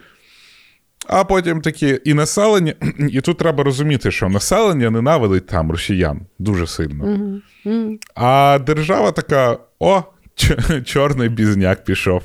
А 1.11 1.23
потім 1.23 1.61
такі 1.61 1.99
і 2.06 2.14
населення, 2.14 2.73
і 3.10 3.22
тут 3.22 3.38
треба 3.38 3.64
розуміти, 3.64 4.11
що 4.11 4.30
населення 4.30 4.90
ненавидить 4.90 5.48
там 5.48 5.72
росіян 5.72 6.22
дуже 6.40 6.68
сильно. 6.68 7.06
Mm-hmm. 7.06 7.41
Mm-hmm. 7.65 7.98
А 8.15 8.60
держава 8.65 9.11
така: 9.11 9.57
о, 9.80 10.03
чорний 10.86 11.30
бізняк 11.30 11.84
пішов. 11.84 12.23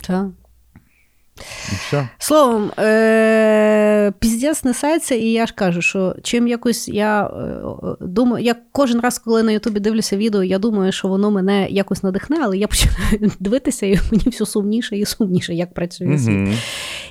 Так. 0.00 0.26
Словом, 2.18 2.70
е- 2.78 4.12
піздець 4.18 4.64
несеться, 4.64 5.14
і 5.14 5.26
я 5.26 5.46
ж 5.46 5.54
кажу, 5.56 5.82
що 5.82 6.14
чим 6.22 6.48
якось 6.48 6.88
я 6.88 7.26
е- 7.26 7.60
думаю, 8.00 8.44
я 8.44 8.56
кожен 8.72 9.00
раз, 9.00 9.18
коли 9.18 9.42
на 9.42 9.52
Ютубі 9.52 9.80
дивлюся 9.80 10.16
відео, 10.16 10.44
я 10.44 10.58
думаю, 10.58 10.92
що 10.92 11.08
воно 11.08 11.30
мене 11.30 11.68
якось 11.70 12.02
надихне, 12.02 12.36
але 12.42 12.58
я 12.58 12.68
починаю 12.68 13.32
дивитися, 13.40 13.86
і 13.86 13.98
мені 14.12 14.24
все 14.30 14.46
сумніше 14.46 14.96
і 14.96 15.04
сумніше, 15.04 15.54
як 15.54 15.74
працює 15.74 16.18
світ. 16.18 16.48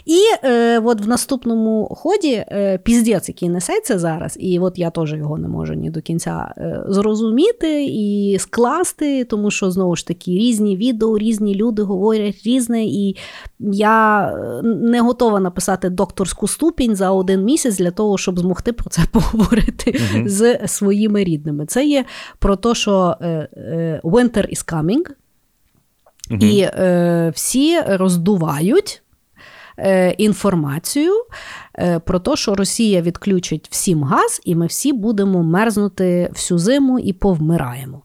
І 0.05 0.19
е, 0.43 0.79
от 0.79 1.01
в 1.01 1.07
наступному 1.07 1.95
ході 1.97 2.33
е, 2.33 2.79
піздець, 2.83 3.27
який 3.29 3.49
несеться 3.49 3.99
зараз, 3.99 4.37
і 4.39 4.59
от 4.59 4.79
я 4.79 4.89
теж 4.89 5.13
його 5.13 5.37
не 5.37 5.47
можу 5.47 5.73
ні 5.73 5.89
до 5.89 6.01
кінця 6.01 6.53
е, 6.57 6.83
зрозуміти 6.87 7.85
і 7.85 8.37
скласти, 8.39 9.23
тому 9.23 9.51
що 9.51 9.71
знову 9.71 9.95
ж 9.95 10.07
таки 10.07 10.31
різні 10.31 10.77
відео, 10.77 11.17
різні 11.17 11.55
люди 11.55 11.81
говорять 11.81 12.41
різне, 12.45 12.85
і 12.85 13.15
я 13.59 14.16
не 14.63 15.01
готова 15.01 15.39
написати 15.39 15.89
докторську 15.89 16.47
ступінь 16.47 16.95
за 16.95 17.11
один 17.11 17.43
місяць 17.43 17.77
для 17.77 17.91
того, 17.91 18.17
щоб 18.17 18.39
змогти 18.39 18.73
про 18.73 18.89
це 18.89 19.01
поговорити 19.11 19.91
uh 19.91 20.27
з 20.27 20.67
своїми 20.67 21.23
рідними. 21.23 21.65
Це 21.65 21.85
є 21.85 22.05
про 22.39 22.55
те, 22.55 22.75
що 22.75 23.15
е, 23.21 23.27
е, 23.27 24.01
winter 24.03 24.53
is 24.53 24.73
coming, 24.73 25.03
uh 26.31 26.45
і 26.45 26.61
е, 26.61 27.31
всі 27.35 27.79
роздувають 27.81 29.03
е, 29.79 30.11
інформацію 30.11 31.13
про 32.05 32.19
те, 32.19 32.35
що 32.35 32.55
Росія 32.55 33.01
відключить 33.01 33.67
всім 33.71 34.03
газ, 34.03 34.41
і 34.45 34.55
ми 34.55 34.65
всі 34.65 34.93
будемо 34.93 35.43
мерзнути 35.43 36.29
всю 36.33 36.57
зиму 36.57 36.99
і 36.99 37.13
повмираємо. 37.13 38.01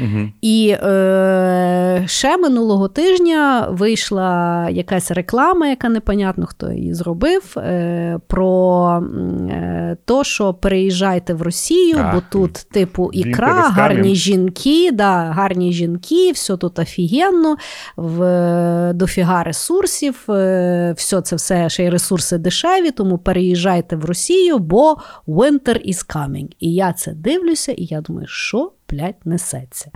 Угу. 0.00 0.28
І 0.40 0.76
е, 0.82 2.04
ще 2.06 2.36
минулого 2.36 2.88
тижня 2.88 3.68
вийшла 3.70 4.68
якась 4.70 5.10
реклама, 5.10 5.66
яка 5.66 5.88
непонятно 5.88 6.46
хто 6.46 6.72
її 6.72 6.94
зробив, 6.94 7.54
е, 7.56 8.18
про 8.26 9.02
е, 9.50 9.96
то, 10.04 10.24
що 10.24 10.54
переїжджайте 10.54 11.34
в 11.34 11.42
Росію, 11.42 11.96
А, 12.00 12.14
бо 12.14 12.22
тут, 12.30 12.52
типу, 12.52 13.10
ікра, 13.12 13.68
гарні 13.68 14.14
жінки, 14.14 14.90
да, 14.92 15.14
гарні 15.14 15.72
жінки, 15.72 16.32
все 16.32 16.56
тут 16.56 16.78
офігенно, 16.78 17.56
в, 17.96 18.92
дофіга 18.94 19.42
ресурсів, 19.42 20.24
е, 20.28 20.94
все 20.96 21.20
це 21.20 21.36
все 21.36 21.68
ще 21.68 21.84
й 21.84 21.88
ресурси 21.88 22.38
дешеві, 22.38 22.90
тому 22.90 23.15
переїжджайте 23.18 23.96
в 23.96 24.04
Росію, 24.04 24.58
бо 24.58 24.96
winter 25.26 25.88
is 25.88 26.16
coming. 26.16 26.48
І 26.60 26.74
я 26.74 26.92
це 26.92 27.12
дивлюся, 27.12 27.72
і 27.72 27.84
я 27.84 28.00
думаю, 28.00 28.26
що, 28.26 28.72
блядь, 28.88 29.20
несеться. 29.24 29.90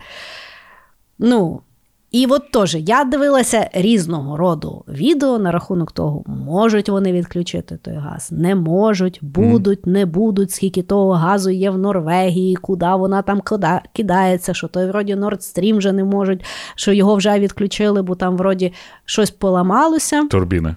Ну, 1.18 1.60
і 2.10 2.26
от 2.26 2.50
теж 2.50 2.74
я 2.74 3.04
дивилася 3.04 3.70
різного 3.72 4.36
роду 4.36 4.84
відео 4.88 5.38
на 5.38 5.52
рахунок 5.52 5.92
того, 5.92 6.24
можуть 6.26 6.88
вони 6.88 7.12
відключити 7.12 7.76
той 7.82 7.94
газ, 7.94 8.32
не 8.32 8.54
можуть, 8.54 9.18
будуть, 9.22 9.86
не 9.86 10.06
будуть, 10.06 10.50
скільки 10.50 10.82
того 10.82 11.12
газу 11.12 11.50
є 11.50 11.70
в 11.70 11.78
Норвегії, 11.78 12.56
куди 12.56 12.86
вона 12.86 13.22
там 13.22 13.40
кидається, 13.92 14.54
що 14.54 14.68
той 14.68 14.86
вроді 14.86 15.14
Nord 15.14 15.38
Stream 15.38 15.76
вже 15.76 15.92
не 15.92 16.04
можуть, 16.04 16.44
що 16.74 16.92
його 16.92 17.14
вже 17.14 17.38
відключили, 17.38 18.02
бо 18.02 18.14
там 18.14 18.36
вроді 18.36 18.72
щось 19.04 19.30
поламалося 19.30 20.26
Турбіни. 20.30 20.76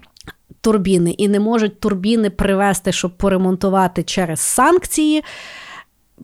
Турбіни 0.62 1.12
і 1.12 1.28
не 1.28 1.40
можуть 1.40 1.80
турбіни 1.80 2.30
привезти, 2.30 2.92
щоб 2.92 3.18
поремонтувати 3.18 4.04
через 4.04 4.40
санкції. 4.40 5.24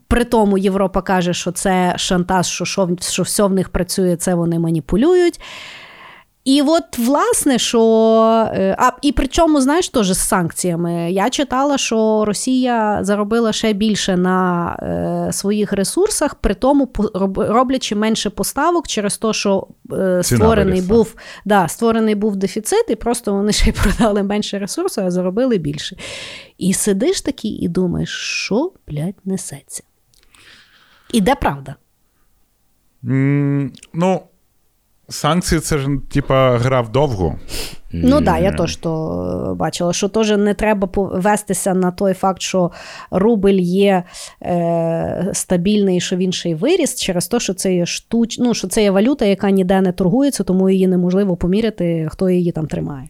При 0.08 0.24
тому 0.24 0.58
Європа 0.58 1.02
каже, 1.02 1.34
що 1.34 1.52
це 1.52 1.94
шантаж, 1.98 2.48
що, 2.48 2.66
що, 2.66 2.90
що 3.02 3.24
все 3.24 3.44
в 3.44 3.54
них 3.54 3.70
працює, 3.70 4.16
це 4.16 4.36
вони 4.36 4.60
маніпулюють. 4.60 5.40
І 6.50 6.62
от, 6.62 6.98
власне, 6.98 7.60
що. 7.60 7.80
е, 8.54 8.76
А, 8.80 8.92
і 9.02 9.12
причому, 9.12 9.62
знаєш, 9.62 9.90
теж 9.90 10.12
з 10.12 10.18
санкціями. 10.20 11.12
Я 11.12 11.30
читала, 11.30 11.78
що 11.78 12.26
Росія 12.26 13.00
заробила 13.02 13.52
ще 13.54 13.74
більше 13.74 14.18
на 14.18 14.70
е, 15.30 15.34
своїх 15.34 15.74
ресурсах, 15.74 16.36
при 16.36 16.54
тому 16.54 16.90
роблячи 17.36 17.96
менше 17.96 18.30
поставок 18.30 18.88
через 18.88 19.18
те, 19.18 19.34
що 19.34 19.68
е, 19.92 20.24
створений 20.24 20.82
був, 20.82 21.16
да, 21.46 21.68
створений 21.68 22.16
був 22.16 22.36
дефіцит, 22.36 22.86
і 22.90 22.96
просто 22.96 23.34
вони 23.34 23.52
ще 23.52 23.70
й 23.70 23.74
продали 23.74 24.24
менше 24.24 24.60
ресурсу, 24.60 25.02
а 25.02 25.12
заробили 25.12 25.58
більше. 25.58 25.96
І 26.58 26.74
сидиш 26.74 27.22
такий 27.22 27.52
і 27.52 27.68
думаєш, 27.68 28.10
що, 28.46 28.72
блядь, 28.88 29.16
несеться. 29.26 29.84
І 31.14 31.22
де 31.22 31.36
правда? 31.36 31.76
М, 33.04 33.72
ну, 33.94 34.22
санкції 35.10 35.61
це 35.61 35.77
ж, 35.77 35.88
типа, 36.11 36.57
гра 36.57 36.81
вдовго. 36.81 37.36
Ну 37.91 38.15
так, 38.15 38.23
да, 38.23 38.38
я 38.38 38.52
теж 38.52 38.76
то 38.76 39.56
бачила, 39.60 39.94
що 39.94 40.07
теж 40.07 40.31
не 40.31 40.53
треба 40.53 40.88
повестися 40.88 41.73
на 41.73 41.91
той 41.91 42.14
факт, 42.14 42.41
що 42.41 42.72
рубль 43.11 43.60
є 43.60 44.03
е, 44.41 45.30
стабільний, 45.34 46.02
що 46.02 46.15
він 46.15 46.31
ще 46.31 46.49
й 46.49 46.56
виріс, 46.56 46.95
через 46.95 47.27
те, 47.27 47.40
що 47.40 47.53
це 47.53 47.73
є 47.76 47.86
штуч... 47.86 48.38
ну, 48.40 48.53
що 48.53 48.68
це 48.68 48.84
є 48.84 48.91
валюта, 48.91 49.26
яка 49.26 49.52
ніде 49.52 49.81
не 49.81 49.91
торгується, 49.91 50.44
тому 50.44 50.69
її 50.69 50.88
неможливо 50.88 51.36
поміряти, 51.36 52.07
хто 52.11 52.30
її 52.30 52.52
там 52.52 52.68
тримає. 52.68 53.10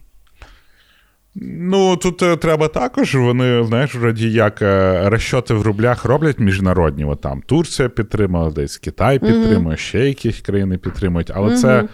Ну, 1.42 1.96
тут 1.96 2.22
е, 2.22 2.36
треба 2.36 2.68
також, 2.68 3.14
вони, 3.14 3.64
знаєш, 3.64 3.94
вроді 3.94 4.32
як 4.32 4.62
е, 4.62 5.02
розчоти 5.10 5.54
в 5.54 5.62
рублях 5.62 6.04
роблять 6.04 6.38
міжнародні. 6.38 7.04
От 7.04 7.20
там 7.20 7.42
Турція 7.42 7.88
підтримала, 7.88 8.50
десь 8.50 8.78
Китай 8.78 9.18
підтримує, 9.18 9.76
ще 9.76 10.08
якісь 10.08 10.40
країни 10.40 10.78
підтримують, 10.78 11.30
але 11.34 11.56
це, 11.56 11.88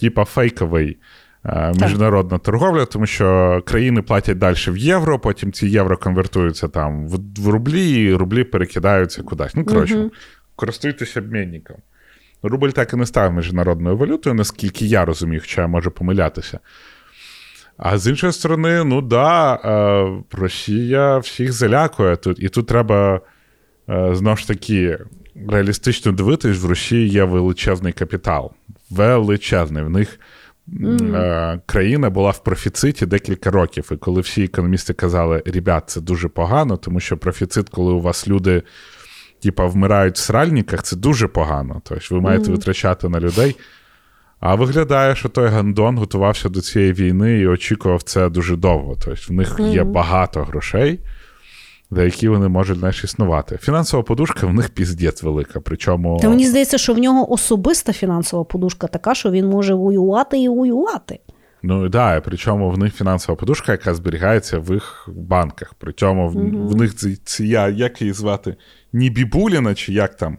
типа, 0.00 0.24
фейковий. 0.24 0.98
е, 1.44 1.72
Міжнародна 1.82 2.38
торговля, 2.38 2.84
тому 2.84 3.06
що 3.06 3.62
країни 3.66 4.02
платять 4.02 4.38
далі 4.38 4.56
в 4.68 4.76
євро, 4.76 5.18
потім 5.18 5.52
ці 5.52 5.66
євро 5.66 5.96
конвертуються 5.96 6.68
там 6.68 7.08
в, 7.08 7.18
в 7.38 7.48
рублі, 7.48 7.90
і 8.02 8.14
рублі 8.14 8.44
перекидаються 8.44 9.22
кудись. 9.22 9.54
Ну, 9.54 9.64
коротше, 9.64 10.10
користуйтесь 10.56 11.16
обмінником. 11.16 11.76
Рубль 12.42 12.68
так 12.68 12.92
і 12.92 12.96
не 12.96 13.06
став 13.06 13.32
міжнародною 13.32 13.96
валютою, 13.96 14.34
наскільки 14.34 14.86
я 14.86 15.04
розумію, 15.04 15.40
хоча 15.40 15.60
я 15.60 15.66
можу 15.66 15.90
помилятися. 15.90 16.58
А 17.76 17.98
з 17.98 18.06
іншої 18.06 18.32
сторони, 18.32 18.84
ну 18.84 19.00
да, 19.00 19.54
е, 19.54 20.22
Росія 20.32 21.18
всіх 21.18 21.52
залякує 21.52 22.16
тут. 22.16 22.42
І 22.42 22.48
тут 22.48 22.66
треба 22.66 23.20
е, 23.88 24.14
знову 24.14 24.36
ж 24.36 24.48
таки 24.48 24.98
реалістично 25.48 26.12
дивитись, 26.12 26.62
в 26.62 26.66
Росії 26.66 27.08
є 27.08 27.24
величезний 27.24 27.92
капітал. 27.92 28.52
Величезний. 28.90 29.82
В 29.82 29.90
них 29.90 30.20
е, 30.82 31.60
країна 31.66 32.10
була 32.10 32.30
в 32.30 32.44
профіциті 32.44 33.06
декілька 33.06 33.50
років. 33.50 33.88
І 33.92 33.96
коли 33.96 34.20
всі 34.20 34.44
економісти 34.44 34.92
казали, 34.92 35.42
ребят, 35.46 35.84
це 35.86 36.00
дуже 36.00 36.28
погано, 36.28 36.76
тому 36.76 37.00
що 37.00 37.16
профіцит, 37.16 37.68
коли 37.68 37.92
у 37.92 38.00
вас 38.00 38.28
люди. 38.28 38.62
Типа 39.42 39.66
вмирають 39.66 40.14
в 40.14 40.18
сральниках, 40.18 40.82
це 40.82 40.96
дуже 40.96 41.28
погано. 41.28 41.82
Тобто 41.84 42.14
ви 42.14 42.20
маєте 42.20 42.50
витрачати 42.50 43.08
на 43.08 43.20
людей. 43.20 43.56
А 44.42 44.54
виглядає, 44.54 45.14
що 45.16 45.28
той 45.28 45.48
Гандон 45.48 45.98
готувався 45.98 46.48
до 46.48 46.60
цієї 46.60 46.92
війни 46.92 47.38
і 47.38 47.46
очікував 47.46 48.02
це 48.02 48.28
дуже 48.28 48.56
довго. 48.56 48.96
Тобто 49.04 49.22
в 49.28 49.32
них 49.32 49.56
є 49.58 49.84
багато 49.84 50.44
грошей, 50.44 51.00
за 51.90 52.04
які 52.04 52.28
вони 52.28 52.48
можуть 52.48 52.78
знаєш, 52.78 53.04
існувати. 53.04 53.58
Фінансова 53.62 54.02
подушка 54.02 54.46
в 54.46 54.54
них 54.54 54.70
піздець 54.70 55.22
велика. 55.22 55.60
Причому 55.60 56.18
Та 56.22 56.28
мені 56.28 56.46
здається, 56.46 56.78
що 56.78 56.94
в 56.94 56.98
нього 56.98 57.32
особиста 57.32 57.92
фінансова 57.92 58.44
подушка 58.44 58.86
така, 58.86 59.14
що 59.14 59.30
він 59.30 59.46
може 59.46 59.74
воювати 59.74 60.38
і 60.38 60.48
воювати. 60.48 61.18
ну 61.62 61.88
да, 61.88 62.20
причому 62.20 62.70
в 62.70 62.78
них 62.78 62.94
фінансова 62.94 63.36
подушка, 63.36 63.72
яка 63.72 63.94
зберігається 63.94 64.58
в 64.58 64.72
їх 64.72 65.08
банках. 65.12 65.74
Причому 65.78 66.28
в, 66.28 66.32
в 66.68 66.76
них 66.76 66.96
ці, 66.96 67.16
ці 67.16 67.46
я, 67.46 67.68
як 67.68 68.00
її 68.00 68.12
звати? 68.12 68.56
Нібібуліна, 68.92 69.74
чи 69.74 69.92
як 69.92 70.16
там 70.16 70.38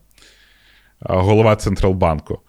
голова 1.00 1.56
Централбанку. 1.56 2.40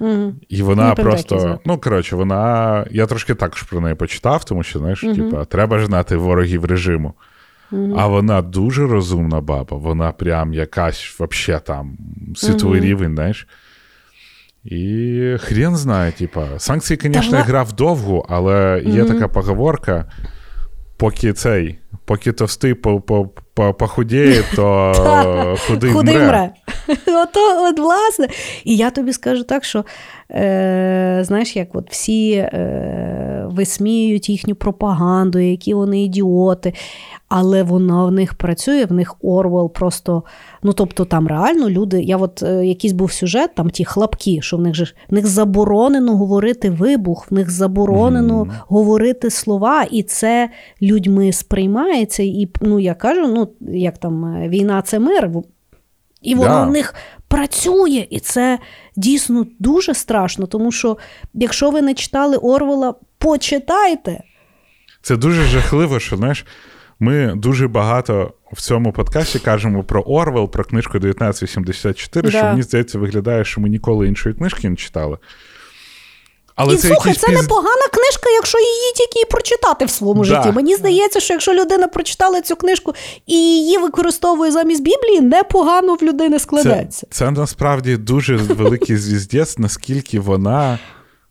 Угу. 0.00 0.32
І 0.48 0.62
вона 0.62 0.88
Не 0.88 0.94
просто. 0.94 1.60
Ну, 1.64 1.78
коротше, 1.78 2.16
вона. 2.16 2.86
Я 2.90 3.06
трошки 3.06 3.34
також 3.34 3.62
про 3.62 3.80
неї 3.80 3.94
почитав, 3.94 4.44
тому 4.44 4.62
що, 4.62 4.78
знаєш, 4.78 5.00
типа, 5.00 5.44
треба 5.44 5.84
знати 5.86 6.16
ворогів 6.16 6.64
режиму. 6.64 7.14
А 7.96 8.06
вона 8.06 8.42
дуже 8.42 8.86
розумна 8.86 9.40
баба, 9.40 9.76
вона 9.76 10.12
прям 10.12 10.54
якась 10.54 11.16
вообще 11.18 11.58
там 11.58 11.96
світовий 12.36 12.80
рівень, 12.80 13.14
знаєш. 13.14 13.46
І 14.64 15.36
хрен 15.40 15.76
знає, 15.76 16.12
типа, 16.12 16.58
санкції, 16.58 16.98
звісно, 17.02 17.22
вона- 17.22 17.42
гра 17.42 17.62
вдовгу, 17.62 18.26
але 18.28 18.82
є 18.86 19.04
така 19.04 19.28
поговорка: 19.28 20.12
поки 20.96 21.32
цей, 21.32 21.78
поки 22.04 22.32
товстий 22.32 22.74
по, 22.74 23.00
похудіє, 23.78 24.44
то 24.56 25.56
худий 25.92 26.16
мре. 26.16 26.50
Ото, 27.06 27.68
от, 27.68 27.78
власне. 27.78 28.28
І 28.64 28.76
я 28.76 28.90
тобі 28.90 29.12
скажу 29.12 29.44
так, 29.44 29.64
що 29.64 29.84
е, 30.30 31.20
знаєш, 31.22 31.56
як 31.56 31.74
от 31.74 31.90
всі 31.90 32.32
е, 32.32 33.44
висміюють 33.46 34.28
їхню 34.28 34.54
пропаганду, 34.54 35.38
які 35.38 35.74
вони 35.74 36.04
ідіоти, 36.04 36.74
але 37.28 37.62
вона 37.62 38.04
в 38.04 38.12
них 38.12 38.34
працює, 38.34 38.84
в 38.84 38.92
них 38.92 39.14
Орвел 39.22 39.72
просто. 39.72 40.22
Ну, 40.62 40.72
тобто, 40.72 41.04
там 41.04 41.28
реально 41.28 41.70
люди. 41.70 42.02
Я 42.02 42.16
от 42.16 42.42
е, 42.42 42.66
якийсь 42.66 42.92
був 42.92 43.12
сюжет, 43.12 43.54
там 43.54 43.70
ті 43.70 43.84
хлопки, 43.84 44.38
що 44.42 44.56
в 44.56 44.60
них 44.60 44.74
же 44.74 44.84
в 45.10 45.14
них 45.14 45.26
заборонено 45.26 46.16
говорити 46.16 46.70
вибух, 46.70 47.30
в 47.30 47.34
них 47.34 47.50
заборонено 47.50 48.46
говорити 48.68 49.30
слова, 49.30 49.82
і 49.90 50.02
це 50.02 50.50
людьми 50.82 51.32
сприймається. 51.32 52.22
І 52.22 52.48
ну 52.60 52.80
я 52.80 52.94
кажу, 52.94 53.26
ну 53.26 53.47
як 53.60 53.98
там 53.98 54.24
е, 54.24 54.48
війна 54.48 54.82
це 54.82 54.98
мир. 54.98 55.30
І 56.22 56.34
воно 56.34 56.48
Да. 56.48 56.64
в 56.64 56.70
них 56.70 56.94
працює, 57.28 58.06
і 58.10 58.20
це 58.20 58.58
дійсно 58.96 59.46
дуже 59.58 59.94
страшно. 59.94 60.46
Тому 60.46 60.72
що, 60.72 60.98
якщо 61.34 61.70
ви 61.70 61.82
не 61.82 61.94
читали 61.94 62.36
Орвела, 62.36 62.94
почитайте. 63.18 64.22
Це 65.02 65.16
дуже 65.16 65.42
жахливо, 65.42 66.00
що 66.00 66.16
знаєш, 66.16 66.46
ми 67.00 67.32
дуже 67.36 67.68
багато 67.68 68.32
в 68.52 68.60
цьому 68.60 68.92
подкасті 68.92 69.38
кажемо 69.38 69.84
про 69.84 70.00
Орвел, 70.02 70.50
про 70.50 70.64
книжку 70.64 70.98
1984, 70.98 72.30
Да. 72.30 72.38
що 72.38 72.46
мені 72.46 72.62
здається, 72.62 72.98
виглядає, 72.98 73.44
що 73.44 73.60
ми 73.60 73.68
ніколи 73.68 74.08
іншої 74.08 74.34
книжки 74.34 74.70
не 74.70 74.76
читали. 74.76 75.18
Але 76.58 76.74
і 76.74 76.76
це 76.76 76.88
слухай, 76.88 77.12
якийсь 77.12 77.26
це 77.26 77.42
непогана 77.42 77.86
книжка, 77.92 78.30
якщо 78.30 78.58
її 78.58 78.92
тільки 78.96 79.20
і 79.20 79.30
прочитати 79.30 79.84
в 79.84 79.90
своєму 79.90 80.24
Да. 80.24 80.24
житті. 80.24 80.52
Мені 80.52 80.76
здається, 80.76 81.20
що 81.20 81.34
якщо 81.34 81.54
людина 81.54 81.88
прочитала 81.88 82.40
цю 82.40 82.56
книжку 82.56 82.94
і 83.26 83.34
її 83.34 83.78
використовує 83.78 84.52
замість 84.52 84.82
Біблії, 84.82 85.20
непогано 85.20 85.94
в 85.94 86.02
людини 86.02 86.38
складеться. 86.38 87.06
Це, 87.10 87.24
це 87.24 87.30
насправді 87.30 87.96
дуже 87.96 88.36
великий 88.36 88.96
звіздець, 88.96 89.58
наскільки 89.58 90.20
вона 90.20 90.78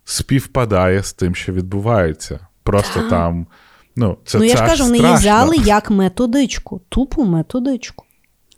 співпадає 0.06 1.04
з 1.04 1.14
тим, 1.14 1.36
що 1.36 1.54
відбувається. 1.54 2.40
Просто 2.64 3.00
там. 3.10 3.48
Ну, 3.96 4.18
це, 4.26 4.38
ну 4.38 4.44
я 4.44 4.56
ж 4.56 4.66
кажу, 4.66 4.84
вони 4.84 4.98
її 4.98 5.14
взяли 5.14 5.56
як 5.56 5.90
методичку, 5.90 6.82
тупу 6.90 7.24
методичку. 7.24 8.06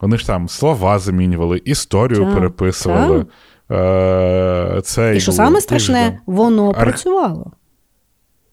Вони 0.01 0.17
ж 0.17 0.27
там 0.27 0.49
слова 0.49 0.99
замінювали, 0.99 1.61
історію 1.65 2.25
Так, 2.25 2.33
переписували. 2.33 3.25
Е, 3.71 4.81
це 4.83 5.15
І 5.15 5.19
що 5.19 5.31
саме 5.31 5.61
страшне, 5.61 6.03
добре. 6.05 6.19
воно 6.25 6.71
Арх- 6.71 6.79
працювало. 6.79 7.51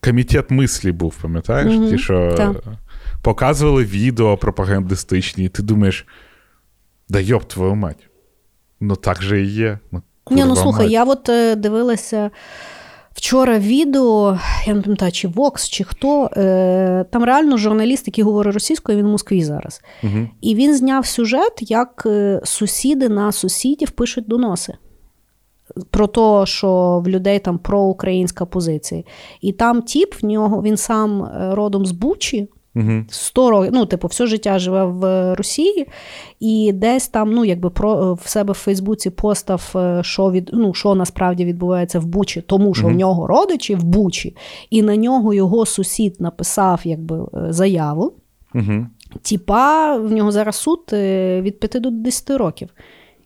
Комітет 0.04 0.50
мислі 0.50 0.92
був, 0.92 1.14
пам'ятаєш? 1.22 1.74
Мгм, 1.74 1.90
Ті, 1.90 1.98
що 1.98 2.34
так. 2.36 2.56
показували 3.22 3.84
відео 3.84 4.36
пропагандистичні, 4.36 5.44
і 5.44 5.48
ти 5.48 5.62
думаєш, 5.62 6.06
да 7.08 7.20
йоб 7.20 7.44
твою 7.44 7.74
мать. 7.74 8.08
Ну 8.80 8.96
так 8.96 9.22
же 9.22 9.42
і 9.42 9.46
є. 9.46 9.78
Ну, 9.92 10.02
Ні, 10.30 10.44
ну 10.44 10.56
слухай, 10.56 10.84
мать. 10.84 10.92
я 10.92 11.04
от 11.04 11.28
е, 11.28 11.56
дивилася 11.56 12.30
вчора 13.12 13.58
відео, 13.58 14.38
я 14.66 14.74
не 14.74 14.82
пам'ятаю, 14.82 15.12
чи 15.12 15.28
Vox, 15.28 15.70
чи 15.70 15.84
хто. 15.84 16.30
Е, 16.36 17.04
там 17.12 17.24
реально 17.24 17.56
журналіст, 17.56 18.06
який 18.06 18.24
говорить 18.24 18.54
російською, 18.54 18.98
він 18.98 19.06
в 19.06 19.10
Москві 19.10 19.44
зараз. 19.44 19.80
Мгм. 20.02 20.30
І 20.40 20.54
він 20.54 20.76
зняв 20.76 21.06
сюжет, 21.06 21.52
як 21.60 22.06
сусіди 22.44 23.08
на 23.08 23.32
сусідів 23.32 23.90
пишуть 23.90 24.28
доноси. 24.28 24.74
Про 25.90 26.06
те, 26.06 26.46
що 26.46 27.02
в 27.04 27.08
людей 27.08 27.38
там 27.38 27.58
проукраїнська 27.58 28.46
позиція. 28.46 29.02
І 29.40 29.52
там 29.52 29.82
тіп 29.82 30.14
в 30.22 30.26
нього, 30.26 30.62
він 30.62 30.76
сам 30.76 31.22
е, 31.22 31.54
родом 31.54 31.86
з 31.86 31.92
Бучі. 31.92 32.48
100 33.08 33.50
років, 33.50 33.72
ну, 33.74 33.86
типу, 33.86 34.08
все 34.08 34.26
життя 34.26 34.58
живе 34.58 34.84
в 34.84 35.34
Росії, 35.34 35.86
і 36.40 36.72
десь 36.72 37.08
там, 37.08 37.32
ну, 37.32 37.44
якби 37.44 37.70
про 37.70 38.14
в 38.14 38.28
себе 38.28 38.52
в 38.52 38.56
Фейсбуці 38.56 39.10
постав, 39.10 39.72
е, 39.76 40.00
що 40.02 40.30
від 40.30 40.50
ну, 40.52 40.74
що 40.74 40.94
насправді 40.94 41.44
відбувається 41.44 41.98
в 41.98 42.06
Бучі, 42.06 42.40
тому 42.40 42.74
що 42.74 42.86
в 42.86 42.92
нього 42.92 43.26
родичі 43.26 43.74
в 43.74 43.84
Бучі, 43.84 44.36
і 44.70 44.82
на 44.82 44.96
нього 44.96 45.34
його 45.34 45.66
сусід 45.66 46.16
написав 46.20 46.80
якби 46.84 47.16
е, 47.18 47.52
заяву. 47.52 48.12
Мгм. 48.54 48.90
Тіпа 49.22 49.96
в 49.96 50.12
нього 50.12 50.32
зараз 50.32 50.56
суд 50.56 50.80
е, 50.92 51.40
від 51.40 51.60
5 51.60 51.82
до 51.82 51.90
10 51.90 52.30
років. 52.30 52.68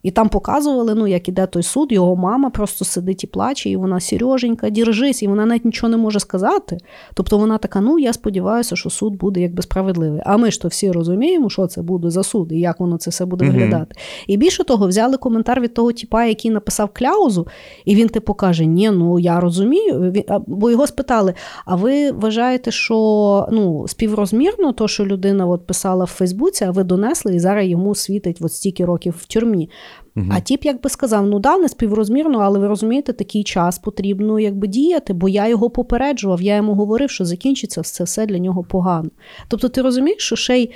І 0.03 0.11
там 0.11 0.29
показували, 0.29 0.95
ну, 0.95 1.07
як 1.07 1.29
іде 1.29 1.47
той 1.47 1.63
суд, 1.63 1.93
його 1.93 2.17
мама 2.17 2.51
просто 2.51 2.85
сидить 2.85 3.25
і 3.25 3.27
плаче, 3.27 3.71
і 3.71 3.77
вона 3.77 4.01
Сереженька, 4.01 4.71
діржись, 4.71 5.23
і 5.23 5.29
вона 5.29 5.47
навіть 5.47 5.65
нічого 5.65 5.91
не 5.91 5.97
може 5.97 6.21
сказати. 6.21 6.79
Тобто 7.15 7.39
вона 7.39 7.59
така: 7.59 7.81
ну 7.81 7.99
я 7.99 8.13
сподіваюся, 8.13 8.77
що 8.77 8.91
суд 8.91 9.17
буде 9.17 9.41
якби 9.41 9.63
справедливий. 9.63 10.23
А 10.25 10.37
ми 10.37 10.51
ж 10.51 10.63
то 10.63 10.69
всі 10.69 10.93
розуміємо, 10.93 11.51
що 11.51 11.67
це 11.67 11.83
буде 11.83 12.11
за 12.11 12.23
суд 12.23 12.53
і 12.53 12.61
як 12.61 12.81
воно 12.81 12.99
це 12.99 13.11
все 13.11 13.25
буде 13.25 13.45
виглядати. 13.45 13.97
І 14.27 14.37
більше 14.37 14.65
того, 14.65 14.89
взяли 14.89 15.17
коментар 15.17 15.61
від 15.61 15.75
того 15.75 15.93
тіпа, 15.93 16.25
який 16.25 16.51
написав 16.51 16.91
кляузу, 16.93 17.47
і 17.85 17.97
він 17.97 18.09
типу 18.09 18.35
каже: 18.35 18.67
Ні, 18.67 18.91
ну 18.91 19.19
я 19.19 19.41
розумію. 19.41 20.15
Бо 20.47 20.71
його 20.71 20.87
спитали: 20.87 21.35
а 21.65 21.77
ви 21.77 22.13
вважаєте, 22.13 22.71
що 22.71 23.49
ну, 23.53 23.89
співрозмірно 23.89 24.73
то, 24.73 24.89
що 24.89 25.07
людина 25.07 25.47
от 25.47 25.67
писала 25.67 26.05
в 26.05 26.09
Фейсбуці, 26.09 26.65
а 26.65 26.71
ви 26.71 26.85
донесли, 26.85 27.35
і 27.35 27.39
зараз 27.39 27.67
йому 27.67 27.95
світить 27.95 28.39
от 28.41 28.53
стільки 28.53 28.85
років 28.85 29.15
в 29.19 29.27
тюрмі. 29.27 29.71
Мгм. 30.15 30.33
А 30.37 30.41
тіп 30.41 30.65
якби 30.65 30.91
сказав: 30.91 31.27
ну 31.27 31.39
да, 31.39 31.59
не 31.59 31.69
співрозмірно, 31.69 32.39
але 32.39 32.59
ви 32.59 32.69
розумієте, 32.69 33.13
такий 33.13 33.45
час 33.45 33.79
потрібно 33.79 34.41
якби 34.41 34.67
діяти, 34.67 35.13
бо 35.13 35.29
я 35.29 35.49
його 35.49 35.71
попереджував, 35.71 36.43
я 36.43 36.57
йому 36.57 36.75
говорив, 36.75 37.11
що 37.11 37.25
закінчиться 37.25 37.83
це 37.83 38.05
все 38.05 38.27
для 38.27 38.39
нього 38.39 38.65
погано. 38.65 39.11
Тобто, 39.49 39.69
ти 39.69 39.83
розумієш, 39.83 40.23
що 40.23 40.37
ще 40.37 40.59
й 40.59 40.71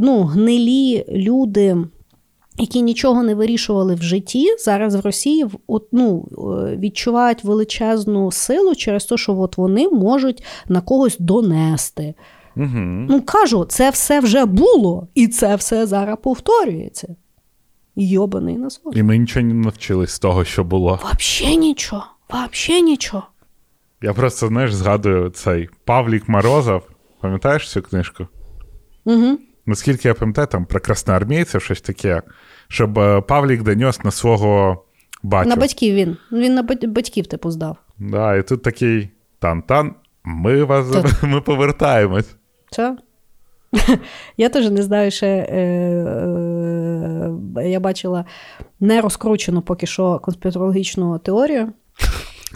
ну, 0.00 0.22
гнилі 0.22 1.04
люди. 1.08 1.76
Які 2.58 2.82
нічого 2.82 3.22
не 3.22 3.34
вирішували 3.34 3.94
в 3.94 4.02
житті, 4.02 4.46
зараз 4.58 4.94
в 4.94 5.00
Росії 5.00 5.46
от, 5.66 5.88
ну, 5.92 6.28
е, 6.32 6.76
відчувають 6.76 7.44
величезну 7.44 8.32
силу 8.32 8.74
через 8.74 9.04
те, 9.04 9.16
що 9.16 9.38
от 9.38 9.58
вони 9.58 9.88
можуть 9.88 10.44
на 10.68 10.80
когось 10.80 11.16
донести. 11.18 12.14
Мгм. 12.54 13.06
Ну 13.10 13.22
кажу, 13.22 13.64
це 13.64 13.90
все 13.90 14.20
вже 14.20 14.44
було, 14.44 15.08
і 15.14 15.28
це 15.28 15.56
все 15.56 15.86
зараз 15.86 16.16
повторюється. 16.22 17.16
Йобаний 17.96 18.56
на 18.56 18.70
сон. 18.70 18.92
І 18.96 19.02
ми 19.02 19.18
нічого 19.18 19.46
не 19.46 19.54
навчились 19.54 20.10
з 20.10 20.18
того, 20.18 20.44
що 20.44 20.64
було. 20.64 21.00
Вообще 21.02 21.56
нічого, 21.56 22.06
вообще 22.30 22.80
нічого. 22.80 23.26
Я 24.02 24.12
просто, 24.12 24.48
знаєш, 24.48 24.74
згадую 24.74 25.30
цей 25.30 25.68
Павлік 25.84 26.28
Морозов. 26.28 26.82
Пам'ятаєш 27.20 27.70
цю 27.70 27.82
книжку? 27.82 28.26
Угу. 29.04 29.38
Наскільки 29.66 30.08
я 30.08 30.14
пам'ятаю, 30.14 30.46
там 30.46 30.64
про 30.64 30.80
красноармійців 30.80 31.62
щось 31.62 31.80
таке, 31.80 32.22
щоб 32.68 32.98
е, 32.98 33.20
Павлік 33.20 33.62
донес 33.62 34.04
на 34.04 34.10
свого 34.10 34.84
батю. 35.22 35.48
На 35.48 35.56
батьків 35.56 35.94
він. 35.94 36.16
Він 36.32 36.54
на 36.54 36.62
батьків 36.62 37.26
типу 37.26 37.50
здав. 37.50 37.76
Да, 37.98 38.36
і 38.36 38.42
тут 38.42 38.62
такий 38.62 39.08
тан-тан, 39.40 39.92
ми 40.24 40.64
вас 40.64 40.90
Та- 40.90 41.26
ми 41.26 41.40
повертаємось. 41.40 42.36
Це? 42.70 42.96
Я 44.36 44.48
теж 44.48 44.70
не 44.70 44.82
знаю, 44.82 45.10
ще 45.10 45.26
е, 45.26 45.58
е, 45.58 46.75
я 47.64 47.80
бачила 47.80 48.24
не 48.80 49.00
розкручену 49.00 49.62
поки 49.62 49.86
що 49.86 50.18
конспірологічну 50.18 51.18
теорію. 51.18 51.72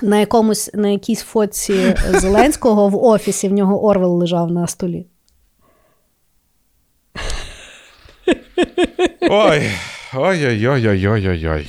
На, 0.03 0.19
якомусь, 0.19 0.71
на 0.75 0.89
якійсь 0.89 1.23
фотці 1.23 1.95
Зеленського 2.15 2.89
в 2.89 3.05
офісі 3.05 3.49
в 3.49 3.53
нього 3.53 3.85
Орвел 3.85 4.17
лежав 4.17 4.51
на 4.51 4.67
столі. 4.67 5.07
Ой, 9.21 9.71
ой-ой-ой-ой-ой-ой. 10.15 11.67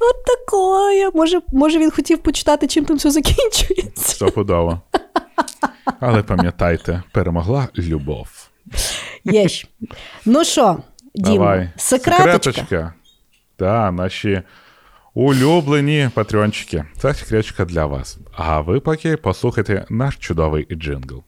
От 0.00 0.24
такое. 0.24 1.10
Може, 1.14 1.40
може 1.52 1.78
він 1.78 1.90
хотів 1.90 2.18
почитати, 2.18 2.66
чим 2.66 2.84
там 2.84 2.96
все 2.96 3.10
закінчується. 3.10 4.14
Стопудово. 4.14 4.80
Але 6.00 6.22
пам'ятайте, 6.22 7.02
перемогла 7.12 7.68
любов. 7.78 8.28
Єш. 9.24 9.66
Ну 10.24 10.44
що, 10.44 10.76
Діма, 11.16 11.34
Давай. 11.34 11.70
секреточка. 11.76 12.38
Секреточка. 12.38 12.92
Да, 13.58 13.90
наші 13.90 14.42
улюблені 15.14 16.10
патреончики. 16.14 16.84
Це 16.98 17.14
секреточка 17.14 17.64
для 17.64 17.86
вас. 17.86 18.18
А 18.32 18.60
ви 18.60 18.80
поки 18.80 19.16
послухайте 19.16 19.86
наш 19.90 20.16
чудовий 20.16 20.66
джингл. 20.72 21.24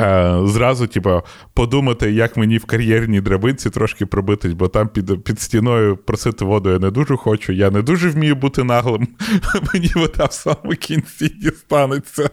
Е, 0.00 0.40
зразу, 0.44 0.86
типу, 0.86 1.22
подумати, 1.54 2.12
як 2.12 2.36
мені 2.36 2.58
в 2.58 2.64
кар'єрній 2.64 3.20
драбинці 3.20 3.70
трошки 3.70 4.06
пробитись, 4.06 4.52
бо 4.52 4.68
там 4.68 4.88
під, 4.88 5.24
під 5.24 5.40
стіною 5.40 5.96
просити 5.96 6.44
воду 6.44 6.70
я 6.72 6.78
не 6.78 6.90
дуже 6.90 7.16
хочу. 7.16 7.52
Я 7.52 7.70
не 7.70 7.82
дуже 7.82 8.10
вмію 8.10 8.36
бути 8.36 8.64
наглим. 8.64 9.08
Мені 9.74 9.90
вода 9.94 10.24
в 10.24 10.32
самому 10.32 10.74
кінці 10.78 11.28
дістанеться. 11.28 12.30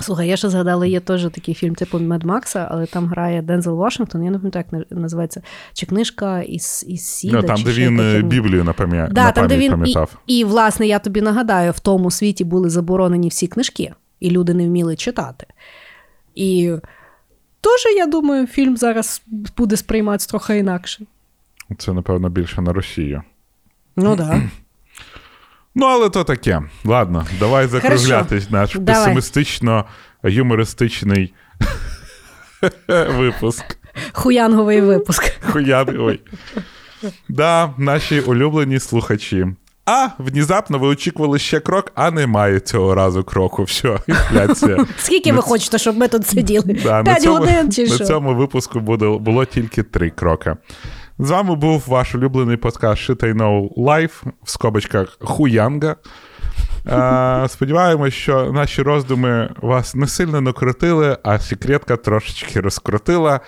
Слухай, 0.00 0.28
я 0.28 0.36
ще 0.36 0.48
згадала, 0.48 0.86
є 0.86 1.00
теж 1.00 1.22
такий 1.22 1.54
фільм 1.54 1.74
типу 1.74 1.98
Мед 1.98 2.24
Макса, 2.24 2.68
але 2.70 2.86
там 2.86 3.06
грає 3.06 3.42
Дензел 3.42 3.76
Вашингтон, 3.76 4.24
я 4.24 4.30
не 4.30 4.38
пам'ятаю, 4.38 4.64
як 4.72 4.98
називається, 4.98 5.42
чи 5.72 5.86
книжка 5.86 6.40
із, 6.40 6.84
із 6.88 7.08
Сіда. 7.08 7.36
Ну, 7.36 7.42
там, 7.42 7.56
чи 7.56 7.64
де 7.64 7.72
він 7.72 8.00
е. 8.00 8.22
Біблію 8.22 8.64
на 8.64 8.72
пам'ять 8.72 9.12
Да, 9.12 9.24
на 9.24 9.32
там, 9.32 9.48
де 9.48 9.56
він, 9.56 9.66
і, 9.66 9.70
пам'ятав. 9.70 10.18
і, 10.26 10.44
власне, 10.44 10.86
я 10.86 10.98
тобі 10.98 11.22
нагадаю, 11.22 11.72
в 11.72 11.80
тому 11.80 12.10
світі 12.10 12.44
були 12.44 12.70
заборонені 12.70 13.28
всі 13.28 13.46
книжки, 13.46 13.92
і 14.20 14.30
люди 14.30 14.54
не 14.54 14.66
вміли 14.66 14.96
читати. 14.96 15.46
І 16.34 16.72
теж, 17.60 17.96
я 17.96 18.06
думаю, 18.06 18.46
фільм 18.46 18.76
зараз 18.76 19.22
буде 19.56 19.76
сприйматися 19.76 20.28
трохи 20.28 20.58
інакше. 20.58 21.04
Це, 21.78 21.92
напевно, 21.92 22.28
більше 22.28 22.62
на 22.62 22.72
Росію. 22.72 23.22
Ну 23.96 24.16
так. 24.16 24.26
Да. 24.26 24.42
Ну, 25.80 25.86
але 25.86 26.10
то 26.10 26.24
таке. 26.24 26.62
Ладно, 26.84 27.26
давай 27.40 27.66
закруглятись 27.66 28.50
наш 28.50 28.74
Давай. 28.74 29.14
песимістично-юмористичний 29.14 31.32
випуск. 33.18 33.64
Хуянговий 34.12 34.80
випуск. 34.80 35.32
Хуяний. 35.52 36.20
Да, 37.28 37.70
наші 37.78 38.20
улюблені 38.20 38.80
слухачі. 38.80 39.46
А, 39.86 40.08
внезапно 40.18 40.78
ви 40.78 40.88
очікували 40.88 41.38
ще 41.38 41.60
крок, 41.60 41.92
а 41.94 42.10
немає 42.10 42.60
цього 42.60 42.94
разу 42.94 43.24
кроку. 43.24 43.64
Все, 43.64 43.98
інфляція. 44.08 44.86
Скільки 44.98 45.32
ви 45.32 45.42
хочете, 45.42 45.78
щоб 45.78 45.96
ми 45.96 46.08
тут 46.08 46.26
сиділи? 46.26 46.76
На, 46.84 47.02
П'ять 47.02 47.22
цьому, 47.22 47.38
годин 47.38 47.72
чи 47.72 47.82
на 47.82 47.88
що? 47.94 48.04
цьому 48.04 48.34
випуску 48.34 48.80
було 49.20 49.44
тільки 49.44 49.82
три 49.82 50.10
кроки. 50.10 50.54
З 51.20 51.30
вами 51.30 51.54
був 51.54 51.84
ваш 51.86 52.14
улюблений 52.14 52.56
подкаст 52.56 53.10
Shit 53.10 53.24
I 53.24 53.34
Know 53.34 53.74
Live 53.74 54.22
в 54.42 54.50
скобочках 54.50 55.16
Хуянга. 55.20 55.96
А, 56.86 57.46
Сподіваємось, 57.48 58.14
що 58.14 58.52
наші 58.52 58.82
роздуми 58.82 59.54
вас 59.62 59.94
не 59.94 60.06
сильно 60.06 60.40
накрутили, 60.40 61.18
а 61.22 61.38
секретка 61.38 61.96
трошечки 61.96 62.60
розкрутила. 62.60 63.40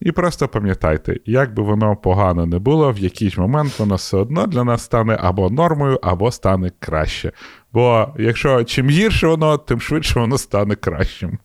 І 0.00 0.12
просто 0.12 0.48
пам'ятайте, 0.48 1.16
як 1.26 1.54
би 1.54 1.62
воно 1.62 1.96
погано 1.96 2.46
не 2.46 2.58
було, 2.58 2.92
в 2.92 2.98
якийсь 2.98 3.38
момент 3.38 3.78
воно 3.78 3.94
все 3.94 4.16
одно 4.16 4.46
для 4.46 4.64
нас 4.64 4.82
стане 4.82 5.18
або 5.20 5.50
нормою, 5.50 5.98
або 6.02 6.30
стане 6.30 6.70
краще. 6.78 7.32
Бо 7.72 8.08
якщо 8.18 8.64
чим 8.64 8.88
гірше 8.88 9.26
воно, 9.26 9.58
тим 9.58 9.80
швидше 9.80 10.20
воно 10.20 10.38
стане 10.38 10.74
кращим. 10.74 11.38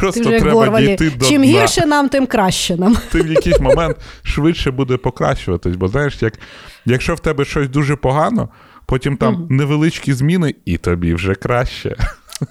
Просто 0.00 0.24
Ти 0.24 0.40
треба 0.40 0.52
Горвалі, 0.52 0.86
дійти 0.86 1.10
до 1.10 1.24
Чим 1.26 1.42
дна. 1.42 1.50
гірше 1.50 1.86
нам, 1.86 2.08
тим 2.08 2.26
краще 2.26 2.76
нам. 2.76 2.96
Ти 3.12 3.22
в 3.22 3.30
якийсь 3.32 3.60
момент 3.60 3.96
швидше 4.22 4.70
буде 4.70 4.96
покращуватись. 4.96 5.76
Бо 5.76 5.88
знаєш, 5.88 6.22
як, 6.22 6.38
якщо 6.84 7.14
в 7.14 7.20
тебе 7.20 7.44
щось 7.44 7.68
дуже 7.68 7.96
погано, 7.96 8.48
потім 8.86 9.16
там 9.16 9.46
невеличкі 9.50 10.12
зміни, 10.12 10.54
і 10.64 10.78
тобі 10.78 11.14
вже 11.14 11.34
краще. 11.34 11.96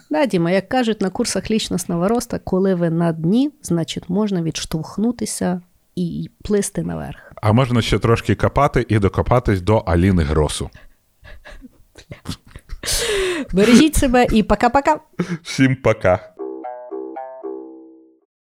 Да, 0.09 0.25
Діма, 0.25 0.51
як 0.51 0.69
кажуть 0.69 1.01
на 1.01 1.09
курсах 1.09 1.51
лічностного 1.51 2.07
росту, 2.07 2.37
коли 2.43 2.75
ви 2.75 2.89
на 2.89 3.11
дні, 3.11 3.51
значить 3.63 4.09
можна 4.09 4.41
відштовхнутися 4.41 5.61
і 5.95 6.29
плисти 6.43 6.83
наверх. 6.83 7.31
А 7.41 7.51
можна 7.51 7.81
ще 7.81 7.99
трошки 7.99 8.35
копати 8.35 8.85
і 8.89 8.99
докопатись 8.99 9.61
до 9.61 9.77
Аліни 9.77 10.23
Гросу. 10.23 10.69
Бережіть 13.53 13.95
себе 13.95 14.25
і 14.31 14.43
пока-пока. 14.43 14.95
Всім 15.43 15.75
пока. 15.75 16.19